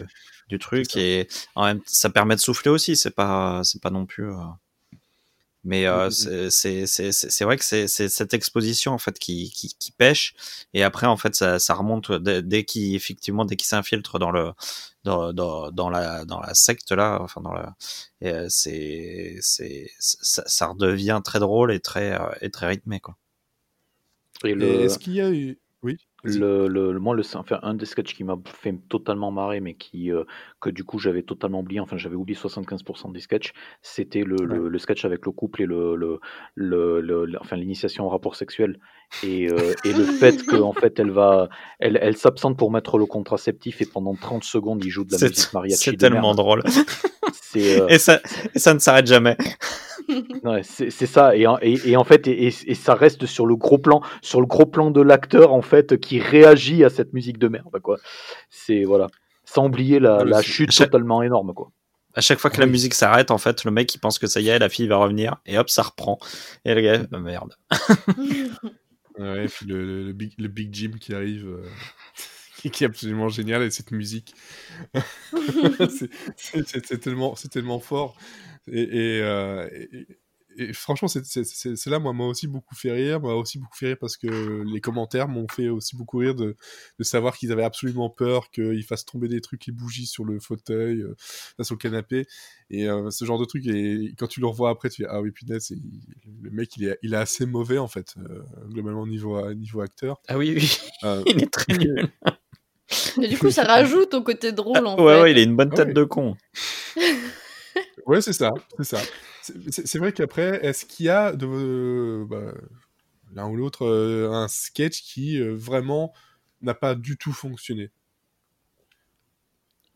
du 0.49 0.59
truc 0.59 0.97
et 0.97 1.27
en 1.55 1.63
même 1.65 1.79
ça 1.85 2.09
permet 2.09 2.35
de 2.35 2.41
souffler 2.41 2.71
aussi. 2.71 2.97
C'est 2.97 3.15
pas, 3.15 3.61
c'est 3.63 3.81
pas 3.81 3.89
non 3.89 4.05
plus. 4.05 4.29
euh, 4.29 4.35
Mais 5.65 5.85
euh, 5.87 6.05
Mm, 6.05 6.07
mm, 6.07 6.11
c'est- 6.11 6.49
c'est 6.51 6.87
c'est- 6.87 7.11
c'est- 7.11 7.29
c'est 7.29 7.43
vrai 7.43 7.57
que 7.57 7.65
c'est 7.65 7.87
c'est 7.87 8.07
cette 8.09 8.33
exposition 8.33 8.93
en 8.93 8.97
fait 8.97 9.19
qui, 9.19 9.51
qui, 9.51 9.75
qui 9.77 9.91
pêche 9.91 10.33
et 10.73 10.83
après 10.83 11.05
en 11.07 11.17
fait 11.17 11.35
ça, 11.35 11.59
ça 11.59 11.73
remonte 11.73 12.11
dès, 12.13 12.41
dès 12.41 12.63
qu'il 12.63 12.95
effectivement 12.95 13.43
dès 13.45 13.57
qu'il 13.57 13.67
s'infiltre 13.67 14.19
dans 14.19 14.31
le 14.31 14.53
dans, 15.03 15.33
dans, 15.33 15.71
dans 15.71 15.89
la 15.89 16.23
dans 16.25 16.39
la 16.39 16.53
secte 16.53 16.91
là 16.93 17.19
enfin 17.21 17.41
dans 17.41 17.53
la 17.53 17.75
euh, 18.23 18.45
c'est 18.49 19.37
c'est 19.41 19.91
ça, 19.99 20.43
ça 20.47 20.67
redevient 20.67 21.21
très 21.23 21.39
drôle 21.39 21.73
et 21.73 21.79
très 21.81 22.13
euh, 22.19 22.29
et 22.41 22.49
très 22.51 22.67
rythmé 22.67 22.99
quoi. 23.01 23.17
Et 24.43 24.53
le, 24.55 24.65
Est-ce 24.85 24.99
qu'il 24.99 25.13
y 25.13 25.21
a 25.21 25.29
eu. 25.31 25.59
Oui. 25.83 25.97
Le, 26.23 26.67
le, 26.67 26.91
le- 26.91 26.99
moi, 26.99 27.15
le, 27.15 27.23
enfin, 27.35 27.59
un 27.63 27.73
des 27.73 27.85
sketchs 27.85 28.13
qui 28.15 28.23
m'a 28.23 28.37
fait 28.45 28.75
totalement 28.89 29.31
marrer, 29.31 29.59
mais 29.61 29.73
qui, 29.75 30.11
euh, 30.11 30.23
que 30.59 30.69
du 30.69 30.83
coup 30.83 30.99
j'avais 30.99 31.23
totalement 31.23 31.59
oublié, 31.61 31.79
enfin 31.79 31.97
j'avais 31.97 32.15
oublié 32.15 32.37
75% 32.37 33.11
des 33.11 33.19
sketchs, 33.21 33.53
c'était 33.81 34.23
le, 34.23 34.35
le, 34.45 34.67
le 34.69 34.77
sketch 34.79 35.05
avec 35.05 35.25
le 35.25 35.31
couple 35.31 35.61
et 35.61 35.65
le, 35.65 35.95
le, 36.55 37.37
enfin, 37.39 37.55
l'initiation 37.55 38.05
au 38.05 38.09
rapport 38.09 38.35
sexuel. 38.35 38.79
Et, 39.23 39.49
euh, 39.51 39.73
et 39.85 39.91
le 39.93 40.03
fait 40.03 40.45
qu'en 40.45 40.71
fait 40.73 40.99
elle 40.99 41.09
va, 41.09 41.49
elle, 41.79 41.97
elle 41.99 42.15
s'absente 42.15 42.57
pour 42.57 42.69
mettre 42.71 42.99
le 42.99 43.07
contraceptif 43.07 43.81
et 43.81 43.85
pendant 43.87 44.13
30 44.13 44.43
secondes 44.43 44.83
il 44.85 44.91
joue 44.91 45.03
de 45.03 45.13
la 45.13 45.17
musique 45.29 45.51
mariachi. 45.51 45.83
c'est 45.83 45.97
tellement 45.97 46.21
merde. 46.21 46.37
drôle 46.37 46.63
euh, 47.55 47.87
et 47.87 47.97
ça 47.97 48.19
et 48.53 48.59
ça 48.59 48.73
ne 48.75 48.79
s'arrête 48.79 49.07
jamais. 49.07 49.35
Ouais, 50.43 50.61
c'est 50.63 50.89
ça 50.89 51.35
et, 51.35 51.45
en- 51.45 51.59
et, 51.61 51.77
et 51.85 51.95
en 51.95 52.03
fait 52.03 52.25
et 52.27 52.49
ça 52.49 52.95
reste 52.95 53.27
sur 53.27 53.45
le 53.45 53.55
gros 53.55 53.77
plan 53.77 54.01
sur 54.23 54.39
le 54.41 54.47
gros 54.47 54.65
plan 54.65 54.89
de 54.89 55.01
l'acteur 55.01 55.53
en 55.53 55.61
fait 55.61 55.99
qui 55.99 56.08
réagit 56.17 56.83
à 56.83 56.89
cette 56.89 57.13
musique 57.13 57.37
de 57.37 57.47
merde 57.47 57.79
quoi 57.79 57.97
c'est 58.49 58.83
voilà 58.83 59.07
sans 59.49 59.65
oublier 59.65 59.99
la, 59.99 60.23
la 60.23 60.41
chute 60.41 60.75
totalement 60.75 61.23
énorme, 61.23 61.53
quoi. 61.53 61.71
À 62.15 62.21
chaque 62.21 62.39
fois 62.39 62.49
que 62.49 62.59
la 62.59 62.65
musique 62.65 62.93
s'arrête, 62.93 63.31
en 63.31 63.37
fait, 63.37 63.63
le 63.63 63.71
mec 63.71 63.93
il 63.93 63.99
pense 63.99 64.19
que 64.19 64.27
ça 64.27 64.41
y 64.41 64.49
est, 64.49 64.59
la 64.59 64.69
fille 64.69 64.87
va 64.87 64.97
revenir, 64.97 65.37
et 65.45 65.57
hop, 65.57 65.69
ça 65.69 65.83
reprend. 65.83 66.19
Et 66.65 66.73
le 66.73 66.81
gars, 66.81 67.03
oh, 67.11 67.19
merde. 67.19 67.55
ouais, 69.17 69.47
puis 69.47 69.65
le, 69.65 70.05
le, 70.05 70.13
big, 70.13 70.33
le, 70.37 70.47
big, 70.47 70.73
Jim 70.73 70.91
qui 70.99 71.13
arrive, 71.13 71.47
euh, 71.47 71.69
qui 72.71 72.83
est 72.83 72.87
absolument 72.87 73.29
génial, 73.29 73.63
et 73.63 73.71
cette 73.71 73.91
musique. 73.91 74.35
c'est 76.35 76.99
tellement, 76.99 77.35
tellement 77.51 77.79
fort. 77.79 78.15
Et, 78.71 78.81
et, 78.81 79.21
euh, 79.21 79.67
et, 79.71 80.07
et 80.57 80.73
franchement, 80.73 81.07
c'est 81.07 81.85
là, 81.87 81.99
moi, 81.99 82.13
m'a 82.13 82.25
aussi 82.25 82.47
beaucoup 82.47 82.75
fait 82.75 82.91
rire. 82.91 83.21
M'a 83.21 83.33
aussi 83.33 83.59
beaucoup 83.59 83.75
fait 83.75 83.87
rire 83.87 83.97
parce 83.99 84.17
que 84.17 84.63
les 84.63 84.81
commentaires 84.81 85.27
m'ont 85.27 85.47
fait 85.47 85.69
aussi 85.69 85.95
beaucoup 85.95 86.17
rire 86.17 86.35
de, 86.35 86.55
de 86.97 87.03
savoir 87.03 87.37
qu'ils 87.37 87.51
avaient 87.51 87.63
absolument 87.63 88.09
peur 88.09 88.49
qu'il 88.51 88.83
fasse 88.83 89.05
tomber 89.05 89.27
des 89.27 89.41
trucs, 89.41 89.67
les 89.67 89.73
bougies 89.73 90.07
sur 90.07 90.25
le 90.25 90.39
fauteuil, 90.39 91.01
euh, 91.01 91.15
sur 91.63 91.75
le 91.75 91.79
canapé. 91.79 92.27
Et 92.71 92.89
euh, 92.89 93.09
ce 93.09 93.25
genre 93.25 93.39
de 93.39 93.45
truc. 93.45 93.65
Et 93.67 94.13
quand 94.17 94.27
tu 94.27 94.39
le 94.41 94.47
revois 94.47 94.69
après, 94.69 94.89
tu 94.89 95.03
dis 95.03 95.07
Ah 95.09 95.21
oui, 95.21 95.31
punaise, 95.31 95.71
le 96.41 96.49
mec, 96.49 96.75
il 96.77 96.87
est, 96.87 96.99
il 97.03 97.13
est 97.13 97.17
assez 97.17 97.45
mauvais, 97.45 97.77
en 97.77 97.87
fait, 97.87 98.15
euh, 98.17 98.41
globalement, 98.69 99.05
niveau, 99.05 99.53
niveau 99.53 99.81
acteur. 99.81 100.19
Ah 100.27 100.37
oui, 100.37 100.55
oui. 100.55 100.77
il 101.27 101.43
est 101.43 101.51
très 101.51 101.77
nul. 101.77 102.09
Mais 103.17 103.27
du 103.27 103.37
coup, 103.37 103.51
ça 103.51 103.63
rajoute 103.63 104.13
au 104.15 104.23
côté 104.23 104.51
drôle, 104.51 104.85
en 104.87 104.97
ouais, 104.97 105.13
fait. 105.13 105.21
Ouais, 105.21 105.31
il 105.31 105.37
a 105.37 105.41
une 105.43 105.55
bonne 105.55 105.69
tête 105.69 105.93
de 105.93 106.03
con. 106.03 106.35
ouais, 108.07 108.21
c'est 108.21 108.33
ça, 108.33 108.51
c'est 108.77 108.83
ça 108.83 109.01
c'est 109.69 109.97
vrai 109.97 110.11
qu'après, 110.13 110.65
est-ce 110.65 110.85
qu'il 110.85 111.05
y 111.05 111.09
a 111.09 111.33
de 111.33 112.25
bah, 112.29 112.53
l'un 113.33 113.47
ou 113.47 113.55
l'autre 113.55 113.85
euh, 113.85 114.31
un 114.31 114.47
sketch 114.47 115.01
qui 115.01 115.39
euh, 115.39 115.53
vraiment 115.53 116.13
n'a 116.61 116.73
pas 116.73 116.95
du 116.95 117.17
tout 117.17 117.33
fonctionné? 117.33 117.91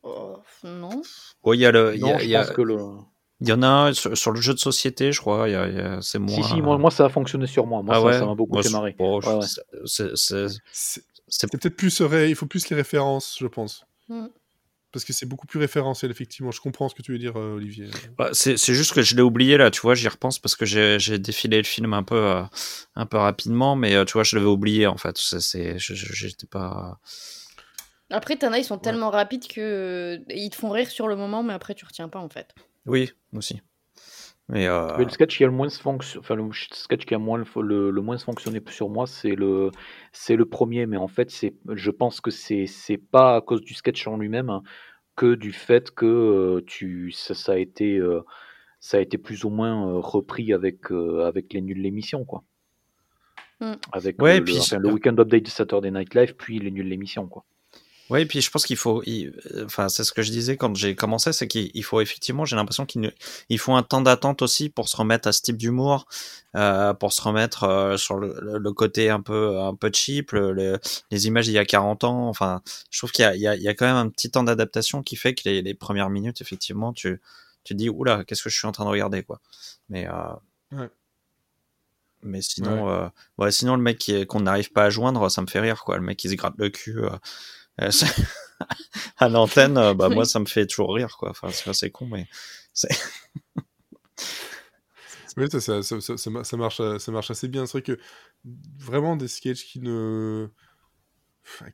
Oh, 0.04 0.38
Non. 0.64 1.01
il 1.54 1.60
y 1.60 1.66
a 1.66 1.72
le. 1.72 1.95
Il 3.39 3.49
y 3.49 3.51
en 3.51 3.62
a 3.62 3.68
un 3.68 3.93
sur, 3.93 4.32
le 4.32 4.39
jeu 4.39 4.54
de 4.54 4.60
société, 4.60 5.12
je 5.12 5.20
crois. 5.20 5.47
c'est 6.01 6.20
moi. 6.20 6.36
Si, 6.36 6.43
si, 6.43 6.62
moi, 6.62 6.91
ça 6.91 7.06
a 7.06 7.10
fonctionné 7.10 7.47
sur 7.47 7.68
moi. 7.68 7.82
Moi, 7.82 7.95
ah 7.95 8.14
ça 8.14 8.26
m'a 8.26 8.36
beaucoup 8.36 8.62
fait 8.62 8.70
marrer. 8.70 8.95
C'est 9.86 11.51
peut-être 11.51 11.76
plus. 11.76 11.99
Il 11.99 12.36
faut 12.36 12.45
plus 12.45 12.70
les 12.70 12.76
références, 12.76 13.38
je 13.39 13.47
pense. 13.47 13.86
Mm. 14.08 14.28
Parce 14.93 15.05
que 15.05 15.11
c'est 15.11 15.25
beaucoup 15.25 15.47
plus 15.47 15.59
référentiel, 15.59 16.11
effectivement. 16.11 16.51
Je 16.51 16.61
comprends 16.61 16.87
ce 16.87 16.93
que 16.93 17.01
tu 17.01 17.11
veux 17.11 17.17
dire, 17.17 17.35
euh, 17.35 17.55
Olivier. 17.55 17.89
Bah, 18.15 18.29
c'est 18.33 18.55
juste 18.55 18.93
que 18.93 19.01
je 19.01 19.15
l'ai 19.15 19.23
oublié 19.23 19.57
là, 19.57 19.71
tu 19.71 19.81
vois, 19.81 19.95
j'y 19.95 20.07
repense 20.07 20.37
parce 20.37 20.55
que 20.55 20.65
j'ai 20.65 21.17
défilé 21.17 21.57
le 21.57 21.63
film 21.63 21.93
un 21.93 22.03
peu, 22.03 22.15
euh, 22.15 22.43
un 22.95 23.05
peu 23.07 23.17
rapidement, 23.17 23.75
mais 23.75 23.95
euh, 23.95 24.05
tu 24.05 24.13
vois, 24.13 24.23
je 24.23 24.35
l'avais 24.35 24.47
oublié 24.47 24.85
en 24.85 24.97
fait. 24.97 25.19
J'étais 25.19 26.47
pas. 26.47 26.99
Après, 28.11 28.35
Tana, 28.35 28.59
ils 28.59 28.63
sont 28.63 28.77
tellement 28.77 29.09
rapides 29.09 29.47
que 29.47 30.21
ils 30.29 30.51
te 30.51 30.55
font 30.55 30.69
rire 30.69 30.91
sur 30.91 31.07
le 31.07 31.15
moment, 31.15 31.41
mais 31.41 31.53
après, 31.53 31.73
tu 31.73 31.85
retiens 31.85 32.07
pas 32.07 32.19
en 32.19 32.29
fait. 32.29 32.53
Oui, 32.85 33.11
aussi. 33.33 33.61
Mais, 34.49 34.67
le 34.67 35.09
sketch 35.09 35.37
qui 35.37 35.43
a 35.43 35.47
le 35.47 35.53
moins 35.53 35.69
fonction... 35.69 36.19
enfin, 36.19 36.35
le 36.35 36.49
sketch 36.51 37.05
qui 37.05 37.15
a 37.15 37.17
moins 37.17 37.37
le, 37.37 37.91
le, 37.91 38.01
moins 38.01 38.17
fonctionné 38.17 38.61
sur 38.67 38.89
moi, 38.89 39.07
c'est 39.07 39.35
le 39.35 39.71
c'est 40.11 40.35
le 40.35 40.45
premier. 40.45 40.85
Mais 40.85 40.97
en 40.97 41.07
fait, 41.07 41.31
c'est 41.31 41.53
je 41.73 41.91
pense 41.91 42.19
que 42.19 42.29
c'est 42.29 42.65
c'est 42.67 42.97
pas 42.97 43.37
à 43.37 43.41
cause 43.41 43.61
du 43.61 43.73
sketch 43.73 44.05
en 44.05 44.17
lui-même 44.17 44.49
hein, 44.49 44.61
que 45.15 45.35
du 45.35 45.51
fait 45.51 45.91
que 45.91 46.05
euh, 46.05 46.63
tu 46.65 47.11
ça, 47.11 47.33
ça, 47.33 47.53
a 47.53 47.57
été 47.57 47.97
euh, 47.97 48.21
ça 48.79 48.97
a 48.97 48.99
été 48.99 49.17
plus 49.17 49.45
ou 49.45 49.49
moins 49.49 49.87
euh, 49.87 49.99
repris 49.99 50.53
avec 50.53 50.91
avec 50.91 51.53
les 51.53 51.61
nuls 51.61 51.81
l'émission 51.81 52.25
quoi. 52.25 52.43
Mm. 53.61 53.73
Avec 53.91 54.21
ouais, 54.21 54.39
le, 54.39 54.43
puis, 54.43 54.59
le 54.77 54.91
weekend 54.91 55.19
update 55.19 55.43
de 55.43 55.49
Saturday 55.49 55.91
Night 55.91 56.13
Live 56.15 56.35
puis 56.35 56.59
les 56.59 56.71
nuls 56.71 56.87
l'émission 56.87 57.27
quoi. 57.27 57.45
Oui, 58.10 58.22
et 58.22 58.26
puis 58.26 58.41
je 58.41 58.51
pense 58.51 58.66
qu'il 58.66 58.76
faut, 58.76 59.01
enfin 59.64 59.88
c'est 59.88 60.04
ce 60.04 60.12
que 60.12 60.22
je 60.22 60.32
disais 60.32 60.58
quand 60.58 60.76
j'ai 60.76 60.93
commencé, 60.93 61.32
c'est 61.32 61.47
qu'il 61.47 61.84
faut 61.84 62.01
effectivement, 62.01 62.43
j'ai 62.43 62.58
l'impression 62.58 62.86
qu'il 62.86 63.14
il 63.47 63.58
faut 63.60 63.74
un 63.74 63.84
temps 63.84 64.01
d'attente 64.01 64.41
aussi 64.41 64.70
pour 64.70 64.89
se 64.89 64.97
remettre 64.97 65.30
à 65.30 65.32
ce 65.32 65.41
type 65.41 65.56
d'humour, 65.58 66.06
euh, 66.56 66.93
pour 66.93 67.14
se 67.14 67.22
remettre 67.22 67.64
euh, 67.64 67.95
sur 67.95 68.18
le, 68.18 68.60
le, 68.60 68.74
côté 68.74 69.10
un 69.10 69.22
peu 69.22 69.58
un 69.60 69.74
peu 69.74 69.89
cheap, 69.93 70.34
le, 70.34 70.80
les 71.12 71.28
images 71.28 71.47
il 71.47 71.54
y 71.54 71.58
a 71.58 71.66
40 71.66 72.04
ans. 72.04 72.28
Enfin, 72.28 72.62
je 72.91 72.99
trouve 72.99 73.12
qu'il 73.12 73.26
y, 73.36 73.38
y, 73.38 73.41
y 73.41 73.68
a, 73.70 73.74
quand 73.74 73.86
même 73.86 73.95
un 73.95 74.10
petit 74.10 74.30
temps 74.30 74.43
d'adaptation 74.43 75.01
qui 75.01 75.16
fait 75.16 75.34
que 75.34 75.43
les, 75.45 75.62
les, 75.62 75.74
premières 75.74 76.10
minutes, 76.10 76.41
effectivement, 76.41 76.91
tu 76.91 77.22
tu 77.64 77.74
dis 77.74 77.89
oula, 77.89 78.26
qu'est-ce 78.26 78.43
que 78.43 78.49
je 78.49 78.58
suis 78.58 78.68
en 78.68 78.74
train 78.74 78.84
de 78.84 78.89
regarder 78.89 79.24
quoi. 79.24 79.39
Mais 79.88 80.08
euh, 80.10 80.78
ouais. 80.78 80.89
Mais 82.22 82.41
sinon, 82.41 82.86
ouais. 82.86 82.91
Euh, 82.91 83.10
ouais. 83.38 83.51
sinon 83.51 83.78
le 83.78 83.82
mec 83.82 84.12
qu'on 84.28 84.41
n'arrive 84.41 84.72
pas 84.74 84.84
à 84.86 84.89
joindre, 84.89 85.30
ça 85.32 85.41
me 85.41 85.47
fait 85.47 85.62
rire 85.62 85.84
quoi. 85.86 85.97
Le 85.97 86.04
mec 86.04 86.18
qui 86.18 86.30
se 86.30 86.36
gratte 86.36 86.56
le 86.58 86.70
cul. 86.70 86.99
Euh, 87.82 87.89
euh, 87.89 88.24
à 89.17 89.30
l'antenne, 89.30 89.78
euh, 89.78 89.93
bah, 89.93 90.09
moi, 90.09 90.26
ça 90.26 90.39
me 90.39 90.45
fait 90.45 90.65
toujours 90.67 90.93
rire, 90.93 91.17
quoi. 91.17 91.32
Enfin, 91.32 91.49
c'est 91.74 91.91
con, 91.91 92.07
mais 92.07 92.28
c'est. 92.74 92.89
oui, 95.38 95.47
ça, 95.49 95.59
ça, 95.59 95.82
ça, 95.84 96.17
ça, 96.17 96.57
marche, 96.57 96.82
ça 96.97 97.11
marche 97.11 97.32
assez 97.32 97.47
bien. 97.47 97.65
C'est 97.65 97.80
vrai 97.80 97.82
que 97.82 97.99
vraiment 98.78 99.15
des 99.15 99.28
sketchs 99.28 99.65
qui 99.65 99.80
ne. 99.80 100.49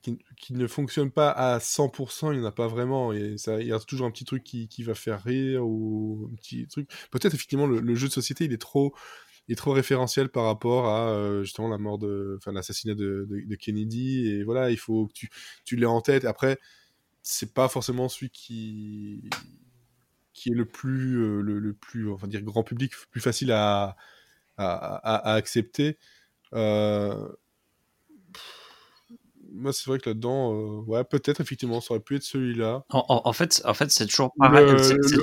Qui, 0.01 0.17
qui, 0.35 0.53
ne 0.53 0.65
fonctionnent 0.65 1.11
pas 1.11 1.29
à 1.29 1.59
100%, 1.59 2.33
il 2.33 2.39
n'y 2.39 2.43
en 2.43 2.47
a 2.49 2.51
pas 2.51 2.67
vraiment. 2.67 3.13
Et 3.13 3.37
ça, 3.37 3.61
il 3.61 3.67
y 3.67 3.71
a 3.71 3.77
toujours 3.77 4.07
un 4.07 4.11
petit 4.11 4.25
truc 4.25 4.43
qui, 4.43 4.67
qui 4.67 4.81
va 4.81 4.95
faire 4.95 5.23
rire 5.23 5.63
ou 5.63 6.27
un 6.31 6.35
petit 6.37 6.67
truc. 6.67 6.89
Peut-être 7.11 7.35
effectivement 7.35 7.67
le, 7.67 7.79
le, 7.79 7.93
jeu 7.93 8.07
de 8.07 8.11
société, 8.11 8.45
il 8.45 8.53
est 8.53 8.57
trop, 8.57 8.95
est 9.49 9.55
trop 9.55 9.73
référentiel 9.73 10.29
par 10.29 10.45
rapport 10.45 10.87
à 10.87 11.09
euh, 11.09 11.43
justement 11.43 11.67
la 11.67 11.77
mort 11.77 11.97
de, 11.97 12.35
enfin 12.37 12.51
l'assassinat 12.51 12.95
de, 12.95 13.27
de, 13.29 13.55
Kennedy 13.55 14.29
et 14.29 14.43
voilà, 14.43 14.69
il 14.69 14.77
faut 14.77 15.07
que 15.07 15.13
tu, 15.13 15.29
tu 15.65 15.75
l'aies 15.75 15.85
en 15.85 16.01
tête. 16.01 16.25
Après, 16.25 16.59
c'est 17.21 17.53
pas 17.53 17.67
forcément 17.67 18.09
celui 18.09 18.29
qui 18.29 19.29
qui 20.33 20.51
est 20.51 20.55
le 20.55 20.65
plus 20.65 21.21
euh, 21.21 21.41
le, 21.41 21.59
le, 21.59 21.73
plus 21.73 22.11
enfin 22.11 22.27
dire 22.27 22.41
grand 22.43 22.63
public, 22.63 22.93
plus 23.11 23.21
facile 23.21 23.51
à 23.51 23.95
à, 24.57 24.95
à, 25.31 25.33
accepter. 25.33 25.97
Euh... 26.53 27.29
Moi, 29.51 29.73
c'est 29.73 29.87
vrai 29.87 29.97
que 29.97 30.09
là-dedans, 30.09 30.53
euh, 30.53 30.81
ouais, 30.83 31.03
peut-être 31.03 31.41
effectivement, 31.41 31.81
ça 31.81 31.93
aurait 31.93 32.03
pu 32.03 32.17
être 32.17 32.23
celui-là. 32.23 32.83
En, 32.89 33.21
en, 33.25 33.33
fait, 33.33 33.61
en 33.65 33.73
fait, 33.73 33.89
c'est 33.89 34.05
toujours 34.05 34.31
pareil. 34.37 34.67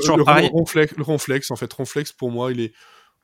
Toujours 0.01 0.17
le, 0.17 0.25
pareil. 0.25 0.49
Ronflex, 0.53 0.97
le 0.97 1.05
ronflex, 1.05 1.51
en 1.53 1.57
fait, 1.57 1.73
ronflex 1.73 2.13
pour 2.13 2.33
moi, 2.33 2.51
il 2.51 2.61
est 2.61 2.75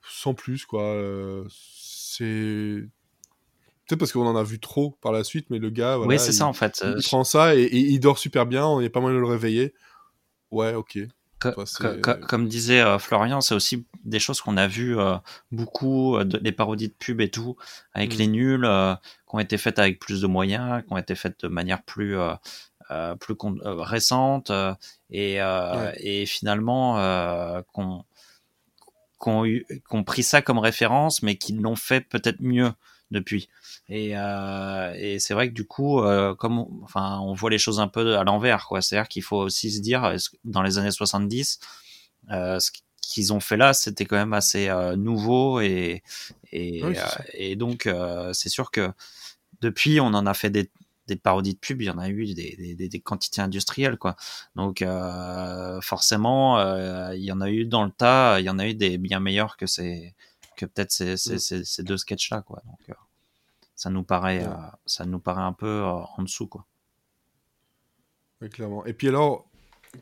sans 0.09 0.35
plus, 0.35 0.67
quoi. 0.67 0.83
Euh, 0.83 1.45
c'est. 1.49 2.85
Peut-être 3.87 3.99
parce 3.99 4.13
qu'on 4.13 4.27
en 4.27 4.37
a 4.37 4.43
vu 4.43 4.59
trop 4.59 4.97
par 5.01 5.13
la 5.13 5.25
suite, 5.25 5.47
mais 5.51 5.59
le 5.59 5.71
gars. 5.71 5.99
oui, 5.99 6.19
c'est 6.19 6.33
ça 6.33 6.47
en 6.47 6.53
fait. 6.53 6.85
Il 6.97 7.03
prend 7.03 7.25
ça 7.25 7.57
et, 7.57 7.69
il 7.73 7.99
dort 7.99 8.19
super 8.19 8.47
bien, 8.47 8.65
on 8.67 8.81
est 8.81 8.89
pas 8.89 9.01
mal 9.01 9.13
de 9.13 9.19
le 9.19 9.27
réveiller. 9.27 9.75
Ouais, 10.51 10.75
ok. 10.75 10.99
comme 12.29 12.47
disait 12.47 12.81
euh, 12.81 12.99
Florian, 12.99 13.41
c'est 13.41 13.55
aussi 13.55 13.85
des 14.05 14.21
choses 14.21 14.41
qu'on 14.41 14.57
a 14.57 14.69
vues 14.69 14.99
euh, 14.99 15.17
beaucoup, 15.51 16.23
des 16.25 16.53
parodies 16.53 16.89
de 16.89 16.95
pub 16.95 17.21
et 17.21 17.31
tout, 17.31 17.57
avec 17.93 18.15
mm. 18.15 18.19
les 18.19 18.27
nuls, 18.29 18.69
qui 19.29 19.35
ont 19.35 19.41
été 19.41 19.59
faites 19.59 19.79
avec 19.79 19.99
plus 19.99 20.21
de 20.21 20.27
moyens, 20.27 20.85
qui 20.85 20.93
ont 20.93 20.99
été 20.99 21.17
faites 21.17 21.41
de 21.43 21.49
manière 21.49 21.83
plus, 21.83 22.17
plus 23.19 23.35
récente, 23.65 24.53
et, 25.11 25.39
et 25.97 26.27
finalement 26.27 27.63
qu'on 27.73 28.05
qui 29.23 29.65
ont, 29.91 30.05
pris 30.05 30.23
ça 30.23 30.43
comme 30.43 30.59
référence, 30.59 31.23
mais 31.23 31.37
qui 31.37 31.53
l'ont 31.53 31.77
fait 31.77 32.01
peut-être 32.01 32.41
mieux 32.41 32.73
depuis. 33.11 33.49
Et, 33.89 34.17
euh, 34.17 34.95
et 34.97 35.19
c'est 35.19 35.35
vrai 35.35 35.49
que 35.49 35.55
du 35.55 35.67
coup, 35.67 36.01
euh, 36.01 36.35
comme 36.35 36.65
enfin, 36.83 37.21
on 37.21 37.35
voit 37.35 37.51
les 37.51 37.59
choses 37.59 37.79
un 37.79 37.89
peu 37.89 38.17
à 38.17 38.25
l'envers, 38.25 38.67
quoi. 38.67 38.83
C'est-à-dire 38.83 39.09
qu'il 39.09 39.23
faut 39.23 39.37
aussi 39.37 39.71
se 39.71 39.81
dire, 39.81 40.15
dans 40.45 40.63
les 40.63 40.79
années 40.79 40.91
70, 40.91 41.61
euh, 42.31 42.59
ce 42.59 42.71
qu'ils 43.01 43.33
ont 43.33 43.41
fait 43.41 43.57
là, 43.57 43.73
c'était 43.75 44.07
quand 44.07 44.17
même 44.17 44.33
assez 44.33 44.71
nouveau 44.97 45.61
et 45.61 46.03
et, 46.53 46.83
et 47.35 47.57
donc 47.57 47.89
c'est 48.33 48.49
sûr 48.49 48.71
que 48.71 48.91
depuis, 49.61 50.01
on 50.01 50.07
en 50.07 50.27
a 50.27 50.35
fait 50.35 50.51
des, 50.51 50.71
des 51.07 51.17
parodies 51.17 51.55
de 51.55 51.59
pub, 51.59 51.83
il 51.83 51.87
y 51.87 51.91
en 51.91 51.99
a 51.99 52.09
eu 52.09 52.35
des, 52.35 52.75
des, 52.77 52.89
des 52.89 53.01
quantités 53.01 53.41
industrielles, 53.41 53.99
quoi. 53.99 54.17
Donc 54.55 54.83
euh, 54.83 55.81
forcément, 55.81 56.59
euh, 56.59 57.15
il 57.15 57.25
y 57.25 57.33
en 57.33 57.41
a 57.41 57.51
eu 57.51 57.65
dans 57.65 57.85
le 57.85 57.91
tas, 57.91 58.41
il 58.41 58.45
y 58.45 58.51
en 58.51 58.59
a 58.59 58.69
eu 58.69 58.75
des 58.75 58.99
bien 58.99 59.21
meilleurs 59.21 59.57
que 59.57 59.67
ces, 59.67 60.15
que 60.57 60.67
peut-être 60.67 60.93
ces, 60.93 61.17
ces, 61.17 61.35
mm. 61.35 61.65
ces, 61.65 61.83
deux 61.83 61.97
sketchs-là, 61.97 62.43
quoi. 62.43 62.63
Donc 62.67 62.81
euh, 62.89 62.95
ça 63.75 63.91
nous 63.91 64.05
paraît, 64.05 64.47
ça 64.87 65.05
nous 65.05 65.19
paraît 65.19 65.43
un 65.43 65.53
peu 65.53 65.83
en 65.83 66.23
dessous, 66.23 66.47
quoi. 66.47 66.67
Oui, 68.41 68.49
clairement. 68.49 68.85
Et 68.87 68.93
puis 68.93 69.09
alors, 69.09 69.49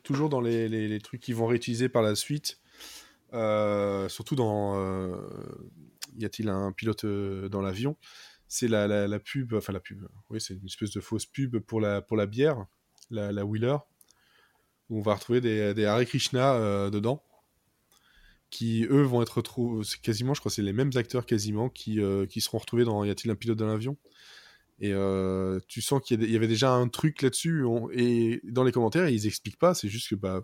toujours 0.03 0.29
dans 0.29 0.41
les, 0.41 0.69
les, 0.69 0.89
les 0.89 1.01
trucs 1.01 1.21
qui 1.21 1.33
vont 1.33 1.47
réutiliser 1.47 1.89
par 1.89 2.03
la 2.03 2.15
suite, 2.15 2.59
surtout 3.33 4.37
dans 4.37 5.17
y 6.19 6.25
a-t-il 6.27 6.51
un 6.51 6.73
pilote 6.73 7.07
dans 7.07 7.63
l'avion 7.63 7.97
c'est 8.53 8.67
la, 8.67 8.89
la, 8.89 9.21
pub, 9.21 9.55
enfin 9.55 9.73
la 9.73 9.79
pub, 9.79 10.09
oui, 10.29 10.41
c'est 10.41 10.55
une 10.55 10.67
espèce 10.67 10.91
de 10.91 11.01
fausse 11.01 11.25
pub 11.25 11.59
pour 11.61 11.81
la, 11.81 12.03
pour 12.03 12.17
la 12.17 12.27
bière, 12.27 12.67
la, 13.09 13.31
la 13.31 13.45
Wheeler, 13.45 13.77
où 14.89 14.99
on 14.99 15.03
va 15.03 15.15
retrouver 15.15 15.41
des, 15.41 15.73
des 15.73 15.85
Hare 15.85 16.05
Krishna 16.05 16.55
euh, 16.55 16.91
dedans, 16.91 17.23
qui 18.51 18.85
eux 18.91 19.03
vont 19.03 19.23
être 19.23 19.37
retrouvés, 19.37 19.87
quasiment, 20.03 20.35
je 20.35 20.41
crois, 20.41 20.51
c'est 20.51 20.63
les 20.63 20.73
mêmes 20.73 20.91
acteurs 20.97 21.27
quasiment 21.27 21.69
qui, 21.69 22.01
euh, 22.01 22.27
qui 22.27 22.41
seront 22.41 22.59
retrouvés 22.59 22.83
dans 22.83 23.05
Y 23.05 23.11
a-t-il 23.11 23.31
un 23.31 23.37
pilote 23.37 23.57
dans 23.57 23.69
l'avion 23.69 23.97
Et 24.81 24.93
euh, 24.93 25.61
tu 25.69 25.81
sens 25.81 26.03
qu'il 26.03 26.21
y, 26.29 26.35
avait 26.35 26.49
déjà 26.49 26.73
un 26.73 26.89
truc 26.89 27.23
là-dessus. 27.23 27.65
Et 27.93 28.41
dans 28.43 28.65
les 28.65 28.73
commentaires, 28.73 29.09
ils 29.09 29.29
expliquent 29.29 29.61
pas. 29.61 29.75
C'est 29.75 29.89
juste 29.89 30.09
que 30.09 30.17
bah, 30.17 30.43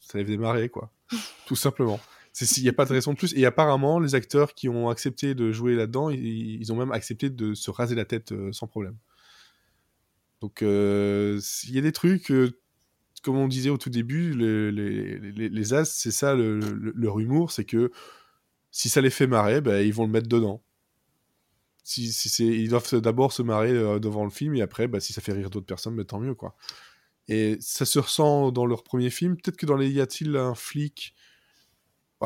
ça 0.00 0.16
les 0.16 0.24
faisait 0.24 0.38
marrer, 0.38 0.70
quoi. 0.70 0.90
Tout 1.46 1.56
simplement. 1.56 2.00
Il 2.40 2.62
n'y 2.62 2.68
a 2.68 2.72
pas 2.72 2.84
de 2.84 2.92
raison 2.92 3.12
de 3.12 3.18
plus. 3.18 3.34
Et 3.36 3.44
apparemment, 3.44 3.98
les 3.98 4.14
acteurs 4.14 4.54
qui 4.54 4.68
ont 4.68 4.88
accepté 4.88 5.34
de 5.34 5.52
jouer 5.52 5.74
là-dedans, 5.74 6.10
ils, 6.10 6.72
ont 6.72 6.76
même 6.76 6.92
accepté 6.92 7.30
de 7.30 7.54
se 7.54 7.70
raser 7.70 7.94
la 7.94 8.04
tête 8.04 8.32
euh, 8.32 8.52
sans 8.52 8.66
problème. 8.66 8.96
Donc, 10.40 10.62
euh, 10.62 11.40
il 11.64 11.74
y 11.74 11.78
a 11.78 11.82
des 11.82 11.92
trucs, 11.92 12.32
comme 13.22 13.36
on 13.36 13.48
disait 13.48 13.70
au 13.70 13.78
tout 13.78 13.90
début, 13.90 14.34
les, 14.34 14.72
les, 14.72 15.48
les, 15.48 15.74
As, 15.74 15.84
c'est 15.84 16.10
ça 16.10 16.34
le, 16.34 16.58
leur 16.58 17.20
humour, 17.20 17.52
c'est 17.52 17.64
que 17.64 17.92
si 18.70 18.88
ça 18.88 19.00
les 19.00 19.10
fait 19.10 19.26
marrer, 19.26 19.60
bah, 19.60 19.82
ils 19.82 19.92
vont 19.92 20.06
le 20.06 20.12
mettre 20.12 20.28
dedans 20.28 20.62
si, 21.84 22.12
si 22.12 22.46
ils 22.46 22.68
doivent 22.68 22.94
d'abord 23.00 23.32
se 23.32 23.42
marrer 23.42 23.70
euh, 23.70 23.98
devant 23.98 24.24
le 24.24 24.30
film 24.30 24.54
et 24.54 24.62
après, 24.62 24.88
bah, 24.88 25.00
si 25.00 25.12
ça 25.12 25.20
fait 25.20 25.32
rire 25.32 25.50
d'autres 25.50 25.66
personnes, 25.66 25.96
bah, 25.96 26.04
tant 26.04 26.20
mieux 26.20 26.34
quoi. 26.34 26.56
Et 27.28 27.56
ça 27.60 27.84
se 27.84 27.98
ressent 27.98 28.50
dans 28.50 28.66
leur 28.66 28.82
premier 28.82 29.10
film. 29.10 29.36
Peut-être 29.36 29.56
que 29.56 29.66
dans 29.66 29.76
les 29.76 29.90
Y 29.90 30.00
a-t-il 30.00 30.36
un 30.36 30.54
flic 30.54 31.14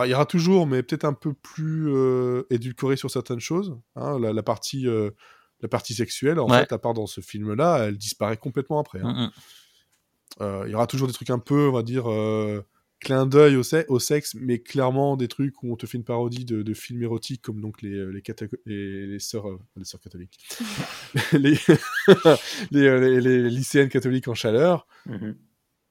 Il 0.05 0.11
y 0.11 0.15
aura 0.15 0.27
toujours, 0.27 0.67
mais 0.67 0.83
peut-être 0.83 1.05
un 1.05 1.13
peu 1.13 1.33
plus 1.33 1.89
euh, 1.89 2.43
édulcoré 2.51 2.97
sur 2.97 3.11
certaines 3.11 3.41
choses. 3.41 3.79
Hein. 3.95 4.19
la, 4.19 4.43
partie, 4.43 4.87
euh, 4.87 5.11
la 5.61 5.69
partie 5.69 5.95
sexuelle, 5.95 6.39
en 6.39 6.49
fait, 6.49 6.73
à 6.73 6.79
part 6.79 6.95
dans 6.95 7.07
ce 7.07 7.21
film-là, 7.21 7.87
elle 7.87 7.97
disparaît 7.97 8.37
complètement 8.37 8.79
après. 8.79 9.01
Hein. 9.03 9.31
Mm, 10.39 10.45
mm. 10.45 10.65
Il 10.67 10.71
y 10.71 10.75
aura 10.75 10.87
toujours 10.87 11.09
des 11.09 11.15
trucs 11.15 11.31
un 11.31 11.39
peu, 11.39 11.69
on 11.69 11.73
va 11.73 11.83
dire 11.83 12.07
clin 13.01 13.27
d'œil 13.27 13.57
au, 13.57 13.63
au, 13.89 13.99
sexe, 13.99 14.35
mais 14.35 14.59
clairement 14.59 15.17
des 15.17 15.29
trucs 15.29 15.63
où 15.63 15.73
on 15.73 15.77
te 15.77 15.87
fait 15.87 15.99
une 15.99 16.05
parodie 16.05 16.45
de, 16.45 16.75
films 16.75 17.03
érotiques 17.03 17.43
comme 17.43 17.61
donc 17.61 17.83
les, 17.83 17.95
euh, 17.95 18.11
les, 18.11 18.23
les, 18.65 19.07
les 19.07 19.19
sœurs, 19.19 19.49
euh, 19.49 19.59
les 19.77 19.85
sœurs 19.85 20.01
catholiques, 20.01 20.39
les, 21.33 21.59
euh, 22.87 23.21
les, 23.21 23.51
lycéennes 23.51 23.89
catholiques 23.89 24.29
en 24.29 24.35
chaleur. 24.35 24.87
Mm-hmm. 25.09 25.35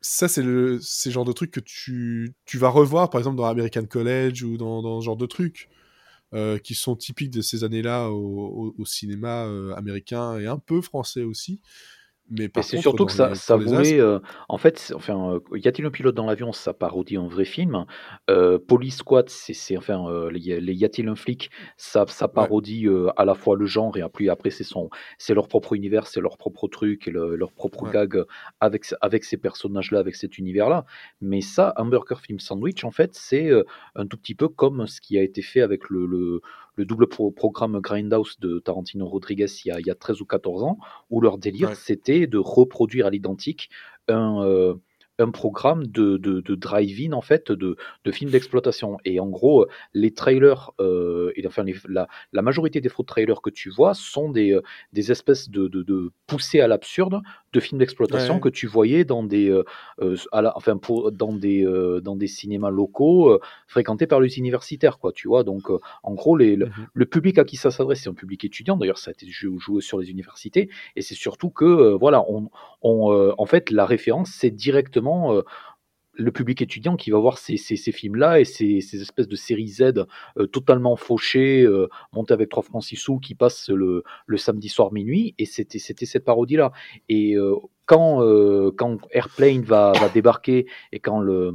Ça, 0.08 0.28
c'est 0.28 0.44
le, 0.44 0.80
genre 1.08 1.26
de 1.26 1.32
trucs 1.34 1.50
que 1.50 1.60
tu, 1.60 2.36
vas 2.54 2.70
revoir, 2.70 3.10
par 3.10 3.20
exemple, 3.20 3.38
dans 3.38 3.46
American 3.46 3.86
College 3.86 4.44
ou 4.44 4.56
dans, 4.56 5.02
ce 5.02 5.06
genre 5.06 5.18
de 5.18 5.26
trucs. 5.26 5.68
qui 6.64 6.76
sont 6.76 6.96
typiques 6.96 7.32
de 7.32 7.42
ces 7.42 7.64
années-là 7.64 8.12
au, 8.12 8.76
au, 8.78 8.86
cinéma 8.86 9.48
américain 9.76 10.38
et 10.38 10.46
un 10.46 10.60
peu 10.60 10.82
français 10.82 11.24
aussi. 11.24 11.62
Mais 12.32 12.50
c'est 12.62 12.78
surtout 12.78 13.06
que 13.06 13.12
ça, 13.12 13.36
ça 13.36 13.56
voulait. 13.56 14.00
Euh, 14.00 14.20
en 14.50 14.58
fait, 14.58 14.92
enfin, 14.96 15.34
euh, 15.36 15.40
y 15.58 15.68
a-t-il 15.68 15.86
un 15.86 15.92
pilote 15.92 16.16
dans 16.16 16.26
l'avion 16.26 16.52
Ça 16.52 16.74
parodie 16.74 17.18
un 17.18 17.28
vrai 17.28 17.46
film. 17.46 17.86
Euh, 18.32 18.58
Police 18.58 18.98
Squad, 18.98 19.30
c'est 19.30 19.78
enfin, 19.78 20.30
les, 20.32 20.40
y 20.42 20.86
a-t-il 20.86 21.08
un 21.08 21.16
flic 21.16 21.52
Ça, 21.78 22.06
ça 22.08 22.28
parodie 22.28 22.88
à 23.16 23.26
la 23.26 23.36
fois 23.36 23.56
le 23.56 23.68
genre 23.68 23.96
et 23.98 24.02
après, 24.02 24.28
après 24.28 24.50
c'est 24.50 24.64
son, 24.64 24.90
c'est 25.20 25.36
leur 25.36 25.48
propre 25.48 25.74
univers, 25.74 26.08
c'est 26.08 26.22
leur 26.22 26.38
propre 26.38 26.68
truc 26.68 27.08
et 27.08 27.12
leur 27.12 27.52
propre 27.54 27.90
gag 27.92 28.24
avec 28.60 28.86
avec 29.02 29.24
ces 29.24 29.38
personnages-là, 29.38 30.00
avec 30.00 30.16
cet 30.16 30.40
univers-là. 30.40 30.86
Mais 31.22 31.42
ça, 31.42 31.74
Hamburger 31.78 32.20
Film 32.20 32.40
Sandwich, 32.40 32.84
en 32.84 32.92
fait, 32.92 33.14
c'est 33.14 33.52
un 33.96 34.08
tout 34.08 34.18
petit 34.18 34.36
peu 34.36 34.48
comme 34.48 34.88
ce 34.88 35.00
qui 35.00 35.20
a 35.20 35.22
été 35.22 35.44
fait 35.44 35.62
avec 35.62 35.90
le, 35.90 36.08
le 36.08 36.42
le 36.76 36.86
double 36.86 37.08
programme 37.08 37.80
Grindhouse 37.80 38.40
de 38.40 38.60
Tarantino 38.60 39.08
Rodriguez 39.08 39.48
il 39.64 39.70
y, 39.70 39.72
a, 39.72 39.80
il 39.80 39.88
y, 39.88 39.92
a, 39.92 39.96
13 39.96 40.22
ou 40.22 40.26
14 40.26 40.64
ans, 40.64 40.78
où 41.10 41.22
leur 41.22 41.38
délire 41.38 41.76
c'était 41.76 42.28
de 42.28 42.38
reproduire 42.38 43.08
à 43.08 43.10
l'identique 43.10 43.70
un, 44.08 44.44
euh, 44.44 44.76
un 45.20 45.32
programme 45.32 45.88
de, 45.88 46.18
de, 46.18 46.42
de 46.42 46.56
drive-in 46.56 47.14
en 47.14 47.22
fait 47.22 47.52
de, 47.52 47.78
de 48.04 48.12
films 48.12 48.32
d'exploitation. 48.32 48.98
Et 49.06 49.20
en 49.20 49.28
gros 49.28 49.68
les 49.94 50.14
trailers 50.14 50.72
euh, 50.80 51.32
et 51.36 51.46
enfin 51.48 51.64
la, 51.88 52.08
la, 52.34 52.42
majorité 52.42 52.82
des 52.82 52.90
faux 52.90 53.04
trailers 53.04 53.42
que 53.42 53.50
tu 53.50 53.70
vois 53.70 53.94
sont 53.94 54.30
des, 54.30 54.52
euh, 54.54 54.62
des 54.94 55.12
espèces 55.12 55.50
de, 55.50 55.68
de, 55.68 56.12
poussées 56.28 56.62
à 56.62 56.68
l'absurde 56.68 57.22
de 57.54 57.60
films 57.60 57.80
d'exploitation 57.80 58.40
que 58.40 58.50
tu 58.50 58.68
voyais 58.68 59.06
dans 59.06 59.24
des 59.24 59.50
euh, 59.50 59.64
euh 60.02 60.18
à 60.32 60.42
la, 60.42 60.58
enfin 60.58 60.78
pour, 60.78 61.12
dans 61.12 61.34
des 61.34 61.66
euh, 61.66 62.02
dans 62.02 62.16
des 62.16 62.28
cinémas 62.28 62.70
locaux 62.70 63.30
euh, 63.30 63.40
fréquentés 63.68 64.08
par 64.08 64.20
les 64.20 64.38
universitaires 64.38 64.98
quoi 65.00 65.12
tu 65.14 65.28
vois. 65.28 65.44
Donc 65.44 65.70
en 66.04 66.14
gros 66.14 66.36
les, 66.36 66.56
le, 66.56 66.66
mmh 66.68 66.72
le, 66.94 67.06
public 67.06 67.38
à 67.38 67.46
qui 67.46 67.56
ça 67.56 67.72
s'adresse 67.72 68.02
c'est 68.04 68.10
un 68.10 68.14
public 68.14 68.44
étudiant. 68.44 68.76
D'ailleurs 68.76 68.98
ça 68.98 69.12
a 69.12 69.14
été 69.14 69.28
joué 69.30 69.82
sur 69.82 70.00
les 70.00 70.10
universités. 70.10 70.70
Et 70.96 71.02
c'est 71.02 71.16
surtout 71.16 71.50
que 71.50 71.94
voilà 71.94 72.24
on, 72.30 72.50
on 72.82 73.34
en 73.38 73.46
fait 73.46 73.72
la 73.72 73.86
référence 73.86 74.32
c'est 74.32 74.52
directement 74.52 75.05
euh, 75.06 75.44
le 76.18 76.32
public 76.32 76.62
étudiant 76.62 76.96
qui 76.96 77.12
va 77.12 77.20
voir 77.20 77.38
ces, 77.38 77.58
films-là 77.58 78.40
et 78.40 78.46
ces, 78.46 78.78
espèces 78.78 79.28
de 79.28 79.36
séries 79.36 79.68
Z 79.68 79.82
euh, 80.38 80.48
totalement 80.48 80.96
fauchées, 80.96 81.64
euh, 81.64 81.90
montées 82.14 82.34
avec 82.34 82.50
3 82.50 82.64
francs 82.64 82.84
6 82.84 82.96
sous, 82.96 83.20
qui 83.20 83.36
passent 83.36 83.70
le, 83.70 84.04
samedi 84.38 84.70
soir 84.70 84.94
minuit. 84.94 85.36
Et 85.38 85.46
c'était 85.46 85.80
cette 85.80 86.24
parodie-là. 86.24 86.72
Et 87.10 87.36
quand, 87.86 88.22
quand 88.78 88.98
Airplane 89.12 89.64
va, 89.64 89.92
débarquer 90.14 90.68
et 90.94 91.00
quand 91.00 91.20
le, 91.20 91.52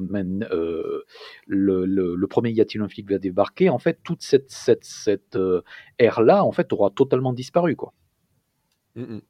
premier 2.28 2.50
Y 2.50 2.60
a-t-il 2.60 2.82
un 2.82 2.88
va 3.08 3.18
débarquer, 3.18 3.70
en 3.70 3.78
fait, 3.78 4.00
toute 4.04 4.22
cette, 4.22 4.50
cette, 4.50 4.84
cette 4.84 5.38
ère-là, 5.98 6.44
en 6.44 6.52
fait, 6.52 6.70
aura 6.74 6.90
totalement 6.90 7.32
disparu. 7.32 7.76
quoi. 7.76 7.94
Mmh, 8.94 9.02
mmh. 9.02 9.20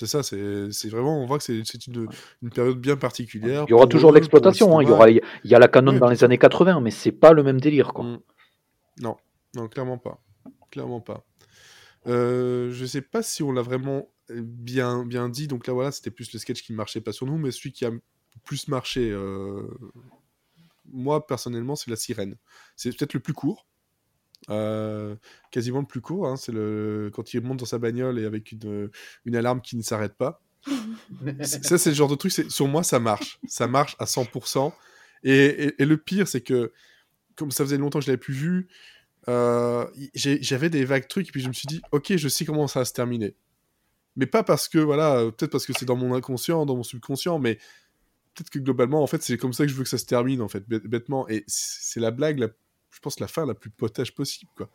C'est 0.00 0.06
ça, 0.06 0.22
c'est 0.22 0.88
vraiment, 0.88 1.22
on 1.22 1.26
voit 1.26 1.36
que 1.36 1.44
c'est 1.44 1.86
une, 1.86 2.08
une, 2.42 2.48
période 2.48 2.78
bien 2.78 2.96
particulière. 2.96 3.66
Il 3.68 3.72
y 3.72 3.74
aura 3.74 3.86
toujours 3.86 4.12
l'exploitation, 4.12 4.78
hein, 4.78 4.82
il, 4.82 4.88
y 4.88 4.92
aura, 4.92 5.10
il 5.10 5.20
y 5.44 5.54
a 5.54 5.58
la 5.58 5.68
canon 5.68 5.92
dans 5.92 6.08
les 6.08 6.24
années 6.24 6.38
80, 6.38 6.80
mais 6.80 6.90
c'est 6.90 7.12
pas 7.12 7.34
le 7.34 7.42
même 7.42 7.60
délire. 7.60 7.92
Quoi. 7.92 8.06
Mmh. 8.06 8.20
Non, 9.02 9.16
non, 9.54 9.68
clairement 9.68 9.98
pas. 9.98 10.22
Clairement 10.70 11.02
pas. 11.02 11.26
Euh, 12.06 12.70
je 12.72 12.86
sais 12.86 13.02
pas 13.02 13.22
si 13.22 13.42
on 13.42 13.52
l'a 13.52 13.60
vraiment 13.60 14.08
bien, 14.30 15.04
bien 15.04 15.28
dit, 15.28 15.48
donc 15.48 15.66
là 15.66 15.74
voilà, 15.74 15.92
c'était 15.92 16.10
plus 16.10 16.32
le 16.32 16.38
sketch 16.38 16.62
qui 16.62 16.72
ne 16.72 16.78
marchait 16.78 17.02
pas 17.02 17.12
sur 17.12 17.26
nous, 17.26 17.36
mais 17.36 17.50
celui 17.50 17.72
qui 17.72 17.84
a 17.84 17.90
plus 18.42 18.68
marché, 18.68 19.10
euh, 19.10 19.68
moi 20.90 21.26
personnellement, 21.26 21.76
c'est 21.76 21.90
la 21.90 21.96
sirène. 21.96 22.36
C'est 22.74 22.96
peut-être 22.96 23.12
le 23.12 23.20
plus 23.20 23.34
court, 23.34 23.66
euh, 24.50 25.14
quasiment 25.50 25.80
le 25.80 25.86
plus 25.86 26.00
court. 26.00 26.26
Hein, 26.26 26.36
c'est 26.36 26.52
le 26.52 27.10
quand 27.12 27.32
il 27.32 27.40
monte 27.42 27.58
dans 27.58 27.66
sa 27.66 27.78
bagnole 27.78 28.18
et 28.18 28.24
avec 28.24 28.52
une, 28.52 28.90
une 29.24 29.36
alarme 29.36 29.60
qui 29.60 29.76
ne 29.76 29.82
s'arrête 29.82 30.14
pas. 30.14 30.42
ça, 31.42 31.78
c'est 31.78 31.90
le 31.90 31.96
genre 31.96 32.08
de 32.08 32.14
truc. 32.14 32.32
Sur 32.32 32.68
moi, 32.68 32.82
ça 32.82 32.98
marche. 32.98 33.38
Ça 33.46 33.66
marche 33.66 33.96
à 33.98 34.04
100%. 34.04 34.72
Et, 35.22 35.74
et, 35.78 35.84
le 35.84 35.96
pire, 35.96 36.26
c'est 36.26 36.40
que 36.40 36.72
comme 37.36 37.50
ça 37.50 37.64
faisait 37.64 37.76
longtemps 37.76 37.98
que 37.98 38.04
je 38.04 38.10
l'avais 38.10 38.18
plus 38.18 38.34
vu, 38.34 38.68
euh, 39.28 39.86
j'avais 40.14 40.70
des 40.70 40.84
vagues 40.84 41.08
trucs. 41.08 41.28
Et 41.28 41.32
puis 41.32 41.40
je 41.40 41.48
me 41.48 41.52
suis 41.52 41.66
dit, 41.66 41.80
ok, 41.92 42.16
je 42.16 42.28
sais 42.28 42.44
comment 42.44 42.66
ça 42.68 42.80
va 42.80 42.84
se 42.84 42.92
terminer. 42.92 43.34
Mais 44.16 44.26
pas 44.26 44.42
parce 44.42 44.68
que, 44.68 44.78
voilà, 44.78 45.30
peut-être 45.36 45.52
parce 45.52 45.66
que 45.66 45.72
c'est 45.72 45.86
dans 45.86 45.96
mon 45.96 46.14
inconscient, 46.14 46.66
dans 46.66 46.76
mon 46.76 46.82
subconscient, 46.82 47.38
mais 47.38 47.56
peut-être 48.34 48.50
que 48.50 48.58
globalement, 48.58 49.02
en 49.02 49.06
fait, 49.06 49.22
c'est 49.22 49.36
comme 49.36 49.52
ça 49.52 49.64
que 49.64 49.70
je 49.70 49.76
veux 49.76 49.84
que 49.84 49.88
ça 49.88 49.98
se 49.98 50.06
termine, 50.06 50.42
en 50.42 50.48
fait, 50.48 50.66
bêtement. 50.68 51.28
Et 51.28 51.44
c'est 51.46 52.00
la 52.00 52.10
blague 52.10 52.38
la 52.38 52.48
je 52.90 53.00
pense, 53.00 53.20
la 53.20 53.28
fin 53.28 53.46
la 53.46 53.54
plus 53.54 53.70
potage 53.70 54.14
possible, 54.14 54.50
quoi. 54.56 54.70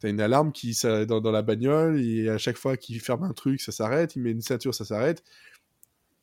T'as 0.00 0.08
une 0.08 0.20
alarme 0.20 0.50
qui 0.50 0.72
ça, 0.72 1.04
dans, 1.04 1.20
dans, 1.20 1.30
la 1.30 1.42
bagnole 1.42 2.00
et 2.00 2.30
à 2.30 2.38
chaque 2.38 2.56
fois 2.56 2.78
qu'il 2.78 2.98
ferme 3.00 3.22
un 3.22 3.34
truc, 3.34 3.60
ça 3.60 3.70
s'arrête. 3.70 4.16
Il 4.16 4.22
met 4.22 4.30
une 4.30 4.40
ceinture, 4.40 4.74
ça 4.74 4.86
s'arrête. 4.86 5.22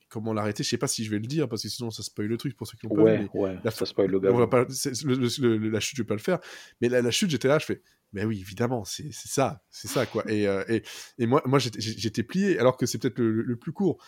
Comment 0.09 0.33
l'arrêter 0.33 0.63
Je 0.63 0.69
sais 0.69 0.79
pas 0.79 0.87
si 0.87 1.03
je 1.03 1.11
vais 1.11 1.19
le 1.19 1.27
dire 1.27 1.47
parce 1.47 1.61
que 1.61 1.69
sinon 1.69 1.91
ça 1.91 2.01
spoil 2.01 2.27
le 2.27 2.37
truc 2.37 2.57
pour 2.57 2.65
ceux 2.65 2.75
qui 2.75 2.87
l'ont 2.87 2.95
pas 2.95 3.17
vu. 3.17 3.29
Ouais, 3.35 3.55
la, 3.63 3.69
ça 3.69 3.85
spoil 3.85 4.09
le 4.09 4.19
gars. 4.19 4.31
On 4.31 4.37
va 4.37 4.47
pas, 4.47 4.63
le, 4.63 5.69
la 5.69 5.79
chute, 5.79 5.97
je 5.97 6.01
vais 6.01 6.07
pas 6.07 6.15
le 6.15 6.19
faire. 6.19 6.39
Mais 6.81 6.89
la, 6.89 7.03
la 7.03 7.11
chute, 7.11 7.29
j'étais 7.29 7.47
là, 7.47 7.59
je 7.59 7.65
fais. 7.65 7.83
Mais 8.13 8.25
oui, 8.25 8.39
évidemment, 8.39 8.83
c'est 8.83 9.11
ça, 9.11 9.61
c'est 9.69 9.89
ça 9.89 10.05
quoi. 10.05 10.23
Et, 10.31 10.47
euh, 10.47 10.63
et, 10.69 10.81
et, 11.19 11.27
moi, 11.27 11.43
moi 11.45 11.59
j'étais 11.59 12.23
plié 12.23 12.57
alors 12.57 12.77
que 12.77 12.85
c'est 12.85 12.97
peut-être 12.97 13.19
le, 13.19 13.55
plus 13.57 13.73
court. 13.73 14.01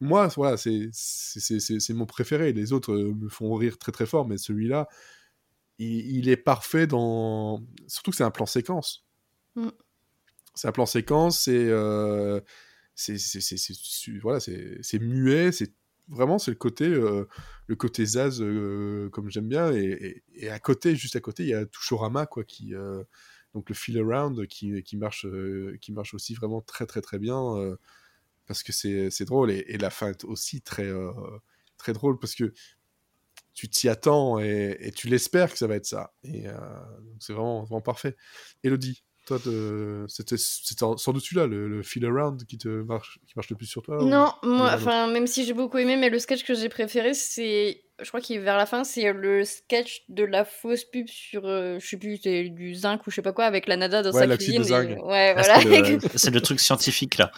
Moi, 0.00 0.28
voilà, 0.28 0.56
c'est 0.56 1.92
mon 1.92 2.06
préféré. 2.06 2.52
Les 2.52 2.72
autres 2.72 2.92
euh, 2.92 3.12
me 3.12 3.28
font 3.28 3.52
rire 3.54 3.76
très 3.76 3.92
très 3.92 4.06
fort, 4.06 4.26
mais 4.26 4.38
celui-là, 4.38 4.88
il, 5.80 6.28
est 6.28 6.36
parfait 6.36 6.86
dans. 6.86 7.62
Surtout 7.86 8.10
que 8.10 8.16
c'est 8.16 8.24
un 8.24 8.30
plan 8.30 8.46
séquence. 8.46 9.06
Mm. 9.54 9.68
C'est 10.54 10.68
un 10.68 10.72
plan 10.72 10.86
séquence, 10.86 11.40
c'est. 11.40 11.68
Euh, 11.68 12.40
c'est 12.94 13.16
voilà, 14.20 14.40
c'est 14.40 14.98
muet, 14.98 15.52
c'est 15.52 15.72
vraiment 16.08 16.38
c'est 16.38 16.50
le 16.50 16.56
côté 16.56 16.86
euh, 16.86 17.26
le 17.66 17.76
côté 17.76 18.04
Zaz 18.04 18.42
euh, 18.42 19.08
comme 19.10 19.30
j'aime 19.30 19.48
bien 19.48 19.72
et, 19.72 20.22
et, 20.34 20.50
à 20.50 20.58
côté 20.58 20.96
juste 20.96 21.14
à 21.14 21.20
côté 21.20 21.44
il 21.44 21.50
y 21.50 21.54
a 21.54 21.64
Touchorama 21.64 22.26
quoi 22.26 22.42
qui 22.42 22.74
donc 23.54 23.68
le 23.68 23.74
feel 23.76 23.96
around 24.00 24.44
qui, 24.48 24.82
qui 24.82 24.96
marche 24.96 25.24
qui 25.80 25.92
marche 25.92 26.12
aussi 26.12 26.34
vraiment 26.34 26.60
très 26.60 26.84
très 26.84 27.00
très 27.00 27.20
bien 27.20 27.40
parce 28.46 28.64
que 28.64 28.72
c'est 28.72 29.24
drôle 29.24 29.52
et, 29.52 29.64
et, 29.68 29.78
la 29.78 29.88
fin 29.88 30.08
est 30.10 30.24
aussi 30.24 30.60
très 30.60 30.90
très 31.78 31.92
drôle 31.92 32.18
parce 32.18 32.34
que 32.34 32.52
tu 33.54 33.68
t'y 33.68 33.88
attends 33.88 34.38
et, 34.38 34.92
tu 34.94 35.08
l'espères 35.08 35.52
que 35.52 35.58
ça 35.58 35.66
va 35.66 35.76
être 35.76 35.86
ça. 35.86 36.12
Et 36.24 36.48
euh, 36.48 36.52
c'est 37.18 37.32
vraiment, 37.32 37.62
vraiment 37.62 37.80
parfait. 37.80 38.16
Elodie, 38.62 39.02
toi, 39.26 39.38
c'était 40.08 40.36
sans 40.36 41.12
doute 41.12 41.22
celui-là, 41.22 41.46
le, 41.46 41.68
le, 41.68 41.82
feel 41.82 42.04
around 42.06 42.44
qui 42.46 42.58
te 42.58 42.68
marche, 42.68 43.20
qui 43.26 43.34
marche 43.36 43.50
le 43.50 43.56
plus 43.56 43.66
sur 43.66 43.82
toi. 43.82 44.02
Non, 44.02 44.32
moi, 44.42 44.72
enfin, 44.74 45.06
même 45.08 45.26
si 45.26 45.44
j'ai 45.44 45.52
beaucoup 45.52 45.78
aimé, 45.78 45.96
mais 45.96 46.10
le 46.10 46.18
sketch 46.18 46.42
que 46.42 46.54
j'ai 46.54 46.68
préféré, 46.68 47.14
c'est, 47.14 47.82
je 48.00 48.08
crois 48.08 48.20
qu'il 48.20 48.36
est 48.36 48.40
vers 48.40 48.56
la 48.56 48.66
fin, 48.66 48.82
c'est 48.82 49.12
le 49.12 49.44
sketch 49.44 50.02
de 50.08 50.24
la 50.24 50.44
fausse 50.44 50.84
pub 50.84 51.06
sur, 51.06 51.46
euh, 51.46 51.78
je 51.78 51.86
sais 51.86 51.96
plus, 51.96 52.20
du 52.20 52.74
zinc 52.74 53.06
ou 53.06 53.10
je 53.10 53.16
sais 53.16 53.22
pas 53.22 53.32
quoi, 53.32 53.44
avec 53.44 53.68
la 53.68 53.76
nada 53.76 54.02
dans 54.02 54.12
ouais, 54.12 54.26
sa 54.26 54.36
cuisine. 54.36 54.64
Et... 54.64 55.00
Ouais, 55.00 55.34
ah, 55.36 55.60
voilà. 55.60 55.98
C'est 56.16 56.30
le, 56.30 56.40
truc 56.40 56.58
scientifique 56.58 57.18
là. 57.18 57.30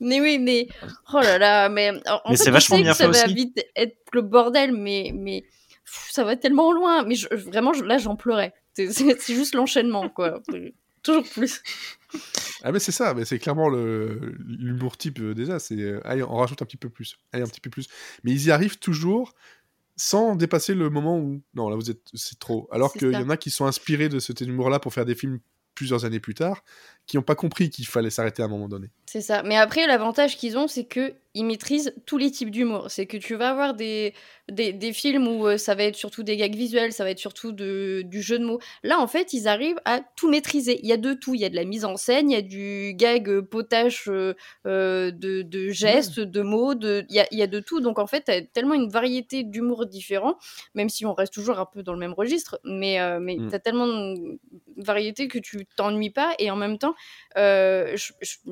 Mais 0.00 0.20
oui, 0.20 0.38
mais 0.38 0.68
oh 1.12 1.20
là 1.20 1.38
là, 1.38 1.68
mais 1.68 1.92
en 2.06 2.30
mais 2.30 2.36
c'est 2.36 2.50
vachement 2.50 2.78
bien 2.78 2.94
fait 2.94 3.04
ça 3.04 3.10
aussi. 3.10 3.20
va 3.20 3.26
vite 3.26 3.64
être 3.76 3.96
le 4.12 4.22
bordel, 4.22 4.72
mais 4.72 5.12
mais 5.14 5.44
ça 6.10 6.24
va 6.24 6.36
tellement 6.36 6.72
loin. 6.72 7.04
Mais 7.04 7.14
je, 7.14 7.28
vraiment, 7.34 7.72
là, 7.72 7.98
j'en 7.98 8.16
pleurais. 8.16 8.54
C'est 8.74 9.34
juste 9.34 9.54
l'enchaînement, 9.54 10.08
quoi. 10.08 10.42
Toujours 11.02 11.28
plus. 11.28 11.62
Ah 12.62 12.72
mais 12.72 12.78
c'est 12.78 12.92
ça, 12.92 13.12
mais 13.12 13.24
c'est 13.24 13.38
clairement 13.38 13.68
l'humour 13.68 14.96
type 14.96 15.20
euh, 15.20 15.34
déjà. 15.34 15.58
C'est 15.58 15.78
euh, 15.78 16.00
allez, 16.04 16.22
on 16.22 16.36
rajoute 16.36 16.62
un 16.62 16.64
petit 16.64 16.78
peu 16.78 16.88
plus, 16.88 17.18
allez 17.32 17.42
un 17.42 17.46
petit 17.46 17.60
peu 17.60 17.70
plus. 17.70 17.88
Mais 18.22 18.30
ils 18.30 18.46
y 18.46 18.50
arrivent 18.50 18.78
toujours 18.78 19.34
sans 19.96 20.34
dépasser 20.34 20.74
le 20.74 20.90
moment 20.90 21.18
où 21.18 21.42
non 21.54 21.68
là 21.68 21.76
vous 21.76 21.90
êtes 21.90 22.08
c'est 22.14 22.38
trop. 22.38 22.68
Alors 22.72 22.92
qu'il 22.94 23.12
y 23.12 23.16
en 23.16 23.28
a 23.28 23.36
qui 23.36 23.50
sont 23.50 23.66
inspirés 23.66 24.08
de 24.08 24.18
cet 24.18 24.40
humour-là 24.40 24.78
pour 24.78 24.94
faire 24.94 25.04
des 25.04 25.14
films 25.14 25.40
plusieurs 25.74 26.04
années 26.04 26.20
plus 26.20 26.34
tard, 26.34 26.64
qui 27.06 27.16
n'ont 27.16 27.22
pas 27.22 27.34
compris 27.34 27.70
qu'il 27.70 27.86
fallait 27.86 28.10
s'arrêter 28.10 28.42
à 28.42 28.46
un 28.46 28.48
moment 28.48 28.68
donné. 28.68 28.88
C'est 29.06 29.20
ça. 29.20 29.42
Mais 29.42 29.56
après, 29.56 29.86
l'avantage 29.86 30.36
qu'ils 30.36 30.56
ont, 30.56 30.66
c'est 30.66 30.84
que 30.84 31.14
ils 31.36 31.44
maîtrisent 31.44 31.92
tous 32.06 32.16
les 32.16 32.30
types 32.30 32.50
d'humour. 32.50 32.86
C'est 32.90 33.06
que 33.06 33.16
tu 33.16 33.34
vas 33.34 33.50
avoir 33.50 33.74
des, 33.74 34.14
des, 34.48 34.72
des 34.72 34.92
films 34.92 35.26
où 35.26 35.48
euh, 35.48 35.56
ça 35.56 35.74
va 35.74 35.82
être 35.82 35.96
surtout 35.96 36.22
des 36.22 36.36
gags 36.36 36.54
visuels, 36.54 36.92
ça 36.92 37.02
va 37.02 37.10
être 37.10 37.18
surtout 37.18 37.50
de, 37.50 38.02
du 38.04 38.22
jeu 38.22 38.38
de 38.38 38.44
mots. 38.44 38.60
Là, 38.84 39.00
en 39.00 39.08
fait, 39.08 39.32
ils 39.32 39.48
arrivent 39.48 39.80
à 39.84 40.00
tout 40.00 40.30
maîtriser. 40.30 40.78
Il 40.84 40.88
y 40.88 40.92
a 40.92 40.96
de 40.96 41.12
tout. 41.12 41.34
Il 41.34 41.40
y 41.40 41.44
a 41.44 41.48
de 41.48 41.56
la 41.56 41.64
mise 41.64 41.84
en 41.84 41.96
scène, 41.96 42.30
il 42.30 42.34
y 42.34 42.38
a 42.38 42.42
du 42.42 42.94
gag 42.94 43.28
euh, 43.28 43.42
potache 43.42 44.08
euh, 44.08 44.34
de, 44.64 45.42
de, 45.42 45.70
gestes, 45.70 46.20
de 46.20 46.42
mots, 46.42 46.76
de... 46.76 47.04
Il, 47.08 47.16
y 47.16 47.20
a, 47.20 47.26
il 47.32 47.38
y 47.38 47.42
a 47.42 47.48
de 47.48 47.58
tout. 47.58 47.80
Donc, 47.80 47.98
en 47.98 48.06
fait, 48.06 48.26
tu 48.26 48.30
as 48.30 48.42
tellement 48.42 48.74
une 48.74 48.88
variété 48.88 49.42
d'humour 49.42 49.86
différents, 49.86 50.38
même 50.74 50.88
si 50.88 51.04
on 51.04 51.14
reste 51.14 51.34
toujours 51.34 51.58
un 51.58 51.66
peu 51.66 51.82
dans 51.82 51.94
le 51.94 51.98
même 51.98 52.14
registre. 52.14 52.60
Mais, 52.64 52.98
mais 53.18 53.36
mm. 53.36 53.48
tu 53.48 53.54
as 53.56 53.58
tellement 53.58 53.88
de 53.88 54.38
variété 54.76 55.26
que 55.26 55.40
tu 55.40 55.66
t'ennuies 55.76 56.10
pas. 56.10 56.34
Et 56.38 56.52
en 56.52 56.56
même 56.56 56.78
temps, 56.78 56.93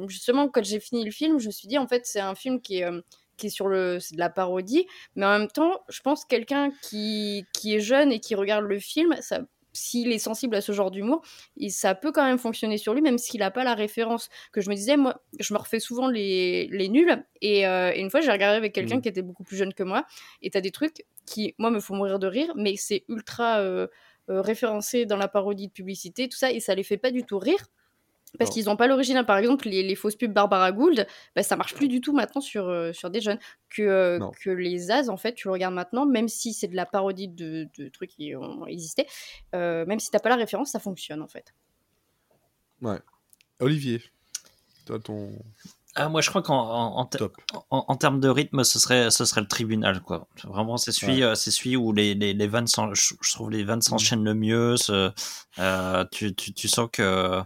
justement, 0.09 0.49
quand 0.49 0.64
j'ai 0.64 0.80
fini 0.80 1.05
le 1.05 1.11
film, 1.11 1.38
je 1.38 1.47
me 1.47 1.53
suis 1.53 1.68
dit, 1.68 1.78
en 1.78 1.86
fait, 1.86 2.07
c'est 2.07 2.20
un 2.20 2.34
film 2.34 2.61
qui 2.61 2.78
est, 2.78 2.84
euh, 2.84 3.01
qui 3.36 3.47
est 3.47 3.51
sur 3.51 3.68
le. 3.68 3.99
C'est 4.01 4.14
de 4.14 4.20
la 4.20 4.30
parodie, 4.30 4.86
mais 5.16 5.26
en 5.26 5.38
même 5.38 5.49
temps, 5.49 5.82
je 5.88 6.01
pense 6.01 6.24
quelqu'un 6.24 6.70
qui, 6.82 7.45
qui 7.53 7.74
est 7.74 7.80
jeune 7.80 8.12
et 8.12 8.20
qui 8.20 8.34
regarde 8.34 8.64
le 8.64 8.78
film, 8.78 9.14
ça 9.20 9.40
s'il 9.72 10.12
est 10.12 10.18
sensible 10.18 10.55
à 10.57 10.61
ce 10.61 10.72
genre 10.72 10.90
d'humour, 10.90 11.22
ça 11.68 11.95
peut 11.95 12.12
quand 12.12 12.24
même 12.24 12.38
fonctionner 12.38 12.76
sur 12.78 12.95
lui, 12.95 13.01
même 13.01 13.18
s'il 13.18 13.40
n'a 13.40 13.51
pas 13.51 13.64
la 13.64 13.74
référence. 13.74 14.28
Que 14.53 14.61
je 14.61 14.68
me 14.68 14.74
disais, 14.74 14.97
moi, 14.97 15.22
je 15.40 15.55
me 15.55 15.59
refais 15.59 15.80
souvent 15.80 16.09
les, 16.09 16.68
les 16.70 16.88
nuls. 16.88 17.24
Et, 17.40 17.66
euh, 17.66 17.93
une 17.97 18.11
fois, 18.11 18.20
j'ai 18.20 18.30
regardé 18.30 18.57
avec 18.57 18.74
quelqu'un 18.74 18.99
mmh. 18.99 19.03
qui 19.03 19.09
était 19.09 19.22
beaucoup 19.22 19.45
plus 19.45 19.57
jeune 19.57 19.72
que 19.72 19.82
moi. 19.82 20.05
Et 20.43 20.51
tu 20.51 20.59
as 20.59 20.61
des 20.61 20.70
trucs 20.70 21.05
qui, 21.26 21.55
moi, 21.59 21.70
me 21.70 21.80
font 21.80 21.97
mourir 21.97 22.18
de 22.18 22.26
rire, 22.26 22.53
mais 22.57 22.76
c'est 22.76 23.05
ultra 23.09 23.61
euh, 23.61 23.86
référencé 24.28 25.07
dans 25.07 25.16
la 25.16 25.28
parodie 25.28 25.68
de 25.68 25.72
publicité, 25.72 26.28
tout 26.28 26.36
ça, 26.36 26.53
et 26.53 26.61
ça 26.61 26.74
les 26.74 26.84
fait 26.84 26.99
pas 26.99 27.11
du 27.11 27.24
tout 27.24 27.38
rire 27.38 27.66
parce 28.39 28.51
qu'ils 28.51 28.64
n'ont 28.66 28.76
pas 28.76 28.87
l'original. 28.87 29.26
Par 29.26 29.37
exemple, 29.37 29.68
les, 29.68 29.95
fausses 29.95 30.16
pubs 30.16 30.33
Barbara 30.33 30.72
Gould, 30.72 31.07
bah, 31.37 31.43
ça 31.43 31.57
marche 31.57 31.74
plus 31.74 31.89
du 31.89 32.01
tout 32.01 32.12
maintenant 32.12 32.41
sur, 32.41 32.68
euh, 32.68 32.93
sur 32.93 33.11
des 33.11 33.20
jeunes. 33.20 33.39
Que, 33.68 33.83
euh, 33.83 34.30
que 34.43 34.51
les 34.51 34.91
As, 34.91 35.09
en 35.09 35.16
fait, 35.16 35.35
tu 35.35 35.49
le 35.49 35.53
regardes 35.53 35.74
maintenant, 35.74 36.07
même 36.07 36.28
si 36.28 36.53
c'est 36.53 36.68
de 36.68 36.76
la 36.76 36.87
parodie 36.87 37.28
de, 37.28 37.68
de, 37.78 37.89
trucs 37.89 38.11
qui 38.11 38.35
ont 38.35 38.66
existé, 38.66 39.07
euh, 39.55 39.87
même 39.87 39.99
si 39.99 40.11
tu 40.11 40.16
n'as 40.16 40.20
pas 40.20 40.28
la 40.28 40.37
référence, 40.37 40.70
ça 40.70 40.78
fonctionne 40.78 41.22
en 41.22 41.28
fait. 41.28 41.55
Ouais. 42.83 42.99
Olivier, 43.61 44.03
toi, 44.87 44.99
ton. 44.99 45.30
Ah, 45.95 46.09
moi, 46.09 46.22
je 46.22 46.30
crois 46.30 46.43
qu'en 46.43 46.57
en, 46.57 47.09
en, 47.70 47.97
termes 47.97 48.18
de 48.18 48.28
rythme, 48.28 48.64
ce 48.64 48.78
serait, 48.78 49.11
ce 49.11 49.26
serait 49.26 49.43
le 49.43 49.47
tribunal, 49.47 50.01
quoi. 50.01 50.26
Vraiment, 50.45 50.78
c'est 50.78 50.91
celui, 50.91 51.22
c'est 51.37 51.51
celui 51.51 51.76
où 51.76 51.93
les, 51.93 52.14
les, 52.14 52.33
les 52.33 52.47
vannes, 52.47 52.66
je, 52.66 53.30
trouve 53.30 53.51
les 53.51 53.62
vannes 53.62 53.78
mmh. 53.78 53.83
s'enchaînent 53.83 54.24
le 54.24 54.35
mieux. 54.35 54.74
tu, 56.11 56.35
tu, 56.35 56.55
tu, 56.55 56.68
sens 56.68 56.89
que 56.91 57.43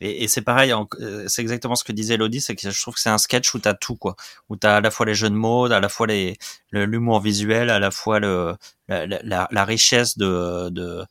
et, 0.00 0.24
et 0.24 0.28
c'est 0.28 0.42
pareil, 0.42 0.72
euh, 1.00 1.24
c'est 1.28 1.42
exactement 1.42 1.74
ce 1.74 1.84
que 1.84 1.92
disait 1.92 2.14
Elodie, 2.14 2.40
c'est 2.40 2.54
que 2.54 2.70
je 2.70 2.82
trouve 2.82 2.94
que 2.94 3.00
c'est 3.00 3.10
un 3.10 3.18
sketch 3.18 3.54
où 3.54 3.58
t'as 3.58 3.74
tout, 3.74 3.96
quoi. 3.96 4.16
Où 4.48 4.56
t'as 4.56 4.76
à 4.76 4.80
la 4.80 4.90
fois 4.90 5.06
les 5.06 5.14
jeux 5.14 5.30
de 5.30 5.34
mots, 5.34 5.70
à 5.70 5.80
la 5.80 5.88
fois 5.88 6.06
les 6.06 6.36
l'humour 6.70 7.20
visuel, 7.20 7.70
à 7.70 7.78
la 7.78 7.90
fois 7.90 8.18
le 8.20 8.56
la, 8.88 9.06
la, 9.06 9.48
la 9.50 9.64
richesse 9.64 10.18
de 10.18 11.06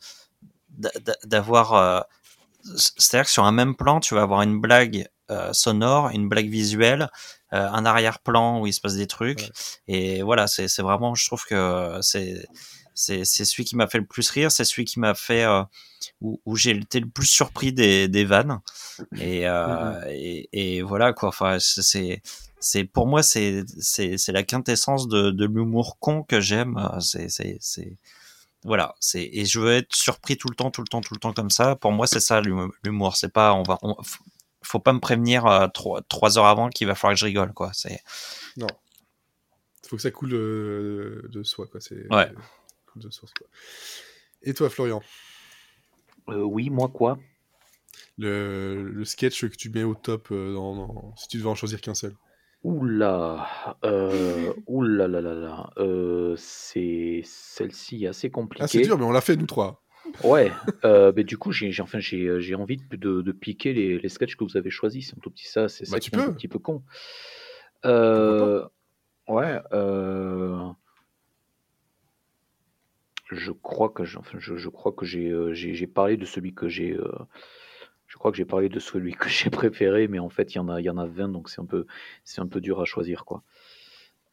d'avoir. 1.25 1.73
Euh, 1.73 2.01
c'est-à-dire 2.75 3.25
que 3.25 3.31
sur 3.31 3.45
un 3.45 3.51
même 3.51 3.75
plan, 3.75 3.99
tu 3.99 4.15
vas 4.15 4.23
avoir 4.23 4.41
une 4.41 4.59
blague 4.59 5.07
euh, 5.29 5.53
sonore, 5.53 6.09
une 6.09 6.27
blague 6.29 6.49
visuelle, 6.49 7.09
un 7.51 7.86
arrière-plan 7.86 8.59
où 8.59 8.67
il 8.67 8.73
se 8.73 8.81
passe 8.81 8.95
des 8.95 9.07
trucs. 9.07 9.49
Et 9.88 10.23
voilà, 10.23 10.47
c'est 10.47 10.81
vraiment, 10.81 11.15
je 11.15 11.25
trouve 11.25 11.43
que 11.45 11.99
c'est 12.01 12.45
c'est 12.96 13.26
celui 13.26 13.66
qui 13.66 13.76
m'a 13.76 13.88
fait 13.88 13.98
le 13.98 14.06
plus 14.06 14.30
rire, 14.30 14.52
c'est 14.52 14.64
celui 14.64 14.86
qui 14.86 15.00
m'a 15.00 15.14
fait 15.14 15.43
euh, 15.43 15.64
où, 16.22 16.41
où 16.46 16.56
j'ai 16.56 16.72
été 16.72 17.00
le 17.00 17.10
plus 17.10 17.26
surpris 17.26 17.74
des, 17.74 18.08
des 18.08 18.24
vannes. 18.24 18.62
Et, 19.18 19.48
euh, 19.48 19.68
mm-hmm. 19.68 20.10
et, 20.12 20.50
et, 20.78 20.82
voilà 20.82 21.14
quoi. 21.14 21.30
Enfin, 21.30 21.58
c'est 21.60 22.22
c'est 22.60 22.84
pour 22.86 23.06
moi 23.06 23.22
c'est 23.22 23.64
c'est 23.80 24.32
la 24.32 24.43
quintessence 24.43 25.08
de, 25.08 25.30
de 25.30 25.46
l'humour 25.46 25.98
con 26.00 26.24
que 26.24 26.39
j'aime. 26.39 26.89
C'est 27.02 27.30
c'est 27.30 27.98
voilà. 28.64 28.96
C'est 29.00 29.30
et 29.32 29.46
je 29.46 29.60
veux 29.60 29.74
être 29.74 29.96
surpris 29.96 30.38
tout 30.38 30.48
le 30.50 30.56
temps, 30.56 30.72
tout 30.72 30.82
le 30.82 30.88
temps, 30.88 31.02
tout 31.02 31.14
le 31.14 31.20
temps 31.20 31.34
comme 31.34 31.52
ça. 31.52 31.76
Pour 31.76 31.91
moi, 31.91 32.08
c'est 32.08 32.22
ça 32.22 32.41
l'humour. 32.41 33.18
C'est 33.18 33.32
pas 33.32 33.54
on 33.54 33.64
va 33.64 33.78
on, 33.84 33.96
faut 34.64 34.80
pas 34.80 34.93
me 34.93 35.00
prévenir 35.00 35.46
euh, 35.46 35.68
trois, 35.68 36.02
trois 36.04 36.38
heures 36.38 36.48
avant 36.48 36.70
qu'il 36.70 36.88
va 36.88 36.96
falloir 36.96 37.14
que 37.14 37.20
je 37.20 37.26
rigole 37.26 37.54
quoi. 37.54 37.72
C'est 37.74 38.02
non. 38.58 38.68
Il 39.84 39.89
faut 39.89 39.98
que 39.98 40.02
ça 40.02 40.12
coule 40.12 40.30
de, 40.30 41.30
de 41.32 41.43
soi 41.43 41.68
quoi. 41.68 41.80
C'est 41.82 42.12
ouais 42.12 42.32
source. 43.02 43.34
Quoi. 43.34 43.48
Et 44.43 44.54
toi, 44.54 44.70
Florian 44.70 45.02
euh, 46.30 46.41
Oui, 46.41 46.70
moi 46.70 46.89
quoi? 46.89 47.18
Le, 48.18 48.89
le, 48.93 49.06
sketch 49.06 49.46
que 49.46 49.56
tu 49.56 49.70
mets 49.70 49.84
au 49.84 49.96
top 49.96 50.30
euh, 50.32 50.54
dans, 50.54 51.14
si 51.18 51.28
tu 51.28 51.38
devais 51.38 51.50
en 51.50 51.56
choisir 51.56 51.82
qu'un 51.82 51.93
seul. 51.93 52.16
Oula, 52.64 53.78
euh, 53.84 54.54
oula 54.66 55.08
là 55.08 55.22
là 55.22 55.34
là, 55.36 55.70
euh, 55.78 56.36
c'est 56.38 57.22
celle-ci 57.24 58.08
assez 58.08 58.32
compliquée. 58.32 58.64
Ah, 58.64 58.68
c'est 58.68 58.82
dur, 58.82 58.98
mais 58.98 59.06
on 59.06 59.12
l'a 59.12 59.22
fait 59.22 59.36
nous 59.36 59.46
trois. 59.46 59.84
Ouais, 60.24 60.52
euh, 60.84 61.12
mais 61.16 61.24
du 61.24 61.38
coup, 61.38 61.52
j'ai 61.52 61.72
enfin, 61.82 62.00
j'ai 62.00 62.56
envie 62.56 62.78
de, 62.78 63.22
de, 63.22 63.32
piquer 63.32 63.74
les, 63.74 64.00
les 64.00 64.10
sketchs 64.10 64.36
que 64.36 64.43
vous 64.43 64.58
avez 64.58 64.70
choisis. 64.70 65.10
C'est 65.10 65.18
un 65.18 65.20
tout 65.22 65.30
petit 65.30 65.48
ça, 65.48 65.68
c'est 65.68 65.89
bah, 65.89 65.98
un 65.98 66.34
petit 66.34 66.48
peu 66.48 66.60
con. 66.60 66.84
Euh, 67.86 68.66
ouais, 69.28 69.62
euh, 69.74 70.70
je 73.32 73.51
crois 73.51 73.89
que 73.89 74.03
je, 74.03 74.19
je, 74.38 74.69
crois 74.69 74.91
que 74.91 75.05
euh, 75.05 75.53
j'ai 75.53 75.73
j'ai 75.73 75.88
parlé 75.88 76.17
de 76.17 76.26
celui 76.26 76.53
que 76.53 76.67
j'ai 76.67 76.93
euh, 76.93 77.11
je 78.07 78.17
crois 78.17 78.32
que 78.32 78.38
j'ai 78.38 78.45
parlé 78.45 78.69
de 78.69 78.80
celui 78.80 79.13
que 79.13 79.30
j'ai 79.30 79.49
préféré 79.51 80.07
mais 80.07 80.19
en 80.19 80.30
fait 80.30 80.53
il 80.53 80.57
y 80.57 80.59
en 80.59 80.69
a 80.69 80.80
il 80.80 80.86
y 80.86 80.89
en 80.89 80.97
a 80.97 81.05
20 81.05 81.30
donc 81.30 81.49
c'est 81.49 81.61
un 81.61 81.65
peu 81.65 81.86
c'est 82.24 82.41
un 82.41 82.47
peu 82.47 82.62
dur 82.62 82.82
à 82.82 82.86
choisir 82.86 83.25
quoi. 83.25 83.43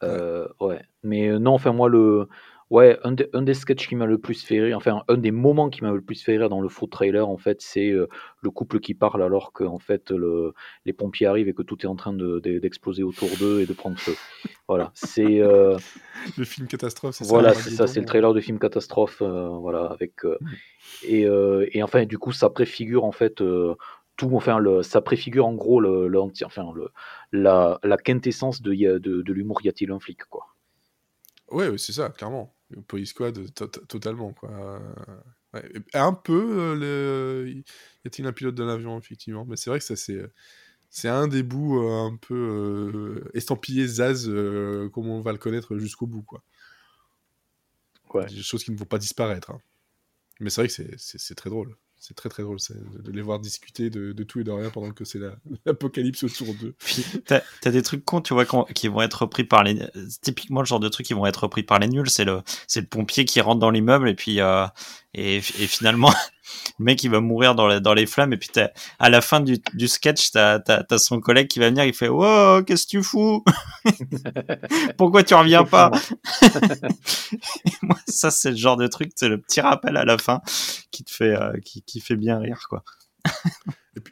Euh, 0.03 0.47
ouais. 0.59 0.81
Mais 1.03 1.39
non 1.39 1.53
enfin 1.53 1.71
moi 1.71 1.87
le 1.87 2.27
Ouais, 2.73 2.97
un, 3.03 3.11
des 3.43 3.53
sketchs 3.53 3.87
qui 3.87 3.95
m'a 3.95 4.07
le 4.07 4.17
plus 4.17 4.43
fait 4.43 4.59
rire, 4.59 4.75
enfin 4.75 5.03
un 5.07 5.17
des 5.17 5.29
moments 5.29 5.69
qui 5.69 5.83
m'a 5.83 5.91
le 5.91 6.01
plus 6.01 6.23
fait 6.23 6.37
rire 6.37 6.49
dans 6.49 6.59
le 6.59 6.69
faux 6.69 6.87
trailer, 6.87 7.29
en 7.29 7.37
fait, 7.37 7.61
c'est 7.61 7.91
euh, 7.91 8.07
le 8.41 8.49
couple 8.49 8.79
qui 8.79 8.95
parle 8.95 9.21
alors 9.21 9.53
que 9.53 9.63
en 9.63 9.77
fait 9.77 10.09
le, 10.09 10.55
les 10.83 10.91
pompiers 10.91 11.27
arrivent 11.27 11.47
et 11.47 11.53
que 11.53 11.61
tout 11.61 11.79
est 11.83 11.87
en 11.87 11.95
train 11.95 12.13
d'exploser 12.13 13.03
autour 13.03 13.29
d'eux 13.39 13.61
et 13.61 13.67
de 13.67 13.73
prendre 13.73 13.99
feu. 13.99 14.15
Voilà, 14.67 14.89
c'est 14.95 15.39
euh, 15.39 15.77
le 16.37 16.45
film 16.45 16.65
catastrophe. 16.65 17.13
C'est 17.13 17.27
voilà, 17.27 17.53
c'est 17.53 17.69
ça, 17.69 17.85
c'est 17.85 17.99
le 17.99 18.07
trailer 18.07 18.33
de 18.33 18.41
film 18.41 18.57
catastrophe, 18.57 19.21
euh, 19.21 19.49
voilà, 19.49 19.83
avec 19.83 20.23
mm. 20.23 20.37
et, 21.03 21.27
et, 21.73 21.83
enfin 21.83 22.05
du 22.05 22.17
coup 22.17 22.31
ça 22.31 22.49
préfigure 22.49 23.03
en 23.03 23.11
fait 23.11 23.35
tout, 23.35 24.31
enfin 24.33 24.57
le, 24.57 24.81
ça 24.81 24.99
préfigure 24.99 25.45
en 25.45 25.53
gros 25.53 25.79
le, 25.79 26.09
enfin 26.43 26.65
le, 26.75 26.89
la, 27.31 27.79
la 27.83 27.97
quintessence 27.97 28.63
de, 28.63 28.73
de, 28.73 28.97
de 28.97 29.33
l'humour 29.33 29.61
y 29.63 29.69
a-t-il 29.69 29.91
un 29.91 29.99
flic 29.99 30.23
quoi. 30.23 30.47
Ouais, 31.53 31.77
c'est 31.77 31.93
ça, 31.93 32.09
clairement. 32.09 32.51
Police 32.87 33.09
Squad, 33.09 33.53
totalement, 33.87 34.33
quoi. 34.33 34.81
Un 35.93 36.13
peu, 36.13 36.59
euh, 36.59 36.75
le... 36.75 37.51
y 37.51 38.07
a-t-il 38.07 38.27
un 38.27 38.33
pilote 38.33 38.55
de 38.55 38.63
l'avion, 38.63 38.97
effectivement, 38.97 39.45
mais 39.45 39.55
c'est 39.55 39.69
vrai 39.69 39.79
que 39.79 39.85
ça, 39.85 39.95
c'est... 39.95 40.21
C'est 40.95 41.09
un 41.09 41.27
des 41.27 41.41
bouts 41.41 41.81
euh, 41.81 42.05
un 42.05 42.15
peu 42.17 42.35
euh, 42.35 43.31
estampillé 43.33 43.87
Zaz, 43.87 44.27
comme 44.93 45.07
on 45.09 45.21
va 45.21 45.31
le 45.31 45.39
connaître 45.39 45.75
jusqu'au 45.79 46.05
bout, 46.05 46.21
quoi. 46.21 46.43
Ouais. 48.13 48.27
Des 48.27 48.43
choses 48.43 48.63
qui 48.63 48.71
ne 48.71 48.77
vont 48.77 48.85
pas 48.85 48.99
disparaître. 48.99 49.49
Hein. 49.49 49.59
Mais 50.39 50.51
c'est 50.51 50.61
vrai 50.61 50.67
que 50.67 50.97
c'est 50.97 51.35
très 51.35 51.49
drôle. 51.49 51.75
C'est 52.05 52.15
très 52.15 52.27
très 52.27 52.43
drôle 52.43 52.57
de, 53.01 53.11
les 53.13 53.21
voir 53.21 53.39
discuter 53.39 53.89
de, 53.89 54.11
tout 54.23 54.41
et 54.41 54.43
de 54.43 54.51
rien 54.51 54.69
pendant 54.69 54.91
que 54.91 55.05
c'est 55.05 55.21
l'apocalypse 55.65 56.25
autour 56.25 56.53
d'eux. 56.53 56.75
t'as 57.25 57.39
as 57.63 57.71
des 57.71 57.81
trucs 57.81 58.03
cons, 58.03 58.19
tu 58.19 58.33
vois, 58.33 58.45
qui 58.75 58.89
vont 58.89 59.01
être 59.01 59.21
repris 59.21 59.45
par 59.45 59.63
les. 59.63 59.79
Typiquement, 60.21 60.59
le 60.59 60.65
genre 60.65 60.81
de 60.81 60.89
trucs 60.89 61.05
qui 61.05 61.13
vont 61.13 61.25
être 61.25 61.43
repris 61.43 61.63
par 61.63 61.79
les 61.79 61.87
nuls, 61.87 62.09
c'est 62.09 62.25
le, 62.25 62.41
le 62.75 62.81
pompier 62.81 63.23
qui 63.23 63.39
rentre 63.39 63.61
dans 63.61 63.69
l'immeuble 63.69 64.09
et 64.09 64.15
puis 64.15 64.41
euh, 64.41 64.65
et, 65.13 65.39
finalement, 65.39 66.13
le 66.79 66.85
mec 66.85 67.03
il 67.03 67.09
va 67.09 67.19
mourir 67.19 67.55
dans, 67.55 67.79
dans 67.79 67.93
les 67.93 68.05
flammes 68.05 68.33
et 68.33 68.37
puis 68.37 68.49
à 68.99 69.09
la 69.09 69.21
fin 69.21 69.39
du, 69.39 69.57
du 69.73 69.87
sketch 69.87 70.31
t'as 70.31 70.59
as, 70.67 70.97
son 70.97 71.19
collègue 71.19 71.47
qui 71.47 71.59
va 71.59 71.69
venir 71.69 71.85
il 71.85 71.93
fait 71.93 72.09
wow 72.09 72.63
qu'est-ce 72.63 72.85
que 72.85 72.91
tu 72.91 73.03
fous? 73.03 73.43
Pourquoi 74.97 75.23
tu 75.23 75.33
reviens 75.33 75.63
pas 75.63 75.91
moi 77.81 77.97
ça 78.07 78.31
c'est 78.31 78.51
le 78.51 78.57
genre 78.57 78.77
de 78.77 78.87
truc 78.87 79.11
c'est 79.15 79.29
le 79.29 79.39
petit 79.39 79.61
rappel 79.61 79.97
à 79.97 80.05
la 80.05 80.17
fin 80.17 80.41
qui 80.91 81.03
te 81.03 81.11
fait 81.11 81.35
euh, 81.35 81.53
qui, 81.63 81.81
qui 81.83 81.99
fait 81.99 82.15
bien 82.15 82.39
rire 82.39 82.65
quoi 82.69 82.83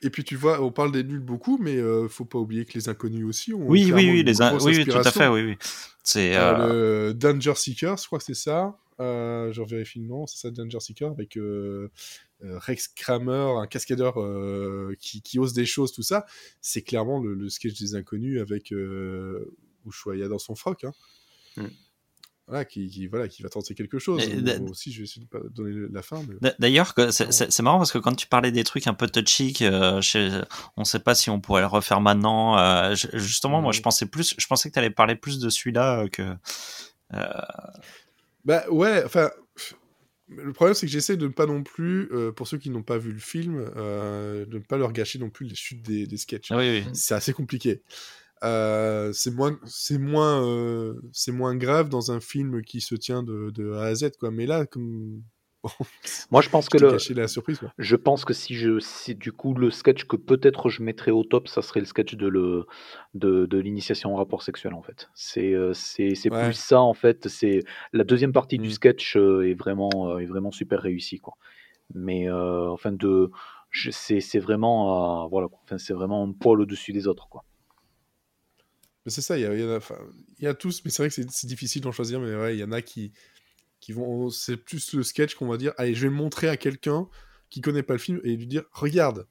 et, 0.03 0.09
puis, 0.09 0.23
tu 0.23 0.35
vois, 0.35 0.61
on 0.61 0.71
parle 0.71 0.91
des 0.91 1.03
nuls 1.03 1.19
beaucoup, 1.19 1.57
mais 1.59 1.75
euh, 1.75 2.07
faut 2.07 2.25
pas 2.25 2.37
oublier 2.37 2.65
que 2.65 2.73
les 2.75 2.87
inconnus 2.87 3.25
aussi 3.25 3.53
ont. 3.53 3.61
Oui, 3.61 3.91
oui, 3.93 4.09
oui, 4.09 4.23
les 4.23 4.41
oui, 4.41 4.57
oui, 4.63 4.85
tout 4.85 4.97
à 4.97 5.11
fait, 5.11 5.27
oui, 5.27 5.41
oui. 5.43 5.57
C'est 6.03 6.35
euh, 6.35 7.07
le 7.07 7.13
Danger 7.13 7.55
Seeker, 7.55 7.97
je 7.97 8.05
crois 8.05 8.19
que 8.19 8.25
c'est 8.25 8.33
ça. 8.33 8.75
Euh, 9.01 9.51
je 9.51 9.61
vérifie 9.63 9.99
le 9.99 10.05
nom, 10.05 10.27
c'est 10.27 10.37
ça, 10.37 10.51
Danger 10.51 10.79
Seeker, 10.79 11.09
avec 11.09 11.37
euh, 11.37 11.89
euh, 12.43 12.59
Rex 12.59 12.87
Kramer, 12.87 13.59
un 13.59 13.67
cascadeur 13.67 14.15
qui, 14.99 15.21
qui, 15.21 15.39
ose 15.39 15.53
des 15.53 15.65
choses, 15.65 15.91
tout 15.91 16.03
ça. 16.03 16.25
C'est 16.61 16.83
clairement 16.83 17.19
le, 17.19 17.49
sketch 17.49 17.79
des 17.79 17.95
inconnus 17.95 18.39
avec 18.39 18.73
Ushuaïa 19.85 20.27
dans 20.27 20.39
son 20.39 20.55
froc. 20.55 20.83
Hein. 20.83 20.93
Mm. 21.57 21.67
Voilà, 22.47 22.65
qui, 22.65 23.07
voilà, 23.07 23.29
qui 23.29 23.43
va 23.43 23.49
tenter 23.49 23.75
quelque 23.75 23.97
chose. 23.97 24.21
aussi, 24.69 24.91
je 24.91 24.97
vais 24.99 25.03
essayer 25.05 25.21
de 25.21 25.29
pas 25.29 25.39
donner 25.51 25.87
la 25.89 26.01
fin. 26.01 26.21
D'ailleurs, 26.59 26.93
c'est 27.11 27.61
marrant 27.61 27.77
parce 27.77 27.93
que 27.93 27.97
quand 27.97 28.13
tu 28.13 28.27
parlais 28.27 28.51
des 28.51 28.65
trucs 28.65 28.87
un 28.87 28.93
peu 28.93 29.07
touchy, 29.07 29.55
on 29.61 29.97
ne 29.97 30.83
sait 30.83 30.99
pas 30.99 31.15
si 31.15 31.29
on 31.29 31.39
pourrait 31.39 31.61
le 31.61 31.67
refaire 31.67 32.01
maintenant. 32.01 32.93
justement, 32.93 33.61
moi, 33.61 33.71
je 33.71 33.81
pensais 33.81 34.05
plus, 34.05 34.35
je 34.37 34.47
pensais 34.47 34.69
que 34.69 34.73
tu 34.73 34.79
allais 34.79 34.91
parler 34.91 35.15
plus 35.15 35.39
de 35.39 35.49
celui-là 35.49 36.07
que. 36.09 36.35
Bah 38.45 38.63
ouais, 38.69 39.03
enfin, 39.05 39.29
le 40.29 40.53
problème 40.53 40.73
c'est 40.73 40.85
que 40.85 40.91
j'essaie 40.91 41.17
de 41.17 41.27
ne 41.27 41.31
pas 41.31 41.45
non 41.45 41.63
plus, 41.63 42.09
euh, 42.11 42.31
pour 42.31 42.47
ceux 42.47 42.57
qui 42.57 42.69
n'ont 42.69 42.83
pas 42.83 42.97
vu 42.97 43.11
le 43.11 43.19
film, 43.19 43.65
euh, 43.75 44.45
de 44.45 44.57
ne 44.57 44.63
pas 44.63 44.77
leur 44.77 44.93
gâcher 44.93 45.19
non 45.19 45.29
plus 45.29 45.45
les 45.45 45.55
chutes 45.55 45.83
des, 45.83 46.07
des 46.07 46.17
sketchs. 46.17 46.51
Ah 46.51 46.57
oui, 46.57 46.83
oui. 46.85 46.89
C'est 46.93 47.13
assez 47.13 47.33
compliqué. 47.33 47.83
Euh, 48.43 49.13
c'est 49.13 49.31
moins, 49.31 49.59
c'est 49.65 49.99
moins, 49.99 50.95
c'est 51.13 51.31
moins 51.31 51.55
grave 51.55 51.89
dans 51.89 52.11
un 52.11 52.19
film 52.19 52.63
qui 52.63 52.81
se 52.81 52.95
tient 52.95 53.21
de, 53.21 53.51
de 53.51 53.73
A 53.73 53.83
à 53.83 53.95
Z, 53.95 54.11
quoi. 54.19 54.31
Mais 54.31 54.47
là, 54.47 54.65
comme 54.65 55.21
Moi, 56.31 56.41
je 56.41 56.49
pense 56.49 56.69
que 56.69 56.77
le, 56.77 56.97
la 57.13 57.27
surprise. 57.27 57.59
je 57.77 57.95
pense 57.95 58.25
que 58.25 58.33
si 58.33 58.55
je, 58.55 58.79
si 58.79 59.13
du 59.13 59.31
coup 59.31 59.53
le 59.53 59.69
sketch 59.69 60.05
que 60.05 60.15
peut-être 60.15 60.69
je 60.69 60.81
mettrais 60.81 61.11
au 61.11 61.23
top, 61.23 61.47
ça 61.47 61.61
serait 61.61 61.81
le 61.81 61.85
sketch 61.85 62.15
de 62.15 62.27
le, 62.27 62.65
de, 63.13 63.45
de 63.45 63.57
l'initiation 63.59 64.13
au 64.13 64.17
rapport 64.17 64.41
sexuel 64.41 64.73
en 64.73 64.81
fait. 64.81 65.09
C'est, 65.13 65.53
euh, 65.53 65.73
c'est, 65.73 66.15
c'est 66.15 66.29
plus 66.29 66.53
ça 66.53 66.81
en 66.81 66.93
fait. 66.93 67.27
C'est 67.27 67.59
la 67.93 68.03
deuxième 68.03 68.33
partie 68.33 68.57
du 68.57 68.69
mmh. 68.69 68.71
sketch 68.71 69.17
euh, 69.17 69.47
est 69.47 69.53
vraiment, 69.53 69.91
euh, 70.07 70.17
est 70.17 70.25
vraiment 70.25 70.51
super 70.51 70.81
réussie 70.81 71.19
quoi. 71.19 71.35
Mais 71.93 72.31
enfin 72.31 72.91
de, 72.91 73.29
c'est, 73.91 74.21
c'est 74.21 74.39
vraiment, 74.39 75.27
voilà, 75.27 75.47
enfin 75.63 75.77
c'est 75.77 75.93
vraiment 75.93 76.23
un 76.23 76.31
poil 76.31 76.61
au-dessus 76.61 76.93
des 76.93 77.05
autres 77.05 77.27
quoi. 77.27 77.43
c'est 79.07 79.21
ça, 79.21 79.37
il 79.37 79.41
y, 79.41 79.45
a, 79.45 79.53
y, 79.53 79.79
y 80.39 80.47
a 80.47 80.53
tous, 80.53 80.83
mais 80.85 80.91
c'est 80.91 81.03
vrai 81.03 81.09
que 81.09 81.29
c'est, 81.29 81.47
difficile 81.47 81.81
d'en 81.81 81.91
choisir, 81.91 82.21
mais 82.21 82.33
ouais, 82.33 82.55
il 82.55 82.59
y 82.59 82.63
en 82.63 82.71
a 82.71 82.81
qui, 82.81 83.11
qui 83.81 83.91
vont 83.91 84.29
c'est 84.29 84.55
plus 84.55 84.93
le 84.93 85.03
sketch 85.03 85.35
qu'on 85.35 85.47
va 85.47 85.57
dire 85.57 85.73
allez 85.77 85.93
je 85.93 86.07
vais 86.07 86.13
montrer 86.13 86.47
à 86.47 86.55
quelqu'un 86.55 87.09
qui 87.49 87.59
connaît 87.59 87.83
pas 87.83 87.93
le 87.93 87.99
film 87.99 88.21
et 88.23 88.37
lui 88.37 88.47
dire 88.47 88.63
regarde 88.71 89.27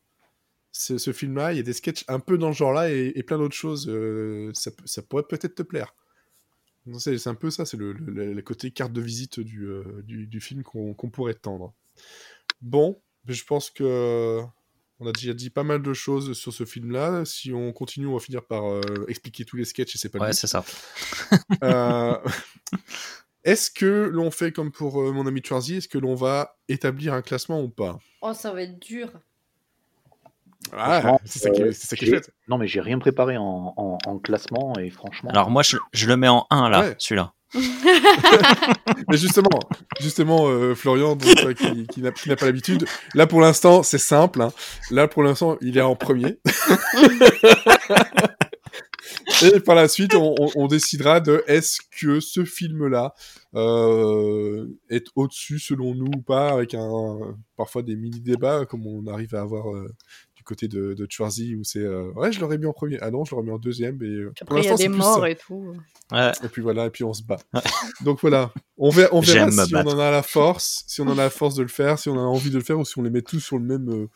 ce, 0.73 0.99
ce 0.99 1.13
film 1.13 1.37
là 1.37 1.53
il 1.53 1.57
y 1.57 1.61
a 1.61 1.63
des 1.63 1.73
sketchs 1.73 2.05
un 2.09 2.21
peu 2.21 2.37
dans 2.37 2.53
ce 2.53 2.59
genre 2.59 2.73
là 2.73 2.91
et, 2.91 3.23
plein 3.23 3.39
d'autres 3.39 3.57
choses 3.57 3.89
euh, 3.89 4.51
ça, 4.53 4.71
ça, 4.85 5.01
pourrait 5.01 5.23
peut-être 5.23 5.55
te 5.55 5.63
plaire 5.63 5.95
c'est 6.99 7.27
un 7.27 7.35
peu 7.35 7.51
ça 7.51 7.65
c'est 7.65 7.77
le, 7.77 7.93
le, 7.93 8.43
côté 8.43 8.71
carte 8.71 8.93
de 8.93 9.01
visite 9.01 9.41
du, 9.41 9.65
euh, 9.65 10.03
du, 10.03 10.27
du, 10.27 10.41
film 10.41 10.63
qu'on 10.63 11.11
pourrait 11.11 11.35
tendre 11.35 11.73
bon 12.61 13.01
je 13.27 13.45
pense 13.45 13.71
que 13.71 14.43
on 15.01 15.07
a 15.07 15.13
déjà 15.13 15.33
dit 15.33 15.49
pas 15.49 15.63
mal 15.63 15.81
de 15.81 15.95
choses 15.95 16.35
sur 16.35 16.53
ce 16.53 16.65
film-là. 16.67 17.25
Si 17.25 17.55
on 17.55 17.73
continue, 17.73 18.07
on 18.07 18.13
va 18.15 18.21
finir 18.21 18.45
par 18.45 18.71
euh, 18.71 18.83
expliquer 19.09 19.47
tous 19.47 19.57
les 19.57 19.65
sketchs 19.65 19.95
et 19.95 19.99
c'est 19.99 20.11
pas 20.11 20.19
Ouais, 20.19 20.35
c'est 20.35 20.47
ça. 20.47 20.63
Est-ce 23.45 23.71
que 23.71 24.11
l'on 24.13 24.31
fait 24.31 24.53
comme 24.53 24.71
pour 24.71 25.01
euh, 25.01 25.13
mon 25.13 25.27
ami 25.27 25.41
Charzy 25.43 25.77
Est-ce 25.77 25.89
que 25.89 25.99
l'on 25.99 26.15
va 26.15 26.57
établir 26.69 27.15
un 27.15 27.23
classement 27.23 27.63
ou 27.63 27.69
pas? 27.69 27.99
Oh, 28.21 28.35
ça 28.35 28.53
va 28.53 28.63
être 28.63 28.79
dur. 28.79 29.09
Ah, 30.77 31.17
c'est 31.25 31.39
ça 31.39 31.51
qui, 31.51 31.63
est, 31.63 32.31
Non, 32.49 32.59
mais 32.59 32.67
j'ai 32.67 32.81
rien 32.81 32.99
préparé 32.99 33.37
en, 33.39 33.99
classement 34.23 34.75
et 34.79 34.91
franchement. 34.91 35.31
Alors 35.31 35.51
moi, 35.51 35.63
je, 35.63 36.07
le 36.07 36.17
mets 36.17 36.29
en 36.29 36.47
1 36.51 36.69
là, 36.69 36.95
celui-là. 36.99 37.33
mais 39.09 39.17
justement, 39.17 39.59
justement, 40.01 40.49
euh, 40.49 40.77
Florian, 40.77 41.17
qui, 41.17 41.87
qui 41.89 42.01
n'a 42.01 42.37
pas 42.37 42.47
l'habitude, 42.47 42.87
là 43.15 43.27
pour 43.27 43.41
l'instant, 43.41 43.83
c'est 43.83 43.99
simple. 43.99 44.43
Hein. 44.43 44.53
Là 44.91 45.09
pour 45.09 45.25
l'instant, 45.25 45.57
il 45.61 45.77
est 45.77 45.81
en 45.81 45.97
premier. 45.97 46.39
Et 49.43 49.61
par 49.61 49.75
la 49.75 49.89
suite, 49.89 50.15
on, 50.15 50.67
décidera 50.67 51.21
de 51.21 51.43
est-ce 51.47 51.81
que 52.01 52.21
ce 52.21 52.45
film-là 52.45 53.15
euh, 53.55 54.67
est 54.89 55.07
au-dessus 55.17 55.59
selon 55.59 55.95
nous 55.95 56.11
ou 56.17 56.21
pas, 56.21 56.53
avec 56.53 56.75
un 56.75 57.19
parfois 57.57 57.83
des 57.83 57.97
mini-débats 57.97 58.67
comme 58.67 58.87
on 58.87 59.07
arrive 59.07 59.35
à 59.35 59.41
avoir 59.41 59.75
euh, 59.75 59.89
du 60.37 60.43
côté 60.45 60.69
de, 60.69 60.95
de 60.95 61.07
Schwarzy 61.09 61.57
où 61.57 61.65
c'est 61.65 61.81
euh, 61.81 62.11
ouais 62.15 62.33
je 62.33 62.41
l'aurais 62.41 62.59
mis 62.59 62.67
en 62.67 62.73
premier, 62.73 62.99
ah 63.01 63.11
non 63.11 63.25
je 63.25 63.33
l'aurais 63.33 63.45
mis 63.45 63.53
en 63.53 63.59
deuxième, 63.59 63.99
mais 64.01 64.31
pour 64.47 64.57
l'instant 64.57 64.77
c'est 64.77 64.89
morts 64.89 65.27
et 65.27 65.37
tout. 65.37 65.75
Et 66.13 66.49
puis 66.51 66.63
voilà, 66.63 66.87
et 66.87 66.91
puis 66.91 67.05
on 67.05 67.13
se 67.13 67.23
bat. 67.23 67.39
Donc 68.03 68.21
voilà, 68.21 68.53
on 68.79 68.91
verra, 68.91 69.15
on 69.15 69.21
verra 69.21 69.51
si 69.51 69.75
on 69.75 69.79
en 69.81 69.99
a 69.99 70.11
la 70.11 70.23
force, 70.23 70.85
si 70.87 71.01
on 71.01 71.09
en 71.09 71.19
a 71.19 71.25
la 71.25 71.31
force 71.31 71.55
de 71.55 71.63
le 71.63 71.69
faire, 71.69 71.99
si 71.99 72.09
on 72.09 72.19
a 72.19 72.23
envie 72.23 72.51
de 72.51 72.59
le 72.59 72.65
faire 72.65 72.79
ou 72.79 72.85
si 72.85 72.99
on 72.99 73.03
les 73.03 73.11
met 73.11 73.23
tous 73.23 73.41
sur 73.41 73.59
le 73.59 73.65
même 73.65 74.09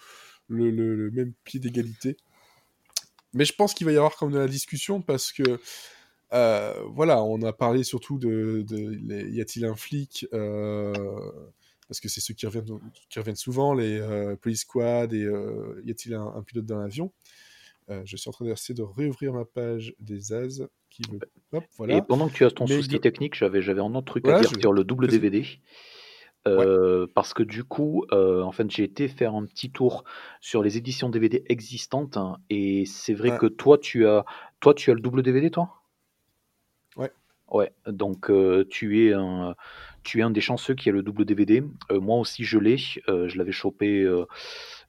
le, 0.49 0.71
le 0.71 1.11
même 1.11 1.33
pied 1.45 1.61
d'égalité. 1.61 2.17
Mais 3.35 3.45
je 3.45 3.53
pense 3.53 3.75
qu'il 3.75 3.87
va 3.87 3.93
y 3.93 3.97
avoir 3.97 4.17
comme 4.17 4.33
de 4.33 4.39
la 4.39 4.49
discussion 4.49 5.03
parce 5.03 5.33
que 5.33 5.61
euh, 6.33 6.75
voilà, 6.89 7.23
on 7.23 7.43
a 7.43 7.53
parlé 7.53 7.85
surtout 7.85 8.19
de, 8.19 8.65
y 9.31 9.41
a-t-il 9.41 9.65
un 9.65 9.77
flic 9.77 10.27
euh, 10.33 10.93
parce 11.89 12.01
que 12.01 12.09
c'est 12.09 12.21
ceux 12.21 12.35
qui 12.35 12.47
reviennent, 12.47 12.81
qui 13.09 13.19
reviennent 13.19 13.37
souvent, 13.37 13.75
les 13.75 14.01
euh, 14.01 14.37
police 14.37 14.61
squad 14.61 15.13
et 15.13 15.31
y 15.85 15.91
a-t-il 15.91 16.15
un, 16.15 16.43
pilote 16.45 16.67
dans 16.67 16.79
l'avion 16.79 17.13
Je 17.89 18.17
suis 18.17 18.29
en 18.29 18.33
train 18.33 18.47
d'essayer 18.47 18.75
de 18.75 18.83
réouvrir 18.83 19.33
ma 19.33 19.45
page 19.45 19.95
des 20.01 20.33
As 20.33 20.63
qui 20.91 21.03
Hop, 21.53 21.65
voilà. 21.77 21.97
Et 21.97 22.03
pendant 22.03 22.29
que 22.29 22.35
tu 22.35 22.45
as 22.45 22.51
ton 22.51 22.67
souci 22.67 23.01
technique, 23.01 23.35
j'avais 23.35 23.63
j'avais 23.63 23.81
un 23.81 23.95
autre 23.95 24.07
truc 24.07 24.27
à 24.27 24.41
dire 24.41 24.51
sur 24.61 24.73
le 24.73 24.83
double 24.85 25.09
DVD. 25.09 25.45
Parce 27.15 27.35
que 27.35 27.43
du 27.43 27.65
coup, 27.65 28.05
en 28.13 28.53
fait, 28.53 28.71
j'ai 28.71 28.85
été 28.85 29.09
faire 29.09 29.35
un 29.35 29.45
petit 29.47 29.71
tour 29.71 30.05
sur 30.41 30.63
les 30.63 30.77
éditions 30.77 31.09
DVD 31.09 31.43
existantes 31.47 32.17
hein, 32.17 32.39
et 32.51 32.85
c'est 32.87 33.15
vrai 33.15 33.39
que 33.39 33.47
toi, 33.47 33.79
tu 33.79 34.07
as, 34.07 34.25
toi, 34.61 34.75
tu 34.75 34.91
as 34.91 34.95
le 34.95 35.01
double 35.01 35.23
DVD, 35.23 35.51
toi? 35.51 35.83
Ouais. 36.97 37.11
Ouais, 37.51 37.73
donc 37.87 38.31
tu 38.71 39.07
es 39.07 39.13
un, 39.13 39.55
tu 40.03 40.21
es 40.21 40.23
un 40.23 40.31
des 40.31 40.41
chanceux 40.41 40.75
qui 40.75 40.89
a 40.89 40.93
le 40.93 41.03
double 41.03 41.25
DVD. 41.25 41.63
moi 41.91 42.19
aussi, 42.19 42.45
je 42.45 42.59
l'ai. 42.59 42.77
je 42.77 43.39
l'avais 43.39 43.53
chopé, 43.53 44.07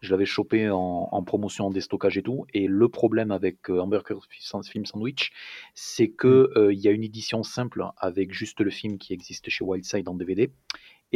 je 0.01 0.11
l'avais 0.11 0.25
chopé 0.25 0.69
en, 0.69 1.23
promotion, 1.23 1.67
en 1.67 1.69
déstockage 1.71 2.17
et 2.17 2.23
tout. 2.23 2.45
Et 2.53 2.67
le 2.67 2.89
problème 2.89 3.31
avec 3.31 3.69
Hamburger 3.69 4.19
Film 4.29 4.85
Sandwich, 4.85 5.31
c'est 5.73 6.09
que 6.09 6.49
mmh. 6.55 6.71
il 6.71 6.79
y 6.79 6.87
a 6.87 6.91
une 6.91 7.03
édition 7.03 7.43
simple 7.43 7.85
avec 7.97 8.33
juste 8.33 8.61
le 8.61 8.71
film 8.71 8.97
qui 8.97 9.13
existe 9.13 9.49
chez 9.49 9.63
Wildside 9.63 10.07
en 10.07 10.15
DVD. 10.15 10.51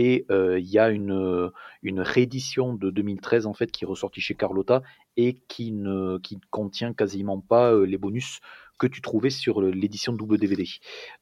Et 0.02 0.26
il 0.30 0.70
y 0.70 0.80
a 0.80 0.90
une, 0.92 1.52
une 1.84 2.00
réédition 2.00 2.74
de 2.74 2.90
2013 2.90 3.48
en 3.48 3.54
fait 3.54 3.70
qui 3.70 3.84
est 3.84 3.88
ressortie 3.88 4.22
chez 4.22 4.34
Carlotta 4.34 4.82
et 5.18 5.34
qui 5.50 5.74
ne 5.74 6.18
qui 6.20 6.40
contient 6.52 6.94
quasiment 6.94 7.42
pas 7.42 7.78
les 7.86 7.98
bonus 7.98 8.40
que 8.78 8.88
tu 8.88 9.02
trouvais 9.02 9.30
sur 9.30 9.62
l'édition 9.62 10.14
double 10.14 10.38
DVD. 10.38 10.66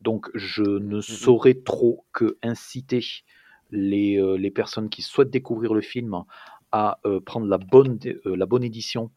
Donc 0.02 0.30
je 0.36 0.62
ne 0.62 0.98
mmh 0.98 1.02
saurais 1.02 1.56
trop 1.56 2.06
que 2.14 2.38
inciter 2.44 3.04
les, 3.72 4.22
les 4.38 4.52
personnes 4.52 4.90
qui 4.90 5.02
souhaitent 5.02 5.32
découvrir 5.32 5.74
le 5.74 5.82
film 5.82 6.22
à 6.72 7.00
prendre 7.26 7.48
la 7.48 7.58
bonne, 7.58 7.98
la 8.26 8.46
bonne 8.46 8.64
édition 8.64 9.10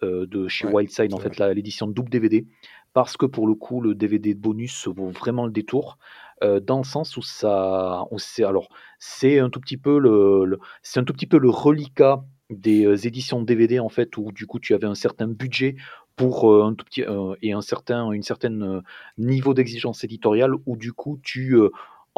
de 0.00 0.46
chez 0.46 0.68
Wildside, 0.68 1.12
en 1.12 1.18
fait 1.18 1.40
l'édition 1.40 1.88
double 1.88 2.10
DVD, 2.10 2.46
parce 2.92 3.16
que 3.16 3.26
pour 3.26 3.48
le 3.48 3.56
coup 3.56 3.80
le 3.80 3.96
DVD 3.96 4.34
bonus 4.34 4.86
vaut 4.86 5.08
vraiment 5.08 5.44
le 5.44 5.50
détour. 5.50 5.98
Dans 6.42 6.78
le 6.78 6.84
sens 6.84 7.16
où 7.16 7.22
ça, 7.22 8.04
sait, 8.16 8.44
alors 8.44 8.68
c'est 8.98 9.38
un 9.38 9.50
tout 9.50 9.60
petit 9.60 9.76
peu 9.76 9.98
le, 9.98 10.58
c'est 10.82 11.00
un 11.00 11.04
tout 11.04 11.12
petit 11.12 11.26
peu 11.26 11.38
le 11.38 11.50
reliquat 11.50 12.24
des 12.50 13.06
éditions 13.06 13.42
DVD 13.42 13.78
en 13.80 13.88
fait 13.88 14.16
où 14.16 14.32
du 14.32 14.46
coup 14.46 14.58
tu 14.58 14.74
avais 14.74 14.86
un 14.86 14.94
certain 14.94 15.28
budget 15.28 15.76
pour 16.16 16.52
un 16.64 16.74
tout 16.74 16.84
petit 16.84 17.04
et 17.42 17.52
un 17.52 17.60
certain 17.60 18.10
une 18.12 18.22
certaine 18.22 18.82
niveau 19.18 19.54
d'exigence 19.54 20.04
éditoriale 20.04 20.52
où 20.66 20.76
du 20.76 20.92
coup 20.92 21.20
tu 21.22 21.56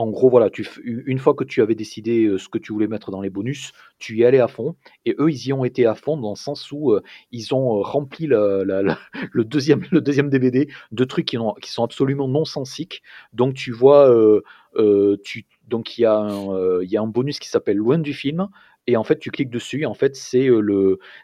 en 0.00 0.08
gros, 0.08 0.30
voilà, 0.30 0.48
une 0.82 1.18
fois 1.18 1.34
que 1.34 1.44
tu 1.44 1.60
avais 1.60 1.74
décidé 1.74 2.34
ce 2.38 2.48
que 2.48 2.56
tu 2.56 2.72
voulais 2.72 2.88
mettre 2.88 3.10
dans 3.10 3.20
les 3.20 3.28
bonus, 3.28 3.72
tu 3.98 4.16
y 4.16 4.24
allais 4.24 4.40
à 4.40 4.48
fond. 4.48 4.74
Et 5.04 5.14
eux, 5.18 5.30
ils 5.30 5.48
y 5.48 5.52
ont 5.52 5.62
été 5.62 5.84
à 5.84 5.94
fond 5.94 6.16
dans 6.16 6.30
le 6.30 6.36
sens 6.36 6.72
où 6.72 6.96
ils 7.32 7.54
ont 7.54 7.82
rempli 7.82 8.26
le, 8.26 9.44
deuxième, 9.44 10.30
DVD 10.30 10.68
de 10.90 11.04
trucs 11.04 11.26
qui, 11.26 11.36
sont 11.66 11.84
absolument 11.84 12.28
non 12.28 12.46
sensiques. 12.46 13.02
Donc, 13.34 13.52
tu 13.54 13.72
vois, 13.72 14.10
il 14.78 15.20
y, 15.98 16.04
a 16.06 17.02
un, 17.02 17.06
bonus 17.06 17.38
qui 17.38 17.48
s'appelle 17.48 17.76
Loin 17.76 17.98
du 17.98 18.14
film, 18.14 18.48
Et 18.86 18.96
en 18.96 19.04
fait, 19.04 19.18
tu 19.18 19.30
cliques 19.30 19.50
dessus, 19.50 19.82
et 19.82 19.86
en 19.86 19.94
fait, 19.94 20.16
c'est 20.16 20.48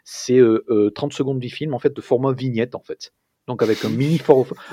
30 0.05 1.13
secondes 1.13 1.39
du 1.39 1.49
film, 1.49 1.73
en 1.73 1.79
fait, 1.79 1.95
de 1.95 2.01
format 2.01 2.31
vignette, 2.31 2.75
en 2.75 2.83
fait. 2.83 3.11
Donc 3.47 3.63
avec 3.63 3.83
un 3.85 3.89
mini, 3.89 4.21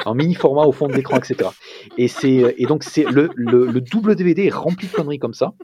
un 0.05 0.15
mini 0.15 0.35
format 0.35 0.65
au 0.65 0.73
fond 0.73 0.89
de 0.89 0.95
l'écran, 0.95 1.17
etc. 1.17 1.51
Et, 1.97 2.09
c'est, 2.09 2.55
et 2.59 2.67
donc 2.67 2.83
c'est 2.83 3.05
le, 3.05 3.31
le, 3.37 3.81
double 3.81 4.17
DVD 4.17 4.47
est 4.47 4.55
rempli 4.55 4.89
de 4.89 4.93
conneries 4.93 5.19
comme 5.19 5.35
ça. 5.35 5.55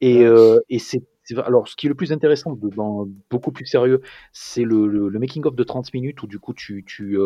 Et, 0.00 0.24
et 0.68 0.78
c'est 0.78 1.04
alors, 1.44 1.66
ce 1.66 1.74
qui 1.76 1.86
est 1.86 1.88
le 1.88 1.94
plus 1.94 2.12
intéressant, 2.12 2.52
dans, 2.52 3.08
beaucoup 3.30 3.50
plus 3.50 3.66
sérieux, 3.66 4.00
c'est 4.32 4.62
le, 4.62 4.86
le, 4.86 5.18
making-of 5.18 5.56
de 5.56 5.64
30 5.64 5.92
minutes 5.92 6.22
où 6.22 6.26
du 6.26 6.38
coup 6.38 6.54
tu, 6.54 6.84
tu, 6.86 7.18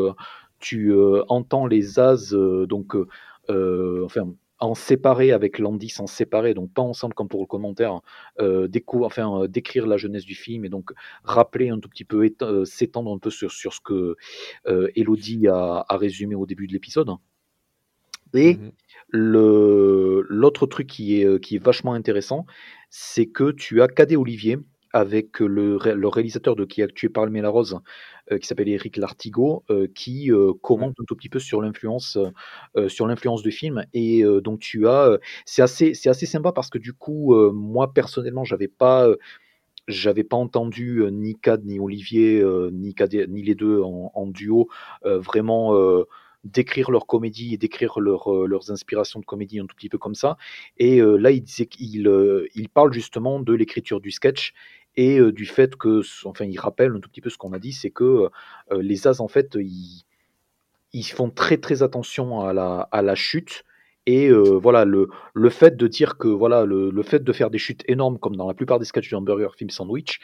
tu 0.59 0.95
entends 1.29 1.67
les 1.67 1.99
as, 1.99 2.35
donc, 2.67 2.97
enfin, 3.49 4.33
en 4.61 4.75
séparé 4.75 5.33
avec 5.33 5.59
Landis, 5.59 5.95
en 5.99 6.07
séparé, 6.07 6.55
donc 6.55 6.73
pas 6.73 6.83
ensemble 6.83 7.15
comme 7.15 7.29
pour 7.29 7.41
le 7.41 7.47
commentaire, 7.47 8.01
euh, 8.41 8.69
enfin, 9.03 9.43
euh, 9.43 9.49
décrire 9.49 9.87
la 9.87 9.97
jeunesse 9.97 10.25
du 10.25 10.35
film 10.35 10.65
et 10.65 10.69
donc 10.69 10.93
rappeler 11.25 11.71
un 11.71 11.81
tout 11.81 11.89
petit 11.89 12.05
peu, 12.05 12.31
euh, 12.43 12.65
s'étendre 12.65 13.13
un 13.13 13.19
peu 13.19 13.31
sur, 13.31 13.51
sur 13.51 13.73
ce 13.73 13.81
que 13.81 14.17
euh, 14.67 14.89
Elodie 14.95 15.49
a, 15.49 15.85
a, 15.89 15.97
résumé 15.97 16.35
au 16.35 16.47
début 16.47 16.67
de 16.67 16.73
l'épisode. 16.73 17.11
Et 18.35 18.55
mmh 18.55 18.71
l'autre 19.13 20.67
truc 20.67 20.87
qui 20.87 21.21
est, 21.21 21.41
qui 21.41 21.57
est 21.57 21.59
vachement 21.59 21.95
intéressant, 21.95 22.47
c'est 22.89 23.27
que 23.27 23.51
tu 23.51 23.83
as 23.83 23.89
Cadet 23.89 24.15
Olivier, 24.15 24.57
avec 24.93 25.41
le, 25.41 25.79
le, 25.79 26.09
réalisateur 26.09 26.57
de 26.57 26.65
Qui 26.65 26.83
a 26.83 26.89
tué 26.89 27.09
par 27.09 27.27
la 27.27 27.49
Rose, 27.49 27.81
euh, 28.33 28.39
qui 28.39 28.47
s'appelle 28.47 28.69
Eric 28.69 28.97
Lartigot, 28.97 29.65
euh, 29.71 29.87
qui 29.95 30.33
euh, 30.33 30.53
commente 30.63 30.95
un 31.01 31.05
tout 31.05 31.17
petit 31.17 31.29
peu 31.29 31.39
sur 31.39 31.63
l'influence 31.63 32.19
sur 32.89 33.07
l'influence 33.07 33.43
du 33.43 33.51
film. 33.51 33.85
Et 33.95 34.23
donc 34.43 34.61
tu 34.61 34.87
as, 34.87 35.19
c'est 35.45 35.63
assez 35.63 35.95
c'est 35.95 36.09
assez 36.09 36.27
sympa 36.27 36.53
parce 36.53 36.71
que 36.71 36.79
du 36.79 36.93
coup, 36.93 37.35
moi 37.53 37.93
personnellement, 37.93 38.45
j'avais 38.45 38.69
pas 38.69 39.09
j'avais 39.89 40.25
pas 40.25 40.37
entendu 40.37 41.03
ni 41.11 41.37
Cad 41.37 41.65
ni 41.65 41.81
Olivier 41.81 42.45
ni 42.73 42.95
ni 43.29 43.43
les 43.43 43.55
deux 43.55 43.81
en, 43.83 44.27
duo 44.27 44.69
vraiment 45.05 45.75
décrire 46.45 46.91
leur 46.91 47.07
comédie 47.07 47.55
et 47.55 47.59
décrire 47.59 48.01
leur, 48.01 48.33
leurs 48.47 48.71
inspirations 48.71 49.21
de 49.21 49.25
comédie 49.25 49.61
un 49.61 49.67
tout 49.67 49.77
petit 49.77 49.89
peu 49.89 49.99
comme 49.99 50.15
ça. 50.15 50.37
Et 50.79 51.01
là, 51.01 51.31
il 51.33 51.43
disait 51.43 51.67
qu'il 51.67 52.11
il 52.55 52.69
parle 52.69 52.93
justement 52.93 53.41
de 53.41 53.53
l'écriture 53.53 54.01
du 54.01 54.11
sketch 54.11 54.55
et 55.01 55.33
du 55.33 55.47
fait 55.47 55.77
que, 55.77 56.03
enfin, 56.27 56.45
il 56.45 56.59
rappelle 56.59 56.93
un 56.93 57.01
tout 57.01 57.09
petit 57.09 57.23
peu 57.23 57.31
ce 57.31 57.39
qu'on 57.39 57.53
a 57.55 57.59
dit, 57.59 57.73
c'est 57.73 57.91
que 57.91 58.29
les 58.71 59.07
As, 59.07 59.21
en 59.21 59.29
fait, 59.29 59.57
ils, 59.59 60.05
ils, 60.93 61.05
font 61.05 61.31
très 61.31 61.57
très 61.57 61.83
attention 61.83 62.43
à 62.43 62.53
la, 62.53 62.89
à 62.93 63.01
la 63.01 63.15
chute. 63.15 63.65
Et 64.05 64.31
voilà, 64.31 64.85
le, 64.85 65.09
le 65.33 65.51
fait 65.51 65.77
de 65.77 65.87
dire 65.87 66.19
que 66.19 66.29
voilà, 66.29 66.67
le, 66.67 66.91
le, 66.91 67.03
fait 67.03 67.25
de 67.25 67.33
faire 67.33 67.49
des 67.49 67.59
chutes 67.59 67.83
énormes, 67.89 68.19
comme 68.19 68.37
dans 68.37 68.47
la 68.47 68.55
plupart 68.55 68.79
des 68.79 68.85
sketchs 68.85 69.09
du 69.09 69.15
Hamburger 69.15 69.55
Film 69.55 69.71
Sandwich, 69.71 70.21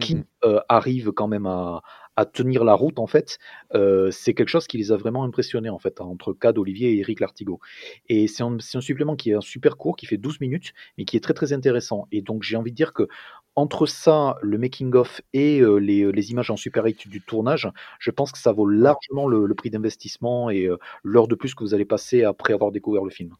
qui 0.00 0.16
mmh 0.16 0.24
arrivent 0.68 1.12
quand 1.12 1.28
même 1.28 1.46
à, 1.46 1.82
à 2.16 2.26
tenir 2.26 2.64
la 2.64 2.74
route 2.74 2.98
en 2.98 3.06
fait, 3.06 3.38
euh, 3.74 4.10
c'est 4.10 4.34
quelque 4.34 4.48
chose 4.48 4.66
qui 4.66 4.76
les 4.76 4.92
a 4.92 4.96
vraiment 4.96 5.24
impressionnés 5.24 5.70
en 5.70 5.78
fait 5.78 6.00
entre 6.00 6.32
Cad, 6.32 6.58
Olivier 6.58 6.92
et 6.92 6.98
Eric 7.00 7.20
Lartigot. 7.20 7.60
Et 8.08 8.26
c'est 8.26 8.42
un, 8.42 8.56
un, 8.56 8.80
supplément 8.80 9.16
qui 9.16 9.30
est 9.30 9.34
un 9.34 9.40
super 9.40 9.76
court, 9.76 9.96
qui 9.96 10.06
fait 10.06 10.18
12 10.18 10.40
minutes, 10.40 10.74
mais 10.98 11.04
qui 11.04 11.16
est 11.16 11.20
très 11.20 11.34
très 11.34 11.52
intéressant. 11.52 12.06
Et 12.12 12.20
donc 12.20 12.42
j'ai 12.42 12.56
envie 12.56 12.70
de 12.70 12.76
dire 12.76 12.92
que 12.92 13.08
entre 13.54 13.86
ça, 13.86 14.36
le 14.42 14.58
making 14.58 14.94
of 14.94 15.20
et 15.32 15.60
euh, 15.60 15.76
les, 15.76 16.10
les, 16.10 16.30
images 16.30 16.50
en 16.50 16.56
super 16.56 16.84
8 16.84 17.08
du 17.08 17.20
tournage, 17.20 17.68
je 17.98 18.10
pense 18.10 18.32
que 18.32 18.38
ça 18.38 18.52
vaut 18.52 18.66
largement 18.66 19.28
le, 19.28 19.54
prix 19.54 19.70
d'investissement 19.70 20.50
et 20.50 20.66
euh, 20.66 20.78
l'heure 21.02 21.28
de 21.28 21.34
plus 21.34 21.54
que 21.54 21.62
vous 21.62 21.74
allez 21.74 21.84
passer 21.84 22.24
après 22.24 22.54
avoir 22.54 22.72
découvert 22.72 23.04
le 23.04 23.10
film. 23.10 23.34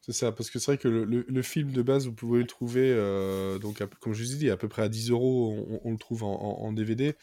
C'est 0.00 0.12
ça, 0.12 0.32
parce 0.32 0.50
que 0.50 0.58
c'est 0.58 0.72
vrai 0.72 0.78
que 0.78 0.88
le, 0.88 1.24
le, 1.28 1.42
film 1.42 1.70
de 1.70 1.80
base, 1.80 2.06
vous 2.06 2.12
pouvez 2.12 2.40
le 2.40 2.46
trouver, 2.46 2.90
euh, 2.90 3.58
donc 3.58 3.82
comme 4.00 4.12
je 4.12 4.24
vous 4.24 4.32
ai 4.34 4.36
dit, 4.36 4.50
à 4.50 4.56
peu 4.56 4.66
près 4.66 4.82
à 4.82 4.88
10 4.88 5.10
euros, 5.10 5.56
on, 5.70 5.80
on, 5.84 5.92
le 5.92 5.98
trouve 5.98 6.24
en, 6.24 6.32
en, 6.32 6.66
en 6.66 6.72
DVD. 6.72 7.14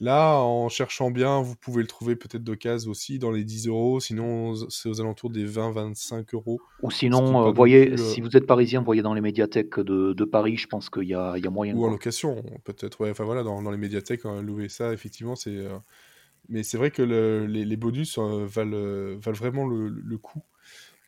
Là, 0.00 0.40
en 0.40 0.68
cherchant 0.68 1.12
bien, 1.12 1.40
vous 1.40 1.54
pouvez 1.54 1.82
le 1.82 1.86
trouver 1.86 2.16
peut-être 2.16 2.42
d'occasion 2.42 2.90
aussi 2.90 3.20
dans 3.20 3.30
les 3.30 3.44
10 3.44 3.68
euros. 3.68 4.00
Sinon, 4.00 4.54
c'est 4.68 4.88
aux 4.88 5.00
alentours 5.00 5.30
des 5.30 5.46
20-25 5.46 6.34
euros. 6.34 6.60
Ou 6.82 6.90
sinon, 6.90 7.46
euh, 7.46 7.52
voyez, 7.52 7.92
euh, 7.92 7.96
si 7.96 8.20
vous 8.20 8.36
êtes 8.36 8.46
parisien, 8.46 8.82
voyez 8.82 9.02
dans 9.02 9.14
les 9.14 9.20
médiathèques 9.20 9.78
de, 9.78 10.24
Paris, 10.24 10.56
je 10.56 10.66
pense 10.66 10.90
qu'il 10.90 11.04
y 11.04 11.14
a, 11.14 11.34
il 11.36 11.44
y 11.44 11.46
a 11.46 11.50
moyen. 11.50 11.76
Ou 11.76 11.84
en 11.84 11.90
location, 11.90 12.42
peut-être. 12.64 13.00
Ouais, 13.00 13.10
enfin 13.10 13.24
voilà, 13.24 13.44
dans, 13.44 13.70
les 13.70 13.76
médiathèques, 13.76 14.24
hein, 14.24 14.42
louer 14.42 14.68
ça, 14.68 14.92
effectivement, 14.92 15.36
c'est. 15.36 15.56
Euh, 15.56 15.78
mais 16.48 16.64
c'est 16.64 16.76
vrai 16.76 16.90
que 16.90 17.00
les, 17.00 17.76
bonus 17.76 18.18
valent, 18.18 19.16
valent, 19.18 19.32
vraiment 19.32 19.66
le, 19.66 20.18
coup. 20.18 20.42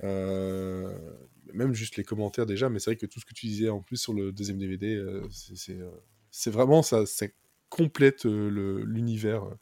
même 0.03 1.75
juste 1.75 1.97
les 1.97 2.05
commentaires 2.05 2.47
déjà, 2.47 2.71
mais 2.71 2.79
c'est 2.79 2.93
vrai 2.93 2.97
que 2.97 3.07
tout 3.07 3.21
ce 3.21 3.27
que 3.27 3.35
tu 3.35 3.47
disais 3.47 3.69
en 3.69 3.81
plus 3.81 3.97
sur 3.97 4.15
le 4.15 4.33
deuxième 4.33 4.59
DVD, 4.59 5.05
c'est 6.31 6.51
vraiment 6.51 6.83
ça, 6.83 7.05
c'est 7.05 7.35
complète 7.69 8.27
euh, 8.27 8.85
l'univers 8.85 9.45
euh, 9.45 9.59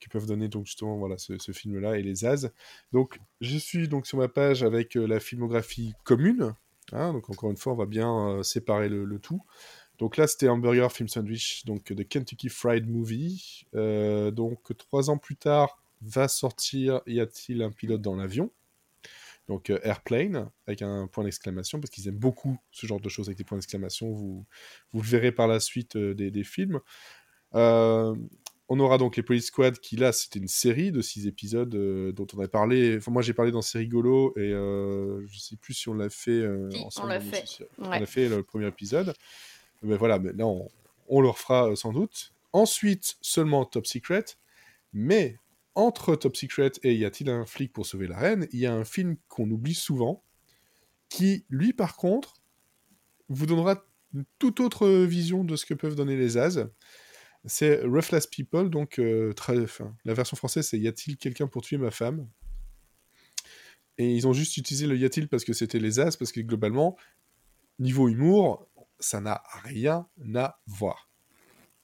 que 0.00 0.08
peuvent 0.08 0.26
donner 0.26 0.48
donc 0.48 0.66
justement 0.66 0.96
voilà 0.96 1.16
ce, 1.18 1.52
film-là 1.52 1.98
et 1.98 2.02
les 2.02 2.24
As. 2.24 2.48
Donc 2.92 3.18
je 3.40 3.56
suis 3.58 3.88
donc 3.88 4.06
sur 4.06 4.18
ma 4.18 4.28
page 4.28 4.62
avec 4.62 4.96
euh, 4.96 5.06
la 5.06 5.20
filmographie 5.20 5.94
commune. 6.04 6.54
Hein, 6.92 7.12
donc 7.12 7.30
encore 7.30 7.50
une 7.50 7.56
fois, 7.56 7.74
on 7.74 7.76
va 7.76 7.86
bien 7.86 8.42
séparer 8.42 8.88
le, 8.88 9.18
tout. 9.20 9.42
Donc 9.98 10.16
là, 10.16 10.26
c'était 10.26 10.48
Hamburger 10.48 10.90
Film 10.90 11.08
Sandwich, 11.08 11.64
donc 11.64 11.92
de 11.92 12.02
Kentucky 12.02 12.48
Fried 12.48 12.88
Movie. 12.88 13.64
donc 13.72 14.76
trois 14.76 15.08
ans 15.08 15.18
plus 15.18 15.36
tard, 15.36 15.80
va 16.02 16.26
sortir 16.26 17.00
Y 17.06 17.20
a-t-il 17.20 17.62
un 17.62 17.70
pilote 17.70 18.00
dans 18.00 18.16
l'avion? 18.16 18.50
Donc 19.46 19.70
Airplane, 19.82 20.50
avec 20.66 20.82
un 20.82 21.06
point 21.06 21.22
d'exclamation, 21.22 21.78
parce 21.80 21.90
qu'ils 21.90 22.08
aiment 22.08 22.18
beaucoup 22.18 22.58
ce 22.72 22.86
genre 22.86 23.00
de 23.00 23.08
choses 23.08 23.28
avec 23.28 23.38
des 23.38 23.44
points 23.44 23.58
d'exclamation. 23.58 24.12
Vous, 24.12 24.44
vous 24.92 25.02
le 25.02 25.06
verrez 25.06 25.32
par 25.32 25.46
la 25.46 25.60
suite 25.60 25.96
des, 25.96 26.44
films. 26.44 26.80
Euh, 27.54 28.14
on 28.68 28.78
aura 28.78 28.98
donc 28.98 29.16
les 29.16 29.24
Police 29.24 29.46
Squad 29.46 29.80
qui 29.80 29.96
là 29.96 30.12
c'était 30.12 30.38
une 30.38 30.46
série 30.46 30.92
de 30.92 31.00
six 31.00 31.26
épisodes 31.26 31.74
euh, 31.74 32.12
dont 32.12 32.26
on 32.34 32.40
a 32.40 32.48
parlé. 32.48 32.96
Enfin 32.98 33.10
moi 33.10 33.22
j'ai 33.22 33.32
parlé 33.32 33.50
dans 33.50 33.62
C'est 33.62 33.78
rigolo 33.78 34.32
et 34.36 34.52
euh, 34.52 35.26
je 35.26 35.38
sais 35.38 35.56
plus 35.56 35.74
si 35.74 35.88
on 35.88 35.94
l'a 35.94 36.08
fait 36.08 36.46
ensemble. 36.84 37.06
On 37.06 37.08
l'a 37.08 37.20
fait. 37.20 37.44
On 37.78 37.90
a 37.90 38.06
fait 38.06 38.28
le 38.28 38.42
premier 38.42 38.68
épisode. 38.68 39.14
Mais 39.82 39.96
voilà, 39.96 40.18
maintenant 40.18 40.50
on, 40.50 40.68
on, 41.08 41.20
le 41.20 41.28
refera 41.28 41.74
sans 41.74 41.92
doute. 41.92 42.32
Ensuite 42.52 43.16
seulement 43.20 43.64
Top 43.64 43.86
Secret, 43.86 44.24
mais 44.92 45.38
entre 45.74 46.16
Top 46.16 46.36
Secret 46.36 46.72
et 46.82 46.94
Y 46.94 47.04
a-t-il 47.04 47.30
un 47.30 47.46
flic 47.46 47.72
pour 47.72 47.86
sauver 47.86 48.06
la 48.06 48.18
reine, 48.18 48.46
il 48.52 48.60
y 48.60 48.66
a 48.66 48.74
un 48.74 48.84
film 48.84 49.16
qu'on 49.28 49.50
oublie 49.50 49.74
souvent, 49.74 50.22
qui 51.08 51.44
lui 51.48 51.72
par 51.72 51.96
contre 51.96 52.34
vous 53.28 53.46
donnera 53.46 53.82
une 54.14 54.24
toute 54.38 54.60
autre 54.60 54.88
vision 54.88 55.44
de 55.44 55.56
ce 55.56 55.64
que 55.64 55.74
peuvent 55.74 55.94
donner 55.94 56.16
les 56.16 56.36
As. 56.36 56.58
C'est 57.46 57.82
Roughless 57.82 58.26
People, 58.26 58.68
donc 58.68 58.98
euh, 58.98 59.32
très, 59.32 59.56
la 60.04 60.14
version 60.14 60.36
française 60.36 60.68
c'est 60.68 60.78
Y 60.78 60.88
a-t-il 60.88 61.16
quelqu'un 61.16 61.46
pour 61.46 61.62
tuer 61.62 61.78
ma 61.78 61.90
femme? 61.90 62.28
Et 63.96 64.14
ils 64.14 64.26
ont 64.26 64.32
juste 64.32 64.56
utilisé 64.56 64.86
le 64.86 64.96
Y 64.96 65.04
a-t-il 65.06 65.28
parce 65.28 65.44
que 65.44 65.52
c'était 65.52 65.78
les 65.78 66.00
As, 66.00 66.16
parce 66.16 66.32
que 66.32 66.40
globalement, 66.40 66.96
niveau 67.78 68.08
humour, 68.08 68.68
ça 68.98 69.20
n'a 69.20 69.42
rien 69.64 70.06
à 70.34 70.60
voir. 70.66 71.10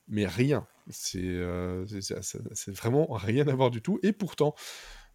Mais 0.08 0.26
rien. 0.26 0.66
C'est 0.88 1.20
euh, 1.24 1.84
vraiment 2.68 3.06
rien 3.12 3.48
à 3.48 3.54
voir 3.54 3.70
du 3.70 3.82
tout. 3.82 3.98
Et 4.02 4.12
pourtant, 4.12 4.54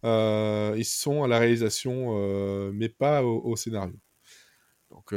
euh, 0.04 0.74
ils 0.76 0.84
sont 0.84 1.22
à 1.22 1.28
la 1.28 1.38
réalisation, 1.38 2.72
mais 2.72 2.88
pas 2.88 3.24
au, 3.24 3.40
au 3.44 3.56
scénario. 3.56 3.98
Donc 4.90 5.14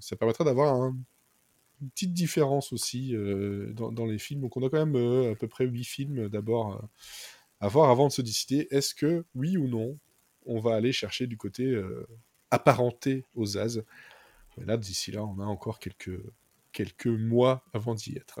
ça 0.00 0.16
permettra 0.16 0.44
d'avoir 0.44 0.74
un 0.74 0.96
une 1.80 1.90
petite 1.90 2.12
différence 2.12 2.72
aussi 2.72 3.14
euh, 3.14 3.72
dans, 3.72 4.06
les 4.06 4.18
films. 4.18 4.40
Donc 4.40 4.56
on 4.56 4.66
a 4.66 4.70
quand 4.70 4.84
même 4.84 4.96
euh, 4.96 5.32
à 5.32 5.34
peu 5.34 5.48
près 5.48 5.66
8 5.66 5.84
films 5.84 6.28
d'abord 6.28 6.74
euh, 6.74 6.86
à 7.60 7.68
voir 7.68 7.90
avant 7.90 8.08
de 8.08 8.12
se 8.12 8.22
décider 8.22 8.68
est-ce 8.70 8.94
que, 8.94 9.24
oui 9.34 9.56
ou 9.56 9.68
non, 9.68 9.98
on 10.46 10.60
va 10.60 10.74
aller 10.74 10.92
chercher 10.92 11.26
du 11.26 11.36
côté 11.36 11.76
apparenté 12.50 13.24
aux 13.34 13.58
As. 13.58 13.80
Mais 14.56 14.64
là, 14.64 14.76
d'ici 14.76 15.10
là, 15.10 15.24
on 15.24 15.40
a 15.40 15.44
encore 15.44 15.80
quelques, 15.80 16.22
quelques 16.72 17.08
mois 17.08 17.64
avant 17.74 17.94
d'y 17.94 18.16
être. 18.16 18.40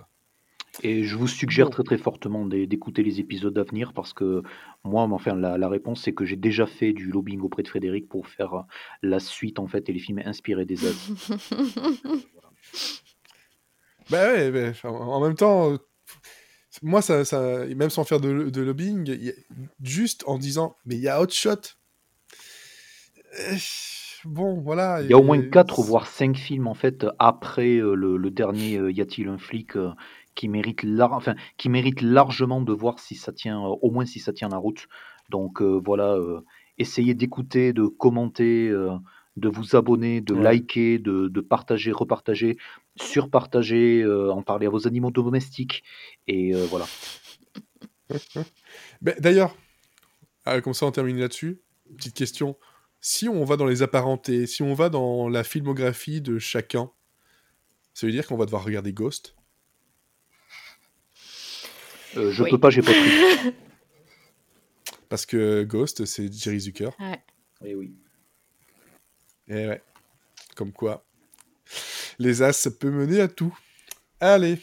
Et 0.84 1.02
je 1.02 1.16
vous 1.16 1.26
suggère 1.26 1.68
très 1.70 1.82
très 1.82 1.98
fortement 1.98 2.46
d'écouter 2.46 3.02
les 3.02 3.18
épisodes 3.18 3.58
à 3.58 3.64
venir 3.64 3.92
parce 3.92 4.12
que 4.12 4.42
moi, 4.84 5.02
enfin, 5.02 5.34
la, 5.34 5.58
la 5.58 5.68
réponse 5.68 6.02
c'est 6.02 6.12
que 6.14 6.24
j'ai 6.24 6.36
déjà 6.36 6.66
fait 6.66 6.92
du 6.92 7.10
lobbying 7.10 7.40
auprès 7.40 7.64
de 7.64 7.68
Frédéric 7.68 8.08
pour 8.08 8.28
faire 8.28 8.64
la 9.02 9.18
suite 9.18 9.58
en 9.58 9.66
fait 9.66 9.88
et 9.88 9.92
les 9.92 9.98
films 9.98 10.22
inspirés 10.24 10.64
des 10.64 10.86
As. 10.86 11.32
Bah 14.10 14.32
ouais, 14.32 14.72
en 14.84 15.20
même 15.20 15.34
temps, 15.34 15.78
moi, 16.82 17.02
ça, 17.02 17.24
ça, 17.24 17.66
même 17.66 17.90
sans 17.90 18.04
faire 18.04 18.20
de, 18.20 18.50
de 18.50 18.62
lobbying, 18.62 19.32
juste 19.82 20.24
en 20.26 20.38
disant, 20.38 20.76
mais 20.84 20.96
il 20.96 21.00
y 21.00 21.08
a 21.08 21.20
Hotshot. 21.20 21.50
Euh, 23.38 23.56
bon, 24.24 24.60
voilà. 24.60 25.02
Il 25.02 25.10
y 25.10 25.12
a 25.12 25.18
au 25.18 25.22
moins 25.22 25.40
4 25.40 25.82
voire 25.82 26.06
5 26.06 26.36
films 26.36 26.66
en 26.66 26.74
fait 26.74 27.06
après 27.18 27.76
euh, 27.76 27.94
le, 27.94 28.16
le, 28.16 28.30
dernier 28.30 28.78
euh, 28.78 28.90
Y 28.90 29.00
a-t-il 29.00 29.28
un 29.28 29.38
flic 29.38 29.72
qui 30.34 30.48
mérite 30.48 30.84
enfin, 31.00 31.34
qui 31.56 31.68
mérite 31.68 32.00
largement 32.00 32.60
de 32.60 32.72
voir 32.72 32.98
si 32.98 33.16
ça 33.16 33.32
tient, 33.32 33.58
au 33.58 33.90
moins 33.90 34.06
si 34.06 34.20
ça 34.20 34.32
tient 34.32 34.48
la 34.48 34.58
route. 34.58 34.86
Donc 35.30 35.60
voilà, 35.60 36.16
essayez 36.78 37.14
d'écouter, 37.14 37.72
de 37.72 37.86
commenter 37.86 38.72
de 39.38 39.48
vous 39.48 39.76
abonner, 39.76 40.20
de 40.20 40.34
Ouais. 40.34 40.42
liker, 40.42 40.98
de, 40.98 41.28
de 41.28 41.40
partager, 41.40 41.92
repartager, 41.92 42.56
surpartager, 43.00 44.02
euh, 44.02 44.30
en 44.32 44.42
parler 44.42 44.66
à 44.66 44.70
vos 44.70 44.86
animaux 44.86 45.10
domestiques. 45.10 45.84
Et 46.26 46.54
euh, 46.54 46.64
voilà. 46.66 46.86
Ben, 49.02 49.14
D'ailleurs, 49.18 49.54
ah, 50.44 50.60
comme 50.60 50.74
ça 50.74 50.86
on 50.86 50.90
termine 50.90 51.18
là-dessus, 51.18 51.60
petite 51.96 52.14
question. 52.14 52.56
Si 53.00 53.28
on 53.28 53.44
va 53.44 53.56
dans 53.56 53.66
les 53.66 53.82
apparentés, 53.82 54.46
si 54.46 54.62
on 54.62 54.74
va 54.74 54.88
dans 54.88 55.28
la 55.28 55.44
filmographie 55.44 56.20
de 56.20 56.38
chacun, 56.38 56.90
ça 57.94 58.06
veut 58.06 58.12
dire 58.12 58.26
qu'on 58.26 58.36
va 58.36 58.44
devoir 58.46 58.64
regarder 58.64 58.92
Ghost? 58.92 59.36
Euh, 62.16 62.30
je 62.32 62.42
Oui. 62.42 62.50
peux 62.50 62.58
pas, 62.58 62.70
j'ai 62.70 62.82
pas 62.82 62.92
de 62.92 62.96
prix. 62.98 63.54
Parce 65.08 65.26
que 65.26 65.62
Ghost, 65.64 66.04
c'est 66.06 66.32
Jerry 66.32 66.60
Zucker. 66.60 66.90
Eh 67.64 67.74
oui. 67.74 67.94
Et 69.48 69.66
ouais, 69.66 69.82
comme 70.56 70.72
quoi. 70.72 71.04
Les 72.18 72.42
As, 72.42 72.52
ça 72.52 72.70
peut 72.70 72.90
mener 72.90 73.20
à 73.20 73.28
tout. 73.28 73.56
Allez. 74.20 74.58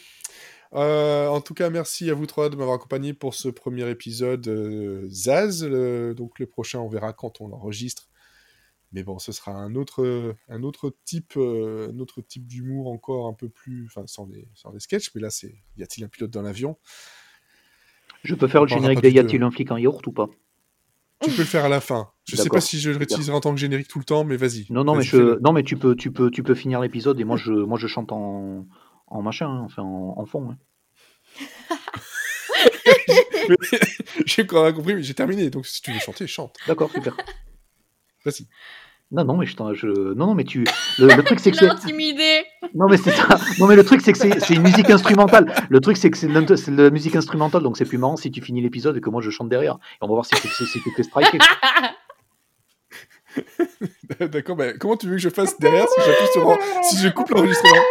Euh, 0.72 1.28
en 1.28 1.40
tout 1.40 1.54
cas, 1.54 1.70
merci 1.70 2.10
à 2.10 2.14
vous 2.14 2.26
trois 2.26 2.50
de 2.50 2.56
m'avoir 2.56 2.76
accompagné 2.76 3.14
pour 3.14 3.34
ce 3.34 3.48
premier 3.48 3.88
épisode 3.88 4.46
euh, 4.48 5.08
Zaz. 5.08 5.64
Le- 5.64 6.14
donc 6.14 6.38
le 6.38 6.46
prochain, 6.46 6.80
on 6.80 6.88
verra 6.88 7.12
quand 7.12 7.40
on 7.40 7.48
l'enregistre. 7.48 8.08
Mais 8.92 9.02
bon, 9.02 9.18
ce 9.18 9.32
sera 9.32 9.52
un 9.52 9.74
autre, 9.74 10.34
un 10.48 10.62
autre 10.62 10.94
type, 11.04 11.34
euh, 11.36 11.90
un 11.92 11.98
autre 11.98 12.20
type 12.20 12.46
d'humour 12.46 12.88
encore 12.88 13.26
un 13.26 13.32
peu 13.32 13.48
plus, 13.48 13.86
enfin 13.86 14.06
sans 14.06 14.26
les, 14.26 14.48
sans 14.54 14.70
les 14.72 14.80
sketchs. 14.80 15.10
Mais 15.14 15.20
là, 15.20 15.30
c'est 15.30 15.54
y 15.76 15.82
a-t-il 15.82 16.04
un 16.04 16.08
pilote 16.08 16.30
dans 16.30 16.42
l'avion? 16.42 16.76
Je 18.22 18.34
peux 18.34 18.48
faire 18.48 18.62
On 18.62 18.64
le 18.64 18.68
générique 18.68 19.00
de 19.00 19.08
Y 19.08 19.18
a-t-il 19.18 19.42
un 19.42 19.50
flic 19.50 19.70
en 19.70 19.76
yaourt 19.76 20.06
ou 20.06 20.12
pas? 20.12 20.28
Tu 21.22 21.30
peux 21.30 21.38
le 21.38 21.44
faire 21.44 21.64
à 21.64 21.68
la 21.68 21.80
fin. 21.80 22.10
Je 22.28 22.36
sais 22.36 22.48
pas 22.48 22.60
si 22.60 22.78
je 22.78 22.90
le 22.90 22.96
réutiliserai 22.98 23.34
en 23.34 23.40
tant 23.40 23.54
que 23.54 23.60
générique 23.60 23.88
tout 23.88 23.98
le 23.98 24.04
temps, 24.04 24.24
mais 24.24 24.36
vas-y. 24.36 24.66
Non, 24.70 24.84
non, 24.84 24.94
mais 24.94 25.02
je, 25.02 25.38
non, 25.40 25.52
mais 25.52 25.62
tu 25.62 25.76
peux, 25.76 25.96
tu 25.96 26.12
peux, 26.12 26.30
tu 26.30 26.42
peux 26.42 26.54
finir 26.54 26.80
l'épisode 26.80 27.18
et 27.20 27.24
moi 27.24 27.36
je, 27.36 27.52
moi 27.52 27.78
je 27.78 27.86
chante 27.86 28.12
en, 28.12 28.66
en 29.06 29.22
machin, 29.22 29.48
hein, 29.48 29.62
enfin 29.64 29.82
en, 29.82 30.14
en 30.18 30.26
fond. 30.26 30.50
hein. 30.50 30.56
J'ai 34.26 34.46
compris, 34.46 34.94
mais 34.94 35.02
j'ai 35.02 35.14
terminé. 35.14 35.50
Donc 35.50 35.66
si 35.66 35.82
tu 35.82 35.92
veux 35.92 35.98
chanter, 35.98 36.26
chante. 36.26 36.56
D'accord, 36.66 36.90
super. 36.90 37.16
Vas-y. 38.24 38.46
Non, 39.12 39.24
non, 39.24 39.36
mais 39.36 39.46
je, 39.46 39.54
t'en- 39.54 39.72
je, 39.72 39.86
non, 39.86 40.26
non, 40.26 40.34
mais 40.34 40.42
tu, 40.42 40.64
le, 40.98 41.06
le 41.06 41.22
truc 41.22 41.38
c'est 41.38 41.52
que 41.52 41.56
c'est, 41.56 41.68
intimidé. 41.68 42.42
non, 42.74 42.88
mais 42.88 42.96
c'est 42.96 43.12
ça. 43.12 43.28
Non, 43.60 43.68
mais 43.68 43.76
le 43.76 43.84
truc 43.84 44.00
c'est 44.00 44.10
que 44.12 44.18
c'est, 44.18 44.40
c'est 44.40 44.54
une 44.54 44.62
musique 44.62 44.90
instrumentale. 44.90 45.52
Le 45.68 45.80
truc 45.80 45.96
c'est 45.96 46.10
que 46.10 46.16
c'est, 46.18 46.26
de- 46.26 46.82
la 46.82 46.90
musique 46.90 47.14
instrumentale, 47.14 47.62
donc 47.62 47.76
c'est 47.76 47.84
plus 47.84 47.98
marrant 47.98 48.16
si 48.16 48.32
tu 48.32 48.42
finis 48.42 48.62
l'épisode 48.62 48.96
et 48.96 49.00
que 49.00 49.08
moi 49.08 49.22
je 49.22 49.30
chante 49.30 49.48
derrière. 49.48 49.74
Et 49.94 49.98
on 50.00 50.08
va 50.08 50.14
voir 50.14 50.24
si 50.26 50.34
tu 50.34 50.48
si, 50.48 50.66
si 50.66 50.80
fais 50.80 51.02
striker. 51.04 51.38
D'accord, 54.20 54.56
mais 54.56 54.74
comment 54.78 54.96
tu 54.96 55.06
veux 55.06 55.16
que 55.16 55.20
je 55.22 55.28
fasse 55.28 55.56
derrière 55.60 55.86
si 55.88 56.00
j'appuie 56.04 56.26
sur 56.32 56.58
si 56.82 56.96
je 56.98 57.08
coupe 57.08 57.30
l'enregistrement? 57.30 57.82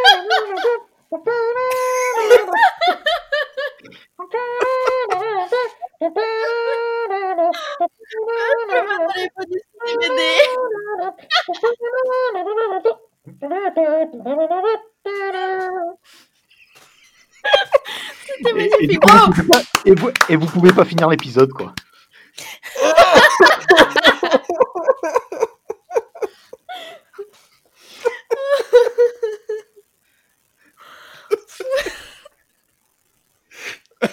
Et, 18.56 18.70
et 18.82 18.88
du 18.88 19.00
coup, 19.00 19.08
vous 19.10 19.32
pouvez 19.32 19.48
pas, 19.48 19.62
et, 19.86 19.96
vous, 19.96 20.12
et 20.30 20.36
vous 20.36 20.48
pouvez 20.48 20.74
pas 20.74 20.86
finir 20.86 21.10
l'épisode, 21.10 21.52
quoi. 21.52 21.74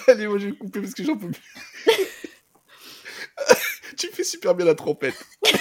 Allez, 0.07 0.27
moi 0.27 0.37
je 0.37 0.47
vais 0.47 0.55
couper 0.55 0.81
parce 0.81 0.93
que 0.93 1.03
j'en 1.03 1.17
peux 1.17 1.31
plus. 1.31 1.41
tu 3.95 4.07
fais 4.11 4.23
super 4.23 4.55
bien 4.55 4.65
la 4.65 4.75
trompette. 4.75 5.15